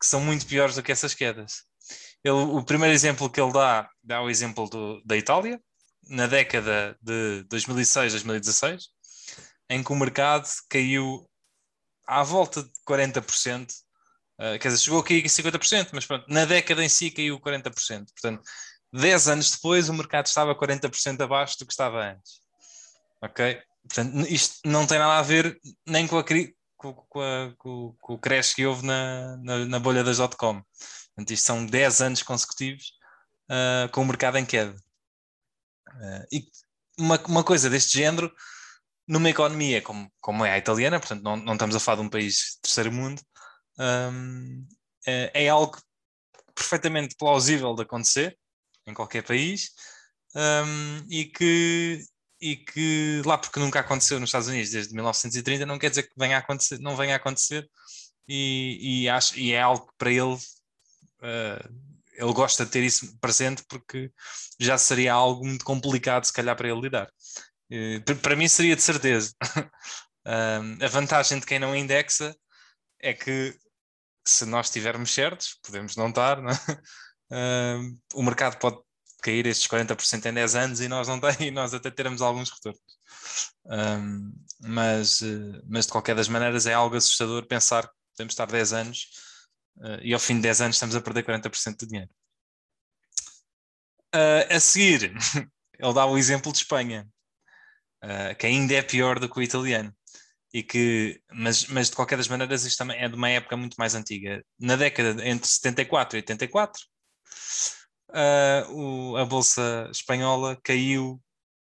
Que 0.01 0.07
são 0.07 0.21
muito 0.21 0.47
piores 0.47 0.77
do 0.77 0.83
que 0.83 0.93
essas 0.93 1.15
quedas. 1.15 1.65
Ele, 2.25 2.35
o 2.35 2.63
primeiro 2.63 2.95
exemplo 2.95 3.31
que 3.31 3.41
ele 3.41 3.53
dá, 3.53 3.89
dá 4.03 4.21
o 4.23 4.31
exemplo 4.31 4.69
do, 4.69 5.01
da 5.05 5.17
Itália, 5.17 5.61
na 6.09 6.27
década 6.27 6.97
de 7.01 7.45
2006, 7.45 8.13
2016, 8.13 8.89
em 9.71 9.83
que 9.83 9.93
o 9.93 9.97
mercado 9.97 10.49
caiu 10.69 11.29
à 12.07 12.23
volta 12.23 12.63
de 12.63 12.71
40%, 12.89 13.71
uh, 14.39 14.59
quer 14.59 14.69
dizer, 14.69 14.79
chegou 14.81 15.01
a 15.01 15.05
cair 15.05 15.23
50%, 15.25 15.91
mas 15.93 16.07
pronto, 16.07 16.25
na 16.29 16.45
década 16.45 16.83
em 16.83 16.89
si 16.89 17.11
caiu 17.11 17.39
40%. 17.39 17.73
Portanto, 18.13 18.43
10 18.93 19.29
anos 19.29 19.51
depois 19.51 19.89
o 19.89 19.95
mercado 19.95 20.27
estava 20.27 20.55
40% 20.55 21.21
abaixo 21.21 21.59
do 21.59 21.67
que 21.67 21.73
estava 21.73 22.13
antes. 22.13 22.41
Ok? 23.23 23.61
Portanto, 23.83 24.27
isto 24.29 24.57
não 24.65 24.87
tem 24.87 24.99
nada 24.99 25.19
a 25.19 25.23
ver 25.23 25.59
nem 25.87 26.07
com, 26.07 26.19
a, 26.19 26.25
com, 26.77 26.95
com, 26.95 27.21
a, 27.21 27.53
com 27.57 28.15
o 28.15 28.19
crash 28.19 28.55
que 28.55 28.67
houve 28.67 28.87
na, 28.87 29.37
na, 29.39 29.67
na 29.67 29.79
bolha 29.79 30.03
das 30.03 30.19
dot-com. 30.19 30.63
Portanto, 31.19 31.33
isto 31.33 31.47
são 31.47 31.67
10 31.67 32.01
anos 32.01 32.23
consecutivos 32.23 32.93
uh, 33.51 33.91
com 33.91 34.03
o 34.03 34.07
mercado 34.07 34.39
em 34.39 34.47
queda. 34.47 34.77
Uh, 35.89 36.27
e 36.31 36.49
uma, 36.97 37.21
uma 37.27 37.43
coisa 37.43 37.69
deste 37.69 37.99
género, 37.99 38.33
numa 39.07 39.29
economia 39.29 39.83
como, 39.83 40.09
como 40.21 40.45
é 40.45 40.53
a 40.53 40.59
italiana, 40.59 41.01
portanto, 41.01 41.23
não, 41.25 41.37
não 41.37 41.55
estamos 41.55 41.75
a 41.75 41.81
falar 41.81 41.97
de 41.97 42.03
um 42.03 42.09
país 42.09 42.57
terceiro 42.63 42.93
mundo, 42.93 43.21
um, 43.81 44.65
é, 45.05 45.47
é, 45.47 45.49
algo 45.49 45.77
perfeitamente 46.55 47.17
plausível 47.17 47.75
de 47.75 47.83
acontecer 47.83 48.39
em 48.87 48.95
qualquer 48.95 49.25
país 49.25 49.71
um, 50.37 51.05
e, 51.11 51.25
que, 51.25 52.01
e 52.41 52.57
que 52.57 53.23
lá 53.25 53.39
porque 53.39 53.59
nunca 53.59 53.81
aconteceu 53.81 54.21
nos 54.21 54.29
Estados 54.29 54.49
Unidos 54.49 54.71
desde 54.71 54.95
1930 54.95 55.67
não 55.67 55.79
quer 55.79 55.91
dizer 55.91 56.05
que 56.05 56.15
venha 56.17 56.37
a 56.37 56.41
acontecer, 56.41 56.79
não 56.81 56.97
venha 56.97 57.15
a 57.15 57.17
acontecer 57.17 57.69
e, 58.29 59.03
e, 59.03 59.09
acho, 59.09 59.39
e 59.39 59.53
é 59.53 59.61
algo 59.61 59.87
que 59.87 59.95
para 59.97 60.13
ele 60.13 60.37
ele 62.19 62.33
gosta 62.33 62.65
de 62.65 62.71
ter 62.71 62.83
isso 62.83 63.17
presente 63.21 63.65
porque 63.69 64.13
já 64.59 64.77
seria 64.77 65.13
algo 65.13 65.47
muito 65.47 65.65
complicado, 65.65 66.25
se 66.25 66.33
calhar, 66.33 66.57
para 66.57 66.69
ele 66.69 66.81
lidar. 66.81 67.09
Uh, 67.71 68.17
para 68.17 68.37
mim 68.37 68.49
seria 68.49 68.75
de 68.75 68.83
certeza. 68.83 69.33
uh, 69.57 70.83
a 70.85 70.89
vantagem 70.89 71.39
de 71.39 71.47
quem 71.47 71.59
não 71.59 71.77
indexa 71.77 72.35
é 73.01 73.15
que 73.15 73.57
se 74.27 74.45
nós 74.45 74.67
estivermos 74.67 75.15
certos, 75.15 75.59
podemos 75.63 75.97
não 75.97 76.09
estar, 76.09 76.39
é? 76.39 76.45
o 78.15 78.23
mercado 78.23 78.59
pode 78.59 78.79
cair 79.23 79.47
estes 79.47 79.69
40% 79.69 80.27
em 80.27 80.35
10 80.35 80.55
anos 80.55 80.81
e 80.81 80.89
nós 80.89 81.09
não 81.09 81.21
tem, 81.21 81.31
e 81.49 81.51
nós 81.51 81.73
até 81.73 81.91
teremos 81.91 82.21
alguns 82.21 82.51
retornos. 82.51 82.99
Mas, 84.61 85.21
mas 85.67 85.87
de 85.87 85.93
qualquer 85.93 86.17
das 86.17 86.29
maneiras 86.29 86.67
é 86.67 86.75
algo 86.75 86.97
assustador 86.97 87.47
pensar 87.47 87.87
que 87.87 87.95
podemos 88.17 88.33
estar 88.33 88.47
10 88.47 88.73
anos 88.73 89.09
e 90.03 90.13
ao 90.13 90.21
fim 90.21 90.37
de 90.37 90.43
10 90.43 90.61
anos 90.61 90.77
estamos 90.77 90.97
a 90.97 91.01
perder 91.01 91.25
40% 91.25 91.77
do 91.79 91.87
dinheiro. 91.87 92.11
Uh, 94.15 94.55
a 94.55 94.61
seguir, 94.61 95.13
ele 95.79 95.93
dá 95.93 96.07
o 96.07 96.17
exemplo 96.17 96.51
de 96.51 96.59
Espanha, 96.59 97.07
uh, 98.03 98.35
que 98.39 98.47
ainda 98.47 98.75
é 98.75 98.83
pior 98.83 99.19
do 99.19 99.29
que 99.29 99.39
o 99.39 99.43
italiano. 99.43 99.95
E 100.53 100.63
que, 100.63 101.21
mas, 101.31 101.67
mas 101.67 101.91
de 101.91 101.97
qualquer 101.97 102.17
das 102.17 102.29
maneiras, 102.29 102.65
isto 102.65 102.79
também 102.79 102.99
é 102.99 103.07
de 103.07 103.15
uma 103.15 103.29
época 103.29 103.55
muito 103.55 103.75
mais 103.77 103.95
antiga. 103.95 104.43
Na 104.59 104.77
década 104.77 105.27
entre 105.29 105.47
74 105.47 106.17
e 106.17 106.21
84, 106.21 106.83
o, 108.71 109.17
a 109.17 109.27
Bolsa 109.27 109.91
Espanhola 109.93 110.59
caiu 110.63 111.23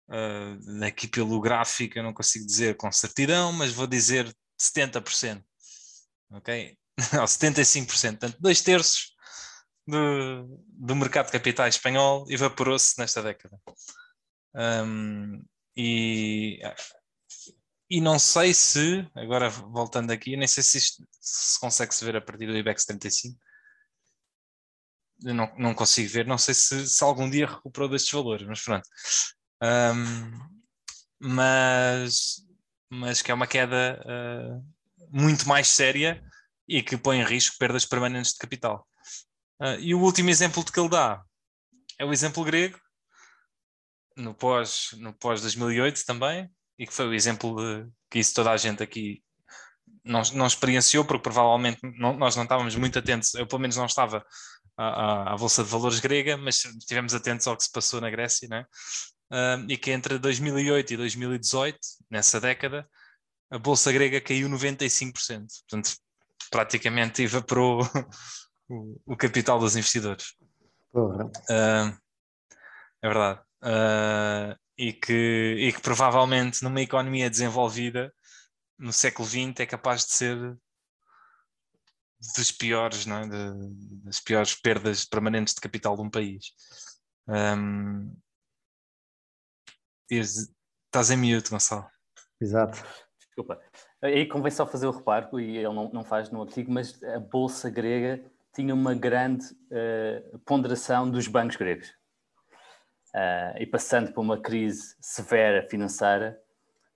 uh, 0.09 0.84
aqui 0.84 1.09
pelo 1.09 1.40
gráfico, 1.40 1.98
eu 1.98 2.05
não 2.05 2.14
consigo 2.14 2.46
dizer 2.46 2.76
com 2.76 2.90
certidão, 2.92 3.53
mas 3.53 3.72
vou 3.72 3.88
dizer 3.88 4.32
70%. 4.61 5.42
Ok? 6.30 6.78
ou 7.18 7.26
75%, 7.26 8.18
portanto, 8.18 8.36
dois 8.40 8.61
terços 8.61 9.14
do, 9.86 10.62
do 10.68 10.96
mercado 10.96 11.26
de 11.26 11.32
capitais 11.32 11.74
espanhol 11.74 12.24
evaporou-se 12.28 12.98
nesta 12.98 13.22
década. 13.22 13.59
Um, 14.55 15.42
e, 15.76 16.61
e 17.88 18.01
não 18.01 18.18
sei 18.18 18.53
se, 18.55 19.09
agora 19.14 19.48
voltando 19.48 20.11
aqui, 20.11 20.36
nem 20.36 20.46
sei 20.46 20.62
se 20.62 20.78
isto 20.78 21.05
se 21.20 21.59
consegue 21.59 21.94
se 21.94 22.05
ver 22.05 22.16
a 22.16 22.20
partir 22.20 22.46
do 22.46 22.57
IBEX 22.57 22.84
35. 22.84 23.38
Eu 25.22 25.34
não, 25.34 25.53
não 25.59 25.74
consigo 25.74 26.09
ver, 26.11 26.26
não 26.26 26.38
sei 26.38 26.55
se, 26.55 26.86
se 26.86 27.05
algum 27.05 27.28
dia 27.28 27.46
recuperou 27.46 27.88
destes 27.88 28.12
valores, 28.12 28.46
mas 28.46 28.62
pronto. 28.62 28.88
Um, 29.62 30.61
mas, 31.18 32.36
mas 32.88 33.20
que 33.20 33.30
é 33.30 33.34
uma 33.34 33.46
queda 33.46 34.01
uh, 34.07 34.64
muito 35.11 35.46
mais 35.46 35.68
séria 35.68 36.24
e 36.71 36.83
que 36.85 36.97
põe 36.97 37.18
em 37.18 37.25
risco 37.25 37.57
perdas 37.59 37.85
permanentes 37.85 38.33
de 38.33 38.39
capital. 38.39 38.87
Uh, 39.61 39.75
e 39.81 39.93
o 39.93 40.01
último 40.01 40.31
exemplo 40.31 40.64
de 40.64 40.71
que 40.71 40.79
ele 40.79 40.89
dá 40.89 41.21
é 41.99 42.05
o 42.05 42.12
exemplo 42.12 42.45
grego, 42.45 42.79
no 44.16 44.33
pós, 44.33 44.91
no 44.97 45.12
pós 45.12 45.43
2008 45.43 46.07
também, 46.07 46.49
e 46.79 46.87
que 46.87 46.95
foi 46.95 47.09
o 47.09 47.14
exemplo 47.14 47.57
de, 47.57 47.91
que 48.09 48.21
isso 48.21 48.35
toda 48.35 48.53
a 48.53 48.57
gente 48.57 48.83
aqui 48.85 49.21
não, 50.05 50.23
não 50.35 50.47
experienciou, 50.47 51.05
porque 51.05 51.25
provavelmente 51.25 51.81
não, 51.99 52.16
nós 52.16 52.37
não 52.37 52.45
estávamos 52.45 52.77
muito 52.77 52.99
atentos, 52.99 53.35
eu 53.35 53.47
pelo 53.47 53.61
menos 53.61 53.77
não 53.77 53.87
estava 53.87 54.25
à, 54.77 54.85
à, 54.85 55.33
à, 55.35 55.37
Bolsa 55.37 55.64
de 55.64 55.71
Valores 55.71 55.99
grega, 55.99 56.37
mas 56.37 56.64
estivemos 56.64 57.14
atentos 57.14 57.49
ao 57.49 57.57
que 57.57 57.64
se 57.64 57.73
passou 57.73 58.01
na 58.01 58.11
Grécia, 58.11 58.49
né? 58.49 58.64
Uh, 59.33 59.66
e 59.68 59.77
que 59.77 59.91
entre 59.91 60.18
2008 60.18 60.95
e 60.95 60.97
2018, 60.97 61.79
nessa 62.09 62.41
década, 62.41 62.89
a 63.51 63.59
Bolsa 63.59 63.93
grega 63.93 64.21
caiu 64.21 64.49
95%. 64.49 65.12
Portanto, 65.68 65.97
praticamente 66.51 67.22
evaporou 67.22 67.82
o, 68.68 69.01
o 69.07 69.16
capital 69.16 69.59
dos 69.59 69.76
investidores. 69.76 70.34
Uh, 70.95 71.97
é 73.03 73.09
verdade. 73.09 73.41
Uh, 73.62 74.59
e, 74.76 74.93
que, 74.93 75.57
e 75.59 75.72
que 75.72 75.80
provavelmente 75.80 76.62
numa 76.62 76.80
economia 76.80 77.28
desenvolvida 77.28 78.12
no 78.78 78.93
século 78.93 79.28
XX 79.28 79.61
é 79.61 79.66
capaz 79.66 80.07
de 80.07 80.12
ser 80.12 80.59
dos 82.36 82.53
piores, 82.53 83.07
não 83.07 83.18
é? 83.18 83.28
de, 83.28 84.05
das 84.05 84.20
piores 84.20 84.55
perdas 84.55 85.05
permanentes 85.05 85.55
de 85.55 85.61
capital 85.61 85.97
de 85.97 86.03
um 86.03 86.11
país. 86.11 86.53
Um, 87.28 88.14
estás 90.11 91.11
em 91.11 91.16
mute, 91.16 91.51
Gonçalo. 91.51 91.88
Exato. 92.41 92.82
Desculpa. 93.18 93.61
Aí 94.03 94.26
convém 94.26 94.51
só 94.51 94.66
fazer 94.66 94.86
o 94.86 94.90
reparo, 94.90 95.38
e 95.38 95.59
ele 95.59 95.74
não, 95.74 95.90
não 95.92 96.05
faz 96.05 96.30
no 96.30 96.42
artigo, 96.42 96.72
mas 96.72 97.03
a 97.03 97.18
Bolsa 97.18 97.68
grega 97.68 98.22
tinha 98.55 98.74
uma 98.74 98.94
grande 98.94 99.46
uh, 99.46 100.38
ponderação 100.40 101.11
dos 101.11 101.28
bancos 101.28 101.57
gregos. 101.57 101.88
Uh, 103.14 103.59
e 103.59 103.66
passando 103.66 104.12
por 104.12 104.22
uma 104.22 104.40
crise 104.40 104.96
severa 105.01 105.66
financeira, 105.68 106.40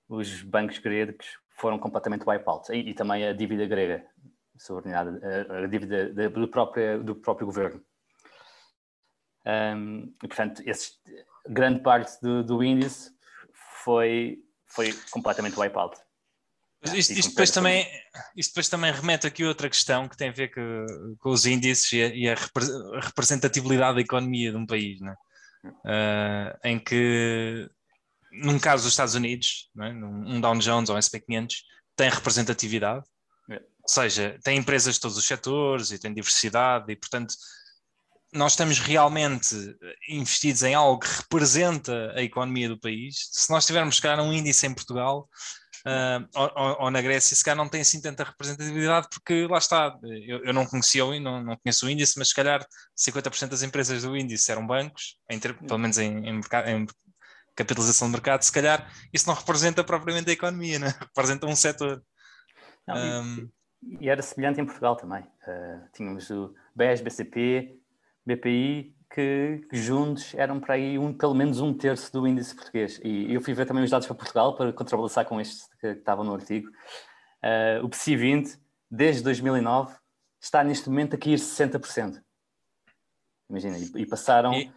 os 0.09 0.43
bancos 0.43 0.79
gregos 0.79 1.39
foram 1.57 1.79
completamente 1.79 2.25
wipeouts. 2.27 2.71
E, 2.71 2.79
e 2.91 2.95
também 2.95 3.27
a 3.27 3.33
dívida 3.33 3.67
grega, 3.67 4.07
subordinada, 4.57 5.21
a, 5.51 5.65
a 5.65 5.67
dívida 5.67 6.31
do, 6.31 6.49
próprio, 6.49 7.03
do 7.03 7.15
próprio 7.15 7.47
governo. 7.47 7.83
Um, 9.47 10.15
e, 10.23 10.29
portanto, 10.29 10.63
grande 11.47 11.81
parte 11.81 12.19
do, 12.23 12.43
do 12.43 12.65
índice 12.65 13.13
foi 13.83 14.41
foi 14.67 14.93
completamente 15.11 15.59
wipeout. 15.59 16.04
Isto, 16.93 17.13
isto, 17.13 17.29
depois 17.31 17.51
também, 17.51 17.87
isto 18.37 18.51
depois 18.51 18.69
também 18.69 18.93
remete 18.93 19.27
aqui 19.27 19.43
a 19.43 19.49
outra 19.49 19.71
questão 19.71 20.09
que 20.09 20.17
tem 20.17 20.29
a 20.29 20.33
ver 20.33 20.53
com, 20.53 21.17
com 21.19 21.31
os 21.31 21.47
índices 21.47 21.93
e 21.93 22.03
a, 22.03 22.07
e 22.09 22.29
a, 22.29 22.35
representatividade 23.01 23.97
da 23.97 24.01
economia 24.03 24.51
de 24.51 24.57
um 24.57 24.67
país, 24.67 25.01
né? 25.01 25.15
uh, 25.65 26.59
em 26.63 26.79
que, 26.79 27.69
num 28.33 28.59
caso 28.59 28.85
dos 28.85 28.93
Estados 28.93 29.15
Unidos, 29.15 29.71
né? 29.75 29.91
um 29.93 30.41
Dow 30.41 30.59
Jones 30.59 30.91
ou 30.91 30.97
um 30.97 30.99
SP500, 30.99 31.55
tem 31.97 32.11
representatividade, 32.11 33.05
é. 33.51 33.55
ou 33.55 33.89
seja, 33.89 34.39
tem 34.45 34.59
empresas 34.59 34.97
de 34.97 35.01
todos 35.01 35.17
os 35.17 35.25
setores 35.25 35.91
e 35.91 35.99
tem 35.99 36.13
diversidade 36.13 36.93
e, 36.93 36.97
portanto, 36.97 37.35
nós 38.33 38.53
estamos 38.53 38.81
realmente 38.81 39.55
investidos 40.09 40.65
em 40.65 40.75
algo 40.75 40.99
que 40.99 41.09
representa 41.09 42.13
a 42.17 42.23
economia 42.23 42.69
do 42.69 42.79
país. 42.79 43.29
Se 43.31 43.49
nós 43.51 43.65
tivermos, 43.65 43.97
se 43.97 44.03
calhar, 44.03 44.21
um 44.21 44.33
índice 44.33 44.67
em 44.67 44.75
Portugal, 44.75 45.29
uh, 45.87 46.29
ou, 46.35 46.85
ou, 46.85 46.91
na 46.91 47.01
Grécia, 47.01 47.37
se 47.37 47.45
calhar 47.45 47.57
não 47.57 47.69
tem 47.69 47.81
assim 47.81 48.01
tanta 48.01 48.25
representatividade, 48.25 49.09
porque 49.11 49.47
lá 49.47 49.59
está, 49.59 49.99
eu, 50.03 50.45
eu 50.45 50.53
não 50.53 50.67
conhecia 50.67 51.05
o 51.05 51.19
não, 51.21 51.43
não 51.43 51.57
conheço 51.57 51.87
o 51.87 51.91
índice, 51.91 52.19
mas 52.19 52.29
se 52.29 52.35
calhar 52.35 52.65
50% 52.97 53.49
das 53.49 53.63
empresas 53.63 54.03
do 54.03 54.17
índice 54.17 54.51
eram 54.51 54.67
bancos, 54.67 55.19
em 55.31 55.39
ter, 55.39 55.57
pelo 55.57 55.79
menos 55.79 55.99
em, 55.99 56.29
em, 56.29 56.41
em, 56.41 56.87
capitalização 57.55 58.09
de 58.09 58.13
mercado, 58.13 58.43
se 58.43 58.53
calhar 58.53 58.91
isso 59.13 59.29
não 59.29 59.35
representa 59.35 59.85
propriamente 59.85 60.31
a 60.31 60.33
economia, 60.33 60.79
né? 60.79 60.89
representa 61.01 61.47
um 61.47 61.57
setor. 61.57 62.03
Não, 62.87 62.97
um, 62.97 63.51
e, 63.83 64.05
e, 64.05 64.09
era 64.09 64.23
semelhante 64.23 64.61
em 64.61 64.65
Portugal 64.65 64.97
também. 64.97 65.23
Uh, 65.23 65.89
tínhamos 65.95 66.29
o 66.31 66.55
BES, 66.75 67.01
BCP, 67.01 67.79
BPI, 68.27 68.94
que, 69.15 69.65
que, 69.71 69.77
juntos 69.77 70.35
eram 70.35 70.59
para 70.59 70.75
aí 70.75 70.99
um, 70.99 71.13
pelo 71.13 71.35
menos 71.35 71.61
um 71.61 71.73
terço 71.73 72.13
do 72.13 72.27
índice 72.27 72.53
português. 72.53 73.01
E 73.05 73.33
eu 73.33 73.41
fui 73.41 73.55
ver 73.55 73.65
também 73.65 73.85
os 73.85 73.91
dados 73.91 74.09
para 74.09 74.17
Portugal 74.17 74.57
para 74.57 74.73
contrabalançar 74.73 75.25
com 75.25 75.41
estes 75.41 75.69
que, 75.81 75.95
que 75.95 76.01
estavam 76.01 76.25
no 76.25 76.35
artigo. 76.35 76.69
Uh, 77.41 77.85
o 77.85 77.89
PSI 77.89 78.17
20, 78.17 78.59
desde 78.91 79.23
2009, 79.23 79.95
está 80.41 80.65
neste 80.65 80.89
momento 80.89 81.15
a 81.15 81.19
cair 81.19 81.39
60%. 81.39 82.21
Imagina, 83.49 83.79
e, 83.79 83.93
e 83.95 84.07
passaram, 84.07 84.53
e... 84.53 84.73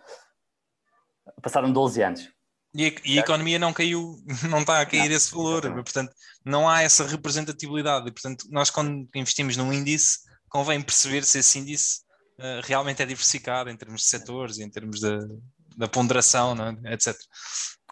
passaram 1.41 1.73
12 1.73 2.03
anos. 2.03 2.29
E 2.75 2.85
a, 2.85 2.91
e 3.05 3.17
a, 3.17 3.21
economia 3.21 3.57
não 3.57 3.73
caiu, 3.73 4.17
não 4.51 4.59
está 4.59 4.81
a 4.81 4.85
cair 4.85 5.09
não, 5.09 5.15
esse 5.15 5.31
valor, 5.31 5.63
exatamente. 5.63 5.83
portanto, 5.83 6.13
não 6.45 6.69
há 6.69 6.83
essa 6.83 7.07
representatividade. 7.07 8.07
E, 8.07 8.11
portanto, 8.11 8.45
nós 8.51 8.69
quando 8.69 9.09
investimos 9.15 9.57
num 9.57 9.73
índice, 9.73 10.19
convém 10.47 10.79
perceber 10.79 11.23
se 11.23 11.39
esse 11.39 11.57
índice 11.57 12.05
uh, 12.39 12.61
realmente 12.63 13.01
é 13.01 13.05
diversificado 13.05 13.69
em 13.69 13.77
termos 13.77 14.01
de 14.01 14.07
setores, 14.07 14.59
em 14.59 14.69
termos 14.69 14.99
de, 14.99 15.19
da 15.75 15.88
ponderação, 15.88 16.55
é? 16.83 16.93
etc. 16.93 17.15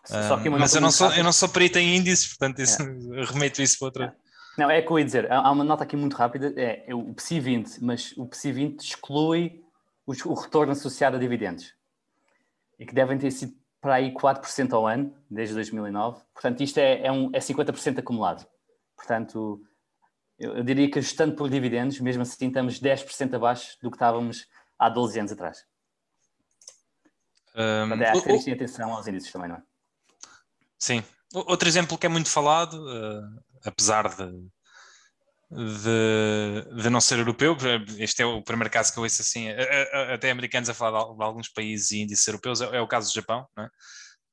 Uh, 0.10 0.52
mas 0.52 0.76
eu 0.76 0.82
não, 0.82 0.92
sou, 0.92 1.12
eu 1.14 1.24
não 1.24 1.34
sou 1.34 1.50
perito 1.50 1.80
em 1.80 1.96
índices, 1.96 2.28
portanto, 2.28 2.62
isso, 2.62 2.82
é. 2.82 3.26
remeto 3.26 3.62
isso 3.62 3.78
para 3.80 3.86
outra. 3.88 4.16
Não, 4.58 4.70
é 4.70 4.80
o 4.80 4.86
que 4.86 4.92
eu 4.92 5.00
ia 5.00 5.06
dizer. 5.06 5.32
Há 5.32 5.52
uma 5.52 5.64
nota 5.64 5.84
aqui 5.84 5.98
muito 5.98 6.16
rápida: 6.16 6.54
é, 6.56 6.86
é 6.88 6.96
o 6.96 7.14
PSI 7.14 7.40
20, 7.40 7.84
mas 7.84 8.14
o 8.18 8.28
PSI 8.28 8.52
20 8.52 8.80
exclui 8.82 9.64
o, 10.06 10.14
o 10.30 10.34
retorno 10.34 10.72
associado 10.72 11.18
a 11.18 11.20
dividendos 11.20 11.74
e 12.80 12.86
que 12.86 12.94
devem 12.94 13.18
ter 13.18 13.32
sido 13.32 13.54
para 13.82 13.96
aí 13.96 14.14
4% 14.14 14.74
ao 14.74 14.88
ano, 14.88 15.16
desde 15.30 15.54
2009. 15.56 16.22
Portanto, 16.34 16.62
isto 16.62 16.80
é, 16.80 17.06
é, 17.06 17.12
um, 17.12 17.30
é 17.34 17.40
50% 17.40 18.00
acumulado. 18.00 18.46
Portanto, 18.96 19.62
eu, 20.38 20.64
diria 20.64 20.90
que 20.90 21.00
ajustando 21.00 21.36
por 21.36 21.50
dividendos, 21.50 22.00
mesmo 22.00 22.22
assim 22.22 22.48
estamos 22.48 22.80
10% 22.80 23.34
abaixo 23.36 23.78
do 23.82 23.90
que 23.90 23.96
estávamos 23.96 24.48
há 24.78 24.90
12 24.90 25.20
anos 25.20 25.32
atrás. 25.32 25.64
Um, 27.56 27.88
Portanto, 27.88 28.02
é 28.02 28.36
a 28.36 28.44
ter 28.44 28.52
atenção 28.52 28.94
aos 28.94 29.08
índices 29.08 29.32
também, 29.32 29.48
não 29.48 29.56
é? 29.56 29.64
Sim. 30.78 31.04
Outro 31.34 31.68
exemplo 31.68 31.98
que 31.98 32.06
é 32.06 32.10
muito 32.10 32.30
falado, 32.30 32.74
uh, 32.74 33.44
apesar 33.66 34.10
de, 34.10 34.32
de, 35.52 36.82
de, 36.82 36.90
não 36.90 37.00
ser 37.00 37.20
europeu, 37.20 37.56
este 37.98 38.22
é 38.22 38.26
o 38.26 38.44
primeiro 38.44 38.72
caso 38.72 38.92
que 38.92 39.00
eu 39.00 39.04
ouço 39.04 39.22
assim, 39.22 39.48
até 40.14 40.32
americanos 40.32 40.70
a 40.70 40.74
falar 40.74 41.14
de 41.14 41.24
alguns 41.24 41.50
países 41.50 41.92
e 41.92 42.02
índices 42.02 42.28
europeus, 42.28 42.62
é, 42.62 42.78
é 42.78 42.82
o 42.82 42.88
caso 42.88 43.10
do 43.10 43.16
Japão, 43.16 43.48
é? 43.58 43.68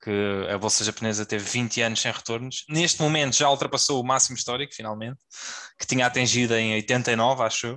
Que 0.02 0.48
a 0.52 0.58
bolsa 0.58 0.84
japonesa 0.84 1.24
teve 1.24 1.44
20 1.48 1.80
anos 1.80 2.00
sem 2.00 2.10
retornos. 2.10 2.64
Neste 2.68 3.00
momento 3.00 3.36
já 3.36 3.48
ultrapassou 3.48 4.00
o 4.00 4.04
máximo 4.04 4.36
histórico, 4.36 4.74
finalmente, 4.74 5.18
que 5.78 5.86
tinha 5.86 6.06
atingido 6.06 6.54
em 6.54 6.74
89, 6.74 7.42
acho 7.44 7.66
eu. 7.68 7.74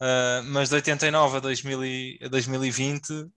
Uh, 0.00 0.42
mas 0.46 0.70
de 0.70 0.76
89 0.76 1.36
a, 1.36 1.40
2000 1.40 1.84
e, 1.84 2.18
a 2.24 2.28
2020, 2.28 3.10
uh, 3.12 3.30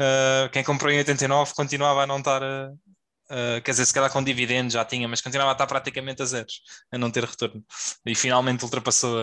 ah, 0.00 0.48
quem 0.50 0.64
comprou 0.64 0.90
em 0.90 0.98
89 0.98 1.54
continuava 1.54 2.02
a 2.02 2.06
não 2.06 2.18
estar, 2.18 2.42
a, 2.42 2.70
uh, 2.70 3.62
quer 3.62 3.70
dizer, 3.72 3.86
se 3.86 3.94
calhar 3.94 4.10
com 4.10 4.24
dividendos 4.24 4.72
já 4.72 4.84
tinha, 4.84 5.06
mas 5.06 5.20
continuava 5.20 5.52
a 5.52 5.54
estar 5.54 5.66
praticamente 5.66 6.22
a 6.22 6.24
zeros, 6.24 6.62
a 6.90 6.98
não 6.98 7.10
ter 7.10 7.24
retorno. 7.24 7.64
E 8.06 8.14
finalmente 8.14 8.64
ultrapassou 8.64 9.16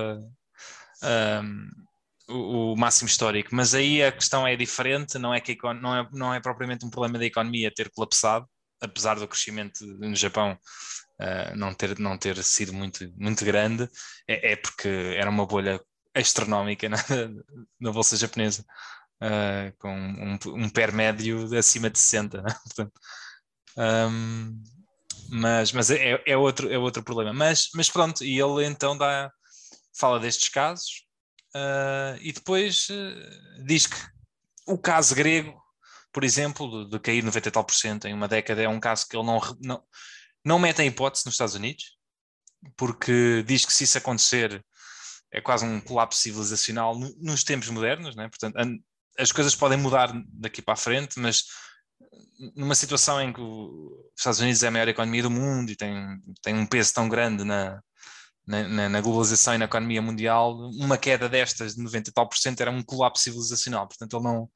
a, 1.01 1.41
o, 2.30 2.73
o, 2.73 2.75
máximo 2.78 3.07
histórico. 3.07 3.49
Mas 3.53 3.73
aí 3.73 4.03
a 4.03 4.11
questão 4.11 4.47
é 4.47 4.55
diferente, 4.55 5.17
não 5.17 5.34
é, 5.34 5.39
que 5.39 5.57
não, 5.82 5.95
é, 5.95 6.09
não 6.11 6.34
é 6.34 6.39
propriamente 6.39 6.86
um 6.86 6.89
problema 6.89 7.17
da 7.17 7.25
economia 7.25 7.73
ter 7.73 7.89
colapsado, 7.89 8.45
apesar 8.82 9.15
do 9.15 9.28
crescimento 9.28 9.86
no 9.86 10.15
Japão 10.15 10.57
uh, 11.21 11.55
não, 11.55 11.73
ter, 11.73 11.97
não 11.99 12.17
ter 12.17 12.41
sido 12.43 12.73
muito, 12.73 13.11
muito 13.17 13.43
grande, 13.43 13.89
é, 14.28 14.53
é 14.53 14.55
porque 14.55 14.88
era 14.88 15.30
uma 15.30 15.45
bolha 15.45 15.82
astronómica 16.13 16.89
na, 16.89 16.97
na 17.80 17.91
bolsa 17.91 18.17
japonesa. 18.17 18.65
Uh, 19.19 19.73
com 19.80 19.89
um, 19.91 20.38
um 20.63 20.69
PER 20.69 20.93
médio 20.93 21.57
acima 21.57 21.89
de 21.89 21.97
60, 21.97 22.39
né? 22.39 22.55
Portanto, 22.63 22.93
um, 23.78 24.63
mas 25.30 25.71
mas 25.71 25.89
é, 25.89 26.21
é, 26.25 26.38
outro, 26.38 26.71
é 26.71 26.78
outro 26.78 27.03
problema. 27.03 27.34
Mas, 27.34 27.69
mas 27.73 27.89
pronto, 27.89 28.23
e 28.23 28.39
ele 28.39 28.65
então 28.65 28.97
dá, 28.97 29.32
fala 29.97 30.19
destes 30.19 30.49
casos, 30.49 31.07
Uh, 31.55 32.17
e 32.21 32.31
depois 32.31 32.87
uh, 32.89 33.63
diz 33.65 33.87
que 33.87 33.95
o 34.65 34.77
caso 34.77 35.15
grego, 35.15 35.59
por 36.11 36.23
exemplo, 36.23 36.85
de, 36.85 36.91
de, 36.91 36.99
cair 36.99 37.23
90 37.23 37.47
e 37.47 37.51
tal 37.51 37.63
por 37.63 37.73
cento 37.73 38.07
em 38.07 38.13
uma 38.13 38.27
década, 38.27 38.61
é 38.61 38.69
um 38.69 38.79
caso 38.79 39.07
que 39.07 39.15
ele 39.15 39.25
não, 39.25 39.39
não, 39.61 39.83
não 40.43 40.59
mete 40.59 40.81
em 40.81 40.87
hipótese 40.87 41.25
nos 41.25 41.35
Estados 41.35 41.55
Unidos, 41.55 41.97
porque 42.75 43.43
diz 43.43 43.65
que 43.65 43.73
se 43.73 43.85
isso 43.85 43.97
acontecer 43.97 44.63
é 45.31 45.41
quase 45.41 45.65
um 45.65 45.79
colapso 45.81 46.21
civilizacional 46.21 46.97
nos 46.97 47.43
tempos 47.43 47.69
modernos, 47.69 48.15
né? 48.15 48.29
portanto, 48.29 48.55
as 49.17 49.31
coisas 49.31 49.55
podem 49.55 49.77
mudar 49.77 50.11
daqui 50.27 50.61
para 50.61 50.73
a 50.73 50.77
frente, 50.77 51.19
mas 51.19 51.43
numa 52.55 52.75
situação 52.75 53.21
em 53.21 53.33
que 53.33 53.41
os 53.41 54.13
Estados 54.17 54.39
Unidos 54.39 54.63
é 54.63 54.67
a 54.67 54.71
maior 54.71 54.87
economia 54.87 55.23
do 55.23 55.31
mundo 55.31 55.71
e 55.71 55.75
tem, 55.75 55.95
tem 56.41 56.55
um 56.55 56.65
peso 56.65 56.93
tão 56.93 57.09
grande 57.09 57.43
na, 57.43 57.81
na, 58.47 58.87
na, 58.87 59.01
globalização 59.01 59.53
e 59.53 59.57
na 59.57 59.65
economia 59.65 60.01
mundial, 60.01 60.55
uma 60.79 60.97
queda 60.97 61.27
destas 61.27 61.75
de 61.75 61.83
90 61.83 62.09
e 62.09 62.13
tal 62.13 62.29
por 62.29 62.37
cento 62.37 62.61
era 62.61 62.71
um 62.71 62.81
colapso 62.81 63.23
civilizacional. 63.23 63.85
Portanto, 63.87 64.15
ele 64.15 64.23
não, 64.23 64.49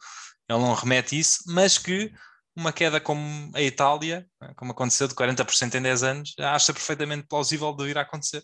ele 0.50 0.60
não 0.60 0.74
remete 0.74 1.20
isso, 1.20 1.44
mas 1.48 1.78
que 1.78 2.12
uma 2.56 2.72
queda 2.72 3.02
como 3.02 3.52
a 3.54 3.62
Itália, 3.62 4.26
né, 4.42 4.54
como 4.56 4.72
aconteceu 4.72 5.08
de 5.08 5.14
40% 5.16 5.76
em 5.76 5.82
10 5.82 6.04
anos, 6.04 6.34
acha 6.40 6.74
perfeitamente 6.74 7.28
plausível 7.28 7.74
de 7.74 7.86
vir 7.86 7.98
a 7.98 8.02
acontecer. 8.02 8.44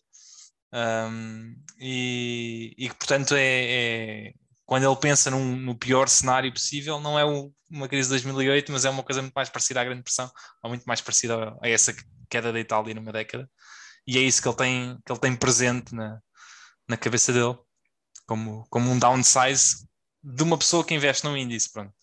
Um, 0.74 1.56
e, 1.80 2.76
que, 2.78 2.96
portanto, 2.96 3.34
é, 3.36 4.28
é, 4.28 4.34
quando 4.66 4.86
ele 4.86 4.96
pensa 4.98 5.32
num, 5.32 5.56
no 5.56 5.78
pior 5.78 6.10
cenário 6.10 6.52
possível, 6.52 7.00
não 7.00 7.18
é 7.18 7.24
o, 7.24 7.54
uma 7.72 7.88
crise 7.88 8.10
de 8.10 8.16
2008, 8.16 8.70
mas 8.72 8.84
é 8.84 8.90
uma 8.90 9.04
coisa 9.04 9.22
muito 9.22 9.34
mais 9.34 9.50
parecida 9.50 9.80
à 9.80 9.84
Grande 9.86 10.00
Depressão, 10.00 10.30
ou 10.62 10.70
muito 10.70 10.84
mais 10.84 11.00
parecida 11.00 11.56
a 11.62 11.70
essa 11.70 11.96
queda 12.30 12.52
da 12.52 12.60
Itália 12.60 12.94
numa 12.94 13.14
década 13.14 13.50
e 14.08 14.18
é 14.18 14.22
isso 14.22 14.42
que 14.42 14.48
ele 14.48 14.56
tem, 14.56 14.98
que 15.06 15.12
ele 15.12 15.20
tem 15.20 15.36
presente 15.36 15.94
na, 15.94 16.22
na 16.88 16.96
cabeça 16.96 17.34
dele, 17.34 17.58
como, 18.26 18.66
como 18.70 18.90
um 18.90 18.98
downsize 18.98 19.86
de 20.24 20.44
uma 20.44 20.58
pessoa 20.58 20.86
que 20.86 20.94
investe 20.94 21.26
num 21.26 21.36
índice. 21.36 21.72
Pronto. 21.72 21.94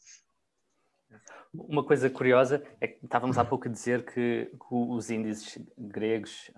Uma 1.53 1.85
coisa 1.85 2.11
curiosa 2.11 2.63
é 2.81 2.89
que 2.89 3.05
estávamos 3.05 3.39
há 3.39 3.45
pouco 3.45 3.69
a 3.69 3.71
dizer 3.71 4.05
que, 4.05 4.47
que 4.47 4.67
os 4.71 5.09
índices 5.09 5.59
gregos, 5.79 6.51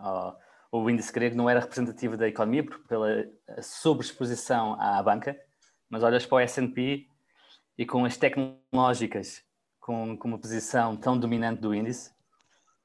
ou 0.72 0.84
o 0.84 0.90
índice 0.90 1.12
grego 1.12 1.36
não 1.36 1.48
era 1.48 1.60
representativo 1.60 2.16
da 2.16 2.26
economia 2.26 2.64
pela 2.88 3.24
sobreexposição 3.62 4.80
à 4.80 5.02
banca, 5.02 5.38
mas 5.88 6.02
olhas 6.02 6.26
para 6.26 6.36
o 6.36 6.40
S&P 6.40 7.06
e 7.78 7.86
com 7.86 8.04
as 8.04 8.16
tecnológicas 8.16 9.44
com, 9.78 10.16
com 10.16 10.28
uma 10.28 10.38
posição 10.38 10.96
tão 10.96 11.18
dominante 11.18 11.60
do 11.60 11.74
índice, 11.74 12.10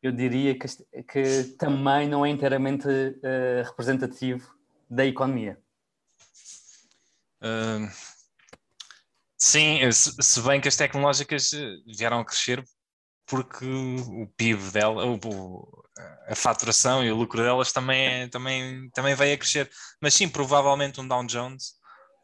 eu 0.01 0.11
diria 0.11 0.57
que, 0.57 0.67
que 1.03 1.43
também 1.57 2.07
não 2.07 2.25
é 2.25 2.29
inteiramente 2.29 2.87
uh, 2.87 3.63
representativo 3.65 4.53
da 4.89 5.05
economia. 5.05 5.59
Uh, 7.41 7.89
sim, 9.37 9.79
se, 9.91 10.41
bem 10.41 10.59
que 10.59 10.67
as 10.67 10.75
tecnológicas 10.75 11.53
eh, 11.53 11.77
vieram 11.97 12.19
a 12.19 12.25
crescer 12.25 12.63
porque 13.25 13.65
o 13.65 14.27
PIB 14.35 14.71
dela, 14.71 15.05
o, 15.05 15.85
a 16.27 16.35
faturação 16.35 17.03
e 17.03 17.11
o 17.11 17.15
lucro 17.15 17.41
delas 17.41 17.71
também, 17.71 18.27
também, 18.29 18.89
também 18.91 19.15
veio 19.15 19.35
a 19.35 19.37
crescer. 19.37 19.69
Mas 20.01 20.13
sim, 20.13 20.27
provavelmente 20.27 20.99
um 20.99 21.07
Dow 21.07 21.25
Jones 21.25 21.75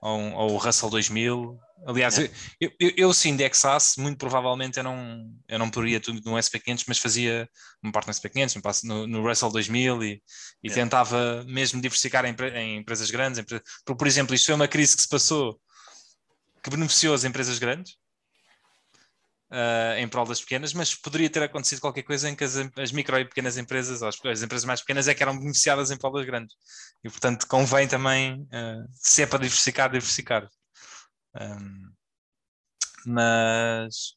ou, 0.02 0.18
um, 0.18 0.36
ou 0.36 0.52
o 0.54 0.58
Russell 0.58 0.90
2000 0.90 1.60
Aliás, 1.86 2.18
é. 2.18 2.30
eu, 2.60 2.72
eu, 2.80 2.92
eu, 2.98 3.14
se 3.14 3.30
indexasse, 3.30 4.00
muito 4.00 4.18
provavelmente 4.18 4.78
eu 4.78 4.84
não, 4.84 5.32
eu 5.48 5.60
não 5.60 5.70
poria 5.70 6.00
tudo 6.00 6.20
no 6.26 6.38
SP500, 6.38 6.86
mas 6.88 6.98
fazia 6.98 7.48
uma 7.82 7.92
parte 7.92 8.08
no 8.08 8.14
SP500, 8.14 8.84
no, 8.84 9.08
no 9.08 9.22
Russell 9.22 9.52
2000 9.52 10.04
e, 10.04 10.22
e 10.64 10.70
é. 10.70 10.74
tentava 10.74 11.44
mesmo 11.46 11.82
diversificar 11.82 12.26
em, 12.26 12.36
em 12.56 12.78
empresas 12.78 13.12
grandes. 13.12 13.40
Em, 13.40 13.44
por, 13.86 13.96
por 13.96 14.08
exemplo, 14.08 14.34
isto 14.36 14.48
foi 14.48 14.56
uma 14.56 14.68
crise 14.68 14.96
que 14.96 15.02
se 15.02 15.10
passou 15.10 15.60
que 16.64 16.70
beneficiou 16.70 17.14
as 17.14 17.24
empresas 17.24 17.60
grandes, 17.60 17.94
uh, 19.52 19.98
em 19.98 20.08
prol 20.08 20.26
das 20.26 20.42
pequenas, 20.42 20.74
mas 20.74 20.94
poderia 20.94 21.30
ter 21.30 21.44
acontecido 21.44 21.82
qualquer 21.82 22.04
coisa 22.04 22.30
em 22.30 22.36
que 22.36 22.44
as, 22.44 22.56
as 22.78 22.92
micro 22.92 23.18
e 23.20 23.26
pequenas 23.26 23.58
empresas, 23.58 24.02
ou 24.02 24.08
as, 24.08 24.18
as, 24.26 24.44
empresas 24.44 24.66
mais 24.66 24.82
pequenas, 24.82 25.08
é 25.08 25.14
que 25.14 25.24
eram 25.24 25.38
beneficiadas 25.38 25.92
em 25.92 25.98
prol 25.98 26.14
das 26.14 26.26
grandes. 26.26 26.56
E, 27.04 27.10
portanto, 27.10 27.48
convém 27.48 27.88
também, 27.88 28.42
uh, 28.42 28.88
se 28.92 29.24
é 29.24 29.26
para 29.26 29.40
diversificar, 29.40 29.90
diversificar. 29.90 30.48
Um, 31.42 31.92
mas. 33.06 34.14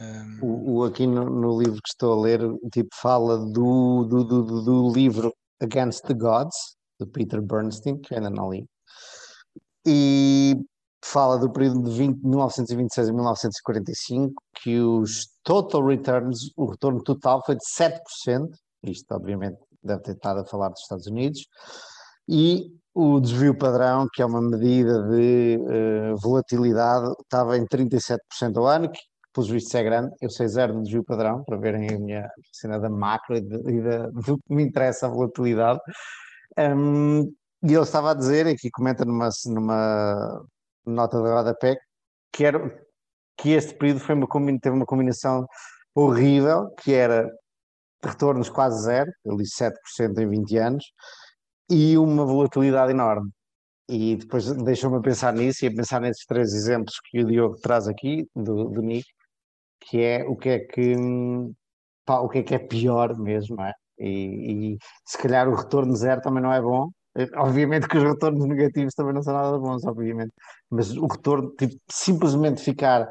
Um... 0.00 0.38
O, 0.42 0.72
o, 0.76 0.84
aqui 0.84 1.06
no, 1.06 1.28
no, 1.28 1.60
livro 1.60 1.80
que 1.82 1.88
estou 1.88 2.12
a 2.12 2.22
ler, 2.22 2.40
tipo, 2.72 2.88
fala 2.94 3.38
do, 3.38 4.04
do, 4.04 4.24
do, 4.24 4.62
do 4.62 4.92
livro 4.92 5.34
Against 5.60 6.04
the 6.04 6.14
Gods, 6.14 6.76
do 6.98 7.06
Peter 7.06 7.40
Bernstein, 7.40 7.98
que 8.00 8.14
ainda 8.14 8.30
não 8.30 8.50
li. 8.50 8.66
E 9.86 10.56
fala 11.04 11.38
do 11.38 11.50
período 11.50 11.82
de 11.82 11.96
20, 11.96 12.22
1926 12.22 13.08
a 13.08 13.12
1945, 13.12 14.34
que 14.62 14.78
os 14.78 15.28
total 15.42 15.86
returns, 15.86 16.50
o 16.56 16.66
retorno 16.66 17.02
total 17.02 17.42
foi 17.44 17.56
de 17.56 17.64
7%, 17.64 18.50
isto 18.84 19.12
obviamente 19.12 19.58
deve 19.82 20.02
ter 20.02 20.12
estado 20.12 20.40
a 20.40 20.44
falar 20.44 20.68
dos 20.68 20.80
Estados 20.80 21.06
Unidos, 21.06 21.46
e 22.28 22.70
o 23.00 23.20
desvio 23.20 23.56
padrão, 23.56 24.08
que 24.12 24.20
é 24.20 24.26
uma 24.26 24.42
medida 24.42 25.04
de 25.04 25.56
uh, 25.56 26.16
volatilidade, 26.16 27.12
estava 27.22 27.56
em 27.56 27.64
37% 27.64 28.18
ao 28.56 28.66
ano, 28.66 28.90
que 28.90 28.98
pelos 29.32 29.48
vistos 29.48 29.72
é 29.76 29.84
grande, 29.84 30.12
eu 30.20 30.28
sei 30.28 30.48
zero 30.48 30.74
no 30.74 30.82
desvio 30.82 31.04
padrão, 31.04 31.44
para 31.44 31.56
verem 31.58 31.88
a 31.94 31.96
minha 31.96 32.28
cena 32.52 32.76
da 32.76 32.90
macro 32.90 33.36
e, 33.36 33.40
de, 33.40 33.56
e 33.70 33.80
da, 33.80 34.08
do 34.08 34.36
que 34.38 34.52
me 34.52 34.64
interessa 34.64 35.06
a 35.06 35.10
volatilidade. 35.10 35.78
Um, 36.58 37.22
e 37.62 37.72
ele 37.72 37.82
estava 37.82 38.10
a 38.10 38.14
dizer, 38.14 38.48
aqui 38.48 38.68
comenta 38.68 39.04
numa, 39.04 39.28
numa 39.46 40.44
nota 40.84 41.22
de 41.22 41.28
rodapé, 41.28 41.76
que, 42.32 42.44
era, 42.44 42.58
que 43.36 43.50
este 43.50 43.74
período 43.74 44.00
foi 44.00 44.16
uma, 44.16 44.26
teve 44.60 44.74
uma 44.74 44.86
combinação 44.86 45.46
horrível, 45.94 46.68
que 46.82 46.94
era 46.94 47.30
retornos 48.04 48.48
quase 48.48 48.82
zero, 48.82 49.12
eu 49.24 49.36
li 49.36 49.44
7% 49.44 50.18
em 50.18 50.28
20 50.28 50.56
anos, 50.58 50.84
e 51.70 51.98
uma 51.98 52.24
volatilidade 52.24 52.92
enorme. 52.92 53.30
E 53.88 54.16
depois 54.16 54.50
deixou-me 54.64 54.98
a 54.98 55.00
pensar 55.00 55.32
nisso 55.32 55.64
e 55.64 55.68
a 55.68 55.74
pensar 55.74 56.00
nesses 56.00 56.24
três 56.26 56.52
exemplos 56.54 56.94
que 57.04 57.20
o 57.22 57.26
Diogo 57.26 57.56
traz 57.60 57.88
aqui, 57.88 58.26
do, 58.34 58.64
do 58.70 58.82
Nick, 58.82 59.06
que 59.80 60.02
é 60.02 60.24
o 60.26 60.36
que 60.36 60.48
é 60.50 60.58
que, 60.60 60.96
pá, 62.04 62.20
o 62.20 62.28
que 62.28 62.38
é 62.38 62.42
que 62.42 62.54
é 62.54 62.58
pior 62.58 63.16
mesmo, 63.18 63.60
é? 63.62 63.72
E, 63.98 64.74
e 64.74 64.78
se 65.06 65.18
calhar 65.18 65.48
o 65.48 65.54
retorno 65.54 65.94
zero 65.96 66.20
também 66.20 66.42
não 66.42 66.52
é 66.52 66.60
bom, 66.60 66.90
Obviamente 67.36 67.88
que 67.88 67.98
os 67.98 68.04
retornos 68.04 68.46
negativos 68.46 68.94
também 68.94 69.12
não 69.12 69.22
são 69.22 69.34
nada 69.34 69.58
bons, 69.58 69.84
obviamente, 69.84 70.32
mas 70.70 70.96
o 70.96 71.06
retorno, 71.06 71.50
tipo, 71.56 71.74
simplesmente 71.90 72.62
ficar, 72.62 73.08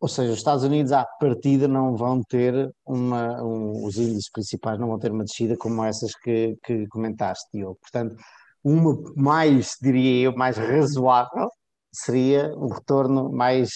ou 0.00 0.08
seja, 0.08 0.32
os 0.32 0.38
Estados 0.38 0.64
Unidos 0.64 0.92
à 0.92 1.04
partida 1.04 1.68
não 1.68 1.96
vão 1.96 2.22
ter 2.22 2.70
uma, 2.86 3.42
um, 3.42 3.84
os 3.84 3.96
índices 3.96 4.30
principais 4.30 4.78
não 4.78 4.88
vão 4.88 4.98
ter 4.98 5.10
uma 5.10 5.24
descida 5.24 5.56
como 5.56 5.84
essas 5.84 6.14
que, 6.14 6.56
que 6.64 6.86
comentaste, 6.88 7.48
Diogo. 7.52 7.78
Portanto, 7.80 8.16
uma 8.62 8.96
mais, 9.16 9.76
diria 9.80 10.24
eu, 10.24 10.36
mais 10.36 10.56
razoável 10.56 11.50
seria 11.92 12.54
um 12.56 12.68
retorno 12.68 13.30
mais 13.30 13.70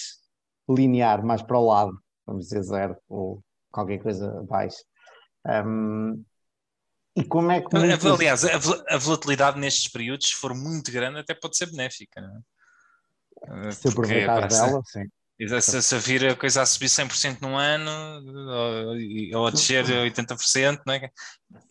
linear, 0.69 1.25
mais 1.25 1.41
para 1.41 1.57
o 1.57 1.65
lado, 1.65 1.97
vamos 2.25 2.45
dizer 2.45 2.63
zero 2.63 2.97
ou 3.09 3.41
qualquer 3.71 3.99
coisa 3.99 4.39
abaixo. 4.39 4.77
Um, 5.45 6.23
e 7.15 7.23
como 7.23 7.51
é 7.51 7.61
que. 7.61 7.77
Muitas... 7.77 8.05
Aliás, 8.05 8.43
a 8.45 8.97
volatilidade 8.97 9.59
nestes 9.59 9.91
períodos, 9.91 10.29
se 10.29 10.35
for 10.35 10.55
muito 10.55 10.91
grande, 10.91 11.19
até 11.19 11.35
pode 11.35 11.57
ser 11.57 11.69
benéfica. 11.69 12.21
Não 12.21 13.59
é? 13.67 13.71
Se 13.71 13.89
aproveitar 13.89 14.47
dela, 14.47 14.81
sim. 14.85 15.05
Se, 15.61 15.81
se 15.81 15.97
vir 15.99 16.25
a 16.25 16.35
coisa 16.35 16.61
a 16.61 16.65
subir 16.65 16.87
100% 16.87 17.41
num 17.41 17.57
ano 17.57 17.91
ou, 19.31 19.39
ou 19.39 19.47
a 19.47 19.51
descer 19.51 19.85
80%, 19.85 20.81
não 20.85 20.93
é? 20.93 21.09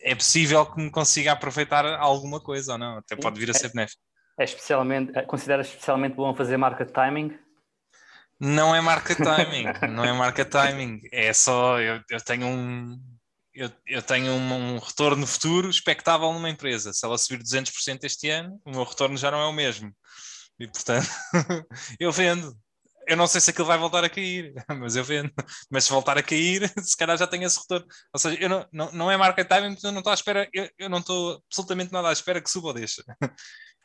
é 0.01 0.15
possível 0.15 0.65
que 0.65 0.81
me 0.81 0.91
consiga 0.91 1.31
aproveitar 1.31 1.85
alguma 1.85 2.39
coisa 2.39 2.73
ou 2.73 2.77
não, 2.77 2.97
até 2.97 3.15
pode 3.15 3.39
vir 3.39 3.49
a 3.49 3.53
ser 3.53 3.69
benéfico. 3.69 4.01
É 4.39 4.43
especialmente, 4.43 5.17
é, 5.17 5.21
considera 5.21 5.61
especialmente 5.61 6.15
bom 6.15 6.33
fazer 6.35 6.57
market 6.57 6.91
timing? 6.91 7.37
Não 8.39 8.75
é 8.75 8.81
market 8.81 9.17
timing, 9.17 9.65
não 9.93 10.03
é 10.03 10.11
market 10.11 10.49
timing, 10.49 11.01
é 11.11 11.31
só 11.31 11.79
eu, 11.79 12.01
eu 12.09 12.19
tenho 12.19 12.47
um, 12.47 12.99
eu, 13.53 13.69
eu 13.85 14.01
tenho 14.01 14.31
um, 14.31 14.53
um, 14.53 14.79
retorno 14.79 15.27
futuro 15.27 15.69
expectável 15.69 16.31
numa 16.33 16.49
empresa. 16.49 16.91
Se 16.91 17.05
ela 17.05 17.17
subir 17.17 17.41
200% 17.43 18.03
este 18.03 18.29
ano, 18.29 18.59
o 18.65 18.71
meu 18.71 18.83
retorno 18.83 19.15
já 19.15 19.29
não 19.29 19.39
é 19.39 19.45
o 19.45 19.53
mesmo. 19.53 19.93
E 20.59 20.67
portanto, 20.67 21.07
eu 21.99 22.11
vendo. 22.11 22.55
Eu 23.07 23.17
não 23.17 23.27
sei 23.27 23.41
se 23.41 23.49
aquilo 23.49 23.67
vai 23.67 23.77
voltar 23.77 24.03
a 24.03 24.09
cair, 24.09 24.53
mas 24.79 24.95
eu 24.95 25.03
vendo. 25.03 25.31
Mas 25.69 25.85
se 25.85 25.91
voltar 25.91 26.17
a 26.17 26.23
cair, 26.23 26.71
se 26.81 26.97
calhar 26.97 27.17
já 27.17 27.27
tenho 27.27 27.43
esse 27.43 27.59
retorno. 27.59 27.85
Ou 28.13 28.19
seja, 28.19 28.41
eu 28.41 28.49
não, 28.49 28.67
não, 28.71 28.91
não 28.91 29.11
é 29.11 29.17
market 29.17 29.47
timing, 29.47 29.77
eu 29.83 29.91
não 29.91 29.99
estou 29.99 30.11
à 30.11 30.13
espera, 30.13 30.49
eu, 30.53 30.69
eu 30.77 30.89
não 30.89 30.99
estou 30.99 31.41
absolutamente 31.47 31.91
nada 31.91 32.09
à 32.09 32.13
espera 32.13 32.41
que 32.41 32.49
suba 32.49 32.69
ou 32.69 32.73
deixa. 32.73 33.03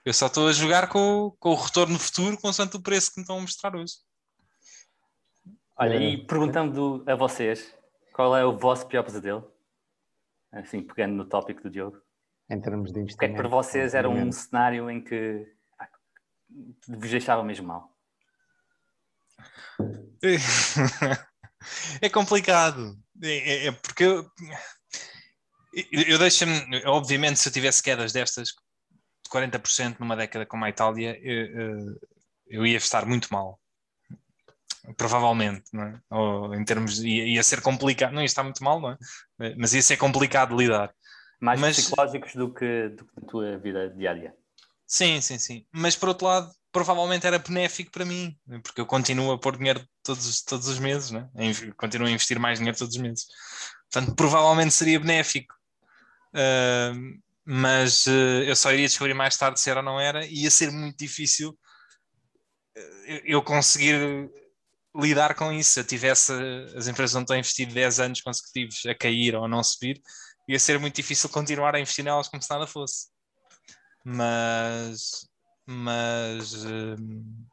Eu 0.04 0.14
só 0.14 0.26
estou 0.26 0.48
a 0.48 0.52
jogar 0.52 0.88
com, 0.88 1.36
com 1.38 1.50
o 1.50 1.54
retorno 1.54 1.98
futuro 1.98 2.38
consoante 2.38 2.76
o 2.76 2.82
preço 2.82 3.10
que 3.10 3.18
me 3.18 3.24
estão 3.24 3.36
a 3.36 3.40
mostrar 3.42 3.76
hoje. 3.76 3.94
Olha, 5.76 5.96
e 5.96 6.24
perguntando 6.24 7.04
a 7.06 7.14
vocês, 7.14 7.74
qual 8.14 8.34
é 8.34 8.42
o 8.42 8.56
vosso 8.56 8.86
pior 8.86 9.02
pesadelo? 9.02 9.52
assim, 10.52 10.82
pegando 10.82 11.14
no 11.14 11.24
tópico 11.24 11.62
do 11.62 11.70
Diogo? 11.70 12.00
Em 12.50 12.60
termos 12.60 12.92
de 12.92 13.00
investimento. 13.00 13.16
O 13.16 13.18
que 13.18 13.24
é 13.26 13.28
que 13.28 13.36
para 13.36 13.48
vocês 13.48 13.94
era 13.94 14.08
um 14.08 14.32
cenário 14.32 14.90
em 14.90 15.02
que 15.02 15.46
ah, 15.78 15.88
vos 16.88 17.10
deixava 17.10 17.44
mesmo 17.44 17.66
mal? 17.66 17.94
É 22.00 22.08
complicado. 22.08 22.96
É, 23.22 23.28
é, 23.28 23.66
é 23.66 23.72
porque 23.72 24.04
eu, 24.04 24.30
eu 25.92 26.18
deixo-me, 26.18 26.54
obviamente, 26.86 27.38
se 27.38 27.48
eu 27.48 27.52
tivesse 27.52 27.82
quedas 27.82 28.12
destas 28.12 28.48
de 28.48 29.30
40% 29.30 29.98
numa 29.98 30.16
década 30.16 30.46
como 30.46 30.64
a 30.64 30.70
Itália, 30.70 31.18
eu, 31.22 31.98
eu 32.46 32.66
ia 32.66 32.78
estar 32.78 33.04
muito 33.04 33.28
mal 33.32 33.60
provavelmente, 34.96 35.64
não 35.72 35.82
é? 35.82 36.00
Ou 36.10 36.54
em 36.54 36.64
termos, 36.64 36.98
ia, 37.02 37.26
ia 37.26 37.42
ser 37.42 37.60
complicado, 37.60 38.12
não 38.12 38.22
ia 38.22 38.26
estar 38.26 38.42
muito 38.42 38.62
mal, 38.62 38.80
não 38.80 38.90
é? 38.90 39.54
Mas 39.56 39.74
ia 39.74 39.82
ser 39.82 39.96
complicado 39.96 40.56
de 40.56 40.62
lidar. 40.62 40.94
Mais 41.40 41.60
Mas, 41.60 41.76
psicológicos 41.76 42.34
do 42.34 42.52
que, 42.52 42.88
do 42.88 43.04
que 43.04 43.12
a 43.18 43.26
tua 43.26 43.58
vida 43.58 43.88
diária. 43.90 44.34
Sim, 44.86 45.20
sim, 45.20 45.38
sim. 45.38 45.66
Mas 45.72 45.94
por 45.94 46.08
outro 46.08 46.26
lado, 46.26 46.50
provavelmente 46.72 47.26
era 47.26 47.38
benéfico 47.38 47.90
para 47.90 48.04
mim, 48.04 48.36
porque 48.62 48.80
eu 48.80 48.86
continuo 48.86 49.32
a 49.32 49.38
pôr 49.38 49.56
dinheiro 49.56 49.86
todos, 50.02 50.42
todos 50.42 50.68
os 50.68 50.78
meses, 50.78 51.10
né? 51.10 51.28
continuo 51.76 52.06
a 52.06 52.10
investir 52.10 52.38
mais 52.38 52.58
dinheiro 52.58 52.78
todos 52.78 52.94
os 52.94 53.00
meses. 53.00 53.26
Portanto, 53.90 54.14
provavelmente 54.14 54.74
seria 54.74 55.00
benéfico. 55.00 55.54
Uh, 56.34 57.18
mas 57.44 58.06
uh, 58.06 58.42
eu 58.44 58.54
só 58.54 58.70
iria 58.72 58.86
descobrir 58.86 59.14
mais 59.14 59.36
tarde 59.36 59.58
se 59.58 59.70
era 59.70 59.80
ou 59.80 59.84
não 59.84 59.98
era, 59.98 60.26
e 60.26 60.42
ia 60.42 60.50
ser 60.50 60.70
muito 60.70 60.98
difícil 60.98 61.50
uh, 62.76 63.20
eu 63.24 63.42
conseguir 63.42 64.30
lidar 64.94 65.34
com 65.34 65.52
isso. 65.52 65.70
Se 65.70 65.80
eu 65.80 65.84
tivesse 65.84 66.32
as 66.76 66.86
empresas 66.86 67.14
onde 67.14 67.24
estou 67.24 67.34
a 67.34 67.38
investir 67.38 67.72
10 67.72 68.00
anos 68.00 68.20
consecutivos 68.20 68.84
a 68.86 68.94
cair 68.94 69.34
ou 69.34 69.44
a 69.44 69.48
não 69.48 69.62
subir, 69.64 70.02
ia 70.46 70.58
ser 70.58 70.78
muito 70.78 70.96
difícil 70.96 71.28
continuar 71.30 71.74
a 71.74 71.80
investir 71.80 72.04
nelas 72.04 72.28
como 72.28 72.42
se 72.42 72.50
nada 72.50 72.66
fosse. 72.66 73.08
Mas. 74.04 75.27
Mas. 75.70 76.64
Hum, 76.64 77.44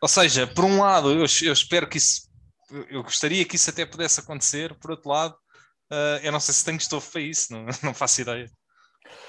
ou 0.00 0.08
seja, 0.08 0.46
por 0.46 0.64
um 0.64 0.80
lado, 0.80 1.10
eu, 1.10 1.18
eu, 1.18 1.52
espero 1.52 1.86
que 1.86 1.98
isso. 1.98 2.22
Eu 2.88 3.02
gostaria 3.02 3.44
que 3.44 3.56
isso 3.56 3.68
até 3.68 3.84
pudesse 3.84 4.20
acontecer, 4.20 4.74
por 4.78 4.92
outro 4.92 5.10
lado, 5.10 5.34
uh, 5.92 6.18
eu 6.22 6.32
não 6.32 6.40
sei 6.40 6.54
se 6.54 6.64
tenho 6.64 6.78
estofo 6.78 7.12
para 7.12 7.20
isso, 7.20 7.52
não, 7.52 7.66
não 7.84 7.92
faço 7.92 8.22
ideia. 8.22 8.50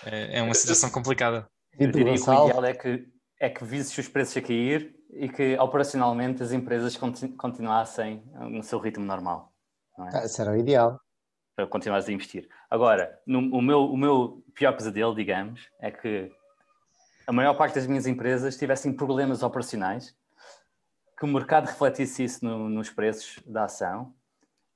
É, 0.05 0.39
é 0.39 0.41
uma 0.41 0.53
situação 0.53 0.89
complicada. 0.89 1.45
Eu 1.77 1.91
diria 1.91 2.15
que 2.15 2.29
o 2.29 2.45
ideal 2.45 2.65
é 2.65 2.73
que, 2.73 3.05
é 3.41 3.49
que 3.49 3.65
vises 3.65 3.95
os 3.97 4.07
preços 4.07 4.37
a 4.37 4.41
cair 4.41 4.95
e 5.11 5.27
que 5.27 5.57
operacionalmente 5.59 6.41
as 6.41 6.53
empresas 6.53 6.97
continuassem 7.37 8.23
no 8.49 8.63
seu 8.63 8.79
ritmo 8.79 9.03
normal. 9.03 9.51
Não 9.97 10.07
é? 10.07 10.11
Ah, 10.13 10.25
isso 10.25 10.41
era 10.41 10.51
o 10.51 10.57
ideal. 10.57 10.99
Para 11.57 11.67
continuares 11.67 12.07
a 12.07 12.11
investir. 12.11 12.47
Agora, 12.69 13.17
no, 13.27 13.39
o, 13.57 13.61
meu, 13.61 13.83
o 13.83 13.97
meu 13.97 14.43
pior 14.53 14.73
pesadelo, 14.73 15.13
digamos, 15.13 15.61
é 15.81 15.91
que 15.91 16.31
a 17.27 17.31
maior 17.31 17.53
parte 17.55 17.75
das 17.75 17.87
minhas 17.87 18.07
empresas 18.07 18.57
tivessem 18.57 18.93
problemas 18.93 19.43
operacionais, 19.43 20.15
que 21.17 21.25
o 21.25 21.27
mercado 21.27 21.65
refletisse 21.65 22.23
isso 22.23 22.45
no, 22.45 22.69
nos 22.69 22.89
preços 22.89 23.39
da 23.45 23.65
ação 23.65 24.13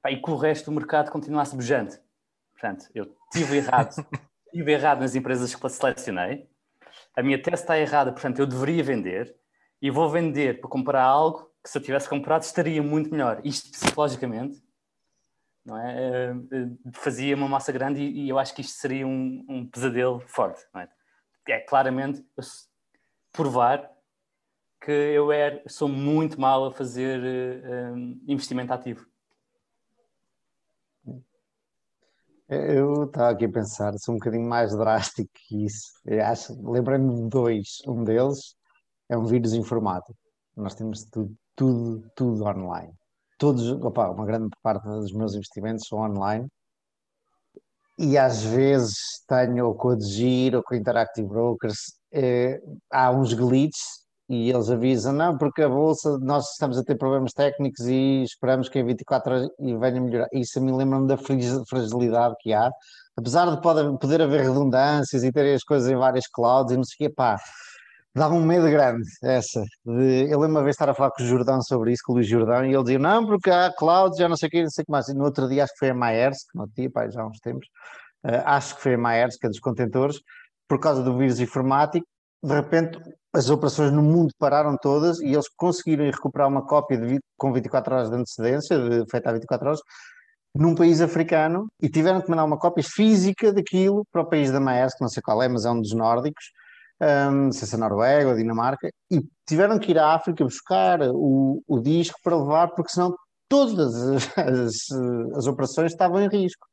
pá, 0.02 0.12
e 0.12 0.22
que 0.22 0.32
o 0.32 0.38
resto 0.38 0.66
do 0.66 0.72
mercado 0.72 1.12
continuasse 1.12 1.56
bujante. 1.56 2.00
Portanto, 2.54 2.88
eu 2.94 3.16
tive 3.32 3.58
errado, 3.58 3.96
tive 4.52 4.72
errado 4.72 5.02
nas 5.02 5.16
empresas 5.16 5.54
que 5.54 5.70
selecionei, 5.70 6.50
a 7.16 7.22
minha 7.22 7.42
tese 7.42 7.64
está 7.64 7.78
errada, 7.78 8.12
portanto, 8.12 8.40
eu 8.40 8.48
deveria 8.48 8.84
vender 8.84 9.36
e 9.82 9.92
vou 9.92 10.10
vender 10.10 10.60
para 10.60 10.70
comprar 10.70 11.04
algo 11.04 11.52
que 11.64 11.70
se 11.70 11.78
eu 11.78 11.82
tivesse 11.82 12.08
comprado 12.10 12.44
estaria 12.44 12.82
muito 12.82 13.12
melhor. 13.12 13.42
Isto 13.44 13.72
psicologicamente 13.72 14.62
não 15.66 15.78
é? 15.78 16.32
Uh, 16.32 16.78
fazia 16.94 17.36
uma 17.36 17.48
massa 17.48 17.72
grande 17.72 18.02
e, 18.02 18.26
e, 18.26 18.30
eu 18.30 18.40
acho 18.40 18.54
que 18.54 18.62
isto 18.62 18.80
seria 18.80 19.06
um, 19.06 19.46
um 19.48 19.66
pesadelo 19.68 20.20
forte. 20.28 20.66
É? 20.76 20.88
É? 21.52 21.60
claramente 21.60 22.26
provar 23.32 23.90
que 24.82 24.92
eu 24.92 25.32
era, 25.32 25.62
sou 25.68 25.88
muito 25.88 26.40
mal 26.40 26.66
a 26.66 26.72
fazer 26.72 27.20
um, 27.92 28.22
investimento 28.28 28.74
ativo. 28.74 29.06
Eu 32.48 33.04
estava 33.04 33.30
aqui 33.30 33.46
a 33.46 33.52
pensar, 33.52 33.94
sou 34.00 34.16
um 34.16 34.18
bocadinho 34.18 34.48
mais 34.48 34.76
drástico 34.76 35.30
que 35.34 35.66
isso. 35.66 35.92
Lembrei-me 36.64 37.14
de 37.14 37.30
dois. 37.30 37.78
Um 37.88 38.04
deles 38.04 38.56
é 39.08 39.16
um 39.16 39.26
vírus 39.26 39.54
informático. 39.54 40.18
Nós 40.56 40.74
temos 40.74 41.04
tudo, 41.06 41.36
tudo, 41.56 42.10
tudo 42.16 42.44
online. 42.44 42.92
Todos, 43.38 43.70
opa, 43.72 44.10
uma 44.10 44.26
grande 44.26 44.50
parte 44.64 44.84
dos 44.84 45.14
meus 45.14 45.36
investimentos 45.36 45.88
são 45.88 46.00
online. 46.00 46.50
E 48.00 48.18
às 48.18 48.42
vezes 48.42 48.96
tenho 49.28 49.68
ou 49.68 49.76
com 49.76 49.90
a 49.90 49.96
Degir 49.96 50.56
ou 50.56 50.64
com 50.64 50.74
a 50.74 50.78
Interactive 50.78 51.28
Brokers, 51.28 51.94
eh, 52.14 52.62
há 52.90 53.12
uns 53.12 53.34
glitches 53.34 54.00
e 54.30 54.50
eles 54.50 54.70
avisam, 54.70 55.12
não, 55.12 55.38
porque 55.38 55.64
a 55.64 55.68
bolsa, 55.68 56.18
nós 56.20 56.52
estamos 56.52 56.78
a 56.78 56.84
ter 56.84 56.96
problemas 56.96 57.34
técnicos 57.34 57.86
e 57.88 58.24
esperamos 58.24 58.70
que 58.70 58.80
em 58.80 58.86
24 58.86 59.34
horas 59.34 59.50
e 59.60 59.76
venha 59.76 60.00
melhorar. 60.00 60.28
Isso 60.32 60.62
mim 60.62 60.72
lembra-me 60.72 61.08
da 61.08 61.18
fragilidade 61.18 62.36
que 62.40 62.54
há, 62.54 62.72
apesar 63.18 63.54
de 63.54 63.62
pode, 63.62 63.98
poder 64.00 64.22
haver 64.22 64.44
redundâncias 64.44 65.24
e 65.24 65.32
ter 65.32 65.54
as 65.54 65.64
coisas 65.64 65.90
em 65.90 65.96
várias 65.98 66.26
clouds 66.28 66.72
e 66.74 66.78
não 66.78 66.86
sei 66.86 67.08
o 67.08 67.10
quê, 67.10 67.14
pá, 67.14 67.38
dava 68.16 68.34
um 68.34 68.46
medo 68.46 68.70
grande 68.70 69.04
essa. 69.24 69.62
De, 69.86 70.30
eu 70.30 70.40
lembro 70.40 70.58
uma 70.58 70.64
vez 70.64 70.76
estar 70.76 70.90
a 70.90 70.94
falar 70.94 71.12
com 71.12 71.24
o 71.24 71.26
Jordão 71.26 71.62
sobre 71.62 71.92
isso, 71.92 72.04
com 72.06 72.14
o 72.14 72.16
Luís 72.16 72.28
Jordão, 72.28 72.66
e 72.66 72.74
ele 72.74 72.84
dizia, 72.84 73.00
não, 73.00 73.26
porque 73.26 73.50
há 73.50 73.72
clouds, 73.72 74.18
já 74.18 74.28
não 74.28 74.38
sei 74.38 74.48
o 74.48 74.52
quê, 74.52 74.62
não 74.64 74.70
sei 74.70 74.84
o 74.84 74.86
que 74.86 74.92
mais. 74.92 75.08
E 75.08 75.14
no 75.14 75.24
outro 75.26 75.48
dia 75.48 75.64
acho 75.64 75.74
que 75.74 75.80
foi 75.80 75.90
a 75.90 75.94
Maersk, 75.94 76.48
no 76.56 76.62
outro 76.62 76.76
dia, 76.76 76.92
pá, 76.92 77.10
já 77.10 77.22
há 77.22 77.28
uns 77.28 77.40
tempos, 77.40 77.68
uh, 78.26 78.44
acho 78.46 78.76
que 78.76 78.82
foi 78.82 78.94
a 78.96 78.98
Maersk, 78.98 79.46
a 79.46 79.48
dos 79.48 79.60
contentores, 79.60 80.20
por 80.68 80.80
causa 80.80 81.04
do 81.04 81.18
vírus 81.18 81.40
informático, 81.40 82.06
de 82.44 82.54
repente 82.54 83.00
as 83.34 83.50
operações 83.50 83.92
no 83.92 84.02
mundo 84.02 84.32
pararam 84.40 84.76
todas 84.82 85.20
e 85.20 85.34
eles 85.34 85.48
conseguiram 85.56 86.06
recuperar 86.06 86.48
uma 86.48 86.66
cópia 86.66 86.98
de, 86.98 87.20
com 87.38 87.54
24 87.54 87.96
horas 87.96 88.10
de 88.10 88.16
antecedência, 88.16 88.78
de, 88.78 89.06
feita 89.10 89.30
há 89.30 89.34
24 89.34 89.68
horas, 89.68 89.82
num 90.56 90.74
país 90.74 91.00
africano 91.00 91.68
e 91.82 91.90
tiveram 91.90 92.22
que 92.22 92.30
mandar 92.30 92.44
uma 92.44 92.58
cópia 92.58 92.84
física 92.84 93.54
daquilo 93.54 94.04
para 94.12 94.22
o 94.22 94.26
país 94.26 94.52
da 94.52 94.60
Maersk, 94.60 95.00
não 95.00 95.08
sei 95.08 95.22
qual 95.22 95.44
é, 95.44 95.48
mas 95.48 95.66
é 95.66 95.70
um 95.70 95.80
dos 95.80 95.94
nórdicos, 95.94 96.46
um, 97.02 97.52
se 97.52 97.74
é 97.74 97.78
a 97.78 97.80
Noruega 97.80 98.28
ou 98.28 98.34
a 98.34 98.38
Dinamarca, 98.38 98.90
e 99.12 99.22
tiveram 99.48 99.80
que 99.80 99.92
ir 99.92 100.00
à 100.00 100.14
África 100.14 100.44
buscar 100.44 101.02
o, 101.02 101.64
o 101.68 101.80
disco 101.80 102.20
para 102.24 102.38
levar, 102.38 102.70
porque 102.70 102.92
senão 102.92 103.16
todas 103.48 103.96
as, 103.96 104.38
as, 104.38 104.92
as 105.36 105.48
operações 105.48 105.92
estavam 105.92 106.22
em 106.22 106.30
risco. 106.30 106.68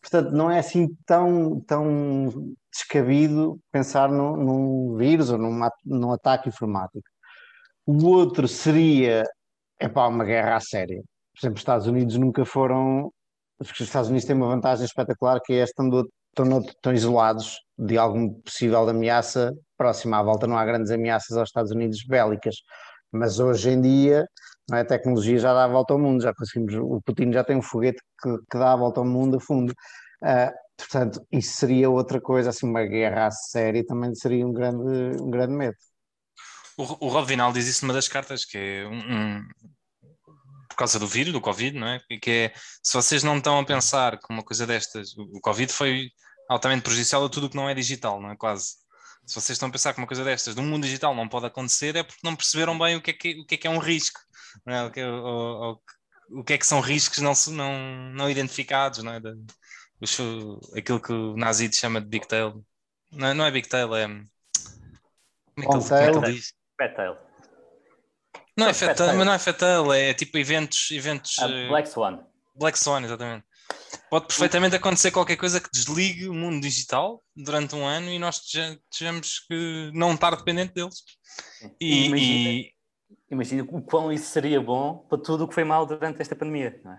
Portanto, 0.00 0.32
não 0.32 0.50
é 0.50 0.58
assim 0.58 0.88
tão, 1.06 1.60
tão 1.60 2.54
descabido 2.70 3.58
pensar 3.72 4.10
no, 4.10 4.36
num 4.36 4.96
vírus 4.96 5.30
ou 5.30 5.38
num, 5.38 5.58
num 5.84 6.12
ataque 6.12 6.50
informático. 6.50 7.08
O 7.86 8.06
outro 8.06 8.46
seria 8.46 9.24
epá, 9.80 10.06
uma 10.06 10.24
guerra 10.24 10.56
à 10.56 10.60
séria. 10.60 11.02
Por 11.32 11.40
exemplo, 11.40 11.56
os 11.56 11.60
Estados 11.60 11.86
Unidos 11.86 12.16
nunca 12.16 12.44
foram. 12.44 13.10
Os 13.58 13.80
Estados 13.80 14.10
Unidos 14.10 14.26
têm 14.26 14.36
uma 14.36 14.48
vantagem 14.48 14.84
espetacular 14.84 15.40
que 15.40 15.54
é 15.54 15.64
estando 15.64 16.06
estão, 16.34 16.60
estão 16.60 16.92
isolados 16.92 17.58
de 17.78 17.98
algum 17.98 18.32
possível 18.40 18.88
ameaça 18.88 19.52
próxima 19.76 20.18
à 20.18 20.22
volta. 20.22 20.46
Não 20.46 20.56
há 20.56 20.64
grandes 20.64 20.90
ameaças 20.90 21.36
aos 21.36 21.48
Estados 21.48 21.72
Unidos 21.72 22.04
bélicas, 22.04 22.56
mas 23.12 23.38
hoje 23.38 23.70
em 23.70 23.80
dia 23.80 24.26
é? 24.72 24.80
a 24.80 24.84
tecnologia 24.84 25.38
já 25.38 25.52
dá 25.52 25.64
a 25.64 25.68
volta 25.68 25.92
ao 25.92 25.98
mundo. 25.98 26.22
Já 26.22 26.32
conseguimos, 26.34 26.74
o 26.74 27.00
Putin 27.04 27.32
já 27.32 27.44
tem 27.44 27.56
um 27.56 27.62
foguete 27.62 28.00
que, 28.22 28.36
que 28.50 28.58
dá 28.58 28.72
a 28.72 28.76
volta 28.76 29.00
ao 29.00 29.06
mundo 29.06 29.36
a 29.36 29.40
fundo. 29.40 29.72
Uh, 30.22 30.52
portanto, 30.76 31.26
isso 31.30 31.56
seria 31.56 31.90
outra 31.90 32.20
coisa, 32.20 32.50
assim, 32.50 32.68
uma 32.68 32.84
guerra 32.84 33.26
à 33.26 33.30
série 33.30 33.84
também 33.84 34.14
seria 34.14 34.46
um 34.46 34.52
grande, 34.52 35.22
um 35.22 35.30
grande 35.30 35.52
medo. 35.52 35.76
O, 36.76 37.06
o 37.06 37.08
Rob 37.08 37.26
Vinal 37.26 37.52
diz 37.52 37.66
isso 37.66 37.84
numa 37.84 37.94
das 37.94 38.08
cartas, 38.08 38.44
que 38.44 38.58
é 38.58 38.86
um, 38.86 38.98
um, 38.98 39.42
por 40.68 40.76
causa 40.76 40.98
do 40.98 41.06
vírus, 41.06 41.32
do 41.32 41.40
Covid, 41.40 41.78
não 41.78 41.86
é? 41.86 42.00
Que 42.20 42.30
é, 42.30 42.52
se 42.82 42.94
vocês 42.94 43.22
não 43.22 43.36
estão 43.36 43.58
a 43.58 43.64
pensar 43.64 44.18
que 44.18 44.32
uma 44.32 44.42
coisa 44.42 44.66
destas, 44.66 45.16
o 45.16 45.40
Covid 45.40 45.72
foi 45.72 46.08
altamente 46.48 46.82
prejudicial 46.82 47.24
a 47.24 47.28
tudo 47.28 47.46
o 47.46 47.50
que 47.50 47.56
não 47.56 47.68
é 47.68 47.74
digital, 47.74 48.20
não 48.20 48.30
é? 48.30 48.36
Quase. 48.36 48.76
Se 49.26 49.34
vocês 49.34 49.50
estão 49.50 49.68
a 49.68 49.72
pensar 49.72 49.94
que 49.94 50.00
uma 50.00 50.06
coisa 50.06 50.22
destas, 50.22 50.54
no 50.54 50.62
mundo 50.62 50.84
digital, 50.84 51.14
não 51.14 51.28
pode 51.28 51.46
acontecer, 51.46 51.96
é 51.96 52.02
porque 52.02 52.20
não 52.22 52.36
perceberam 52.36 52.78
bem 52.78 52.96
o 52.96 53.00
que 53.00 53.10
é 53.10 53.14
que, 53.14 53.40
o 53.40 53.46
que, 53.46 53.54
é, 53.54 53.58
que 53.58 53.66
é 53.66 53.70
um 53.70 53.78
risco, 53.78 54.20
é? 54.66 54.82
O, 54.82 54.90
que 54.90 55.00
é, 55.00 55.08
o, 55.08 55.80
o, 56.30 56.40
o 56.40 56.44
que 56.44 56.52
é 56.52 56.58
que 56.58 56.66
são 56.66 56.80
riscos 56.80 57.18
não, 57.18 57.32
não, 57.52 58.12
não 58.12 58.30
identificados, 58.30 59.02
não 59.02 59.12
é? 59.12 59.20
aquilo 60.76 61.00
que 61.00 61.12
o 61.12 61.36
Nazi 61.36 61.72
chama 61.72 62.00
de 62.00 62.06
Big 62.06 62.28
Tail. 62.28 62.64
Não, 63.10 63.32
não 63.32 63.46
é 63.46 63.50
Big 63.50 63.68
Tail, 63.68 63.94
é. 63.94 64.06
Como 64.06 64.28
é 65.58 65.66
que 65.66 65.76
ele, 65.76 65.88
tail. 65.88 66.12
Como 66.12 66.26
é 66.26 66.30
diz? 66.30 66.52
Fat 66.78 66.94
Tail. 66.94 67.16
Não 68.56 68.68
é 68.68 68.74
Fat 68.74 68.96
Tail, 68.96 69.16
mas 69.16 69.26
não 69.26 69.32
é 69.32 69.38
Fat 69.38 69.56
Tail, 69.56 69.92
é 69.92 70.14
tipo 70.14 70.36
eventos. 70.38 70.90
eventos 70.90 71.38
uh, 71.38 71.68
Black 71.68 71.88
Swan. 71.88 72.24
Black 72.54 72.78
Swan, 72.78 73.02
exatamente. 73.02 73.44
Pode 74.10 74.26
perfeitamente 74.26 74.76
acontecer 74.76 75.10
qualquer 75.10 75.36
coisa 75.36 75.60
que 75.60 75.70
desligue 75.72 76.28
o 76.28 76.34
mundo 76.34 76.60
digital 76.60 77.22
durante 77.34 77.74
um 77.74 77.84
ano 77.84 78.10
e 78.10 78.18
nós 78.18 78.40
tejamos 78.90 79.40
que 79.48 79.90
não 79.94 80.14
estar 80.14 80.36
dependente 80.36 80.74
deles. 80.74 81.02
E, 81.80 82.06
imagina, 82.06 82.50
e... 82.50 82.72
imagina 83.30 83.66
o 83.70 83.82
quão 83.82 84.12
isso 84.12 84.26
seria 84.30 84.60
bom 84.60 85.06
para 85.08 85.18
tudo 85.18 85.44
o 85.44 85.48
que 85.48 85.54
foi 85.54 85.64
mal 85.64 85.86
durante 85.86 86.20
esta 86.20 86.36
pandemia, 86.36 86.80
não 86.84 86.92
é? 86.92 86.98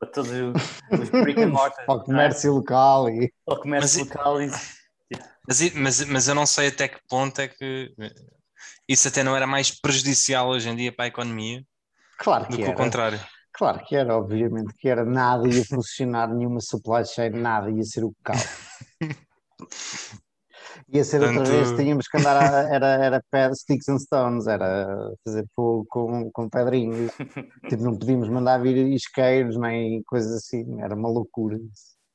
para 0.00 0.08
todos 0.08 0.30
os, 0.30 1.10
brick 1.10 1.38
and 1.38 1.50
mortar. 1.50 1.84
Ao 1.86 2.02
comércio 2.02 2.48
é? 2.48 2.50
local 2.50 3.10
e. 3.10 3.32
Ao 3.46 3.60
comércio 3.60 4.00
mas, 4.00 4.08
local 4.08 4.42
e. 4.42 4.50
Mas, 5.46 5.74
mas, 5.74 6.04
mas 6.06 6.28
eu 6.28 6.34
não 6.34 6.46
sei 6.46 6.68
até 6.68 6.88
que 6.88 6.98
ponto 7.06 7.38
é 7.40 7.48
que 7.48 7.92
isso 8.88 9.06
até 9.08 9.22
não 9.22 9.36
era 9.36 9.46
mais 9.46 9.70
prejudicial 9.70 10.48
hoje 10.48 10.68
em 10.68 10.76
dia 10.76 10.92
para 10.92 11.04
a 11.04 11.08
economia 11.08 11.62
claro 12.18 12.46
que 12.46 12.52
do 12.52 12.56
que 12.56 12.62
era. 12.62 12.72
o 12.72 12.74
contrário. 12.74 13.20
Claro 13.60 13.84
que 13.84 13.94
era, 13.94 14.16
obviamente 14.16 14.72
que 14.72 14.88
era, 14.88 15.04
nada 15.04 15.46
ia 15.46 15.62
funcionar, 15.66 16.32
nenhuma 16.32 16.62
supply 16.62 17.04
chain, 17.04 17.28
nada 17.28 17.70
ia 17.70 17.84
ser 17.84 18.04
o 18.04 18.16
caos. 18.24 18.40
Ia 20.88 21.04
ser 21.04 21.20
outra 21.20 21.44
Tanto... 21.44 21.50
vez, 21.50 21.76
tínhamos 21.76 22.08
que 22.08 22.16
andar, 22.16 22.42
a, 22.42 22.74
era, 22.74 22.86
era 22.86 23.24
pad, 23.30 23.54
sticks 23.54 23.86
and 23.90 23.98
stones, 23.98 24.46
era 24.46 25.12
fazer 25.22 25.46
fogo 25.54 25.84
com, 25.90 26.30
com 26.32 26.48
pedrinhos, 26.48 27.12
tipo, 27.68 27.82
não 27.82 27.98
podíamos 27.98 28.30
mandar 28.30 28.62
vir 28.62 28.78
isqueiros 28.94 29.58
nem 29.58 30.02
coisas 30.04 30.32
assim, 30.32 30.80
era 30.80 30.94
uma 30.94 31.10
loucura 31.10 31.58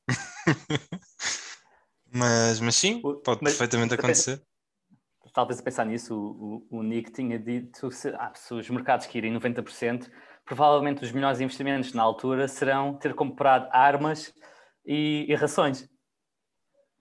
mas, 2.12 2.58
mas 2.58 2.74
sim, 2.74 3.00
pode 3.00 3.38
mas, 3.40 3.52
perfeitamente 3.52 3.94
acontecer. 3.94 4.42
Talvez 5.32 5.60
a 5.60 5.62
pensar 5.62 5.86
nisso, 5.86 6.12
o, 6.12 6.66
o, 6.70 6.78
o 6.78 6.82
Nick 6.82 7.12
tinha 7.12 7.38
dito 7.38 7.88
se, 7.92 8.08
ah, 8.08 8.32
se 8.34 8.52
os 8.52 8.68
mercados 8.68 9.06
que 9.06 9.16
irem 9.16 9.32
90%, 9.32 10.10
provavelmente 10.46 11.04
os 11.04 11.12
melhores 11.12 11.40
investimentos 11.40 11.92
na 11.92 12.02
altura 12.02 12.46
serão 12.46 12.94
ter 12.94 13.14
comprado 13.14 13.68
armas 13.72 14.32
e, 14.86 15.26
e 15.28 15.34
rações. 15.34 15.88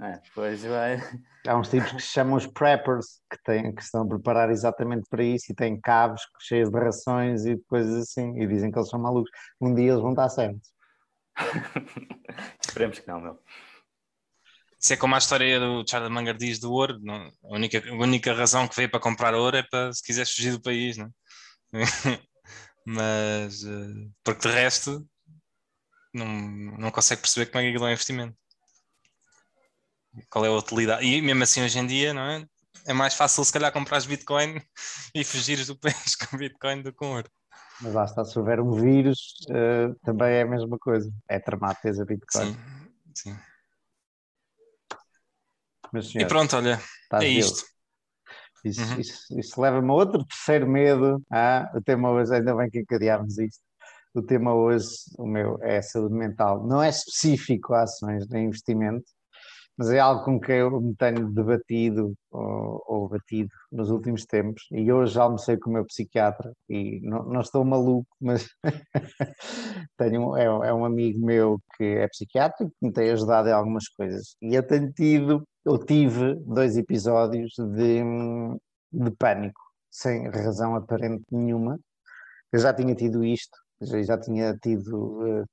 É, 0.02 0.20
pois 0.34 0.66
vai. 0.66 0.98
Há 1.48 1.56
uns 1.56 1.70
tipos 1.70 1.92
que 1.92 2.02
se 2.02 2.08
chamam 2.08 2.36
os 2.36 2.48
preppers, 2.48 3.22
que, 3.32 3.42
têm, 3.44 3.74
que 3.74 3.82
estão 3.82 4.02
a 4.02 4.08
preparar 4.08 4.50
exatamente 4.50 5.08
para 5.10 5.24
isso 5.24 5.52
e 5.52 5.56
têm 5.56 5.80
cabos 5.80 6.22
cheios 6.42 6.70
de 6.70 6.78
rações 6.78 7.46
e 7.46 7.56
coisas 7.70 8.02
assim, 8.02 8.38
e 8.42 8.48
dizem 8.48 8.72
que 8.72 8.78
eles 8.78 8.90
são 8.90 9.00
malucos. 9.00 9.32
Um 9.62 9.74
dia 9.74 9.92
eles 9.92 10.02
vão 10.02 10.12
estar 10.12 10.28
certos. 10.28 10.74
Esperemos 12.66 13.00
que 13.00 13.08
não, 13.08 13.22
meu. 13.22 13.40
Isso 14.82 14.94
é 14.94 14.98
como 14.98 15.16
a 15.16 15.18
história 15.18 15.60
do 15.60 15.86
Charles 15.88 16.12
Munger 16.12 16.36
diz 16.36 16.60
do 16.60 16.74
ouro. 16.74 17.00
Não? 17.02 17.32
A, 17.44 17.56
única, 17.56 17.90
a 17.90 17.94
única 17.94 18.34
razão 18.34 18.68
que 18.68 18.76
veio 18.76 18.90
para 18.90 19.00
comprar 19.00 19.34
ouro 19.34 19.56
é 19.56 19.64
para 19.64 19.94
se 19.94 20.04
quiseres 20.04 20.32
fugir 20.34 20.52
do 20.52 20.62
país, 20.62 20.98
não? 20.98 21.10
É? 21.74 21.80
Mas 22.86 23.64
eh, 23.64 24.10
porque 24.24 24.48
de 24.48 24.54
resto 24.54 25.08
não, 26.14 26.26
não 26.78 26.92
consegue 26.92 27.22
perceber 27.22 27.48
como 27.48 27.60
é 27.60 27.64
que 27.64 27.70
aquilo 27.70 27.86
é 27.86 27.90
um 27.90 27.92
investimento 27.92 28.38
qual 30.30 30.46
é 30.46 30.48
a 30.48 30.52
utilidade. 30.52 31.06
E 31.06 31.22
mesmo 31.22 31.44
assim, 31.44 31.64
hoje 31.64 31.80
em 31.80 31.86
dia, 31.86 32.14
não 32.14 32.22
é? 32.22 32.46
É 32.86 32.94
mais 32.94 33.14
fácil, 33.16 33.44
se 33.44 33.52
calhar, 33.52 33.72
comprar 33.72 34.02
Bitcoin 34.04 34.62
e 35.14 35.24
fugires 35.24 35.68
do 35.68 35.78
país 35.78 36.16
com 36.16 36.38
Bitcoin 36.38 36.82
do 36.82 36.92
que 36.92 36.98
com 36.98 37.16
ouro. 37.16 37.30
Mas 37.82 37.94
lá 37.94 38.06
está, 38.06 38.24
se 38.24 38.38
houver 38.40 38.60
um 38.60 38.72
vírus, 38.72 39.36
uh, 39.50 39.94
também 40.04 40.34
é 40.34 40.42
a 40.44 40.48
mesma 40.48 40.78
coisa. 40.78 41.12
É 41.28 41.40
tramado 41.40 41.78
teres 41.82 42.00
a 42.00 42.06
Bitcoin. 42.06 42.54
Sim, 42.54 42.58
sim. 43.14 43.38
Mas, 45.92 46.08
senhor, 46.08 46.26
e 46.26 46.28
pronto, 46.28 46.56
olha, 46.56 46.80
é 47.14 47.26
isto. 47.26 47.64
Isso, 48.66 48.82
uhum. 48.82 49.00
isso, 49.00 49.40
isso 49.40 49.62
leva-me 49.62 49.90
a 49.90 49.94
outro 49.94 50.26
terceiro 50.26 50.68
medo. 50.68 51.22
Ah, 51.32 51.72
o 51.76 51.82
tema 51.82 52.10
hoje, 52.12 52.34
ainda 52.34 52.56
bem 52.56 52.70
que 52.70 52.80
encadeámos 52.80 53.38
isto. 53.38 53.62
O 54.14 54.22
tema 54.22 54.54
hoje, 54.56 54.88
o 55.18 55.28
meu, 55.28 55.60
é 55.62 55.82
saúde 55.82 56.16
mental. 56.16 56.66
Não 56.66 56.82
é 56.82 56.90
específico 56.90 57.74
a 57.74 57.84
ações 57.84 58.26
de 58.26 58.40
investimento, 58.40 59.06
mas 59.78 59.90
é 59.92 60.00
algo 60.00 60.24
com 60.24 60.40
que 60.40 60.52
eu 60.52 60.82
me 60.82 60.96
tenho 60.96 61.32
debatido 61.32 62.14
ou, 62.32 62.84
ou 62.88 63.10
batido 63.10 63.50
nos 63.72 63.90
últimos 63.92 64.26
tempos. 64.26 64.64
E 64.72 64.92
hoje 64.92 65.14
já 65.14 65.24
almocei 65.24 65.58
com 65.58 65.70
o 65.70 65.74
meu 65.74 65.86
psiquiatra 65.86 66.52
e 66.70 67.02
não, 67.02 67.24
não 67.26 67.42
estou 67.42 67.64
maluco, 67.66 68.08
mas 68.20 68.48
tenho, 69.98 70.36
é, 70.38 70.46
é, 70.46 70.74
um 70.74 70.86
amigo 70.86 71.24
meu 71.26 71.60
que 71.78 71.84
é 71.84 72.08
psiquiatra 72.08 72.66
e 72.66 72.70
que 72.70 72.76
me 72.82 72.92
tem 72.92 73.12
ajudado 73.12 73.50
em 73.50 73.54
algumas 73.54 73.88
coisas. 73.90 74.36
E 74.42 74.56
eu 74.56 74.66
tenho 74.66 74.92
tido, 74.94 75.46
eu 75.66 75.78
tive 75.78 76.36
dois 76.46 76.78
episódios 76.78 77.54
de, 77.58 78.02
de 78.92 79.12
pânico, 79.18 79.62
sem 79.92 80.30
razão 80.30 80.76
aparente 80.76 81.26
nenhuma. 81.32 81.80
Eu 82.52 82.60
já 82.60 82.74
tinha 82.74 82.96
tido 82.96 83.24
isto, 83.24 83.58
já, 83.82 84.02
já 84.04 84.18
tinha 84.18 84.56
tido 84.58 85.42
uh, 85.42 85.46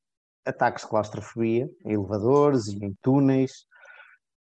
ataques 0.45 0.85
de 0.85 0.91
claustrofobia 0.91 1.69
em 1.85 1.95
elevadores 1.95 2.69
e 2.69 2.77
em 2.85 2.95
túneis 3.03 3.67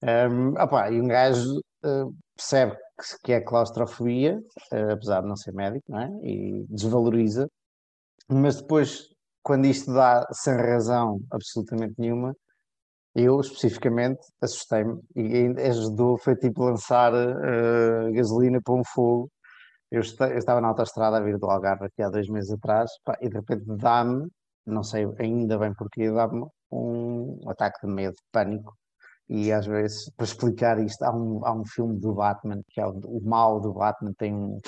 um, 0.04 0.60
opa, 0.60 0.90
e 0.90 1.00
um 1.00 1.08
gajo 1.08 1.60
uh, 1.86 2.16
percebe 2.36 2.76
que, 3.24 3.34
é 3.34 3.40
claustrofobia, 3.40 4.42
uh, 4.74 4.94
apesar 4.94 5.22
de 5.22 5.28
não 5.28 5.36
ser 5.36 5.54
médico, 5.54 5.86
não 5.92 6.00
é? 6.00 6.10
e 6.24 6.66
desvaloriza, 6.70 7.48
mas 8.28 8.60
depois, 8.62 9.10
quando 9.44 9.66
isto 9.66 9.94
dá 9.94 10.28
sem 10.32 10.56
razão 10.56 11.22
absolutamente 11.32 11.94
nenhuma, 12.00 12.36
eu 13.16 13.40
especificamente 13.40 14.22
assustei-me 14.42 15.00
e 15.16 15.48
ajudou, 15.62 16.18
foi 16.18 16.36
tipo 16.36 16.64
lançar 16.64 17.14
uh, 17.14 18.12
gasolina 18.14 18.60
para 18.64 18.74
um 18.74 18.84
fogo. 18.84 19.30
Eu, 19.92 20.02
eu, 20.02 20.38
estava 20.38 20.62
na 20.62 20.70
autostrada 20.70 21.18
a 21.18 21.22
vir 21.22 21.38
do 21.38 21.48
Algarve 21.50 21.86
aqui 21.86 22.02
há 22.02 22.10
dois 22.10 22.28
meses 22.30 22.52
atrás 22.52 22.90
pá, 23.04 23.18
e 23.22 23.30
de 23.30 23.36
repente 23.36 23.64
dá-me, 23.78 24.28
não 24.66 24.84
sei 24.84 25.06
ainda 25.20 25.58
bem 25.58 25.74
porquê, 25.74 26.10
dá-me 26.12 26.46
um 26.72 27.38
ataque 27.50 27.86
de 27.86 27.94
medo, 27.94 28.14
de 28.14 28.24
pânico 28.32 28.74
e 29.34 29.50
às 29.50 29.66
vezes, 29.66 30.12
para 30.18 30.26
explicar 30.26 30.78
isto, 30.84 31.02
há 31.04 31.16
um, 31.16 31.46
há 31.46 31.54
um 31.54 31.66
filme 31.66 31.98
do 31.98 32.14
Batman, 32.14 32.62
que 32.70 32.82
é 32.82 32.86
o, 32.86 33.00
o 33.06 33.22
mal 33.24 33.62
do 33.62 33.72
Batman, 33.72 34.12
tem 34.18 34.36
um, 34.36 34.60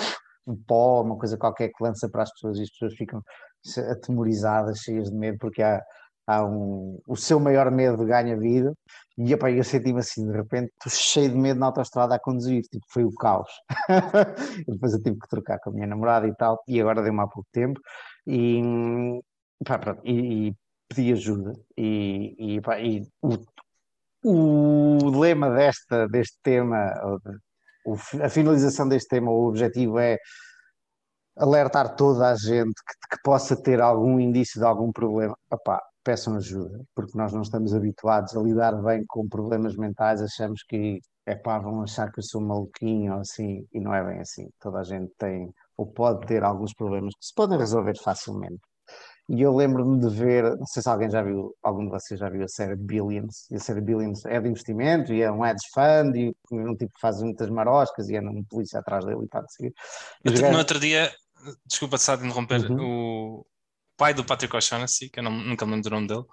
um 0.48 0.56
pó, 0.56 1.02
uma 1.02 1.18
coisa 1.18 1.38
qualquer 1.38 1.68
que 1.68 1.84
lança 1.84 2.10
para 2.10 2.24
as 2.24 2.32
pessoas 2.32 2.58
e 2.58 2.64
as 2.64 2.70
pessoas 2.70 2.94
ficam 2.94 3.22
atemorizadas, 3.92 4.80
cheias 4.80 5.10
de 5.10 5.18
medo, 5.18 5.38
porque 5.38 5.62
há, 5.62 5.82
há 6.28 6.46
um, 6.46 7.00
o 7.08 7.16
seu 7.16 7.40
maior 7.40 7.70
medo 7.72 8.06
ganha 8.06 8.38
vida. 8.38 8.74
E 9.18 9.34
opa, 9.34 9.52
eu 9.52 9.64
senti-me 9.64 10.00
assim, 10.00 10.26
de 10.26 10.36
repente, 10.36 10.72
cheio 10.90 11.30
de 11.30 11.36
medo 11.38 11.60
na 11.60 11.68
autostrada 11.68 12.16
a 12.16 12.20
conduzir, 12.20 12.64
tipo, 12.64 12.86
foi 12.90 13.04
o 13.04 13.14
caos. 13.14 13.50
depois 14.68 14.94
eu 14.94 15.04
tive 15.04 15.20
que 15.20 15.28
trocar 15.30 15.60
com 15.60 15.70
a 15.70 15.74
minha 15.74 15.88
namorada 15.88 16.28
e 16.28 16.36
tal, 16.36 16.60
e 16.68 16.82
agora 16.82 17.04
deu-me 17.04 17.22
há 17.22 17.28
pouco 17.28 17.48
tempo. 17.52 17.80
E, 18.26 18.62
pá, 19.66 19.80
e, 20.04 20.50
e 20.50 20.56
pedi 20.90 21.14
ajuda. 21.14 21.54
E, 21.78 22.56
e, 22.56 22.62
pá, 22.62 22.80
e 22.80 23.08
o, 23.22 23.38
o 24.24 25.20
lema 25.20 25.50
desta, 25.52 26.08
deste 26.08 26.38
tema, 26.42 26.92
a 28.24 28.30
finalização 28.30 28.88
deste 28.88 29.10
tema, 29.10 29.32
o 29.32 29.48
objetivo 29.48 30.00
é 30.00 30.18
alertar 31.38 31.96
toda 31.96 32.30
a 32.30 32.36
gente 32.36 32.74
que, 32.74 33.16
que 33.16 33.22
possa 33.24 33.56
ter 33.62 33.82
algum 33.82 34.20
indício 34.20 34.60
de 34.60 34.66
algum 34.66 34.92
problema. 34.92 35.38
Epá, 35.52 35.82
peçam 36.04 36.36
ajuda, 36.36 36.84
porque 36.96 37.18
nós 37.18 37.34
não 37.34 37.42
estamos 37.42 37.74
habituados 37.74 38.36
a 38.36 38.42
lidar 38.42 38.74
bem 38.82 39.04
com 39.08 39.28
problemas 39.28 39.76
mentais, 39.76 40.22
achamos 40.22 40.64
que 40.64 41.00
é 41.26 41.36
pá, 41.36 41.58
vão 41.60 41.82
achar 41.82 42.12
que 42.12 42.20
eu 42.20 42.24
sou 42.24 42.42
maluquinho 42.42 43.14
ou 43.14 43.20
assim, 43.22 43.66
e 43.74 43.80
não 43.80 43.94
é 43.94 44.04
bem 44.04 44.20
assim. 44.20 44.50
Toda 44.60 44.80
a 44.80 44.84
gente 44.84 45.12
tem 45.18 45.54
ou 45.78 45.88
pode 45.88 46.28
ter 46.28 46.44
alguns 46.44 46.74
problemas 46.74 47.14
que 47.16 47.26
se 47.26 47.34
podem 47.34 47.58
resolver 47.58 47.98
facilmente. 47.98 48.62
E 49.30 49.42
eu 49.42 49.56
lembro-me 49.56 50.02
de 50.02 50.10
ver, 50.10 50.44
não 50.58 50.66
sei 50.66 50.84
se 50.84 50.90
alguém 50.90 51.10
já 51.10 51.22
viu, 51.22 51.56
algum 51.64 51.86
de 51.86 51.92
vocês 51.92 52.20
já 52.20 52.30
viu 52.30 52.44
a 52.44 52.48
série 52.48 52.76
Billions, 52.76 53.50
e 53.50 53.56
a 53.56 53.60
série 53.60 53.80
Billions 53.80 54.26
é 54.26 54.40
de 54.40 54.50
investimento 54.50 55.14
e 55.14 55.22
é 55.22 55.32
um 55.32 55.46
hedge 55.46 55.66
fund 55.74 56.16
e 56.18 56.36
um 56.52 56.76
tipo 56.76 56.94
que 56.94 57.00
faz 57.00 57.22
muitas 57.22 57.50
maroscas 57.50 58.10
e 58.10 58.18
anda 58.18 58.30
um 58.30 58.44
polícia 58.44 58.80
atrás 58.80 59.06
dele 59.06 59.24
e 59.24 59.28
tal. 59.30 59.44
Assim. 59.44 59.72
Eu, 60.26 60.52
No 60.52 60.58
outro 60.58 60.78
dia, 60.78 61.10
desculpa 61.66 61.98
só 61.98 62.18
de 62.18 62.26
interromper, 62.26 62.70
uhum. 62.70 63.40
o 63.40 63.46
pai 63.98 64.14
do 64.14 64.24
Patrick 64.24 64.56
O'Shaughnessy, 64.56 65.10
que 65.10 65.20
eu 65.20 65.24
não, 65.24 65.32
nunca 65.32 65.66
me 65.66 65.74
lembro 65.74 65.90
do 65.90 65.96
nome 65.96 66.08
dele, 66.08 66.24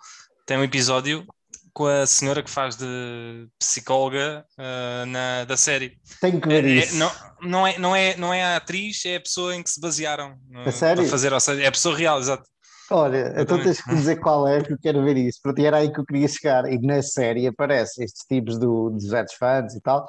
tem 0.46 0.56
um 0.56 0.64
episódio 0.64 1.26
com 1.72 1.86
a 1.86 2.06
senhora 2.06 2.42
que 2.42 2.50
faz 2.50 2.76
de 2.76 3.48
psicóloga 3.58 4.44
uh, 4.58 5.06
na, 5.06 5.44
da 5.44 5.56
série. 5.56 5.96
Tenho 6.20 6.40
que 6.40 6.48
ver 6.48 6.64
é, 6.64 6.68
é 6.68 6.72
isso. 6.72 6.96
É, 6.96 6.98
não, 6.98 7.12
não, 7.42 7.66
é, 7.66 7.78
não, 7.78 7.96
é, 7.96 8.16
não 8.16 8.34
é 8.34 8.42
a 8.42 8.56
atriz, 8.56 9.04
é 9.04 9.16
a 9.16 9.20
pessoa 9.20 9.54
em 9.54 9.62
que 9.62 9.70
se 9.70 9.80
basearam 9.80 10.32
uh, 10.32 10.62
para 10.64 10.72
fazer, 11.06 11.32
ou 11.32 11.40
seja, 11.40 11.62
é 11.62 11.66
a 11.66 11.72
pessoa 11.72 11.96
real, 11.96 12.18
exato. 12.18 12.44
Olha, 12.92 13.32
então 13.36 13.62
tens 13.62 13.80
que 13.80 13.94
dizer 13.94 14.16
qual 14.16 14.48
é, 14.48 14.60
que 14.60 14.72
eu 14.72 14.78
quero 14.78 15.04
ver 15.04 15.16
isso. 15.16 15.38
Porque 15.44 15.62
era 15.62 15.76
aí 15.76 15.92
que 15.92 16.00
eu 16.00 16.04
queria 16.04 16.26
chegar. 16.26 16.64
E 16.70 16.76
na 16.80 17.00
série 17.00 17.46
aparece 17.46 18.02
estes 18.02 18.24
tipos 18.26 18.58
do, 18.58 18.90
dos 18.90 19.04
funds 19.38 19.76
e 19.76 19.80
tal. 19.80 20.08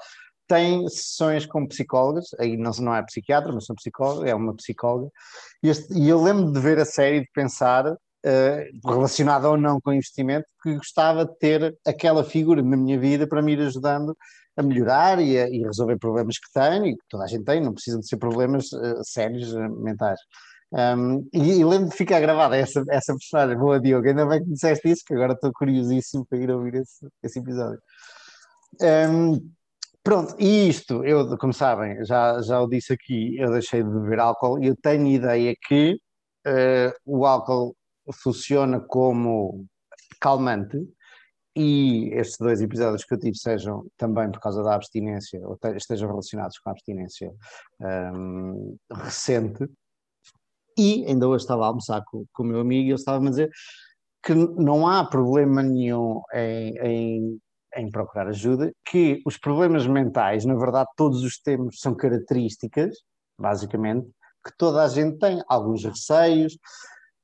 Tem 0.52 0.86
sessões 0.90 1.46
com 1.46 1.66
psicólogas, 1.66 2.26
aí 2.38 2.58
não, 2.58 2.72
não 2.82 2.94
é 2.94 3.02
psiquiatra, 3.02 3.54
mas 3.54 3.64
são 3.64 3.74
psicólogas, 3.74 4.30
é 4.30 4.36
uma 4.36 4.54
psicóloga. 4.54 5.10
E, 5.64 5.70
este, 5.70 5.94
e 5.98 6.10
eu 6.10 6.22
lembro 6.22 6.52
de 6.52 6.60
ver 6.60 6.78
a 6.78 6.84
série 6.84 7.20
e 7.20 7.22
de 7.22 7.30
pensar, 7.34 7.90
uh, 7.90 8.90
relacionada 8.90 9.50
ou 9.50 9.56
não 9.56 9.80
com 9.80 9.94
investimento, 9.94 10.46
que 10.62 10.76
gostava 10.76 11.24
de 11.24 11.38
ter 11.38 11.74
aquela 11.88 12.22
figura 12.26 12.62
na 12.62 12.76
minha 12.76 13.00
vida 13.00 13.26
para 13.26 13.42
me 13.42 13.54
ir 13.54 13.62
ajudando 13.62 14.14
a 14.58 14.62
melhorar 14.62 15.22
e, 15.22 15.40
a, 15.40 15.48
e 15.50 15.64
resolver 15.64 15.98
problemas 15.98 16.38
que 16.38 16.52
tenho, 16.54 16.86
e 16.86 16.98
que 16.98 17.04
toda 17.10 17.24
a 17.24 17.28
gente 17.28 17.46
tem, 17.46 17.62
não 17.62 17.74
precisam 17.74 18.02
de 18.02 18.08
ser 18.10 18.18
problemas 18.18 18.74
uh, 18.74 19.02
sérios 19.06 19.54
uh, 19.54 19.70
mentais. 19.82 20.20
Um, 20.74 21.30
e, 21.32 21.60
e 21.62 21.64
lembro 21.64 21.92
de 21.92 21.96
ficar 21.96 22.20
gravada 22.20 22.58
essa, 22.58 22.84
essa 22.90 23.14
personagem. 23.14 23.58
Boa, 23.58 23.80
Diogo, 23.80 24.06
ainda 24.06 24.26
bem 24.26 24.42
que 24.42 24.50
me 24.50 24.54
disseste 24.56 24.90
isso, 24.90 25.04
que 25.08 25.14
agora 25.14 25.32
estou 25.32 25.54
curiosíssimo 25.54 26.26
para 26.26 26.40
ir 26.40 26.52
ouvir 26.52 26.76
esse, 26.76 27.08
esse 27.24 27.40
episódio. 27.40 27.80
Um, 28.82 29.50
pronto, 30.04 30.36
e 30.40 30.70
isto, 30.70 31.04
eu, 31.04 31.38
como 31.38 31.54
sabem, 31.54 32.04
já, 32.06 32.42
já 32.42 32.62
o 32.62 32.68
disse 32.68 32.94
aqui, 32.94 33.38
eu 33.38 33.52
deixei 33.52 33.84
de 33.84 33.90
beber 33.90 34.20
álcool 34.20 34.62
e 34.62 34.68
eu 34.68 34.76
tenho 34.76 35.08
ideia 35.08 35.56
que 35.68 35.94
uh, 36.48 36.94
o 37.06 37.26
álcool 37.26 37.76
funciona 38.14 38.80
como 38.80 39.66
calmante 40.20 40.78
e 41.56 42.10
estes 42.14 42.38
dois 42.40 42.62
episódios 42.62 43.04
que 43.04 43.14
eu 43.14 43.20
tive 43.20 43.38
sejam 43.38 43.86
também 43.98 44.32
por 44.32 44.40
causa 44.40 44.64
da 44.64 44.76
abstinência, 44.76 45.40
ou 45.44 45.58
estejam 45.76 46.08
relacionados 46.08 46.58
com 46.60 46.70
a 46.70 46.72
abstinência 46.72 47.32
um, 48.14 48.78
recente, 48.94 49.68
e 50.78 51.06
ainda 51.06 51.28
hoje 51.28 51.44
estava 51.44 51.64
a 51.64 51.68
almoçar 51.68 52.02
com, 52.06 52.26
com 52.32 52.44
o 52.44 52.46
meu 52.46 52.62
amigo 52.62 52.84
e 52.84 52.92
ele 52.92 52.96
estava 52.96 53.26
a 53.26 53.30
dizer 53.30 53.50
que 54.24 54.34
não 54.34 54.88
há 54.88 55.04
problema 55.04 55.62
nenhum 55.62 56.22
em, 56.34 56.78
em, 56.78 57.40
em, 57.76 57.90
procurar 57.90 58.28
ajuda, 58.28 58.72
que 58.86 59.22
os 59.26 59.38
problemas 59.38 59.86
mentais, 59.88 60.46
na 60.46 60.56
verdade, 60.56 60.90
todos 60.96 61.24
os 61.24 61.40
temos 61.40 61.80
são 61.80 61.96
características, 61.96 62.96
basicamente, 63.38 64.08
que 64.46 64.52
toda 64.58 64.84
a 64.84 64.88
gente 64.88 65.18
tem, 65.18 65.42
alguns 65.48 65.84
receios, 65.84 66.58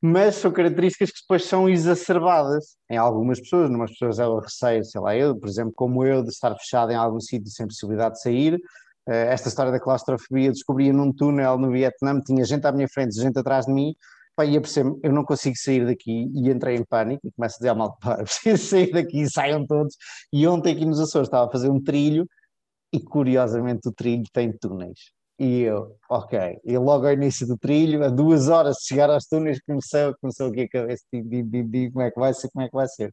mas 0.02 0.36
são 0.36 0.52
características 0.52 1.12
que 1.12 1.22
depois 1.22 1.46
são 1.46 1.68
exacerbadas 1.68 2.78
em 2.90 2.98
algumas 2.98 3.40
pessoas. 3.40 3.70
Numas 3.70 3.92
pessoas 3.92 4.20
é 4.20 4.28
o 4.28 4.40
receio, 4.40 4.86
sei 4.86 5.02
lá, 5.02 5.16
eu, 5.16 5.36
por 5.36 5.50
exemplo, 5.50 5.74
como 5.76 6.06
eu, 6.06 6.22
de 6.22 6.30
estar 6.30 6.56
fechado 6.56 6.92
em 6.92 6.96
algum 6.96 7.20
sítio 7.20 7.50
sem 7.50 7.66
possibilidade 7.66 8.16
de 8.16 8.22
sair, 8.22 8.60
eh, 9.08 9.34
esta 9.34 9.48
história 9.48 9.72
da 9.72 9.80
claustrofobia, 9.80 10.52
descobria 10.52 10.94
num 10.94 11.12
túnel 11.12 11.58
no 11.58 11.72
Vietnã, 11.72 12.20
tinha 12.22 12.46
gente 12.46 12.66
à 12.68 12.72
minha 12.72 12.88
frente, 12.88 13.20
gente 13.20 13.40
atrás 13.40 13.66
de 13.66 13.74
mim, 13.74 13.96
pá, 14.38 14.46
ia 14.46 14.62
perceber, 14.62 14.96
eu 15.04 15.12
não 15.12 15.26
consigo 15.26 15.58
sair 15.58 15.84
daqui, 15.86 16.32
e 16.34 16.50
entrei 16.50 16.76
em 16.78 16.86
pânico, 16.86 17.28
e 17.28 17.32
começo 17.32 17.56
a 17.56 17.58
dizer 17.58 17.74
mal, 17.74 17.98
pá, 18.00 18.18
preciso 18.18 18.64
sair 18.64 18.92
daqui, 18.92 19.28
saiam 19.28 19.66
todos, 19.66 19.96
e 20.32 20.48
ontem 20.48 20.74
aqui 20.76 20.86
nos 20.86 21.00
Açores 21.00 21.28
estava 21.28 21.48
a 21.48 21.52
fazer 21.52 21.70
um 21.70 21.84
trilho, 21.84 22.28
e 22.94 23.00
curiosamente 23.02 23.90
o 23.90 23.92
trilho 23.92 24.24
tem 24.32 24.56
túneis, 24.56 25.12
e 25.40 25.62
eu, 25.62 25.98
ok, 26.10 26.60
e 26.64 26.78
logo 26.78 27.08
ao 27.08 27.14
início 27.14 27.48
do 27.48 27.58
trilho, 27.58 28.04
a 28.04 28.10
duas 28.10 28.48
horas 28.48 28.76
de 28.78 28.86
chegar 28.86 29.10
aos 29.10 29.26
túneis, 29.26 29.60
começou, 29.66 30.16
começou 30.22 30.48
aqui 30.48 30.62
a 30.62 30.70
cabeça, 30.70 31.04
digo, 31.12 31.94
como 31.94 32.06
é 32.06 32.12
que 32.12 32.20
vai 32.20 32.34
ser, 32.34 32.50
como 32.52 32.64
é 32.64 32.70
que 32.70 32.76
vai 32.76 32.88
ser, 32.88 33.12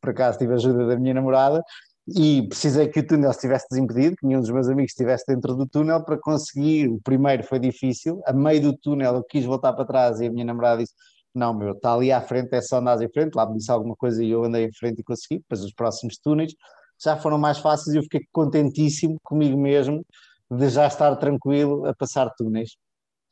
por 0.00 0.10
acaso 0.10 0.38
tive 0.38 0.52
a 0.52 0.56
ajuda 0.56 0.86
da 0.86 0.96
minha 0.96 1.14
namorada, 1.14 1.62
e 2.08 2.46
precisei 2.48 2.88
que 2.88 3.00
o 3.00 3.06
túnel 3.06 3.30
estivesse 3.30 3.66
desimpedido, 3.70 4.16
que 4.16 4.26
nenhum 4.26 4.40
dos 4.40 4.50
meus 4.50 4.68
amigos 4.68 4.92
estivesse 4.92 5.24
dentro 5.26 5.54
do 5.54 5.66
túnel 5.66 6.04
para 6.04 6.18
conseguir. 6.18 6.88
O 6.88 7.00
primeiro 7.00 7.44
foi 7.44 7.58
difícil, 7.58 8.20
a 8.26 8.32
meio 8.32 8.60
do 8.62 8.76
túnel 8.76 9.14
eu 9.16 9.24
quis 9.24 9.44
voltar 9.44 9.72
para 9.72 9.84
trás 9.84 10.20
e 10.20 10.26
a 10.26 10.30
minha 10.30 10.44
namorada 10.44 10.82
disse: 10.82 10.94
Não, 11.34 11.54
meu, 11.54 11.72
está 11.72 11.94
ali 11.94 12.10
à 12.10 12.20
frente, 12.20 12.54
é 12.54 12.60
só 12.60 12.78
andar 12.78 13.00
em 13.00 13.08
frente. 13.08 13.34
Lá 13.34 13.46
me 13.48 13.56
disse 13.56 13.70
alguma 13.70 13.94
coisa 13.96 14.22
e 14.22 14.30
eu 14.30 14.44
andei 14.44 14.64
em 14.64 14.72
frente 14.72 15.00
e 15.00 15.04
consegui. 15.04 15.38
Depois 15.38 15.62
os 15.62 15.72
próximos 15.72 16.18
túneis 16.18 16.54
já 17.02 17.16
foram 17.16 17.38
mais 17.38 17.58
fáceis 17.58 17.94
e 17.94 17.98
eu 17.98 18.02
fiquei 18.02 18.22
contentíssimo 18.32 19.18
comigo 19.22 19.58
mesmo 19.58 20.04
de 20.50 20.68
já 20.68 20.86
estar 20.86 21.14
tranquilo 21.16 21.86
a 21.86 21.94
passar 21.94 22.30
túneis. 22.36 22.76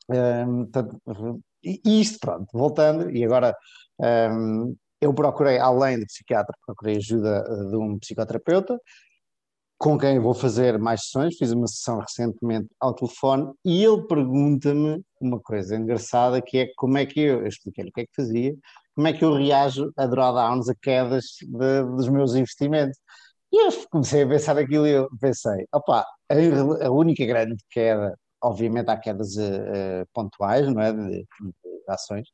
Um, 0.09 0.67
e 1.63 2.01
isto, 2.01 2.19
pronto, 2.19 2.47
voltando, 2.53 3.09
e 3.11 3.23
agora 3.23 3.55
um, 3.99 4.75
eu 5.01 5.13
procurei, 5.13 5.57
além 5.57 5.99
de 5.99 6.05
psiquiatra, 6.05 6.55
procurei 6.65 6.97
ajuda 6.97 7.43
eh, 7.47 7.69
de 7.69 7.75
um 7.75 7.97
psicoterapeuta, 7.99 8.79
com 9.79 9.97
quem 9.97 10.19
vou 10.19 10.33
fazer 10.35 10.77
mais 10.77 11.05
sessões. 11.05 11.35
Fiz 11.37 11.51
uma 11.51 11.67
sessão 11.67 11.99
recentemente 11.99 12.67
ao 12.79 12.93
telefone 12.93 13.51
e 13.65 13.83
ele 13.83 14.05
pergunta-me 14.07 15.03
uma 15.19 15.39
coisa 15.39 15.75
engraçada 15.75 16.41
que 16.41 16.59
é 16.59 16.67
como 16.77 16.97
é 16.99 17.05
que 17.05 17.19
eu, 17.19 17.41
eu 17.41 17.47
expliquei-lhe 17.47 17.89
o 17.89 17.93
que 17.93 18.01
é 18.01 18.05
que 18.05 18.15
fazia, 18.15 18.55
como 18.95 19.07
é 19.07 19.13
que 19.13 19.25
eu 19.25 19.33
reajo 19.33 19.91
a 19.97 20.05
drawdowns, 20.05 20.69
a 20.69 20.75
quedas 20.75 21.25
de, 21.41 21.83
dos 21.95 22.07
meus 22.07 22.35
investimentos. 22.35 22.97
E 23.51 23.67
eu 23.67 23.71
comecei 23.89 24.23
a 24.23 24.27
pensar 24.27 24.57
aquilo 24.57 24.87
e 24.87 24.91
eu 24.91 25.09
pensei, 25.19 25.65
opa, 25.73 26.05
a, 26.29 26.85
a 26.85 26.91
única 26.91 27.25
grande 27.25 27.55
queda, 27.71 28.15
obviamente 28.41 28.89
há 28.89 28.97
quedas 28.97 29.35
uh, 29.35 30.05
pontuais, 30.13 30.67
não 30.67 30.81
é, 30.81 30.93
de, 30.93 31.09
de, 31.19 31.25
ações, 31.87 32.27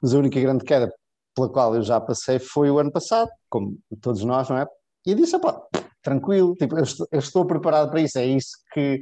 mas 0.00 0.14
a 0.14 0.18
única 0.18 0.40
grande 0.40 0.64
queda 0.64 0.90
pela 1.34 1.48
qual 1.48 1.74
eu 1.74 1.82
já 1.82 2.00
passei 2.00 2.38
foi 2.38 2.70
o 2.70 2.78
ano 2.78 2.92
passado, 2.92 3.30
como 3.48 3.76
todos 4.00 4.24
nós, 4.24 4.48
não 4.48 4.58
é? 4.58 4.66
E 5.06 5.14
disse, 5.14 5.36
opa, 5.36 5.60
tranquilo, 6.02 6.54
tipo, 6.54 6.76
eu 6.78 6.84
estou, 6.84 7.06
eu 7.10 7.18
estou 7.18 7.46
preparado 7.46 7.90
para 7.90 8.00
isso, 8.00 8.18
é 8.18 8.26
isso 8.26 8.50
que, 8.72 9.00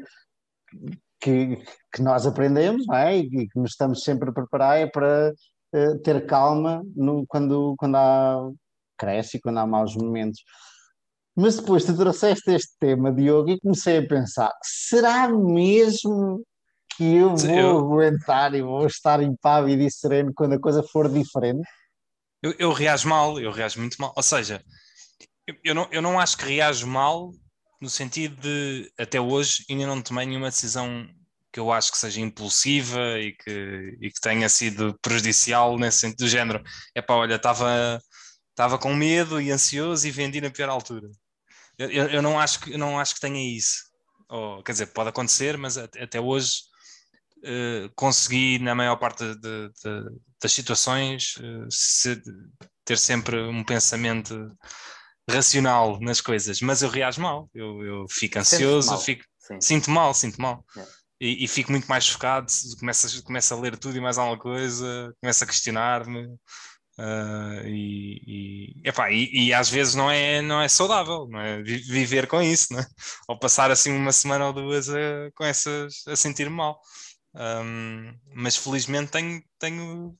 que, 1.21 1.63
que 1.93 2.03
nós 2.03 2.27
aprendemos, 2.27 2.87
não 2.87 2.97
é? 2.97 3.19
E 3.19 3.49
que 3.49 3.59
nos 3.59 3.73
estamos 3.73 4.03
sempre 4.03 4.31
a 4.31 4.33
preparar 4.33 4.79
é 4.79 4.87
para 4.87 5.33
uh, 5.75 5.99
ter 6.01 6.27
calma 6.27 6.83
no, 6.97 7.25
quando, 7.27 7.75
quando 7.79 7.97
há 7.97 8.51
cresce 8.97 9.37
e 9.37 9.41
quando 9.41 9.59
há 9.59 9.67
maus 9.67 9.97
momentos. 9.97 10.41
Mas 11.35 11.57
depois 11.57 11.85
tu 11.85 11.97
trouxeste 11.97 12.51
este 12.51 12.77
tema, 12.79 13.13
Diogo, 13.13 13.51
e 13.51 13.61
comecei 13.61 13.99
a 13.99 14.07
pensar: 14.07 14.53
será 14.63 15.29
mesmo 15.29 16.45
que 16.97 17.17
eu 17.17 17.35
vou 17.37 17.51
eu... 17.51 17.79
aguentar 17.79 18.55
e 18.55 18.63
vou 18.63 18.87
estar 18.87 19.23
impávido 19.23 19.83
e 19.83 19.91
sereno 19.91 20.33
quando 20.35 20.55
a 20.55 20.61
coisa 20.61 20.83
for 20.83 21.09
diferente? 21.09 21.67
Eu, 22.43 22.55
eu 22.59 22.73
reajo 22.73 23.09
mal, 23.09 23.39
eu 23.41 23.53
reajo 23.53 23.79
muito 23.81 23.97
mal. 24.01 24.13
Ou 24.17 24.23
seja, 24.23 24.63
eu, 25.47 25.57
eu, 25.65 25.75
não, 25.75 25.89
eu 25.93 26.03
não 26.03 26.19
acho 26.19 26.37
que 26.37 26.45
reajo 26.45 26.87
mal 26.87 27.33
no 27.81 27.91
sentido 27.91 28.37
de 28.41 28.93
até 28.99 29.21
hoje 29.21 29.65
ainda 29.69 29.87
não 29.87 30.01
tomei 30.01 30.27
nenhuma 30.27 30.51
decisão 30.51 31.09
que 31.53 31.61
eu 31.61 31.71
acho 31.71 31.93
que 31.93 31.99
seja 31.99 32.21
impulsiva 32.21 33.19
e 33.19 33.33
que, 33.33 33.99
e 34.01 34.11
que 34.11 34.21
tenha 34.21 34.49
sido 34.49 34.99
prejudicial 35.03 35.79
nesse 35.79 35.99
sentido 35.99 36.21
do 36.21 36.29
género. 36.29 36.63
É 36.95 37.03
pá, 37.03 37.15
olha, 37.15 37.35
estava 37.35 38.01
estava 38.53 38.79
com 38.79 38.95
medo 38.95 39.41
e 39.41 39.51
ansioso 39.51 40.07
e 40.07 40.11
vendi 40.11 40.41
na 40.41 40.51
pior 40.51 40.69
altura. 40.69 41.09
Eu, 41.79 41.91
eu, 41.91 42.07
eu, 42.09 42.23
não, 42.23 42.39
acho 42.39 42.61
que, 42.61 42.77
não 42.77 42.99
acho 42.99 43.15
que 43.15 43.21
tenha 43.21 43.57
isso. 43.57 43.85
Ou, 44.29 44.63
quer 44.63 44.73
dizer, 44.73 44.87
pode 44.87 45.09
acontecer, 45.11 45.57
mas 45.59 45.77
até 45.77 46.21
hoje 46.21 46.63
uh, 47.39 47.91
consegui, 47.95 48.59
na 48.59 48.75
maior 48.75 48.97
parte 48.97 49.25
de, 49.25 49.69
de, 49.69 50.11
das 50.43 50.53
situações, 50.53 51.37
uh, 51.37 51.67
se, 51.71 52.21
ter 52.85 52.99
sempre 52.99 53.41
um 53.41 53.65
pensamento 53.65 54.51
racional 55.31 56.01
nas 56.01 56.21
coisas, 56.21 56.61
mas 56.61 56.83
eu 56.83 56.89
reajo 56.89 57.21
mal, 57.21 57.49
eu, 57.55 57.83
eu 57.85 58.07
fico 58.11 58.39
ansioso, 58.39 58.91
mal. 58.91 59.01
Fico, 59.01 59.25
sinto 59.61 59.91
mal, 59.91 60.13
sinto 60.13 60.41
mal. 60.41 60.65
É. 60.77 60.85
E, 61.21 61.45
e, 61.45 61.49
fico 61.49 61.71
muito 61.71 61.87
mais 61.87 62.09
focado, 62.09 62.53
começo, 62.81 63.23
começo 63.23 63.55
a 63.55 63.61
ler 63.61 63.79
tudo 63.79 63.97
e 63.97 64.01
mais 64.01 64.19
alguma 64.19 64.37
coisa, 64.37 65.15
começo 65.21 65.45
a 65.45 65.47
questionar-me. 65.47 66.27
Uh, 66.99 67.67
e, 67.67 68.23
e, 68.27 68.89
epá, 68.89 69.11
e, 69.11 69.47
e, 69.47 69.55
às 69.55 69.71
vezes 69.71 69.95
não 69.95 70.11
é, 70.11 70.43
não 70.43 70.61
é 70.61 70.69
saudável 70.69 71.27
não 71.31 71.41
é? 71.41 71.63
viver 71.63 72.27
com 72.27 72.43
isso, 72.43 72.77
é? 72.79 72.85
ou 73.27 73.39
passar 73.39 73.71
assim 73.71 73.93
uma 73.93 74.13
semana 74.13 74.49
ou 74.49 74.53
duas 74.53 74.91
a, 74.91 75.31
com 75.35 75.45
essas 75.45 76.03
a 76.07 76.17
sentir 76.17 76.51
mal. 76.51 76.79
Um, 77.35 78.13
mas 78.35 78.57
felizmente 78.57 79.11
tenho, 79.11 79.43
tenho, 79.59 80.15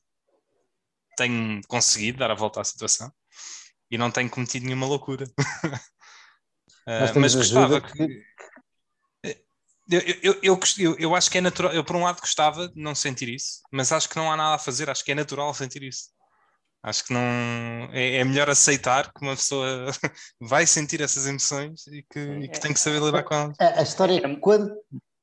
tenho 1.15 1.61
conseguido 1.67 2.19
dar 2.19 2.31
a 2.31 2.35
volta 2.35 2.61
à 2.61 2.63
situação 2.63 3.11
e 3.89 3.97
não 3.97 4.11
tenho 4.11 4.29
cometido 4.29 4.65
nenhuma 4.65 4.87
loucura. 4.87 5.25
uh, 6.87 7.19
mas 7.19 7.35
gostava 7.35 7.81
que. 7.81 8.23
Eu, 9.89 9.99
eu, 9.99 10.39
eu, 10.41 10.59
eu, 10.79 10.95
eu 10.97 11.15
acho 11.15 11.29
que 11.29 11.37
é 11.37 11.41
natural. 11.41 11.73
Eu, 11.73 11.83
por 11.83 11.95
um 11.95 12.03
lado, 12.03 12.19
gostava 12.19 12.69
de 12.69 12.81
não 12.81 12.95
sentir 12.95 13.29
isso, 13.29 13.61
mas 13.71 13.91
acho 13.91 14.09
que 14.09 14.15
não 14.15 14.31
há 14.31 14.37
nada 14.37 14.55
a 14.55 14.59
fazer. 14.59 14.89
Acho 14.89 15.03
que 15.03 15.11
é 15.11 15.15
natural 15.15 15.53
sentir 15.53 15.83
isso. 15.83 16.09
Acho 16.81 17.05
que 17.05 17.13
não 17.13 17.21
é, 17.91 18.17
é, 18.17 18.23
melhor 18.25 18.49
aceitar 18.49 19.11
que 19.13 19.21
uma 19.21 19.35
pessoa 19.35 19.87
vai 20.41 20.65
sentir 20.67 20.99
essas 20.99 21.25
emoções 21.25 21.87
e 21.87 22.03
que, 22.03 22.19
e 22.19 22.49
que 22.49 22.59
tem 22.59 22.73
que 22.73 22.79
saber 22.79 23.01
lidar 23.01 23.23
com 23.23 23.33
elas. 23.33 23.59
A, 23.59 23.79
a 23.79 23.83
história 23.83 24.21
é 24.25 24.35
quando. 24.35 24.73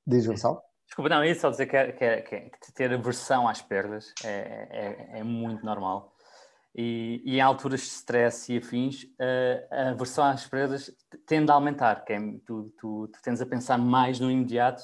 Diz 0.06 0.26
Gonçalo. 0.26 0.62
Desculpa, 0.90 1.08
não, 1.08 1.24
isso 1.24 1.42
só 1.42 1.50
dizer 1.50 1.66
que, 1.66 1.76
é, 1.76 1.92
que, 1.92 2.04
é, 2.04 2.20
que, 2.20 2.34
é, 2.34 2.50
ter 2.74 2.92
aversão 2.92 3.46
às 3.46 3.62
perdas 3.62 4.12
é, 4.24 5.20
é 5.20 5.22
muito 5.22 5.64
normal. 5.64 6.16
E, 6.74 7.22
e, 7.24 7.36
em 7.36 7.40
alturas 7.40 7.80
de 7.80 7.86
stress 7.86 8.52
e 8.52 8.58
afins, 8.58 9.06
a 9.70 9.90
aversão 9.90 10.24
às 10.24 10.48
perdas 10.48 10.90
tende 11.26 11.48
a 11.48 11.54
aumentar, 11.54 12.04
que 12.04 12.12
é, 12.12 12.18
tu, 12.44 12.74
tu, 12.76 13.06
tu 13.06 13.22
tendes 13.22 13.40
a 13.40 13.46
pensar 13.46 13.78
mais 13.78 14.18
no 14.18 14.28
imediato 14.28 14.82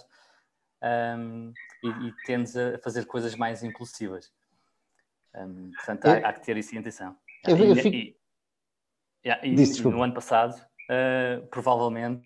um, 1.19 1.53
e, 1.83 1.89
e 1.89 2.13
tendes 2.25 2.57
a 2.57 2.79
fazer 2.79 3.05
coisas 3.07 3.35
mais 3.35 3.65
impulsivas. 3.65 4.33
Um, 5.35 5.73
portanto, 5.73 6.07
há, 6.07 6.29
há, 6.29 6.33
que 6.33 6.47
ter 6.47 6.57
isso 6.57 6.73
em 6.77 6.79
atenção. 6.79 7.17
Eu, 7.45 7.57
eu 7.57 7.75
fico... 7.75 7.97
e, 7.97 8.17
e, 9.25 9.31
e 9.43 9.83
no 9.83 10.05
ano 10.05 10.15
passado, 10.15 10.55
uh, 10.55 11.45
provavelmente, 11.49 12.23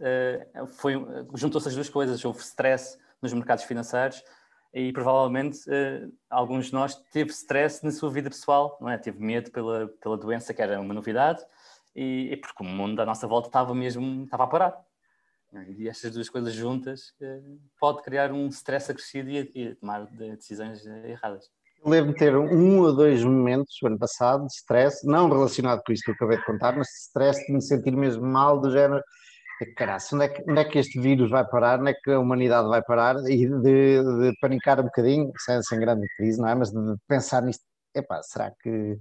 uh, 0.00 1.36
juntou-se 1.36 1.68
as 1.68 1.74
duas 1.76 1.88
coisas. 1.88 2.24
Houve 2.24 2.40
stress 2.40 2.98
nos 3.22 3.32
mercados 3.32 3.64
financeiros 3.64 4.22
e 4.72 4.92
provavelmente 4.92 5.58
uh, 5.68 6.12
alguns 6.28 6.66
de 6.66 6.72
nós 6.72 6.94
teve 7.12 7.30
stress 7.30 7.84
na 7.84 7.90
sua 7.90 8.10
vida 8.10 8.30
pessoal, 8.30 8.78
não 8.80 8.88
é? 8.88 8.96
Teve 8.96 9.20
medo 9.20 9.50
pela, 9.50 9.88
pela 10.00 10.16
doença 10.16 10.54
que 10.54 10.62
era 10.62 10.80
uma 10.80 10.94
novidade 10.94 11.44
e, 11.94 12.32
e 12.32 12.36
porque 12.36 12.62
o 12.62 12.66
mundo 12.66 13.00
à 13.00 13.06
nossa 13.06 13.26
volta 13.26 13.48
estava 13.48 13.74
mesmo 13.74 14.24
estava 14.24 14.44
a 14.44 14.46
parar. 14.46 14.80
E 15.76 15.88
estas 15.88 16.12
duas 16.12 16.30
coisas 16.30 16.54
juntas 16.54 17.12
uh, 17.20 17.60
pode 17.80 18.02
criar 18.02 18.30
um 18.32 18.46
stress 18.48 18.90
acrescido 18.90 19.30
e, 19.30 19.50
e 19.54 19.74
tomar 19.74 20.06
decisões 20.06 20.86
erradas 20.86 21.50
lembro-me 21.84 22.16
ter 22.16 22.36
um 22.36 22.80
ou 22.80 22.94
dois 22.94 23.24
momentos, 23.24 23.76
o 23.82 23.86
ano 23.86 23.98
passado, 23.98 24.46
de 24.46 24.52
stress, 24.52 25.06
não 25.06 25.28
relacionado 25.28 25.82
com 25.84 25.92
isto 25.92 26.04
que 26.04 26.10
eu 26.10 26.14
acabei 26.14 26.38
de 26.38 26.44
contar, 26.44 26.76
mas 26.76 26.88
de 26.88 26.94
stress 26.94 27.46
de 27.46 27.52
me 27.52 27.62
sentir 27.62 27.92
mesmo 27.92 28.26
mal, 28.26 28.60
do 28.60 28.70
género, 28.70 29.02
caralho, 29.66 30.02
onde 30.12 30.24
é, 30.24 30.28
que, 30.28 30.50
onde 30.50 30.60
é 30.60 30.64
que 30.64 30.78
este 30.78 31.00
vírus 31.00 31.30
vai 31.30 31.46
parar, 31.46 31.80
onde 31.80 31.90
é 31.90 31.94
que 31.94 32.10
a 32.10 32.18
humanidade 32.18 32.68
vai 32.68 32.82
parar, 32.82 33.16
e 33.28 33.46
de, 33.46 34.02
de 34.02 34.38
panicar 34.40 34.80
um 34.80 34.84
bocadinho, 34.84 35.32
sem, 35.38 35.62
sem 35.62 35.78
grande 35.80 36.06
crise, 36.16 36.40
não 36.40 36.48
é? 36.48 36.54
Mas 36.54 36.70
de 36.70 36.96
pensar 37.08 37.42
nisto, 37.42 37.64
epá, 37.94 38.22
será 38.22 38.52
que 38.62 38.98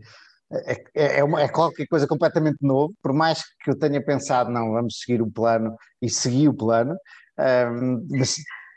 é, 0.52 0.74
é, 0.96 1.20
é, 1.20 1.24
uma, 1.24 1.42
é, 1.42 1.48
qualquer 1.48 1.86
coisa 1.88 2.08
completamente 2.08 2.58
novo, 2.62 2.94
por 3.04 3.14
mais 3.14 3.44
que 3.64 3.70
eu 3.70 3.78
tenha 3.78 4.04
pensado, 4.04 4.50
não, 4.52 4.72
vamos 4.72 5.00
seguir 5.00 5.22
o 5.22 5.32
plano, 5.32 5.76
e 6.02 6.10
segui 6.10 6.48
o 6.48 6.54
plano, 6.54 6.96
um, 7.72 8.08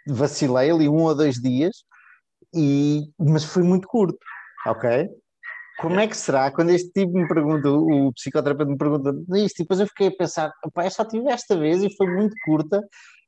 vacilei 0.07 0.71
ali 0.71 0.89
um 0.89 1.03
ou 1.03 1.15
dois 1.15 1.37
dias, 1.37 1.85
e, 2.55 3.11
mas 3.19 3.45
foi 3.45 3.63
muito 3.63 3.89
curto, 3.89 4.19
ok? 4.67 5.09
Como 5.83 5.99
é 5.99 6.07
que 6.07 6.17
será 6.17 6.53
quando 6.53 6.71
este 6.71 6.93
tipo 6.93 7.19
me 7.19 7.27
pergunta, 7.27 7.69
o 7.69 8.13
psicoterapeuta 8.13 8.71
me 8.71 8.79
pergunta 8.79 9.13
isto, 9.37 9.59
e 9.59 9.63
depois 9.65 9.81
eu 9.81 9.87
fiquei 9.89 10.07
a 10.07 10.17
pensar, 10.17 10.53
eu 10.77 10.91
só 10.93 11.05
tive 11.05 11.29
esta 11.29 11.59
vez 11.59 11.83
e 11.83 11.93
foi 11.97 12.07
muito 12.07 12.37
curta, 12.45 12.81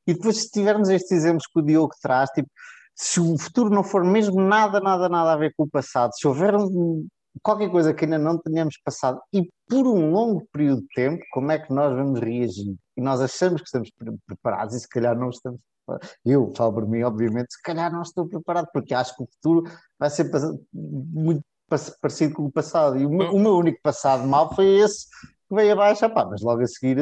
e 0.07 0.13
depois 0.13 0.37
se 0.37 0.49
tivermos 0.49 0.87
estes 0.87 1.11
exemplos 1.11 1.45
que 1.47 1.59
o 1.59 1.61
Diogo 1.61 1.93
traz, 2.01 2.29
tipo, 2.29 2.49
se 2.95 3.19
o 3.19 3.37
futuro 3.37 3.69
não 3.69 3.83
for 3.83 4.05
mesmo 4.05 4.39
nada, 4.41 4.79
nada, 4.79 5.09
nada 5.09 5.33
a 5.33 5.35
ver 5.35 5.53
com 5.57 5.65
o 5.65 5.69
passado, 5.69 6.11
se 6.15 6.25
houver 6.25 6.53
qualquer 7.43 7.69
coisa 7.69 7.93
que 7.93 8.05
ainda 8.05 8.17
não 8.17 8.37
tenhamos 8.37 8.77
passado 8.77 9.19
e 9.33 9.49
por 9.67 9.85
um 9.85 10.11
longo 10.11 10.47
período 10.53 10.81
de 10.81 10.87
tempo, 10.95 11.21
como 11.33 11.51
é 11.51 11.59
que 11.59 11.73
nós 11.73 11.93
vamos 11.93 12.21
reagir? 12.21 12.73
E 12.95 13.01
nós 13.01 13.19
achamos 13.19 13.61
que 13.61 13.67
estamos 13.67 13.91
preparados 14.25 14.75
e 14.75 14.79
se 14.79 14.87
calhar 14.87 15.17
não 15.17 15.29
estamos 15.29 15.59
eu 16.25 16.51
falo 16.55 16.73
por 16.73 16.87
mim, 16.87 17.03
obviamente, 17.03 17.53
se 17.53 17.61
calhar 17.61 17.91
não 17.91 18.01
estou 18.01 18.27
preparado, 18.27 18.67
porque 18.73 18.93
acho 18.93 19.15
que 19.15 19.21
o 19.21 19.27
futuro 19.27 19.71
vai 19.99 20.09
ser 20.09 20.27
muito 20.73 21.43
parecido 21.67 22.33
com 22.35 22.45
o 22.45 22.51
passado. 22.51 22.97
E 22.97 23.05
o, 23.05 23.09
meu, 23.09 23.33
o 23.33 23.39
meu 23.39 23.57
único 23.57 23.79
passado 23.81 24.27
mal 24.27 24.53
foi 24.53 24.67
esse 24.79 25.07
que 25.47 25.55
veio 25.55 25.73
abaixo, 25.73 26.09
pá, 26.09 26.25
mas 26.25 26.41
logo 26.41 26.61
a 26.61 26.67
seguir, 26.67 26.97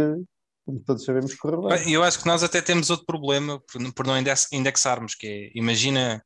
como 0.65 0.79
todos 0.79 1.03
sabemos, 1.03 1.35
correu 1.35 1.63
bem. 1.63 1.91
Eu 1.91 2.03
acho 2.03 2.19
que 2.19 2.27
nós 2.27 2.43
até 2.43 2.61
temos 2.61 2.89
outro 2.89 3.05
problema 3.05 3.61
por 3.95 4.05
não 4.05 4.15
indexarmos, 4.51 5.15
que 5.15 5.27
é, 5.27 5.51
imagina 5.57 6.23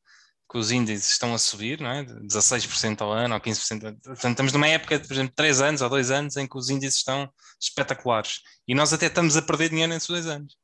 que 0.50 0.58
os 0.58 0.72
índices 0.72 1.12
estão 1.12 1.34
a 1.34 1.38
subir, 1.38 1.82
não 1.82 1.90
é? 1.90 2.06
16% 2.06 3.02
ao 3.02 3.12
ano 3.12 3.36
ou 3.36 3.42
15%. 3.42 4.00
Portanto, 4.02 4.30
estamos 4.30 4.54
numa 4.54 4.68
época 4.68 4.98
de, 4.98 5.06
por 5.08 5.14
exemplo, 5.14 5.34
3 5.36 5.62
anos 5.62 5.82
ou 5.82 5.90
2 5.90 6.12
anos 6.12 6.38
em 6.38 6.48
que 6.48 6.58
os 6.58 6.70
índices 6.70 7.00
estão 7.00 7.30
espetaculares. 7.60 8.40
E 8.68 8.74
nós 8.74 8.94
até 8.94 9.08
estamos 9.08 9.36
a 9.36 9.42
perder 9.42 9.70
dinheiro 9.70 9.92
nesses 9.92 10.08
2 10.08 10.26
anos. 10.28 10.56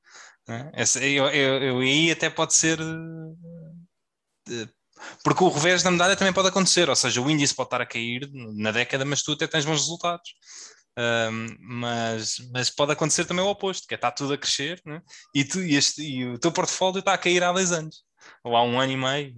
Né? 0.48 0.72
Essa, 0.74 1.04
eu, 1.06 1.26
eu, 1.26 1.64
eu, 1.64 1.80
aí 1.80 2.12
até 2.12 2.30
pode 2.30 2.54
ser. 2.54 2.80
Porque 5.24 5.44
o 5.44 5.50
revés 5.50 5.84
da 5.84 5.92
medalha 5.92 6.16
também 6.16 6.34
pode 6.34 6.48
acontecer, 6.48 6.90
ou 6.90 6.96
seja, 6.96 7.22
o 7.22 7.30
índice 7.30 7.56
pode 7.56 7.68
estar 7.68 7.82
a 7.82 7.86
cair 7.86 8.30
na 8.34 8.72
década, 8.72 9.06
mas 9.06 9.22
tu 9.22 9.34
até 9.34 9.48
tens 9.48 9.66
bons 9.66 9.82
resultados. 9.82 10.34
Um, 10.98 11.58
mas, 11.60 12.36
mas 12.54 12.70
pode 12.70 12.92
acontecer 12.92 13.26
também 13.26 13.44
o 13.44 13.50
oposto, 13.50 13.88
que 13.88 13.96
é 13.96 13.98
está 13.98 14.12
tudo 14.12 14.34
a 14.34 14.38
crescer 14.38 14.80
né? 14.86 15.02
e, 15.34 15.44
tu, 15.44 15.60
e, 15.60 15.76
este, 15.76 16.04
e 16.04 16.24
o 16.28 16.38
teu 16.38 16.52
portfólio 16.52 17.00
está 17.00 17.14
a 17.14 17.18
cair 17.18 17.44
há 17.44 17.52
10 17.52 17.72
anos, 17.72 18.04
ou 18.44 18.56
há 18.56 18.62
um 18.64 18.80
ano 18.80 18.92
e 18.92 18.98
meio, 18.98 19.34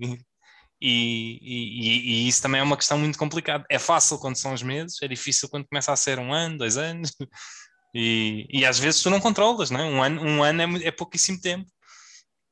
e, 0.81 1.39
e, 1.41 2.25
e, 2.25 2.27
isso 2.27 2.41
também 2.41 2.59
é 2.59 2.63
uma 2.63 2.77
questão 2.77 2.97
muito 2.97 3.17
complicada. 3.17 3.65
É 3.69 3.79
fácil 3.79 4.19
quando 4.19 4.35
são 4.35 4.53
os 4.53 4.61
meses, 4.61 5.01
é 5.01 5.07
difícil 5.07 5.49
quando 5.49 5.65
começa 5.67 5.91
a 5.91 5.95
ser 5.95 6.19
um 6.19 6.33
ano, 6.33 6.57
dois 6.57 6.77
anos, 6.77 7.11
e, 7.95 8.45
e 8.51 8.65
às 8.65 8.77
vezes 8.77 9.01
tu 9.01 9.09
não 9.09 9.21
controlas, 9.21 9.69
não 9.71 9.79
é? 9.79 9.83
Um 9.85 10.03
ano, 10.03 10.21
um 10.21 10.43
ano 10.43 10.77
é, 10.77 10.87
é 10.87 10.91
pouquíssimo 10.91 11.39
tempo. 11.39 11.71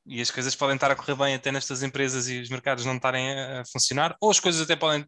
E 0.06 0.20
as 0.20 0.30
coisas 0.30 0.54
podem 0.54 0.74
estar 0.74 0.90
a 0.90 0.96
correr 0.96 1.14
bem 1.14 1.34
até 1.34 1.50
nestas 1.50 1.82
empresas 1.82 2.28
e 2.28 2.40
os 2.40 2.48
mercados 2.48 2.84
não 2.84 2.96
estarem 2.96 3.32
a, 3.32 3.64
funcionar, 3.64 4.16
ou 4.20 4.30
as 4.30 4.40
coisas 4.40 4.60
até 4.60 4.76
podem 4.76 5.06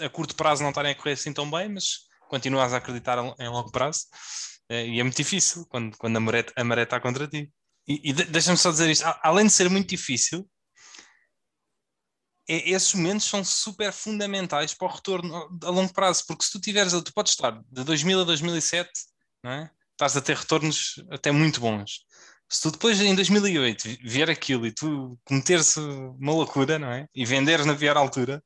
a 0.00 0.08
curto 0.08 0.36
prazo 0.36 0.62
não 0.62 0.70
estarem 0.70 0.92
a 0.92 0.94
correr 0.94 1.12
assim 1.12 1.32
tão 1.32 1.50
bem, 1.50 1.68
mas 1.68 2.06
continuas 2.28 2.72
a 2.72 2.76
acreditar 2.76 3.18
em 3.38 3.48
longo 3.48 3.70
prazo. 3.70 4.06
É, 4.68 4.86
e 4.86 5.00
é 5.00 5.02
muito 5.02 5.16
difícil 5.16 5.66
quando, 5.66 5.96
quando 5.96 6.16
a, 6.16 6.20
maré, 6.20 6.46
a 6.54 6.64
maré 6.64 6.82
está 6.82 7.00
contra 7.00 7.26
ti. 7.26 7.50
E, 7.86 8.10
e 8.10 8.12
deixa-me 8.12 8.58
só 8.58 8.70
dizer 8.70 8.90
isto: 8.90 9.04
além 9.22 9.46
de 9.46 9.52
ser 9.52 9.68
muito 9.70 9.88
difícil, 9.88 10.48
é, 12.48 12.70
esses 12.70 12.92
momentos 12.94 13.26
são 13.26 13.42
super 13.42 13.92
fundamentais 13.92 14.74
para 14.74 14.86
o 14.86 14.90
retorno 14.90 15.58
a 15.64 15.70
longo 15.70 15.92
prazo, 15.92 16.24
porque 16.26 16.44
se 16.44 16.52
tu 16.52 16.60
tiveres, 16.60 16.92
tu 17.02 17.12
podes 17.12 17.32
estar 17.32 17.60
de 17.70 17.84
2000 17.84 18.20
a 18.20 18.24
2007, 18.24 18.90
não 19.42 19.50
é? 19.50 19.70
estás 19.92 20.16
a 20.16 20.20
ter 20.20 20.36
retornos 20.36 20.94
até 21.10 21.32
muito 21.32 21.60
bons. 21.60 22.06
Se 22.48 22.62
tu 22.62 22.70
depois 22.70 23.00
em 23.00 23.14
2008 23.14 23.98
vier 24.02 24.30
aquilo 24.30 24.66
e 24.66 24.72
tu 24.72 25.18
cometeres 25.24 25.76
uma 25.76 26.32
loucura, 26.32 26.78
não 26.78 26.90
é? 26.90 27.06
E 27.14 27.24
venderes 27.26 27.66
na 27.66 27.74
pior 27.74 27.96
altura, 27.96 28.42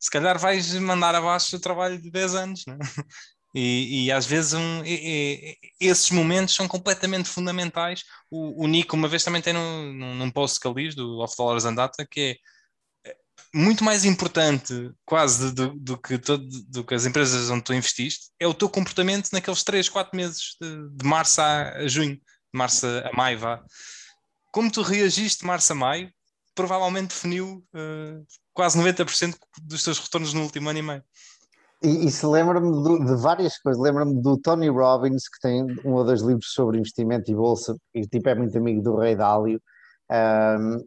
se 0.00 0.10
calhar 0.10 0.38
vais 0.38 0.74
mandar 0.74 1.14
abaixo 1.14 1.56
o 1.56 1.60
trabalho 1.60 2.00
de 2.00 2.10
10 2.10 2.34
anos, 2.34 2.64
não 2.66 2.74
é? 2.74 2.78
E, 3.54 4.06
e, 4.06 4.12
às 4.12 4.24
vezes 4.24 4.54
um, 4.54 4.82
e, 4.82 5.58
e, 5.80 5.86
esses 5.86 6.10
momentos 6.10 6.54
são 6.54 6.66
completamente 6.66 7.28
fundamentais. 7.28 8.02
O, 8.30 8.64
o 8.64 8.66
Nico, 8.66 8.96
uma 8.96 9.08
vez 9.08 9.22
também 9.22 9.42
tem 9.42 9.52
num, 9.52 9.92
num 9.92 10.30
post 10.30 10.58
que 10.58 10.66
ele 10.66 10.94
do 10.94 11.18
Off 11.18 11.36
Dollars 11.36 11.66
and 11.66 11.74
Data 11.74 12.06
que 12.10 12.38
é 13.04 13.14
muito 13.54 13.84
mais 13.84 14.06
importante, 14.06 14.90
quase, 15.04 15.52
do, 15.52 15.74
do, 15.78 15.98
que, 15.98 16.18
todo, 16.18 16.48
do 16.68 16.82
que 16.82 16.94
as 16.94 17.04
empresas 17.04 17.50
onde 17.50 17.62
tu 17.62 17.74
investiste, 17.74 18.30
é 18.40 18.46
o 18.46 18.54
teu 18.54 18.70
comportamento 18.70 19.28
naqueles 19.32 19.62
3, 19.62 19.88
4 19.88 20.16
meses 20.16 20.56
de, 20.60 20.88
de 20.88 21.04
março 21.04 21.40
a, 21.42 21.86
junho, 21.86 22.18
de 22.52 22.58
março 22.58 22.86
a 22.86 23.16
maio. 23.16 23.38
Vá. 23.38 23.64
Como 24.52 24.70
tu 24.70 24.82
reagiste 24.82 25.46
março 25.46 25.72
a 25.72 25.76
maio, 25.76 26.10
provavelmente 26.54 27.08
definiu 27.08 27.64
uh, 27.74 28.26
quase 28.52 28.78
90% 28.78 29.36
dos 29.62 29.82
teus 29.82 29.98
retornos 29.98 30.34
no 30.34 30.42
último 30.42 30.68
ano 30.68 30.78
e 30.78 30.82
meio. 30.82 31.04
E, 31.84 32.08
se 32.12 32.24
lembra-me 32.24 32.70
de 33.04 33.16
várias 33.16 33.58
coisas, 33.58 33.82
lembra-me 33.82 34.22
do 34.22 34.38
Tony 34.38 34.68
Robbins, 34.68 35.28
que 35.28 35.40
tem 35.40 35.64
um 35.84 35.94
ou 35.94 36.04
dois 36.04 36.20
livros 36.20 36.52
sobre 36.52 36.78
investimento 36.78 37.28
e 37.28 37.34
bolsa, 37.34 37.76
e 37.92 38.06
tipo 38.06 38.28
é 38.28 38.36
muito 38.36 38.56
amigo 38.56 38.80
do 38.80 38.96
Rei 38.96 39.16
Dálio, 39.16 39.60
um, 40.08 40.78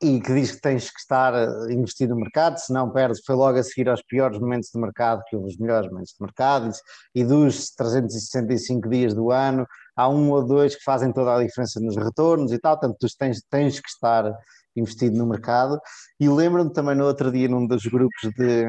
e 0.00 0.20
que 0.20 0.32
diz 0.32 0.52
que 0.52 0.60
tens 0.62 0.90
que 0.90 1.00
estar 1.00 1.34
a 1.34 1.70
investir 1.70 2.08
no 2.08 2.16
mercado, 2.16 2.56
se 2.56 2.72
não 2.72 2.90
perdes, 2.90 3.22
foi 3.26 3.34
logo 3.34 3.58
a 3.58 3.62
seguir 3.62 3.90
aos 3.90 4.00
piores 4.02 4.38
momentos 4.38 4.70
de 4.72 4.80
mercado 4.80 5.22
que 5.28 5.36
houve 5.36 5.48
os 5.48 5.58
melhores 5.58 5.90
momentos 5.90 6.14
de 6.18 6.24
mercado, 6.24 6.70
e 7.14 7.24
dos 7.24 7.70
365 7.72 8.88
dias 8.88 9.12
do 9.12 9.30
ano, 9.30 9.66
há 9.98 10.08
um 10.08 10.30
ou 10.30 10.44
dois 10.44 10.76
que 10.76 10.84
fazem 10.84 11.12
toda 11.12 11.34
a 11.34 11.44
diferença 11.44 11.80
nos 11.80 11.96
retornos 11.96 12.52
e 12.52 12.58
tal, 12.58 12.78
portanto 12.78 12.96
tu 13.00 13.08
tens, 13.18 13.42
tens 13.50 13.80
que 13.80 13.88
estar 13.88 14.32
investido 14.76 15.18
no 15.18 15.26
mercado. 15.26 15.76
E 16.20 16.28
lembro-me 16.28 16.72
também 16.72 16.94
no 16.94 17.04
outro 17.04 17.32
dia, 17.32 17.48
num 17.48 17.66
dos 17.66 17.84
grupos 17.84 18.30
de, 18.36 18.66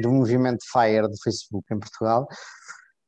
do 0.00 0.10
movimento 0.10 0.64
FIRE 0.72 1.06
do 1.06 1.22
Facebook 1.22 1.66
em 1.70 1.78
Portugal, 1.78 2.26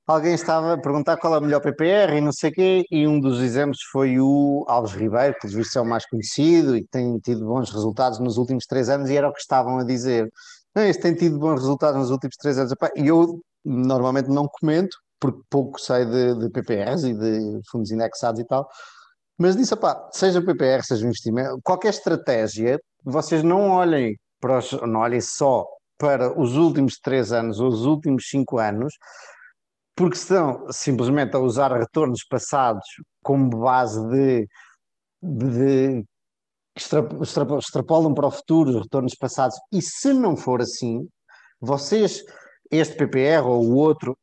alguém 0.07 0.35
estava 0.35 0.75
a 0.75 0.79
perguntar 0.79 1.17
qual 1.17 1.35
é 1.35 1.39
o 1.39 1.41
melhor 1.41 1.61
PPR 1.63 2.15
e 2.15 2.21
não 2.21 2.33
sei 2.33 2.51
o 2.51 2.53
quê, 2.53 2.85
e 2.91 3.07
um 3.07 3.19
dos 3.19 3.41
exemplos 3.41 3.79
foi 3.91 4.21
o 4.21 4.67
Alves 4.69 4.93
Ribeiro, 4.93 5.35
que 5.41 5.47
visto 5.47 5.79
é 5.79 5.81
o 5.81 5.87
mais 5.87 6.05
conhecido 6.05 6.77
e 6.77 6.87
tem 6.87 7.19
tido 7.21 7.47
bons 7.47 7.71
resultados 7.71 8.19
nos 8.19 8.37
últimos 8.37 8.67
três 8.67 8.91
anos, 8.91 9.09
e 9.09 9.17
era 9.17 9.29
o 9.29 9.33
que 9.33 9.41
estavam 9.41 9.79
a 9.79 9.85
dizer. 9.85 10.31
Não, 10.75 10.83
este 10.85 11.01
tem 11.03 11.15
tido 11.15 11.39
bons 11.39 11.61
resultados 11.61 11.99
nos 11.99 12.11
últimos 12.11 12.37
três 12.37 12.59
anos. 12.59 12.75
E 12.97 13.07
eu 13.07 13.41
normalmente 13.65 14.29
não 14.29 14.47
comento, 14.47 14.97
porque 15.23 15.41
pouco 15.49 15.81
sei 15.81 16.05
de, 16.05 16.35
de 16.35 16.51
PPRs 16.51 17.05
e 17.05 17.15
de 17.15 17.61
fundos 17.71 17.93
indexados 17.93 18.41
e 18.41 18.45
tal, 18.45 18.69
mas 19.39 19.57
disse, 19.57 19.73
opá, 19.73 20.11
seja 20.13 20.43
PPR, 20.43 20.83
seja 20.83 21.07
investimento, 21.07 21.61
qualquer 21.63 21.91
estratégia, 21.91 22.81
vocês 23.05 23.45
não 23.45 23.71
olhem 23.71 24.19
para 24.41 24.59
os, 24.59 24.73
não 24.73 24.99
olhem 25.01 25.21
só 25.21 25.65
para 25.97 26.37
os 26.37 26.57
últimos 26.57 26.99
três 26.99 27.31
anos 27.31 27.61
ou 27.61 27.69
os 27.69 27.87
últimos 27.87 28.29
cinco 28.29 28.59
anos, 28.59 28.93
porque 29.95 30.17
estão 30.17 30.67
simplesmente 30.73 31.37
a 31.37 31.39
usar 31.39 31.73
retornos 31.73 32.25
passados 32.25 32.85
como 33.23 33.49
base 33.49 34.05
de, 34.09 34.49
de, 35.23 35.51
de 35.51 36.05
extrapolam 37.61 38.13
para 38.13 38.27
o 38.27 38.31
futuro 38.31 38.71
os 38.71 38.83
retornos 38.83 39.15
passados, 39.15 39.57
e 39.73 39.81
se 39.81 40.13
não 40.13 40.37
for 40.37 40.61
assim, 40.61 41.07
vocês, 41.61 42.25
este 42.73 42.97
PPR 42.97 43.47
ou 43.47 43.65
o 43.65 43.77
outro, 43.77 44.19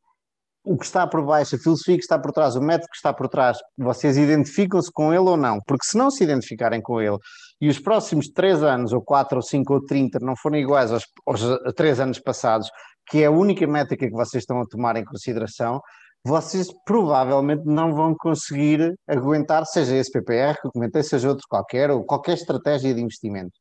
o 0.64 0.76
que 0.76 0.84
está 0.84 1.06
por 1.06 1.24
baixo, 1.24 1.56
a 1.56 1.58
filosofia 1.58 1.96
que 1.96 2.02
está 2.02 2.18
por 2.18 2.32
trás, 2.32 2.54
o 2.54 2.60
método 2.60 2.88
que 2.90 2.96
está 2.96 3.12
por 3.12 3.28
trás, 3.28 3.58
vocês 3.78 4.16
identificam-se 4.16 4.90
com 4.92 5.12
ele 5.12 5.28
ou 5.28 5.36
não? 5.36 5.58
Porque 5.66 5.86
se 5.86 5.96
não 5.96 6.10
se 6.10 6.22
identificarem 6.22 6.82
com 6.82 7.00
ele 7.00 7.16
e 7.60 7.68
os 7.68 7.78
próximos 7.78 8.28
três 8.28 8.62
anos, 8.62 8.92
ou 8.92 9.02
quatro, 9.02 9.36
ou 9.36 9.42
cinco, 9.42 9.74
ou 9.74 9.84
trinta, 9.84 10.18
não 10.20 10.34
forem 10.36 10.62
iguais 10.62 10.92
aos, 10.92 11.04
aos 11.26 11.42
três 11.74 12.00
anos 12.00 12.18
passados, 12.18 12.68
que 13.08 13.22
é 13.22 13.26
a 13.26 13.30
única 13.30 13.66
métrica 13.66 14.06
que 14.06 14.12
vocês 14.12 14.42
estão 14.42 14.60
a 14.60 14.66
tomar 14.66 14.96
em 14.96 15.04
consideração, 15.04 15.80
vocês 16.24 16.68
provavelmente 16.84 17.64
não 17.64 17.94
vão 17.94 18.14
conseguir 18.14 18.94
aguentar, 19.08 19.64
seja 19.64 19.96
esse 19.96 20.12
PPR 20.12 20.60
que 20.60 20.66
eu 20.66 20.72
comentei, 20.72 21.02
seja 21.02 21.28
outro 21.28 21.44
qualquer, 21.48 21.90
ou 21.90 22.04
qualquer 22.04 22.34
estratégia 22.34 22.94
de 22.94 23.00
investimento. 23.00 23.52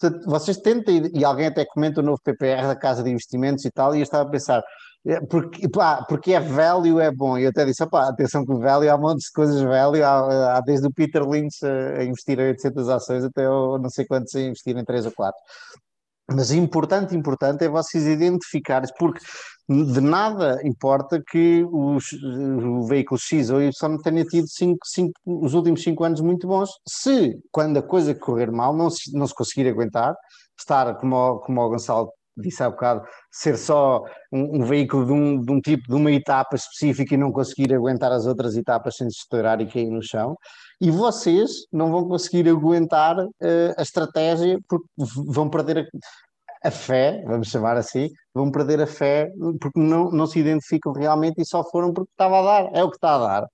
Portanto, 0.00 0.24
vocês 0.26 0.56
tentem, 0.56 1.10
e 1.14 1.24
alguém 1.24 1.46
até 1.46 1.66
comenta 1.66 2.00
o 2.00 2.04
novo 2.04 2.18
PPR 2.24 2.66
da 2.66 2.76
Casa 2.76 3.02
de 3.02 3.10
Investimentos 3.10 3.64
e 3.64 3.70
tal, 3.70 3.94
e 3.94 3.98
eu 3.98 4.02
estava 4.02 4.26
a 4.26 4.30
pensar, 4.30 4.62
porque, 5.30 5.68
pá, 5.68 6.04
porque 6.06 6.32
é 6.34 6.40
velho, 6.40 7.00
é 7.00 7.10
bom. 7.10 7.38
E 7.38 7.44
eu 7.44 7.50
até 7.50 7.64
disse, 7.64 7.82
atenção 7.82 8.44
que 8.44 8.54
velho, 8.54 8.92
há 8.92 8.98
montes 8.98 9.26
de 9.26 9.32
coisas 9.32 9.60
velho, 9.60 10.04
há, 10.04 10.56
há 10.56 10.60
desde 10.60 10.86
o 10.86 10.92
Peter 10.92 11.26
Lynch 11.26 11.64
a, 11.64 12.04
investir 12.04 12.38
em 12.38 12.48
800 12.48 12.88
ações 12.88 13.24
até 13.24 13.48
o 13.48 13.78
não 13.78 13.88
sei 13.88 14.06
quantos 14.06 14.34
a 14.34 14.40
investir 14.40 14.76
em 14.76 14.84
3 14.84 15.06
ou 15.06 15.12
4. 15.12 15.38
Mas 16.30 16.50
importante, 16.50 17.16
importante 17.16 17.64
é 17.64 17.68
vocês 17.70 18.06
identificarem, 18.06 18.88
porque 18.98 19.20
de 19.66 20.00
nada 20.00 20.60
importa 20.62 21.22
que 21.26 21.64
os, 21.70 22.12
o 22.12 22.82
veículo 22.86 23.18
X 23.18 23.48
ou 23.48 23.62
Y 23.62 23.98
tenha 24.02 24.24
tido 24.24 24.46
cinco, 24.46 24.78
cinco, 24.84 25.12
os 25.24 25.54
últimos 25.54 25.82
5 25.82 26.04
anos 26.04 26.20
muito 26.20 26.46
bons, 26.46 26.70
se 26.86 27.34
quando 27.50 27.78
a 27.78 27.82
coisa 27.82 28.14
correr 28.14 28.50
mal 28.50 28.76
não 28.76 28.90
se, 28.90 29.10
não 29.16 29.26
se 29.26 29.34
conseguir 29.34 29.68
aguentar, 29.68 30.14
estar, 30.58 30.94
como, 30.96 31.38
como 31.40 31.62
o 31.62 31.68
Gonçalo 31.70 32.10
disse 32.40 32.62
há 32.62 32.70
bocado, 32.70 33.02
ser 33.30 33.56
só 33.56 34.04
um, 34.32 34.60
um 34.60 34.64
veículo 34.64 35.06
de 35.06 35.12
um, 35.12 35.40
de 35.40 35.52
um, 35.52 35.60
tipo, 35.60 35.88
de 35.88 35.94
uma 35.94 36.10
etapa 36.10 36.56
específica 36.56 37.14
e 37.14 37.18
não 37.18 37.32
conseguir 37.32 37.74
aguentar 37.74 38.12
as 38.12 38.26
outras 38.26 38.56
etapas 38.56 38.96
sem 38.96 39.08
se 39.10 39.18
estourar 39.18 39.60
e 39.60 39.66
cair 39.66 39.90
no 39.90 40.02
chão. 40.02 40.36
E 40.80 40.90
vocês 40.90 41.66
não 41.72 41.90
vão 41.90 42.06
conseguir 42.06 42.48
aguentar 42.48 43.18
uh, 43.18 43.28
a 43.76 43.82
estratégia 43.82 44.58
porque 44.68 44.86
vão 44.96 45.50
perder 45.50 45.88
a, 46.62 46.68
a, 46.68 46.70
fé, 46.70 47.22
vamos 47.26 47.48
chamar 47.48 47.76
assim, 47.76 48.10
vão 48.32 48.50
perder 48.50 48.80
a 48.80 48.86
fé 48.86 49.30
porque 49.60 49.78
não, 49.78 50.10
não 50.10 50.26
se 50.26 50.38
identificam 50.38 50.92
realmente 50.92 51.40
e 51.40 51.46
só 51.46 51.64
foram 51.64 51.92
porque 51.92 52.10
estava 52.12 52.38
a 52.38 52.42
dar, 52.42 52.70
é 52.76 52.82
o 52.84 52.90
que 52.90 52.96
está 52.96 53.14
a 53.14 53.18
dar. 53.18 53.48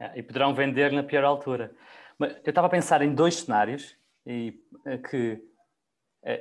É, 0.00 0.18
e 0.18 0.22
poderão 0.22 0.54
vender 0.54 0.92
na 0.92 1.02
pior 1.02 1.24
altura. 1.24 1.72
Mas 2.18 2.32
eu 2.44 2.50
estava 2.50 2.68
a 2.68 2.70
pensar 2.70 3.02
em 3.02 3.14
dois 3.14 3.36
cenários 3.36 3.96
e, 4.26 4.54
eh, 4.86 4.98
que 4.98 5.42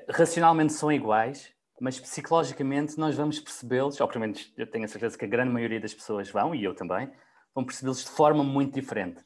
racionalmente 0.09 0.73
são 0.73 0.91
iguais, 0.91 1.53
mas 1.79 1.99
psicologicamente 1.99 2.97
nós 2.97 3.15
vamos 3.15 3.39
percebê-los, 3.39 3.99
ou 3.99 4.07
pelo 4.07 4.21
menos 4.21 4.51
eu 4.57 4.65
tenho 4.69 4.85
a 4.85 4.87
certeza 4.87 5.17
que 5.17 5.25
a 5.25 5.27
grande 5.27 5.51
maioria 5.51 5.79
das 5.79 5.93
pessoas 5.93 6.29
vão, 6.29 6.55
e 6.55 6.63
eu 6.63 6.75
também, 6.75 7.11
vão 7.53 7.63
percebê-los 7.63 8.03
de 8.03 8.09
forma 8.09 8.43
muito 8.43 8.73
diferente. 8.73 9.23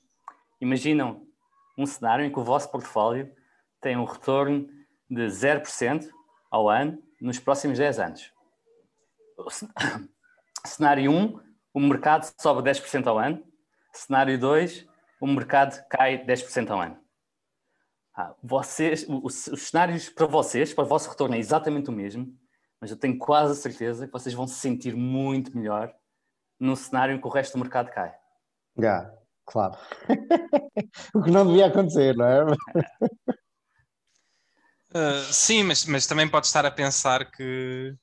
Imaginam 0.59 1.25
um 1.77 1.85
cenário 1.85 2.25
em 2.25 2.31
que 2.31 2.39
o 2.39 2.43
vosso 2.43 2.69
portfólio 2.69 3.33
tem 3.79 3.97
um 3.97 4.05
retorno 4.05 4.69
de 5.09 5.25
0% 5.27 6.09
ao 6.49 6.69
ano 6.69 7.01
nos 7.19 7.39
próximos 7.39 7.77
10 7.77 7.99
anos. 7.99 8.33
Cenário 10.65 11.11
1, 11.11 11.39
o 11.73 11.79
mercado 11.79 12.31
sobe 12.39 12.69
10% 12.69 13.07
ao 13.07 13.17
ano. 13.17 13.43
Cenário 13.93 14.37
2, 14.37 14.87
o 15.19 15.27
mercado 15.27 15.83
cai 15.89 16.23
10% 16.23 16.69
ao 16.69 16.79
ano. 16.79 17.00
Ah, 18.21 18.35
vocês, 18.43 19.03
os, 19.09 19.47
os, 19.47 19.61
cenários 19.63 20.07
para 20.07 20.27
vocês, 20.27 20.71
para 20.71 20.83
o 20.83 20.87
vosso 20.87 21.09
retorno 21.09 21.33
é 21.33 21.39
exatamente 21.39 21.89
o 21.89 21.91
mesmo, 21.91 22.31
mas 22.79 22.91
eu 22.91 22.97
tenho 22.97 23.17
quase 23.17 23.53
a 23.53 23.55
certeza 23.55 24.05
que 24.05 24.13
vocês 24.13 24.35
vão 24.35 24.45
se 24.45 24.59
sentir 24.59 24.95
muito 24.95 25.57
melhor 25.57 25.91
num 26.59 26.75
cenário 26.75 27.15
em 27.15 27.19
que 27.19 27.25
o 27.25 27.31
resto 27.31 27.53
do 27.53 27.61
mercado 27.61 27.89
cai. 27.89 28.13
Já, 28.77 28.83
yeah, 28.83 29.13
claro. 29.43 29.75
o 31.15 31.23
que 31.23 31.31
não 31.31 31.47
devia 31.47 31.65
acontecer, 31.65 32.15
não 32.15 32.25
é? 32.27 32.45
Uh, 34.91 35.23
sim, 35.33 35.63
mas, 35.63 35.83
mas 35.85 36.05
também 36.05 36.29
pode 36.29 36.45
estar 36.45 36.63
a 36.63 36.69
pensar 36.69 37.31
que 37.31 37.95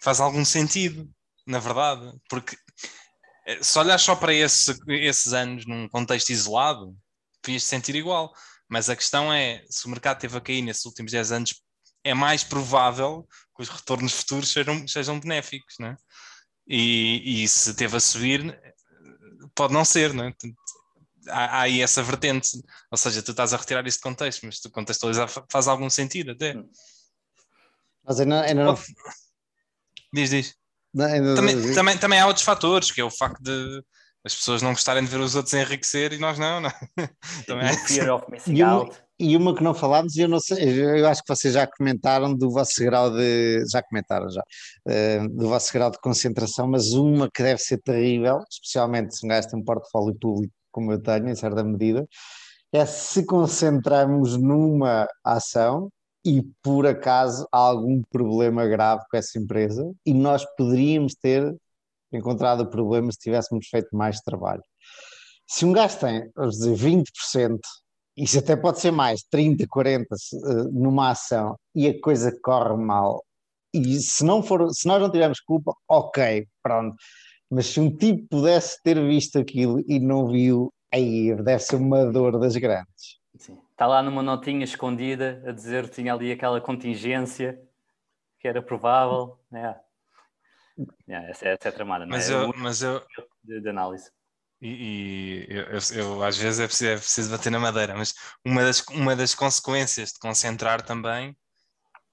faz 0.00 0.20
algum 0.20 0.44
sentido, 0.44 1.10
na 1.44 1.58
verdade, 1.58 2.16
porque 2.28 2.56
eh, 3.44 3.60
se 3.60 3.76
olhar 3.76 3.98
só 3.98 4.14
para 4.14 4.32
esse, 4.32 4.78
esses 4.86 5.32
anos 5.32 5.66
num 5.66 5.88
contexto 5.88 6.30
isolado, 6.30 6.96
devias 7.42 7.64
sentir 7.64 7.96
igual. 7.96 8.32
Mas 8.72 8.88
a 8.88 8.96
questão 8.96 9.30
é, 9.30 9.62
se 9.68 9.84
o 9.84 9.90
mercado 9.90 10.18
teve 10.18 10.34
a 10.34 10.40
cair 10.40 10.62
nesses 10.62 10.86
últimos 10.86 11.12
10 11.12 11.30
anos, 11.30 11.62
é 12.02 12.14
mais 12.14 12.42
provável 12.42 13.28
que 13.54 13.62
os 13.62 13.68
retornos 13.68 14.14
futuros 14.14 14.50
sejam, 14.50 14.88
sejam 14.88 15.20
benéficos, 15.20 15.74
né? 15.78 15.94
E, 16.66 17.42
e 17.44 17.48
se 17.48 17.74
teve 17.74 17.94
a 17.98 18.00
subir, 18.00 18.58
pode 19.54 19.74
não 19.74 19.84
ser, 19.84 20.14
né? 20.14 20.32
Há, 21.28 21.58
há 21.58 21.60
aí 21.60 21.82
essa 21.82 22.02
vertente, 22.02 22.48
ou 22.90 22.96
seja, 22.96 23.22
tu 23.22 23.32
estás 23.32 23.52
a 23.52 23.58
retirar 23.58 23.86
isso 23.86 23.98
de 23.98 24.04
contexto, 24.04 24.46
mas 24.46 24.58
tu 24.58 24.70
contextualizar 24.70 25.28
faz 25.50 25.68
algum 25.68 25.90
sentido 25.90 26.30
até. 26.30 26.54
Mas 28.02 28.20
ainda, 28.20 28.40
ainda 28.40 28.64
não... 28.64 28.78
Diz, 30.14 30.30
diz. 30.30 30.54
Não, 30.94 31.04
ainda... 31.04 31.34
Também, 31.34 31.74
também, 31.74 31.98
também 31.98 32.20
há 32.20 32.26
outros 32.26 32.46
fatores, 32.46 32.90
que 32.90 33.02
é 33.02 33.04
o 33.04 33.10
facto 33.10 33.42
de 33.42 33.84
as 34.24 34.34
pessoas 34.34 34.62
não 34.62 34.70
gostarem 34.70 35.04
de 35.04 35.10
ver 35.10 35.20
os 35.20 35.34
outros 35.34 35.54
enriquecer 35.54 36.12
e 36.12 36.18
nós 36.18 36.38
não, 36.38 36.60
não. 36.60 36.70
Também 37.46 37.66
é 37.66 37.76
fear 37.76 38.14
of 38.14 38.30
missing 38.30 38.54
e 38.54 38.62
out. 38.62 38.90
Uma, 38.90 38.96
e 39.18 39.36
uma 39.36 39.54
que 39.54 39.62
não 39.62 39.74
falámos, 39.74 40.16
eu 40.16 40.28
não 40.28 40.40
sei, 40.40 41.00
eu 41.00 41.06
acho 41.06 41.22
que 41.22 41.34
vocês 41.34 41.54
já 41.54 41.66
comentaram 41.66 42.34
do 42.34 42.50
vosso 42.50 42.82
grau 42.82 43.10
de, 43.10 43.64
já 43.70 43.82
comentaram 43.82 44.28
já, 44.30 44.42
uh, 44.88 45.28
do 45.28 45.48
vosso 45.48 45.72
grau 45.72 45.90
de 45.90 45.98
concentração, 46.00 46.66
mas 46.68 46.92
uma 46.92 47.30
que 47.30 47.42
deve 47.42 47.60
ser 47.60 47.80
terrível, 47.82 48.40
especialmente 48.50 49.16
se 49.16 49.24
um 49.24 49.28
gajo 49.28 49.48
tem 49.48 49.60
um 49.60 49.64
portfólio 49.64 50.16
público 50.20 50.52
como 50.72 50.90
eu 50.90 51.00
tenho, 51.00 51.28
em 51.28 51.34
certa 51.34 51.62
medida, 51.62 52.08
é 52.72 52.86
se 52.86 53.24
concentramos 53.26 54.36
numa 54.38 55.06
ação 55.22 55.90
e 56.24 56.42
por 56.62 56.86
acaso 56.86 57.46
há 57.52 57.58
algum 57.58 58.00
problema 58.10 58.66
grave 58.66 59.02
com 59.10 59.16
essa 59.16 59.38
empresa 59.38 59.92
e 60.06 60.14
nós 60.14 60.44
poderíamos 60.56 61.14
ter 61.14 61.54
encontrado 62.12 62.60
o 62.60 62.70
problema 62.70 63.10
se 63.12 63.18
tivéssemos 63.18 63.66
feito 63.68 63.94
mais 63.96 64.20
trabalho. 64.20 64.62
Se 65.48 65.64
um 65.64 65.72
gajo 65.72 65.98
tem, 65.98 66.30
vamos 66.34 66.56
dizer, 66.56 66.74
20%, 66.74 67.58
isso 68.16 68.38
até 68.38 68.56
pode 68.56 68.80
ser 68.80 68.90
mais, 68.90 69.22
30, 69.30 69.66
40 69.68 70.06
numa 70.72 71.10
ação 71.10 71.56
e 71.74 71.88
a 71.88 72.00
coisa 72.00 72.32
corre 72.42 72.76
mal, 72.76 73.22
e 73.74 73.98
se 74.00 74.22
não 74.24 74.42
for, 74.42 74.70
se 74.70 74.86
nós 74.86 75.00
não 75.00 75.10
tivermos 75.10 75.40
culpa, 75.40 75.74
ok, 75.88 76.46
pronto. 76.62 76.94
Mas 77.50 77.66
se 77.66 77.80
um 77.80 77.94
tipo 77.94 78.26
pudesse 78.28 78.82
ter 78.82 79.00
visto 79.06 79.38
aquilo 79.38 79.82
e 79.86 79.98
não 79.98 80.26
viu, 80.26 80.72
aí 80.92 81.34
deve 81.36 81.58
ser 81.60 81.76
uma 81.76 82.04
dor 82.06 82.38
das 82.38 82.56
grandes. 82.56 83.18
Sim. 83.38 83.58
Está 83.70 83.86
lá 83.86 84.02
numa 84.02 84.22
notinha 84.22 84.64
escondida 84.64 85.42
a 85.46 85.52
dizer 85.52 85.88
que 85.88 85.96
tinha 85.96 86.12
ali 86.12 86.30
aquela 86.30 86.60
contingência 86.60 87.58
que 88.38 88.46
era 88.46 88.62
provável. 88.62 89.38
É. 89.52 89.74
Yeah, 91.08 91.28
essa, 91.28 91.48
essa 91.48 91.68
é 91.68 91.70
a 91.70 91.72
tramada, 91.72 92.06
mas 92.06 92.30
é? 92.30 92.34
Eu, 92.34 92.52
mas 92.56 92.82
eu, 92.82 93.02
de, 93.44 93.60
de 93.60 93.68
análise. 93.68 94.10
E, 94.60 94.68
e 94.68 95.46
eu, 95.48 95.64
eu, 95.64 95.80
eu, 95.94 96.22
às 96.22 96.36
vezes 96.36 96.60
é 96.60 96.66
preciso, 96.66 96.90
é 96.90 96.96
preciso, 96.96 97.30
bater 97.30 97.50
na 97.50 97.58
madeira, 97.58 97.96
mas 97.96 98.14
uma 98.44 98.62
das, 98.62 98.80
uma 98.88 99.16
das 99.16 99.34
consequências 99.34 100.10
de 100.10 100.18
concentrar 100.18 100.82
também 100.82 101.36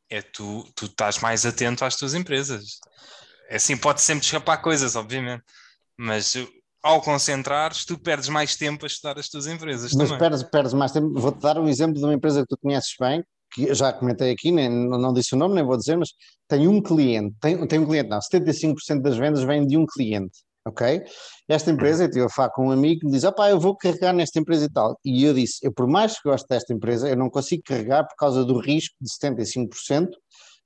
é 0.09 0.21
tu, 0.21 0.63
tu 0.75 0.85
estás 0.85 1.19
mais 1.19 1.45
atento 1.45 1.85
às 1.85 1.95
tuas 1.95 2.13
empresas. 2.13 2.79
É 3.49 3.57
assim, 3.57 3.77
pode 3.77 4.01
sempre 4.01 4.25
escapar 4.25 4.57
coisas, 4.57 4.95
obviamente, 4.95 5.43
mas 5.95 6.35
ao 6.81 7.01
concentrares, 7.01 7.85
tu 7.85 7.99
perdes 7.99 8.29
mais 8.29 8.55
tempo 8.55 8.85
a 8.85 8.87
estudar 8.87 9.19
as 9.19 9.29
tuas 9.29 9.47
empresas. 9.47 9.93
Mas 9.93 10.09
também. 10.09 10.17
perdes, 10.17 10.43
perdes 10.43 10.73
mais 10.73 10.91
tempo. 10.91 11.13
Vou-te 11.13 11.39
dar 11.39 11.57
um 11.57 11.67
exemplo 11.67 11.95
de 11.95 12.03
uma 12.03 12.13
empresa 12.13 12.41
que 12.41 12.47
tu 12.47 12.57
conheces 12.57 12.95
bem, 12.99 13.23
que 13.51 13.73
já 13.73 13.91
comentei 13.91 14.31
aqui, 14.31 14.51
nem, 14.51 14.69
não 14.69 15.13
disse 15.13 15.35
o 15.35 15.37
nome, 15.37 15.55
nem 15.55 15.63
vou 15.63 15.77
dizer, 15.77 15.97
mas 15.97 16.09
tem 16.47 16.67
um 16.67 16.81
cliente, 16.81 17.35
tem, 17.41 17.67
tem 17.67 17.79
um 17.79 17.85
cliente, 17.85 18.09
não, 18.09 18.19
75% 18.19 19.01
das 19.01 19.17
vendas 19.17 19.43
vêm 19.43 19.65
de 19.65 19.77
um 19.77 19.85
cliente, 19.85 20.39
ok? 20.65 21.03
Esta 21.47 21.71
empresa, 21.71 22.03
eu 22.03 22.11
tive 22.11 22.25
a 22.25 22.29
falar 22.29 22.49
com 22.51 22.67
um 22.67 22.71
amigo 22.71 23.01
que 23.01 23.05
me 23.05 23.11
diz, 23.11 23.23
opá, 23.23 23.49
eu 23.49 23.59
vou 23.59 23.75
carregar 23.75 24.13
nesta 24.13 24.39
empresa 24.39 24.65
e 24.65 24.69
tal, 24.69 24.99
e 25.03 25.23
eu 25.23 25.33
disse, 25.33 25.59
eu 25.63 25.73
por 25.73 25.87
mais 25.87 26.19
que 26.19 26.29
goste 26.29 26.47
desta 26.47 26.73
empresa, 26.73 27.09
eu 27.09 27.17
não 27.17 27.29
consigo 27.29 27.63
carregar 27.65 28.05
por 28.07 28.15
causa 28.15 28.43
do 28.45 28.59
risco 28.59 28.95
de 29.01 29.09
75% 29.09 30.07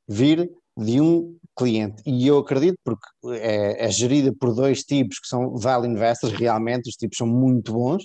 vir 0.08 0.50
de 0.78 1.00
um 1.00 1.38
cliente, 1.56 2.02
e 2.06 2.28
eu 2.28 2.40
acredito 2.40 2.78
porque 2.84 3.06
é, 3.38 3.86
é 3.86 3.92
gerida 3.92 4.34
por 4.38 4.54
dois 4.54 4.82
tipos 4.82 5.20
que 5.20 5.28
são 5.28 5.56
value 5.56 5.90
investors, 5.90 6.34
realmente, 6.34 6.90
os 6.90 6.96
tipos 6.96 7.18
são 7.18 7.28
muito 7.28 7.72
bons, 7.74 8.04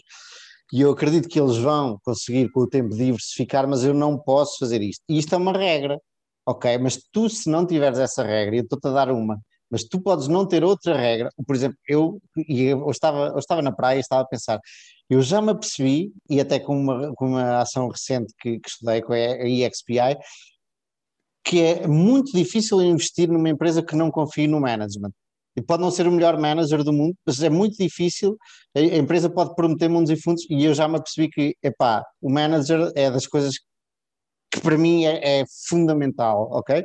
e 0.73 0.81
eu 0.83 0.91
acredito 0.91 1.29
que 1.29 1.41
eles 1.41 1.57
vão 1.57 1.99
conseguir 2.05 2.51
com 2.51 2.61
o 2.61 2.69
tempo 2.69 2.91
diversificar, 2.91 3.67
mas 3.67 3.85
eu 3.85 3.95
não 3.95 4.19
posso 4.19 4.59
fazer 4.59 4.83
isto. 4.83 5.03
E 5.09 5.19
isto 5.19 5.35
é 5.35 5.39
uma 5.39 5.53
regra, 5.53 5.99
ok? 6.47 6.77
Mas 6.79 7.01
tu, 7.11 7.29
se 7.29 7.49
não 7.49 7.67
tiveres 7.67 7.99
essa 7.99 8.23
regra, 8.23 8.57
eu 8.57 8.63
estou-te 8.63 8.87
a 8.89 8.93
dar 8.93 9.11
uma, 9.11 9.41
mas 9.71 9.85
tu 9.85 10.01
podes 10.01 10.29
não 10.29 10.47
ter 10.47 10.65
outra 10.65 10.97
regra. 10.97 11.31
Por 11.47 11.57
exemplo, 11.57 11.79
eu, 11.89 12.21
eu, 12.49 12.91
estava, 12.91 13.29
eu 13.29 13.39
estava 13.39 13.63
na 13.63 13.73
praia 13.73 13.99
e 13.99 14.01
estava 14.01 14.23
a 14.23 14.27
pensar, 14.27 14.61
eu 15.09 15.23
já 15.23 15.41
me 15.41 15.51
apercebi, 15.51 16.13
e 16.29 16.41
até 16.41 16.59
com 16.59 16.79
uma, 16.79 17.15
com 17.15 17.29
uma 17.29 17.61
ação 17.61 17.89
recente 17.89 18.33
que, 18.39 18.61
que 18.61 18.69
estudei, 18.69 19.01
com 19.01 19.13
a 19.15 19.19
EXPI, 19.19 20.19
que 21.45 21.63
é 21.63 21.87
muito 21.87 22.33
difícil 22.33 22.83
investir 22.83 23.29
numa 23.29 23.49
empresa 23.49 23.83
que 23.83 23.97
não 23.97 24.11
confie 24.11 24.47
no 24.47 24.61
management 24.61 25.13
e 25.59 25.63
pode 25.63 25.83
não 25.83 25.91
ser 25.91 26.07
o 26.07 26.13
melhor 26.13 26.39
manager 26.39 26.85
do 26.85 26.93
mundo, 26.93 27.15
mas 27.27 27.43
é 27.43 27.51
muito 27.51 27.77
difícil. 27.77 28.39
A, 28.77 28.81
empresa 28.81 29.29
pode 29.29 29.55
prometer 29.55 29.89
mundos 29.89 30.11
e 30.11 30.17
fundos, 30.17 30.47
e 30.49 30.65
eu 30.65 30.73
já 30.73 30.87
me 30.87 30.97
apercebi 30.97 31.29
que, 31.29 31.57
epá, 31.63 32.05
o 32.23 32.31
manager 32.31 32.93
é 32.95 33.11
das 33.11 33.27
coisas 33.27 33.55
que 34.51 34.61
para 34.61 34.79
mim 34.79 35.05
é, 35.05 35.41
é 35.41 35.45
fundamental, 35.69 36.49
ok? 36.53 36.85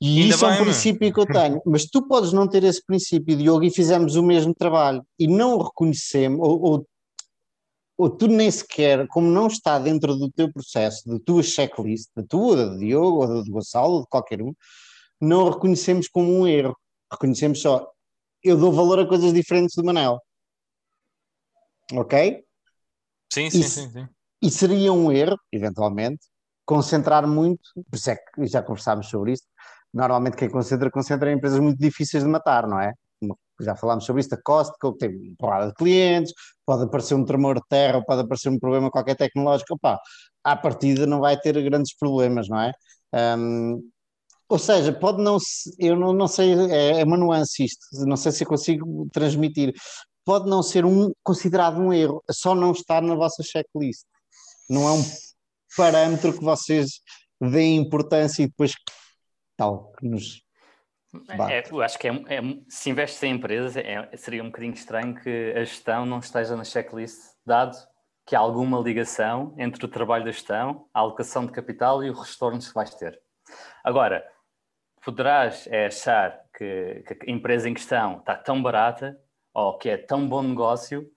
E 0.00 0.22
Ainda 0.22 0.34
isso 0.34 0.46
bem, 0.46 0.56
é 0.56 0.60
um 0.60 0.64
princípio 0.64 1.12
que 1.12 1.20
eu 1.20 1.26
tenho, 1.26 1.62
mas 1.64 1.86
tu 1.86 2.06
podes 2.06 2.32
não 2.32 2.46
ter 2.46 2.62
esse 2.62 2.84
princípio, 2.84 3.36
Diogo, 3.36 3.64
e 3.64 3.70
fizemos 3.70 4.14
o 4.14 4.22
mesmo 4.22 4.54
trabalho 4.54 5.02
e 5.18 5.26
não 5.26 5.56
o 5.56 5.62
reconhecemos, 5.62 6.38
ou, 6.40 6.62
ou, 6.62 6.86
ou, 7.96 8.10
tu 8.10 8.28
nem 8.28 8.50
sequer, 8.50 9.08
como 9.08 9.28
não 9.28 9.48
está 9.48 9.78
dentro 9.78 10.14
do 10.14 10.30
teu 10.30 10.52
processo, 10.52 11.08
da 11.08 11.18
tua 11.24 11.42
checklist, 11.42 12.10
da 12.14 12.22
tua, 12.22 12.54
da 12.54 12.76
Diogo, 12.76 13.22
ou 13.22 13.26
da 13.26 13.40
do 13.40 13.50
Gonçalo, 13.50 13.94
ou 13.94 14.00
de 14.02 14.08
qualquer 14.08 14.40
um, 14.42 14.52
não 15.20 15.46
o 15.46 15.50
reconhecemos 15.50 16.06
como 16.06 16.30
um 16.32 16.46
erro 16.46 16.76
reconhecemos 17.10 17.60
só, 17.60 17.90
eu 18.42 18.56
dou 18.56 18.72
valor 18.72 19.00
a 19.00 19.06
coisas 19.06 19.32
diferentes 19.32 19.74
do 19.74 19.84
Manel. 19.84 20.20
Ok? 21.92 22.44
Sim, 23.32 23.50
sim, 23.50 23.60
e, 23.60 23.64
sim, 23.64 23.90
sim. 23.90 24.08
E 24.42 24.50
seria 24.50 24.92
um 24.92 25.10
erro, 25.10 25.36
eventualmente, 25.52 26.20
concentrar 26.64 27.26
muito, 27.26 27.62
por 27.90 27.96
isso 27.96 28.10
é 28.10 28.16
que 28.16 28.46
já 28.46 28.62
conversámos 28.62 29.08
sobre 29.08 29.32
isso, 29.32 29.44
normalmente 29.92 30.36
quem 30.36 30.50
concentra, 30.50 30.90
concentra 30.90 31.30
em 31.32 31.36
empresas 31.36 31.58
muito 31.60 31.78
difíceis 31.78 32.22
de 32.22 32.28
matar, 32.28 32.66
não 32.66 32.80
é? 32.80 32.92
Já 33.60 33.74
falámos 33.74 34.04
sobre 34.04 34.20
isso, 34.20 34.32
a 34.34 34.40
Costco, 34.40 34.92
que 34.92 34.98
tem 34.98 35.34
porrada 35.36 35.68
de 35.68 35.74
clientes, 35.74 36.32
pode 36.64 36.84
aparecer 36.84 37.14
um 37.14 37.24
tremor 37.24 37.56
de 37.56 37.62
terra, 37.68 38.04
pode 38.04 38.20
aparecer 38.22 38.50
um 38.50 38.58
problema 38.58 38.90
qualquer 38.90 39.16
tecnológico, 39.16 39.74
opá, 39.74 39.98
à 40.44 40.56
partida 40.56 41.06
não 41.06 41.20
vai 41.20 41.36
ter 41.40 41.60
grandes 41.62 41.96
problemas, 41.96 42.48
não 42.48 42.60
é? 42.60 42.72
Um, 43.36 43.82
ou 44.48 44.58
seja, 44.58 44.92
pode 44.92 45.22
não 45.22 45.36
eu 45.78 45.94
não, 45.94 46.12
não 46.12 46.26
sei, 46.26 46.54
é, 46.70 47.00
é 47.00 47.04
uma 47.04 47.16
nuance 47.16 47.64
isto, 47.64 47.86
não 48.06 48.16
sei 48.16 48.32
se 48.32 48.44
eu 48.44 48.48
consigo 48.48 49.08
transmitir. 49.12 49.74
Pode 50.24 50.48
não 50.48 50.62
ser 50.62 50.84
um, 50.84 51.12
considerado 51.22 51.78
um 51.78 51.92
erro, 51.92 52.22
só 52.30 52.54
não 52.54 52.72
estar 52.72 53.02
na 53.02 53.14
vossa 53.14 53.42
checklist. 53.42 54.04
Não 54.68 54.86
é 54.86 54.92
um 54.92 55.02
parâmetro 55.76 56.32
que 56.32 56.44
vocês 56.44 57.00
deem 57.40 57.76
importância 57.76 58.42
e 58.42 58.46
depois 58.46 58.72
tal, 59.56 59.92
que 59.98 60.06
nos. 60.06 60.42
É, 61.48 61.64
eu 61.70 61.80
acho 61.80 61.98
que 61.98 62.06
é, 62.06 62.12
é, 62.12 62.40
se 62.68 62.90
investes 62.90 63.22
em 63.22 63.32
empresas, 63.32 63.76
é, 63.76 64.14
seria 64.16 64.42
um 64.42 64.46
bocadinho 64.46 64.74
estranho 64.74 65.14
que 65.14 65.52
a 65.56 65.64
gestão 65.64 66.04
não 66.04 66.18
esteja 66.18 66.54
na 66.54 66.64
checklist, 66.64 67.18
dado 67.46 67.76
que 68.26 68.36
há 68.36 68.40
alguma 68.40 68.78
ligação 68.78 69.54
entre 69.56 69.82
o 69.82 69.88
trabalho 69.88 70.24
da 70.24 70.30
gestão, 70.30 70.86
a 70.92 71.00
alocação 71.00 71.46
de 71.46 71.52
capital 71.52 72.04
e 72.04 72.10
os 72.10 72.30
retornos 72.30 72.68
que 72.68 72.74
vais 72.74 72.94
ter. 72.94 73.18
Agora, 73.82 74.22
poderás 75.08 75.66
é 75.70 75.86
achar 75.86 76.38
que, 76.54 77.02
que, 77.06 77.30
a 77.30 77.32
empresa 77.32 77.66
em 77.66 77.72
questão 77.72 78.18
está 78.18 78.36
tão 78.36 78.62
barata 78.62 79.18
ou 79.54 79.78
que 79.78 79.88
é 79.88 79.96
tão 79.96 80.28
bom 80.28 80.42
negócio 80.42 81.10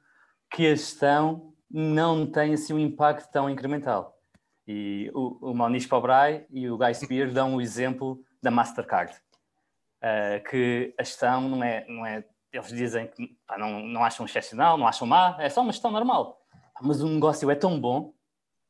que 0.50 0.66
a 0.66 0.70
gestão 0.70 1.54
não 1.70 2.26
tem 2.26 2.54
assim 2.54 2.74
um 2.74 2.80
impacto 2.80 3.30
tão 3.30 3.50
incremental. 3.50 4.18
E 4.66 5.12
o, 5.14 5.50
o 5.52 5.54
Moniz 5.54 5.86
Pobray 5.86 6.46
e 6.50 6.70
o 6.70 6.78
Guy 6.78 6.96
Spears 6.96 7.34
dão 7.34 7.56
o 7.56 7.62
exemplo 7.62 8.24
da 8.42 8.50
Mastercard, 8.50 9.14
uh, 9.14 10.42
que 10.50 10.96
a 10.98 11.04
gestão 11.04 11.50
não 11.50 11.62
é, 11.62 11.86
não 11.90 12.06
é 12.06 12.24
eles 12.54 12.70
dizem 12.70 13.08
que 13.08 13.38
pá, 13.46 13.58
não, 13.58 13.82
não 13.82 14.06
acham 14.06 14.26
excepcional, 14.26 14.78
não 14.78 14.88
acham 14.88 15.06
má, 15.06 15.36
é 15.38 15.50
só 15.50 15.62
uma 15.62 15.74
gestão 15.74 15.92
normal. 15.92 16.40
Mas 16.82 17.02
o 17.02 17.10
negócio 17.10 17.52
é 17.52 17.56
tão 17.56 17.78
bom 17.80 18.14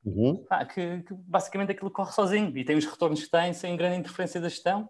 uhum. 0.04 0.44
pá, 0.50 0.66
que, 0.66 1.04
que, 1.04 1.14
basicamente 1.14 1.74
aquilo 1.74 1.92
corre 1.92 2.12
sozinho 2.12 2.58
e 2.58 2.66
tem 2.66 2.76
os 2.76 2.86
retornos 2.86 3.24
que 3.24 3.30
tem 3.30 3.54
sem 3.54 3.78
grande 3.78 3.98
interferência 3.98 4.42
da 4.42 4.50
gestão 4.50 4.90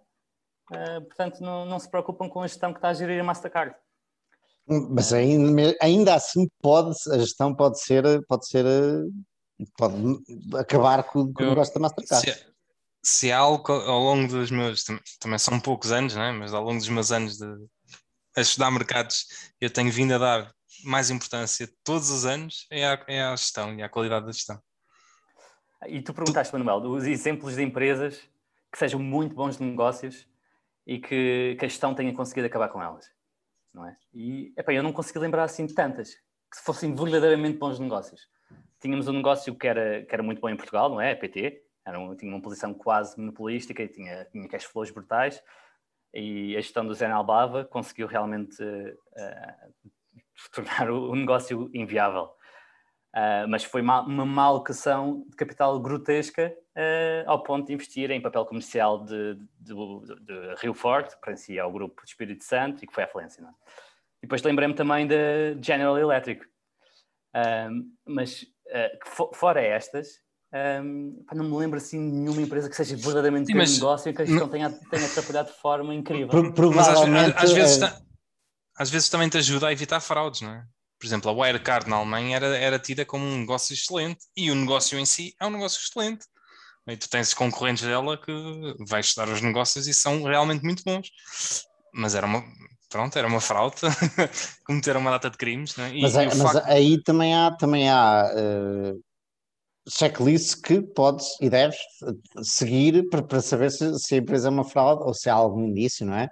Uh, 0.71 1.01
portanto, 1.01 1.41
não, 1.41 1.65
não, 1.65 1.77
se 1.77 1.89
preocupam 1.89 2.29
com 2.29 2.41
a 2.41 2.47
gestão 2.47 2.71
que 2.71 2.79
está 2.79 2.89
a 2.89 2.93
gerir 2.93 3.19
a 3.19 3.23
Mastercard. 3.23 3.75
Mas 4.65 5.11
ainda, 5.11 5.75
ainda 5.81 6.15
assim 6.15 6.47
pode, 6.61 6.95
a 7.11 7.17
gestão 7.17 7.53
pode 7.53 7.81
ser, 7.81 8.25
pode 8.25 8.47
ser, 8.47 8.65
pode 9.77 9.93
acabar 10.57 11.03
com, 11.03 11.33
com 11.33 11.43
o 11.43 11.49
negócio 11.49 11.73
da 11.73 11.81
Mastercard. 11.81 12.31
Se, 12.31 12.45
se 13.03 13.31
há 13.33 13.39
algo 13.39 13.69
ao 13.69 13.99
longo 13.99 14.29
dos 14.29 14.49
meus, 14.49 14.85
também 15.19 15.37
são 15.37 15.59
poucos 15.59 15.91
anos, 15.91 16.15
não 16.15 16.23
é? 16.23 16.31
mas 16.31 16.53
ao 16.53 16.63
longo 16.63 16.77
dos 16.77 16.87
meus 16.87 17.11
anos 17.11 17.37
de, 17.37 17.45
a 18.37 18.39
estudar 18.39 18.71
mercados, 18.71 19.25
eu 19.59 19.69
tenho 19.69 19.91
vindo 19.91 20.13
a 20.13 20.17
dar 20.17 20.51
mais 20.85 21.09
importância 21.09 21.69
todos 21.83 22.09
os 22.09 22.25
anos 22.25 22.65
é 22.71 22.85
à, 22.85 23.03
é 23.07 23.21
à 23.21 23.35
gestão 23.35 23.75
e 23.75 23.83
à 23.83 23.89
qualidade 23.89 24.25
da 24.25 24.31
gestão. 24.31 24.59
E 25.87 26.01
tu 26.01 26.13
perguntaste, 26.13 26.53
Manuel, 26.53 26.89
os 26.89 27.05
exemplos 27.05 27.55
de 27.55 27.63
empresas 27.63 28.21
que 28.71 28.77
sejam 28.77 28.99
muito 28.99 29.35
bons 29.35 29.57
de 29.57 29.63
negócios 29.63 30.27
e 30.85 30.99
que, 30.99 31.55
que 31.59 31.65
a 31.65 31.67
gestão 31.67 31.93
tenha 31.93 32.13
conseguido 32.13 32.47
acabar 32.47 32.69
com 32.69 32.81
elas. 32.81 33.05
Não 33.73 33.85
é? 33.85 33.95
E 34.13 34.53
epá, 34.57 34.73
eu 34.73 34.83
não 34.83 34.91
consegui 34.91 35.19
lembrar 35.19 35.43
assim 35.43 35.65
de 35.65 35.73
tantas 35.73 36.15
que 36.15 36.59
fossem 36.63 36.93
verdadeiramente 36.93 37.57
bons 37.57 37.79
negócios. 37.79 38.27
Tínhamos 38.79 39.07
um 39.07 39.13
negócio 39.13 39.55
que 39.55 39.67
era, 39.67 40.03
que 40.03 40.13
era 40.13 40.23
muito 40.23 40.41
bom 40.41 40.49
em 40.49 40.57
Portugal, 40.57 40.89
não 40.89 40.99
é? 40.99 41.11
A 41.11 41.15
PT, 41.15 41.63
era 41.85 41.99
um, 41.99 42.15
tinha 42.15 42.31
uma 42.31 42.41
posição 42.41 42.73
quase 42.73 43.17
monopolística 43.17 43.87
tinha, 43.87 44.25
tinha 44.25 44.47
cash 44.47 44.65
flows 44.65 44.91
brutais. 44.91 45.41
E 46.13 46.55
a 46.57 46.61
gestão 46.61 46.85
do 46.85 46.93
Zé 46.93 47.09
Albava 47.09 47.63
conseguiu 47.63 48.05
realmente 48.05 48.61
uh, 48.61 49.91
tornar 50.51 50.89
o, 50.91 51.11
o 51.11 51.15
negócio 51.15 51.69
inviável. 51.73 52.29
Uh, 53.13 53.45
mas 53.49 53.63
foi 53.63 53.81
uma, 53.81 54.01
uma 54.01 54.43
alocação 54.43 55.25
de 55.29 55.35
capital 55.35 55.77
grotesca 55.81 56.55
uh, 56.77 57.29
ao 57.29 57.43
ponto 57.43 57.67
de 57.67 57.73
investir 57.73 58.09
em 58.09 58.21
papel 58.21 58.45
comercial 58.45 59.03
de, 59.03 59.35
de, 59.59 59.73
de, 59.73 60.25
de 60.25 60.55
Rio 60.61 60.73
Forte, 60.73 61.15
que 61.15 61.21
pertencia 61.21 61.63
ao 61.63 61.71
grupo 61.71 62.01
de 62.03 62.09
Espírito 62.09 62.43
Santo 62.45 62.83
e 62.83 62.87
que 62.87 62.93
foi 62.93 63.03
à 63.03 63.07
falência. 63.07 63.41
É? 63.41 63.45
E 63.45 64.21
depois 64.21 64.41
lembrei-me 64.43 64.73
também 64.73 65.07
da 65.07 65.15
General 65.61 65.97
Electric. 65.97 66.45
Uh, 67.35 67.83
mas 68.05 68.45
fora 69.33 69.61
estas, 69.61 70.21
um, 70.83 71.25
não 71.33 71.45
me 71.45 71.57
lembro 71.57 71.77
assim 71.77 72.09
de 72.09 72.17
nenhuma 72.17 72.41
empresa 72.41 72.69
que 72.69 72.75
seja 72.75 72.95
verdadeiramente 72.97 73.47
Sim, 73.47 73.55
mas, 73.55 73.73
negócio 73.73 74.09
e 74.09 74.13
que 74.13 74.21
a 74.21 74.25
gestão 74.25 74.49
tenha, 74.49 74.69
tenha 74.69 75.09
trabalhado 75.09 75.49
de 75.49 75.57
forma 75.57 75.95
incrível. 75.95 76.53
Provavelmente, 76.53 77.37
às, 77.37 77.43
às, 77.43 77.51
vezes, 77.53 77.81
é... 77.81 78.01
às 78.77 78.89
vezes 78.89 79.09
também 79.09 79.29
te 79.29 79.37
ajuda 79.37 79.67
a 79.67 79.71
evitar 79.71 80.01
fraudes, 80.01 80.41
não 80.41 80.51
é? 80.51 80.65
Por 81.01 81.07
exemplo, 81.07 81.31
a 81.31 81.33
Wirecard 81.33 81.89
na 81.89 81.95
Alemanha 81.95 82.35
era, 82.35 82.55
era 82.55 82.77
tida 82.77 83.03
como 83.03 83.25
um 83.25 83.39
negócio 83.39 83.73
excelente 83.73 84.19
e 84.37 84.51
o 84.51 84.55
negócio 84.55 84.99
em 84.99 85.05
si 85.05 85.33
é 85.41 85.47
um 85.47 85.49
negócio 85.49 85.81
excelente. 85.81 86.27
E 86.87 86.95
tu 86.95 87.09
tens 87.09 87.33
concorrentes 87.33 87.83
dela 87.83 88.19
que 88.19 88.31
vais 88.87 89.07
estudar 89.07 89.27
os 89.29 89.41
negócios 89.41 89.87
e 89.87 89.93
são 89.95 90.21
realmente 90.21 90.63
muito 90.63 90.83
bons. 90.83 91.09
Mas 91.91 92.13
era 92.13 92.27
uma, 92.27 92.43
pronto, 92.87 93.17
era 93.17 93.27
uma 93.27 93.41
fraude, 93.41 93.77
cometeram 94.63 94.99
uma 94.99 95.09
data 95.09 95.31
de 95.31 95.37
crimes. 95.37 95.75
É? 95.79 95.89
e, 95.89 96.01
mas, 96.03 96.15
é, 96.15 96.25
mas 96.25 96.37
facto... 96.37 96.67
aí 96.67 97.01
também 97.01 97.33
há, 97.33 97.51
também 97.51 97.89
há 97.89 98.31
uh, 98.31 99.03
checklists 99.89 100.53
que 100.53 100.81
podes 100.81 101.27
e 101.41 101.49
deves 101.49 101.77
seguir 102.43 103.09
para, 103.09 103.23
para 103.23 103.41
saber 103.41 103.71
se, 103.71 103.97
se, 103.97 104.15
a 104.15 104.17
empresa 104.19 104.49
é 104.49 104.51
uma 104.51 104.63
fraude 104.63 105.03
ou 105.03 105.15
se 105.15 105.29
há 105.29 105.33
algum 105.33 105.65
indício, 105.65 106.05
não 106.05 106.15
é? 106.15 106.29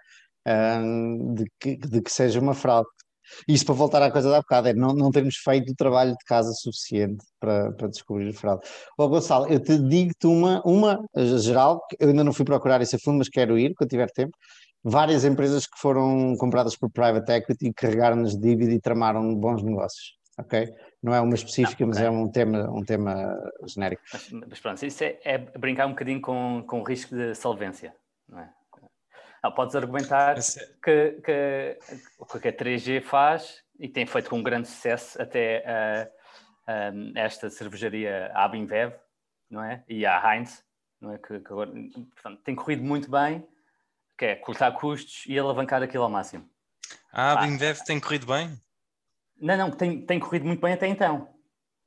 Um, 0.47 1.33
de, 1.33 1.45
que, 1.59 1.75
de 1.75 2.01
que 2.01 2.11
seja 2.11 2.39
uma 2.39 2.53
fraude. 2.53 2.89
Isto 3.47 3.65
para 3.65 3.75
voltar 3.75 4.01
à 4.01 4.11
coisa 4.11 4.29
da 4.29 4.39
bocada, 4.39 4.69
é 4.69 4.73
não, 4.73 4.93
não 4.93 5.11
termos 5.11 5.35
feito 5.37 5.71
o 5.71 5.75
trabalho 5.75 6.11
de 6.11 6.25
casa 6.25 6.51
suficiente 6.53 7.23
para, 7.39 7.71
para 7.73 7.87
descobrir 7.87 8.29
a 8.29 8.33
fraude. 8.33 8.67
Ó 8.97 9.07
Gonçalo, 9.07 9.47
eu 9.47 9.59
te 9.59 9.77
digo-te 9.77 10.27
uma, 10.27 10.61
uma 10.65 10.99
geral, 11.37 11.81
eu 11.99 12.09
ainda 12.09 12.23
não 12.23 12.33
fui 12.33 12.45
procurar 12.45 12.81
esse 12.81 12.97
fundo, 12.99 13.19
mas 13.19 13.29
quero 13.29 13.57
ir 13.57 13.73
quando 13.75 13.89
tiver 13.89 14.09
tempo. 14.11 14.35
Várias 14.83 15.25
empresas 15.25 15.65
que 15.65 15.77
foram 15.77 16.35
compradas 16.37 16.75
por 16.75 16.89
private 16.89 17.31
equity 17.31 17.73
carregaram-nos 17.73 18.35
de 18.35 18.41
dívida 18.41 18.71
e 18.73 18.79
tramaram 18.79 19.35
bons 19.35 19.61
negócios 19.61 20.19
ok? 20.39 20.73
Não 21.03 21.13
é 21.13 21.21
uma 21.21 21.35
específica, 21.35 21.85
não, 21.85 21.91
okay. 21.91 22.03
mas 22.03 22.07
é 22.07 22.09
um 22.09 22.31
tema, 22.31 22.71
um 22.71 22.83
tema 22.83 23.37
genérico. 23.67 24.01
Mas, 24.11 24.31
mas 24.31 24.59
pronto, 24.59 24.85
isso 24.85 25.03
é, 25.03 25.19
é, 25.23 25.37
brincar 25.37 25.85
um 25.85 25.91
bocadinho 25.91 26.21
com, 26.21 26.63
com 26.67 26.79
o 26.79 26.83
risco 26.83 27.15
de 27.15 27.35
solvência, 27.35 27.93
não 28.27 28.39
é? 28.39 28.49
Não, 29.43 29.51
podes 29.51 29.75
argumentar 29.75 30.35
que, 30.83 31.11
que, 31.23 31.79
o 32.17 32.25
que 32.25 32.47
a 32.47 32.53
3G 32.53 33.01
faz 33.01 33.63
e 33.79 33.87
tem 33.87 34.05
feito 34.05 34.29
com 34.29 34.43
grande 34.43 34.67
sucesso 34.67 35.21
até 35.21 35.63
a, 35.65 36.09
a 36.67 36.91
esta 37.15 37.49
cervejaria 37.49 38.31
a 38.33 38.43
Abinvev, 38.43 38.93
não 39.49 39.63
é? 39.63 39.83
E 39.87 40.05
a 40.05 40.35
Heinz, 40.35 40.63
não 40.99 41.13
é? 41.13 41.17
Que, 41.17 41.39
que 41.39 41.47
agora, 41.47 41.71
portanto, 42.13 42.41
tem 42.43 42.55
corrido 42.55 42.83
muito 42.83 43.09
bem, 43.09 43.47
que 44.17 44.25
é 44.25 44.35
cortar 44.35 44.71
custos 44.73 45.23
e 45.27 45.39
alavancar 45.39 45.81
aquilo 45.81 46.03
ao 46.03 46.09
máximo. 46.09 46.47
A 47.11 47.31
Abinvev 47.31 47.79
tem 47.85 47.99
corrido 47.99 48.25
bem? 48.25 48.59
Não, 49.39 49.55
não, 49.55 49.71
tem, 49.71 50.05
tem 50.05 50.19
corrido 50.19 50.45
muito 50.45 50.61
bem 50.61 50.73
até 50.73 50.87
então. 50.87 51.29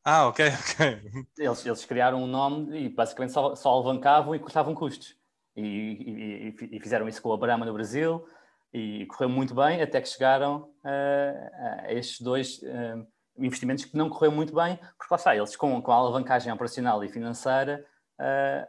Ah, 0.02 0.26
ok, 0.26 0.46
ok. 0.72 1.26
Eles, 1.38 1.66
eles 1.66 1.84
criaram 1.84 2.22
um 2.22 2.26
nome 2.26 2.86
e 2.86 2.88
basicamente 2.88 3.32
só, 3.32 3.54
só 3.54 3.68
alavancavam 3.70 4.34
e 4.34 4.38
cortavam 4.38 4.74
custos. 4.74 5.14
E, 5.56 6.54
e, 6.60 6.76
e, 6.76 6.80
fizeram 6.80 7.08
isso 7.08 7.20
com 7.20 7.32
a 7.32 7.36
Brahma 7.36 7.66
no 7.66 7.74
Brasil 7.74 8.26
e 8.72 9.04
correu 9.06 9.28
muito 9.28 9.54
bem 9.54 9.82
até 9.82 10.00
que 10.00 10.08
chegaram 10.08 10.70
uh, 10.82 11.84
a 11.84 11.92
estes 11.92 12.20
dois 12.20 12.58
uh, 12.62 13.06
investimentos 13.36 13.84
que 13.84 13.96
não 13.96 14.08
correu 14.08 14.32
muito 14.32 14.54
bem, 14.54 14.76
porque 14.76 15.08
lá 15.10 15.16
está, 15.16 15.36
eles 15.36 15.54
com, 15.56 15.82
com 15.82 15.92
a 15.92 15.96
alavancagem 15.96 16.50
operacional 16.50 17.04
e 17.04 17.08
financeira 17.08 17.84
uh, 18.18 18.66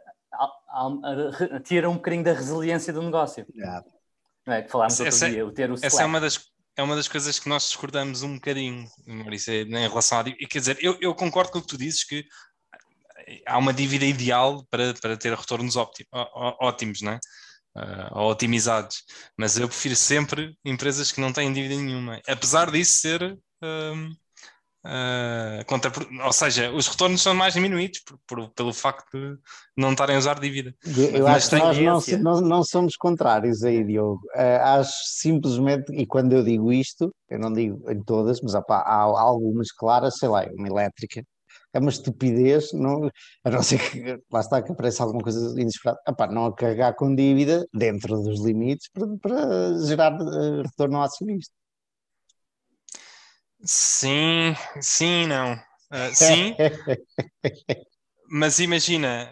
tiram 1.64 1.92
um 1.92 1.94
bocadinho 1.94 2.24
da 2.24 2.32
resiliência 2.32 2.92
do 2.92 3.02
negócio. 3.02 3.46
Yeah. 3.54 3.82
Não 4.46 4.54
é? 4.54 4.62
Que 4.62 4.70
falámos 4.70 5.00
essa, 5.00 5.24
outro 5.24 5.30
dia, 5.30 5.46
o 5.46 5.52
ter 5.52 5.70
o 5.70 5.74
Essa 5.74 6.02
é 6.02 6.06
uma 6.06 6.20
das 6.20 6.52
é 6.76 6.82
uma 6.82 6.96
das 6.96 7.06
coisas 7.06 7.38
que 7.38 7.48
nós 7.48 7.68
discordamos 7.68 8.22
um 8.22 8.34
bocadinho, 8.34 8.84
Maurício, 9.06 9.52
é 9.52 9.62
em 9.62 9.88
relação 9.88 10.18
a. 10.18 10.24
Quer 10.24 10.58
dizer, 10.58 10.78
eu, 10.80 10.98
eu 11.00 11.14
concordo 11.14 11.52
com 11.52 11.58
o 11.58 11.62
que 11.62 11.68
tu 11.68 11.78
dizes 11.78 12.02
que 12.02 12.26
há 13.46 13.58
uma 13.58 13.72
dívida 13.72 14.04
ideal 14.04 14.64
para, 14.70 14.94
para 14.94 15.16
ter 15.16 15.34
retornos 15.34 15.76
óptimos, 15.76 16.08
ótimos, 16.60 17.00
não 17.02 17.12
é? 17.12 17.18
Uh, 17.76 18.18
otimizados, 18.20 19.02
mas 19.36 19.58
eu 19.58 19.66
prefiro 19.66 19.96
sempre 19.96 20.56
empresas 20.64 21.10
que 21.10 21.20
não 21.20 21.32
têm 21.32 21.52
dívida 21.52 21.74
nenhuma, 21.74 22.20
apesar 22.28 22.70
disso 22.70 22.98
ser 22.98 23.32
uh, 23.32 24.14
Uh, 24.86 25.64
contra, 25.64 25.90
ou 26.26 26.32
seja, 26.32 26.70
os 26.70 26.86
retornos 26.86 27.22
são 27.22 27.34
mais 27.34 27.54
diminuídos 27.54 28.00
por, 28.00 28.18
por, 28.26 28.50
pelo 28.50 28.72
facto 28.74 29.16
de 29.18 29.38
não 29.74 29.92
estarem 29.92 30.14
a 30.14 30.18
usar 30.18 30.38
dívida. 30.38 30.74
Eu 30.84 31.24
Mas 31.24 31.50
acho 31.50 31.50
que 31.50 31.56
nós 31.56 32.18
não, 32.18 32.18
não, 32.18 32.40
não, 32.42 32.62
somos 32.62 32.94
contrários 32.94 33.64
aí, 33.64 33.82
Diogo. 33.82 34.20
Uh, 34.36 34.60
acho 34.62 34.92
simplesmente, 35.06 35.90
e 35.90 36.04
quando 36.04 36.34
eu 36.34 36.44
digo 36.44 36.70
isto, 36.70 37.10
eu 37.30 37.38
não 37.38 37.50
digo 37.50 37.90
em 37.90 38.02
todas, 38.04 38.42
mas 38.42 38.54
opa, 38.54 38.76
há 38.76 39.00
algumas 39.00 39.72
claras, 39.72 40.18
sei 40.18 40.28
lá, 40.28 40.44
uma 40.54 40.68
elétrica. 40.68 41.24
É 41.74 41.80
uma 41.80 41.90
estupidez, 41.90 42.72
não, 42.72 43.10
a 43.42 43.50
não 43.50 43.62
ser 43.62 43.78
que 43.78 44.22
lá 44.32 44.40
está 44.40 44.62
que 44.62 44.70
apareça 44.70 45.02
alguma 45.02 45.22
coisa 45.22 45.60
inesperada, 45.60 46.00
opa, 46.08 46.28
não 46.28 46.46
a 46.46 46.54
carregar 46.54 46.94
com 46.94 47.14
dívida 47.14 47.66
dentro 47.74 48.22
dos 48.22 48.44
limites 48.44 48.88
para, 48.92 49.06
para 49.20 49.78
gerar 49.84 50.14
uh, 50.14 50.62
retorno 50.62 50.98
ao 50.98 51.02
acionista. 51.02 51.52
Sim, 53.64 54.54
sim, 54.80 55.26
não. 55.26 55.54
Uh, 55.54 56.14
sim, 56.14 56.54
mas 58.30 58.60
imagina, 58.60 59.30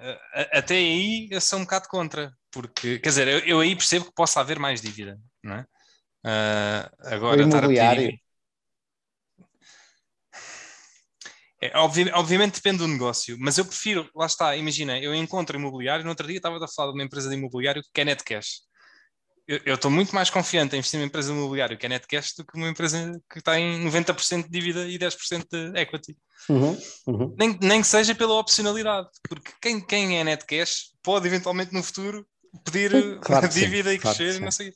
até 0.53 0.75
aí 0.75 1.29
eu 1.31 1.41
sou 1.41 1.61
um 1.61 1.63
bocado 1.63 1.89
contra, 1.89 2.33
porque, 2.51 2.99
quer 2.99 3.09
dizer, 3.09 3.29
eu, 3.29 3.39
eu 3.41 3.61
aí 3.61 3.77
percebo 3.77 4.07
que 4.07 4.15
possa 4.15 4.41
haver 4.41 4.59
mais 4.59 4.81
dívida, 4.81 5.19
não 5.43 5.55
é? 5.55 5.67
Uh, 6.25 7.15
agora, 7.15 7.43
estar 7.43 7.65
a 7.65 7.69
pedir... 7.69 8.21
É, 11.63 11.79
obvi 11.79 12.11
obviamente 12.13 12.57
depende 12.57 12.79
do 12.79 12.89
negócio, 12.89 13.37
mas 13.39 13.57
eu 13.57 13.65
prefiro, 13.65 14.11
lá 14.17 14.27
está, 14.27 14.57
imagina, 14.57 14.99
eu 14.99 15.15
encontro 15.15 15.57
imobiliário, 15.57 16.05
no 16.05 16.11
outro 16.11 16.27
dia 16.27 16.39
estava 16.39 16.63
a 16.63 16.69
falar 16.69 16.91
de 16.91 16.99
uma 16.99 17.05
empresa 17.05 17.29
de 17.29 17.37
imobiliário 17.37 17.83
que 17.95 18.01
é 18.01 18.05
Netcash 18.05 18.63
eu 19.47 19.75
estou 19.75 19.91
muito 19.91 20.15
mais 20.15 20.31
confiante 20.31 20.75
em 20.75 20.79
investir 20.79 20.99
numa 20.99 21.07
empresa 21.07 21.33
imobiliária 21.33 21.77
que 21.77 21.87
é 21.87 21.89
Netcash 21.89 22.35
do 22.37 22.45
que 22.45 22.57
uma 22.57 22.69
empresa 22.69 23.21
que 23.31 23.39
está 23.39 23.59
em 23.59 23.85
90% 23.85 24.45
de 24.45 24.49
dívida 24.49 24.87
e 24.87 24.99
10% 24.99 25.47
de 25.49 25.79
equity. 25.79 26.17
Uhum, 26.49 26.79
uhum. 27.07 27.35
Nem, 27.39 27.59
nem 27.61 27.81
que 27.81 27.87
seja 27.87 28.15
pela 28.15 28.35
opcionalidade, 28.35 29.09
porque 29.29 29.53
quem, 29.61 29.81
quem 29.81 30.19
é 30.19 30.25
Netcash 30.25 30.93
pode 31.03 31.27
eventualmente 31.27 31.73
no 31.73 31.83
futuro 31.83 32.27
pedir 32.65 33.19
claro 33.21 33.49
dívida 33.49 33.91
sim, 33.91 33.97
e 33.97 33.99
crescer, 33.99 34.31
claro 34.31 34.45
não 34.45 34.51
sei. 34.51 34.73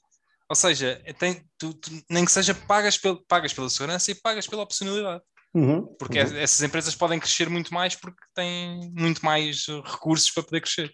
Ou 0.48 0.56
seja, 0.56 1.02
tem, 1.18 1.44
tu, 1.58 1.74
tu, 1.74 1.90
nem 2.08 2.24
que 2.24 2.30
seja 2.30 2.54
pagas, 2.54 2.96
pel, 2.98 3.16
pagas 3.26 3.52
pela 3.52 3.68
segurança 3.68 4.10
e 4.10 4.14
pagas 4.14 4.46
pela 4.46 4.62
opcionalidade. 4.62 5.22
Uhum, 5.56 5.86
porque 5.98 6.20
uhum. 6.20 6.36
essas 6.36 6.62
empresas 6.62 6.94
podem 6.94 7.18
crescer 7.18 7.48
muito 7.48 7.72
mais 7.72 7.96
porque 7.96 8.20
têm 8.34 8.92
muito 8.94 9.24
mais 9.24 9.64
recursos 9.86 10.30
para 10.30 10.42
poder 10.42 10.60
crescer. 10.60 10.92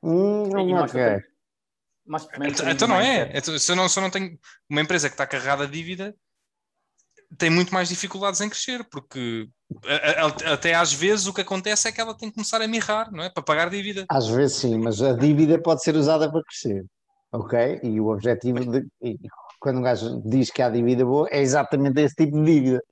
Hum, 0.00 0.44
okay. 0.84 1.18
Mas 2.06 2.28
então, 2.40 2.70
então 2.70 2.86
não 2.86 3.00
é. 3.00 3.32
Então, 3.34 3.58
se, 3.58 3.72
eu 3.72 3.74
não, 3.74 3.88
se 3.88 3.98
eu 3.98 4.02
não 4.04 4.10
tenho 4.10 4.38
uma 4.68 4.80
empresa 4.80 5.08
que 5.08 5.14
está 5.14 5.26
carregada 5.26 5.66
de 5.66 5.72
dívida, 5.72 6.14
tem 7.36 7.50
muito 7.50 7.74
mais 7.74 7.88
dificuldades 7.88 8.40
em 8.40 8.48
crescer, 8.48 8.86
porque 8.88 9.48
até 10.44 10.74
às 10.74 10.92
vezes 10.92 11.26
o 11.26 11.34
que 11.34 11.40
acontece 11.40 11.88
é 11.88 11.92
que 11.92 12.00
ela 12.00 12.16
tem 12.16 12.28
que 12.28 12.36
começar 12.36 12.62
a 12.62 12.68
mirrar, 12.68 13.10
não 13.10 13.24
é? 13.24 13.28
Para 13.28 13.42
pagar 13.42 13.70
dívida. 13.70 14.06
Às 14.08 14.28
vezes 14.28 14.56
sim, 14.56 14.78
mas 14.78 15.02
a 15.02 15.14
dívida 15.14 15.60
pode 15.60 15.82
ser 15.82 15.96
usada 15.96 16.30
para 16.30 16.44
crescer, 16.44 16.84
ok? 17.32 17.80
E 17.82 18.00
o 18.00 18.06
objetivo, 18.06 18.64
de, 18.64 18.86
quando 19.60 19.78
um 19.78 19.82
gajo 19.82 20.22
diz 20.24 20.50
que 20.50 20.62
há 20.62 20.70
dívida 20.70 21.04
boa, 21.04 21.28
é 21.30 21.40
exatamente 21.40 22.00
esse 22.00 22.14
tipo 22.14 22.42
de 22.42 22.44
dívida. 22.44 22.82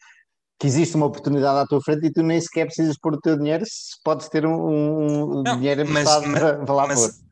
Que 0.59 0.67
existe 0.67 0.97
uma 0.97 1.07
oportunidade 1.07 1.59
à 1.59 1.67
tua 1.67 1.81
frente 1.81 2.07
e 2.07 2.13
tu 2.13 2.23
nem 2.23 2.41
sequer 2.41 2.67
precisas 2.67 2.99
pôr 2.99 3.15
o 3.15 3.21
teu 3.21 3.37
dinheiro 3.37 3.65
se 3.67 4.03
podes 4.03 4.29
ter 4.29 4.45
um, 4.45 5.39
um 5.39 5.43
não, 5.43 5.57
dinheiro 5.57 5.83
emprestado 5.83 6.27
mas, 6.27 6.41
para, 6.41 6.65
para 6.65 6.75
lá 6.75 6.87
mas, 6.87 7.01
pôr 7.01 7.29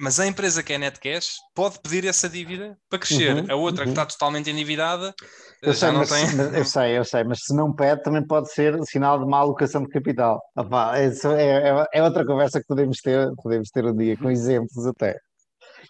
mas 0.00 0.20
a 0.20 0.26
empresa 0.26 0.62
que 0.62 0.72
é 0.72 0.78
Netcash 0.78 1.38
pode 1.56 1.80
pedir 1.80 2.04
essa 2.04 2.28
dívida 2.28 2.78
para 2.88 3.00
crescer. 3.00 3.34
Uhum, 3.34 3.46
a 3.50 3.56
outra 3.56 3.82
uhum. 3.82 3.92
que 3.92 4.00
está 4.00 4.06
totalmente 4.06 4.48
endividada 4.48 5.12
eu 5.60 5.72
já 5.72 5.78
sei, 5.78 5.90
não 5.90 5.98
mas, 5.98 6.08
tem. 6.10 6.36
Mas, 6.36 6.54
eu 6.54 6.64
sei, 6.64 6.98
eu 6.98 7.04
sei, 7.04 7.24
mas 7.24 7.40
se 7.40 7.54
não 7.54 7.72
pede 7.72 8.02
também 8.02 8.24
pode 8.24 8.52
ser 8.52 8.78
sinal 8.84 9.18
de 9.18 9.26
má 9.26 9.38
alocação 9.38 9.82
de 9.82 9.88
capital. 9.88 10.40
Opa, 10.56 10.96
é, 10.96 11.08
é, 11.08 11.86
é, 11.94 12.02
outra 12.02 12.24
conversa 12.24 12.60
que 12.60 12.66
podemos 12.66 12.98
ter, 13.00 13.28
podemos 13.42 13.68
ter 13.70 13.84
um 13.84 13.96
dia 13.96 14.16
com 14.16 14.30
exemplos 14.30 14.86
até. 14.86 15.18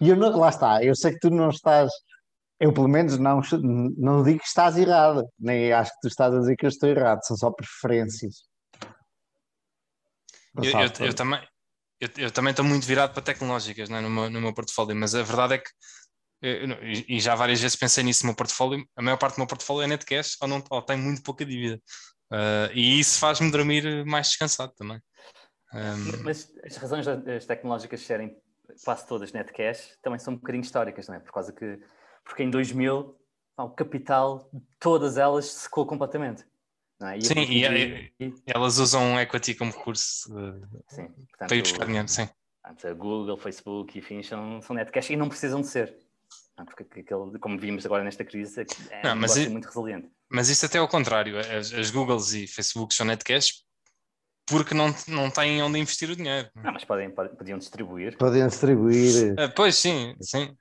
E 0.00 0.08
eu 0.08 0.16
não, 0.16 0.36
lá 0.38 0.48
está, 0.48 0.82
eu 0.82 0.94
sei 0.94 1.12
que 1.12 1.18
tu 1.20 1.30
não 1.30 1.50
estás, 1.50 1.90
eu 2.60 2.72
pelo 2.72 2.88
menos 2.88 3.18
não, 3.18 3.40
não 3.96 4.22
digo 4.22 4.40
que 4.40 4.46
estás 4.46 4.76
errado, 4.76 5.28
nem 5.38 5.72
acho 5.72 5.92
que 5.92 6.00
tu 6.02 6.08
estás 6.08 6.34
a 6.34 6.38
dizer 6.38 6.56
que 6.56 6.66
eu 6.66 6.68
estou 6.68 6.88
errado, 6.88 7.20
são 7.24 7.36
só 7.36 7.50
preferências. 7.50 8.44
Eu, 10.56 10.64
eu, 10.64 11.06
eu, 11.06 11.14
também, 11.14 11.40
eu, 12.00 12.08
eu 12.16 12.30
também 12.30 12.50
estou 12.50 12.64
muito 12.64 12.86
virado 12.86 13.12
para 13.12 13.22
tecnológicas 13.22 13.88
né, 13.88 14.00
no, 14.00 14.10
meu, 14.10 14.30
no 14.30 14.40
meu 14.40 14.52
portfólio, 14.52 14.96
mas 14.96 15.14
a 15.14 15.22
verdade 15.22 15.54
é 15.54 15.58
que 15.58 15.70
e, 16.40 17.16
e 17.16 17.20
já 17.20 17.34
várias 17.34 17.60
vezes 17.60 17.76
pensei 17.76 18.04
nisso 18.04 18.22
no 18.22 18.28
meu 18.28 18.36
portfólio. 18.36 18.84
A 18.96 19.02
maior 19.02 19.16
parte 19.16 19.34
do 19.34 19.38
meu 19.38 19.46
portfólio 19.46 19.82
é 19.82 19.86
net 19.86 20.04
cash 20.04 20.36
ou, 20.40 20.48
não, 20.48 20.62
ou 20.70 20.82
tem 20.82 20.96
muito 20.96 21.22
pouca 21.22 21.44
dívida. 21.44 21.80
Uh, 22.30 22.70
e 22.74 23.00
isso 23.00 23.18
faz-me 23.18 23.50
dormir 23.50 24.04
mais 24.04 24.28
descansado 24.28 24.72
também. 24.76 25.00
Um... 25.72 26.22
Mas 26.24 26.50
as 26.64 26.76
razões 26.76 27.06
das 27.06 27.46
tecnológicas 27.46 28.00
serem 28.00 28.36
quase 28.84 29.06
todas 29.06 29.32
net 29.32 29.52
cash 29.52 29.96
também 30.02 30.18
são 30.18 30.34
um 30.34 30.36
bocadinho 30.36 30.62
históricas, 30.62 31.08
não 31.08 31.16
é? 31.16 31.20
Por 31.20 31.32
causa 31.32 31.52
que, 31.52 31.78
porque 32.28 32.42
em 32.42 32.50
2000 32.50 33.16
o 33.56 33.70
capital 33.70 34.48
de 34.52 34.62
todas 34.78 35.16
elas 35.16 35.46
secou 35.46 35.84
completamente. 35.86 36.44
É? 37.02 37.16
E 37.16 37.22
sim, 37.22 37.40
e, 37.40 37.64
e, 38.20 38.34
elas 38.46 38.78
usam 38.78 39.18
equity 39.18 39.54
como 39.54 39.72
recurso 39.72 40.28
sim, 40.88 41.06
portanto, 41.06 41.48
para 41.48 41.56
ir 41.56 41.62
buscar 41.62 41.86
dinheiro, 41.86 42.08
sim. 42.08 42.28
A 42.64 42.92
Google, 42.92 43.36
Facebook 43.36 43.98
e 43.98 44.02
fins 44.02 44.26
são, 44.26 44.60
são 44.60 44.76
net 44.76 44.90
cash 44.92 45.10
e 45.10 45.16
não 45.16 45.28
precisam 45.28 45.60
de 45.60 45.68
ser. 45.68 45.96
Porque 46.56 47.00
aquele, 47.00 47.38
como 47.38 47.56
vimos 47.56 47.86
agora 47.86 48.02
nesta 48.02 48.24
crise, 48.24 48.66
é 48.90 49.02
não, 49.02 49.12
um 49.12 49.16
mas 49.16 49.46
muito 49.46 49.66
resiliente. 49.66 50.10
Mas 50.28 50.48
isso 50.48 50.66
até 50.66 50.78
ao 50.78 50.88
contrário. 50.88 51.38
As, 51.38 51.72
as 51.72 51.90
Googles 51.90 52.32
e 52.34 52.46
Facebook 52.48 52.92
são 52.92 53.06
net 53.06 53.24
cash 53.24 53.64
porque 54.44 54.74
não, 54.74 54.92
não 55.06 55.30
têm 55.30 55.62
onde 55.62 55.78
investir 55.78 56.10
o 56.10 56.16
dinheiro. 56.16 56.50
Não, 56.56 56.72
mas 56.72 56.84
podem, 56.84 57.10
podiam 57.10 57.58
distribuir. 57.58 58.16
Podiam 58.18 58.48
distribuir. 58.48 59.34
Uh, 59.34 59.54
pois 59.54 59.76
sim, 59.76 60.16
sim. 60.20 60.56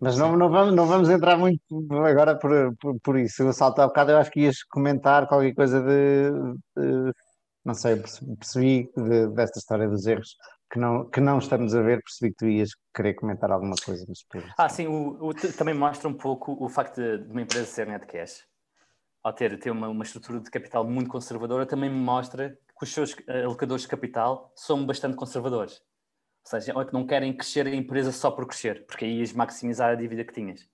Mas 0.00 0.16
não, 0.18 0.36
não, 0.36 0.50
vamos, 0.50 0.74
não 0.74 0.86
vamos 0.86 1.08
entrar 1.08 1.36
muito 1.36 1.62
agora 2.04 2.38
por, 2.38 2.76
por, 2.76 3.00
por 3.00 3.18
isso. 3.18 3.42
Eu 3.42 3.52
salto 3.52 3.80
há 3.80 3.86
bocado, 3.86 4.12
eu 4.12 4.18
acho 4.18 4.30
que 4.30 4.40
ias 4.40 4.62
comentar 4.64 5.26
qualquer 5.26 5.54
coisa 5.54 5.80
de, 5.80 6.30
de 6.76 7.12
não 7.64 7.74
sei, 7.74 7.96
percebi 8.38 8.90
de, 8.96 9.28
desta 9.28 9.58
história 9.58 9.88
dos 9.88 10.06
erros 10.06 10.36
que 10.70 10.78
não, 10.78 11.04
que 11.10 11.20
não 11.20 11.38
estamos 11.38 11.74
a 11.74 11.82
ver, 11.82 12.02
percebi 12.02 12.30
que 12.30 12.36
tu 12.36 12.48
ias 12.48 12.70
querer 12.94 13.14
comentar 13.14 13.50
alguma 13.50 13.74
coisa. 13.84 14.04
Mas 14.08 14.24
ah, 14.56 14.68
sim, 14.68 14.86
o, 14.86 15.18
o, 15.20 15.34
também 15.34 15.74
mostra 15.74 16.08
um 16.08 16.14
pouco 16.14 16.56
o 16.64 16.68
facto 16.68 16.96
de, 16.96 17.18
de 17.18 17.30
uma 17.30 17.42
empresa 17.42 17.66
ser 17.66 17.86
net 17.88 18.06
cash, 18.06 18.46
ao 19.22 19.32
ter, 19.32 19.58
ter 19.58 19.70
uma, 19.70 19.88
uma 19.88 20.04
estrutura 20.04 20.40
de 20.40 20.50
capital 20.50 20.84
muito 20.84 21.10
conservadora, 21.10 21.66
também 21.66 21.90
mostra 21.90 22.50
que 22.78 22.84
os 22.84 22.92
seus 22.92 23.16
eh, 23.26 23.42
alocadores 23.42 23.82
de 23.82 23.88
capital 23.88 24.52
são 24.54 24.86
bastante 24.86 25.16
conservadores. 25.16 25.82
Ou 26.52 26.60
seja, 26.60 26.76
ou 26.76 26.84
que 26.84 26.92
não 26.92 27.06
querem 27.06 27.32
crescer 27.32 27.66
a 27.66 27.74
empresa 27.74 28.10
só 28.10 28.30
por 28.30 28.46
crescer, 28.46 28.84
porque 28.86 29.04
aí 29.04 29.18
ias 29.18 29.32
maximizar 29.32 29.90
a 29.90 29.94
dívida 29.94 30.24
que 30.24 30.32
tinhas. 30.32 30.68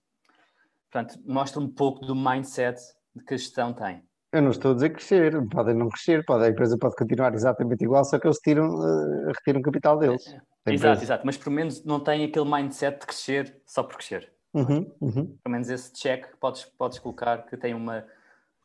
Portanto, 0.91 1.21
mostra 1.27 1.61
um 1.61 1.69
pouco 1.69 2.07
do 2.07 2.15
mindset 2.15 2.81
que 3.27 3.35
a 3.35 3.37
gestão 3.37 3.75
tem. 3.75 4.03
Eu 4.33 4.43
não 4.43 4.51
estou 4.51 4.73
a 4.73 4.75
dizer 4.75 4.91
crescer, 4.91 5.49
podem 5.49 5.75
não 5.75 5.89
crescer, 5.89 6.25
pode, 6.25 6.45
a 6.45 6.49
empresa 6.49 6.79
pode 6.79 6.97
continuar 6.97 7.35
exatamente 7.35 7.85
igual, 7.85 8.05
só 8.05 8.19
que 8.19 8.27
eles 8.27 8.39
tiram, 8.39 8.69
uh, 8.69 9.27
retiram 9.29 9.61
o 9.61 9.63
capital 9.63 9.99
deles. 9.99 10.27
É, 10.67 10.73
exato, 10.73 11.03
exato, 11.03 11.27
mas 11.27 11.37
pelo 11.37 11.55
menos 11.55 11.85
não 11.85 12.01
tem 12.01 12.25
aquele 12.25 12.51
mindset 12.51 13.01
de 13.01 13.07
crescer 13.07 13.61
só 13.67 13.83
por 13.83 13.97
crescer. 13.97 14.33
Uhum, 14.53 14.91
uhum. 15.01 15.37
Pelo 15.43 15.53
menos 15.53 15.69
esse 15.69 15.93
check 15.93 16.27
podes, 16.41 16.65
podes 16.65 16.99
colocar 16.99 17.47
que 17.47 17.57
tem 17.57 17.75
uma, 17.75 18.05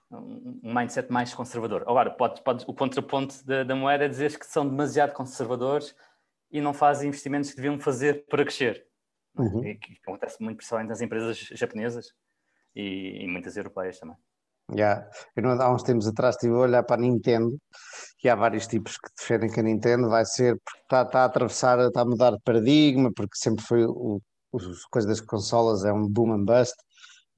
um 0.10 0.74
mindset 0.74 1.12
mais 1.12 1.34
conservador. 1.34 1.84
Agora, 1.86 2.10
pode, 2.10 2.42
pode, 2.42 2.64
o 2.68 2.74
contraponto 2.74 3.46
da, 3.46 3.64
da 3.64 3.76
moeda 3.76 4.06
é 4.06 4.08
dizer 4.08 4.40
que 4.40 4.46
são 4.46 4.68
demasiado 4.68 5.14
conservadores 5.14 5.94
e 6.52 6.62
não 6.62 6.74
fazem 6.74 7.08
investimentos 7.08 7.52
que 7.52 7.56
deviam 7.56 7.80
fazer 7.80 8.26
para 8.28 8.44
crescer. 8.44 8.86
Uhum. 9.38 9.66
E 9.66 9.76
que 9.76 9.98
acontece 10.04 10.42
muito 10.42 10.58
principalmente 10.58 10.90
nas 10.90 11.02
empresas 11.02 11.38
japonesas 11.38 12.08
e, 12.76 13.24
e 13.24 13.28
muitas 13.28 13.56
europeias 13.56 14.00
também. 14.00 14.18
Yeah. 14.74 15.10
Eu 15.36 15.44
não, 15.44 15.62
há 15.62 15.74
uns 15.74 15.84
tempos 15.84 16.08
atrás 16.08 16.36
estive 16.36 16.54
a 16.54 16.60
olhar 16.60 16.84
para 16.84 16.96
a 16.96 17.00
Nintendo 17.00 17.58
e 18.24 18.30
há 18.30 18.36
vários 18.36 18.68
tipos 18.68 18.98
que 18.98 19.10
defendem 19.18 19.50
que 19.50 19.60
a 19.60 19.64
Nintendo 19.64 20.10
vai 20.10 20.26
ser 20.26 20.58
porque 20.64 20.80
está, 20.82 21.02
está 21.02 21.22
a 21.22 21.26
atravessar, 21.26 21.80
está 21.80 22.02
a 22.02 22.06
mudar 22.06 22.32
de 22.32 22.42
paradigma, 22.42 23.12
porque 23.14 23.36
sempre 23.36 23.66
foi 23.66 23.86
o, 23.86 24.22
as 24.54 24.86
coisas 24.86 25.10
das 25.10 25.22
consolas 25.22 25.84
é 25.84 25.92
um 25.92 26.08
boom 26.08 26.34
and 26.34 26.46
bust 26.46 26.76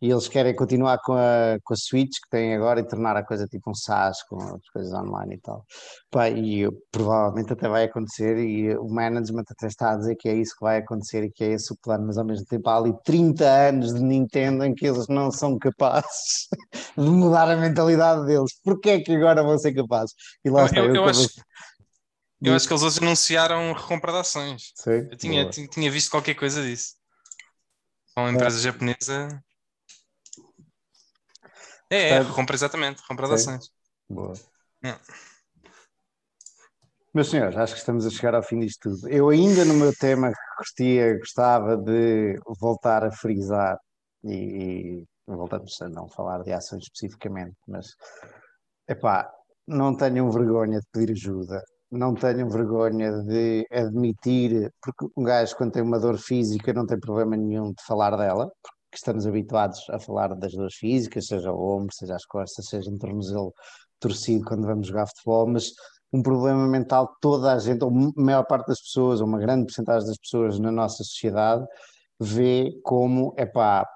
e 0.03 0.11
eles 0.11 0.27
querem 0.27 0.53
continuar 0.53 0.97
com 0.97 1.13
a, 1.13 1.57
com 1.63 1.73
a 1.73 1.77
Switch 1.77 2.17
que 2.21 2.29
têm 2.29 2.53
agora 2.53 2.81
e 2.81 2.83
tornar 2.85 3.15
a 3.15 3.23
coisa 3.23 3.47
tipo 3.47 3.71
um 3.71 3.73
SaaS 3.73 4.21
com 4.27 4.35
as 4.35 4.69
coisas 4.73 4.93
online 4.93 5.35
e 5.35 5.37
tal. 5.39 5.65
Pá, 6.11 6.29
e 6.29 6.69
provavelmente 6.91 7.53
até 7.53 7.69
vai 7.69 7.85
acontecer 7.85 8.37
e 8.37 8.75
o 8.75 8.89
management 8.89 9.45
até 9.47 9.67
está 9.67 9.93
a 9.93 9.95
dizer 9.95 10.17
que 10.17 10.27
é 10.27 10.35
isso 10.35 10.55
que 10.55 10.65
vai 10.65 10.79
acontecer 10.79 11.23
e 11.23 11.31
que 11.31 11.45
é 11.45 11.53
esse 11.53 11.71
o 11.71 11.77
plano, 11.81 12.05
mas 12.05 12.17
ao 12.17 12.25
mesmo 12.25 12.45
tempo 12.45 12.69
há 12.69 12.75
ali 12.75 12.93
30 13.05 13.45
anos 13.45 13.93
de 13.93 14.03
Nintendo 14.03 14.65
em 14.65 14.75
que 14.75 14.85
eles 14.85 15.07
não 15.07 15.31
são 15.31 15.57
capazes 15.57 16.49
de 16.97 17.09
mudar 17.09 17.49
a 17.49 17.55
mentalidade 17.55 18.25
deles. 18.25 18.59
Porquê 18.61 18.89
é 18.89 18.99
que 18.99 19.15
agora 19.15 19.41
vão 19.41 19.57
ser 19.57 19.73
capazes? 19.73 20.13
E 20.43 20.49
lá 20.49 20.65
está, 20.65 20.79
eu, 20.79 20.87
eu, 20.87 20.95
eu 20.95 21.05
acho... 21.05 21.29
Eu 22.41 22.53
acho 22.53 22.67
que 22.67 22.73
eles 22.73 22.83
hoje 22.83 22.99
anunciaram 22.99 23.71
recompra 23.71 24.11
de 24.11 24.17
ações. 24.17 24.73
Sim, 24.75 25.07
eu 25.09 25.15
tinha, 25.15 25.49
tinha 25.49 25.89
visto 25.89 26.11
qualquer 26.11 26.33
coisa 26.33 26.61
disso. 26.61 26.95
Uma 28.17 28.31
empresa 28.31 28.59
é. 28.59 28.61
japonesa 28.63 29.41
é, 31.93 32.09
é, 32.09 32.25
compra 32.25 32.55
exatamente, 32.55 33.05
compra 33.07 33.27
de 33.27 33.33
ações. 33.35 33.69
Boa. 34.09 34.33
É. 34.83 34.95
Meus 37.13 37.29
senhores, 37.29 37.55
acho 37.55 37.73
que 37.73 37.79
estamos 37.79 38.05
a 38.07 38.09
chegar 38.09 38.33
ao 38.33 38.41
fim 38.41 38.59
disto 38.59 38.89
tudo. 38.89 39.07
Eu 39.07 39.29
ainda 39.29 39.63
no 39.63 39.75
meu 39.75 39.93
tema 39.95 40.31
gostia, 40.57 41.17
gostava 41.19 41.77
de 41.77 42.39
voltar 42.59 43.03
a 43.03 43.11
frisar 43.11 43.77
e, 44.23 44.33
e 44.33 45.05
voltamos 45.27 45.79
a 45.81 45.89
não 45.89 46.09
falar 46.09 46.41
de 46.41 46.51
ações 46.51 46.83
especificamente, 46.83 47.55
mas 47.67 47.95
epá, 48.89 49.31
não 49.67 49.95
tenham 49.95 50.31
vergonha 50.31 50.79
de 50.79 50.87
pedir 50.91 51.11
ajuda, 51.11 51.61
não 51.91 52.15
tenham 52.15 52.49
vergonha 52.49 53.11
de 53.21 53.67
admitir, 53.71 54.71
porque 54.81 55.05
um 55.15 55.23
gajo 55.23 55.55
quando 55.55 55.73
tem 55.73 55.83
uma 55.83 55.99
dor 55.99 56.17
física 56.17 56.73
não 56.73 56.87
tem 56.87 56.99
problema 56.99 57.37
nenhum 57.37 57.71
de 57.71 57.83
falar 57.85 58.15
dela, 58.17 58.51
que 58.93 58.99
estamos 58.99 59.25
habituados 59.25 59.89
a 59.89 59.99
falar 59.99 60.35
das 60.35 60.53
duas 60.53 60.75
físicas, 60.75 61.25
seja 61.25 61.51
o 61.51 61.77
ombro, 61.77 61.93
seja 61.93 62.15
as 62.15 62.25
costas, 62.25 62.67
seja 62.67 62.89
um 62.89 62.97
tornozelo 62.97 63.53
torcido 63.99 64.45
quando 64.45 64.67
vamos 64.67 64.87
jogar 64.87 65.07
futebol, 65.07 65.47
mas 65.47 65.71
um 66.11 66.21
problema 66.21 66.67
mental 66.67 67.15
toda 67.19 67.53
a 67.53 67.59
gente, 67.59 67.83
ou 67.83 67.89
a 67.89 68.21
maior 68.21 68.45
parte 68.45 68.67
das 68.67 68.79
pessoas, 68.79 69.19
ou 69.19 69.27
uma 69.27 69.39
grande 69.39 69.65
porcentagem 69.65 70.07
das 70.07 70.17
pessoas 70.17 70.59
na 70.59 70.71
nossa 70.71 71.03
sociedade, 71.03 71.65
vê 72.19 72.71
como, 72.83 73.33
é 73.35 73.45
pá, 73.45 73.87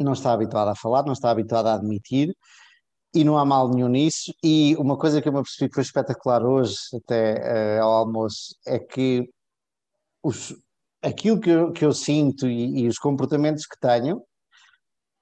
não 0.00 0.14
está 0.14 0.32
habituada 0.32 0.70
a 0.70 0.76
falar, 0.76 1.04
não 1.04 1.12
está 1.12 1.30
habituada 1.30 1.70
a 1.70 1.74
admitir, 1.74 2.34
e 3.14 3.22
não 3.22 3.38
há 3.38 3.44
mal 3.44 3.68
nenhum 3.68 3.88
nisso. 3.88 4.34
E 4.42 4.74
uma 4.76 4.96
coisa 4.96 5.20
que 5.20 5.28
eu 5.28 5.32
me 5.32 5.38
apercebi 5.38 5.68
que 5.68 5.74
foi 5.74 5.84
espetacular 5.84 6.42
hoje, 6.42 6.76
até 6.94 7.78
uh, 7.78 7.84
ao 7.84 7.92
almoço, 7.92 8.56
é 8.66 8.78
que 8.78 9.28
os, 10.22 10.54
aquilo 11.04 11.40
que 11.40 11.50
eu, 11.50 11.72
que 11.72 11.84
eu 11.84 11.92
sinto 11.92 12.48
e, 12.48 12.80
e, 12.82 12.88
os 12.88 12.98
comportamentos 12.98 13.66
que 13.66 13.78
tenho 13.78 14.22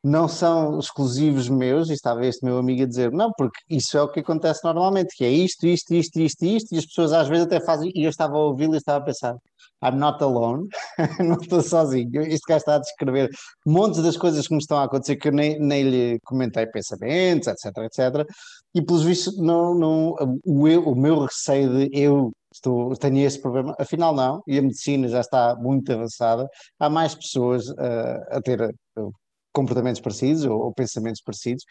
não 0.04 0.26
são 0.26 0.80
exclusivos 0.80 1.48
meus, 1.48 1.88
e 1.88 1.92
estava 1.92 2.26
este 2.26 2.44
meu 2.44 2.58
amigo 2.58 2.82
a 2.82 2.86
dizer, 2.86 3.12
não, 3.12 3.30
porque 3.38 3.60
isso 3.70 3.96
é 3.96 4.02
o 4.02 4.08
que 4.10 4.18
acontece 4.18 4.64
normalmente, 4.64 5.14
que 5.16 5.24
é 5.24 5.30
isto, 5.30 5.64
isto, 5.64 5.94
isto, 5.94 6.18
isto, 6.18 6.44
isto, 6.44 6.74
e 6.74 6.78
as 6.78 6.86
pessoas 6.86 7.12
às 7.12 7.28
vezes 7.28 7.46
até 7.46 7.60
fazem, 7.60 7.92
e 7.94 8.02
eu 8.02 8.10
estava 8.10 8.34
a 8.34 8.40
ouvi-lo 8.40 8.74
e 8.74 8.78
estava 8.78 8.98
a 8.98 9.06
pensar, 9.06 9.36
I'm 9.84 9.96
not 9.96 10.20
alone, 10.22 10.66
não 11.20 11.36
estou 11.40 11.62
sozinho, 11.62 12.20
este 12.22 12.48
gajo 12.48 12.58
está 12.58 12.74
a 12.76 12.78
descrever 12.78 13.30
montes 13.64 14.02
das 14.02 14.16
coisas 14.16 14.48
que 14.48 14.54
me 14.54 14.60
estão 14.60 14.78
a 14.78 14.84
acontecer 14.84 15.16
que 15.16 15.28
eu 15.28 15.32
nem, 15.32 15.58
nem 15.60 15.88
lhe 15.88 16.18
comentei 16.24 16.66
pensamentos, 16.66 17.46
etc, 17.46 17.66
etc, 17.84 18.26
e 18.74 18.82
pelos 18.82 19.04
vistos 19.04 19.38
não, 19.38 19.72
não, 19.72 20.14
o, 20.44 20.66
eu, 20.66 20.82
o 20.82 20.96
meu 20.96 21.20
receio 21.20 21.88
de 21.88 21.96
eu 21.96 22.32
estou, 22.52 22.94
tenho 22.96 23.18
esse 23.18 23.40
problema. 23.40 23.74
Afinal, 23.78 24.14
não, 24.14 24.42
e 24.46 24.58
a 24.58 24.62
medicina 24.62 25.08
já 25.08 25.20
está 25.20 25.56
muito 25.56 25.92
avançada. 25.92 26.48
Há 26.78 26.88
mais 26.88 27.14
pessoas 27.14 27.68
uh, 27.70 28.24
a 28.30 28.40
ter 28.40 28.60
uh, 28.98 29.12
comportamentos 29.52 30.00
parecidos 30.00 30.44
ou, 30.44 30.60
ou, 30.60 30.72
pensamentos 30.72 31.22
parecidos, 31.22 31.64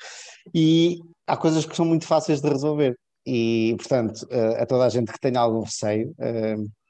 e 0.53 0.99
há 1.27 1.37
coisas 1.37 1.65
que 1.65 1.75
são 1.75 1.85
muito 1.85 2.05
fáceis 2.05 2.41
de 2.41 2.49
resolver. 2.49 2.97
E, 3.25 3.75
portanto, 3.77 4.23
uh, 4.23 4.61
a 4.61 4.65
toda 4.65 4.85
a 4.85 4.89
gente 4.89 5.11
que 5.11 5.19
tenha 5.19 5.39
algum 5.39 5.61
receio, 5.61 6.13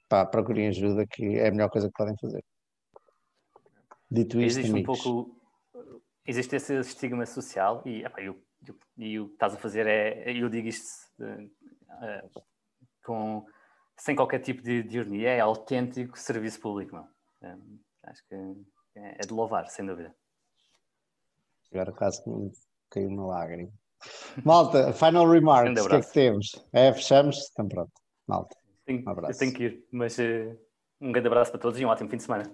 pá, 0.10 0.26
procurem 0.26 0.68
ajuda, 0.68 1.06
que 1.06 1.38
é 1.38 1.48
a 1.48 1.52
melhor 1.52 1.70
coisa 1.70 1.88
que 1.88 1.94
podem 1.94 2.16
fazer. 2.20 2.44
Dito 4.10 4.42
isto, 4.42 4.60
existe 4.60 4.72
amigos. 4.72 5.00
um 5.00 5.04
pouco, 5.04 5.36
existe 6.26 6.56
esse 6.56 6.80
estigma 6.80 7.26
social, 7.26 7.82
e, 7.86 8.04
epá, 8.04 8.22
eu, 8.22 8.38
eu, 8.68 8.76
e 8.98 9.20
o 9.20 9.28
que 9.28 9.34
estás 9.34 9.54
a 9.54 9.58
fazer 9.58 9.88
é, 9.88 10.32
eu 10.32 10.50
digo 10.50 10.68
isto 10.68 10.90
com 13.04 13.46
sem 14.02 14.16
qualquer 14.16 14.40
tipo 14.40 14.64
de, 14.64 14.82
de 14.82 14.98
ironia, 14.98 15.30
é 15.30 15.40
autêntico 15.40 16.18
serviço 16.18 16.60
público. 16.60 16.98
É, 17.44 17.56
acho 18.06 18.28
que 18.28 18.36
é, 18.96 19.18
é 19.20 19.28
de 19.28 19.32
louvar, 19.32 19.68
sem 19.68 19.86
dúvida. 19.86 20.14
Agora 21.72 21.92
quase 21.92 22.24
que 22.24 22.30
caiu 22.90 23.10
uma 23.10 23.28
lágrima. 23.28 23.72
Malta, 24.44 24.92
final 24.92 25.30
remarks, 25.30 25.86
o 25.86 25.90
que 25.90 25.96
é 25.96 26.02
que 26.02 26.14
temos? 26.14 26.66
É, 26.74 26.92
fechamos? 26.92 27.52
Então 27.52 27.68
pronto, 27.68 27.92
malta. 28.28 28.58
Tenho, 28.84 29.04
um 29.06 29.10
abraço. 29.10 29.34
Eu 29.34 29.38
tenho 29.38 29.54
que 29.54 29.64
ir, 29.66 29.88
mas 29.92 30.18
uh, 30.18 30.60
um 31.00 31.12
grande 31.12 31.28
abraço 31.28 31.52
para 31.52 31.60
todos 31.60 31.80
e 31.80 31.86
um 31.86 31.90
ótimo 31.90 32.10
fim 32.10 32.18
de 32.18 32.24
semana. 32.24 32.52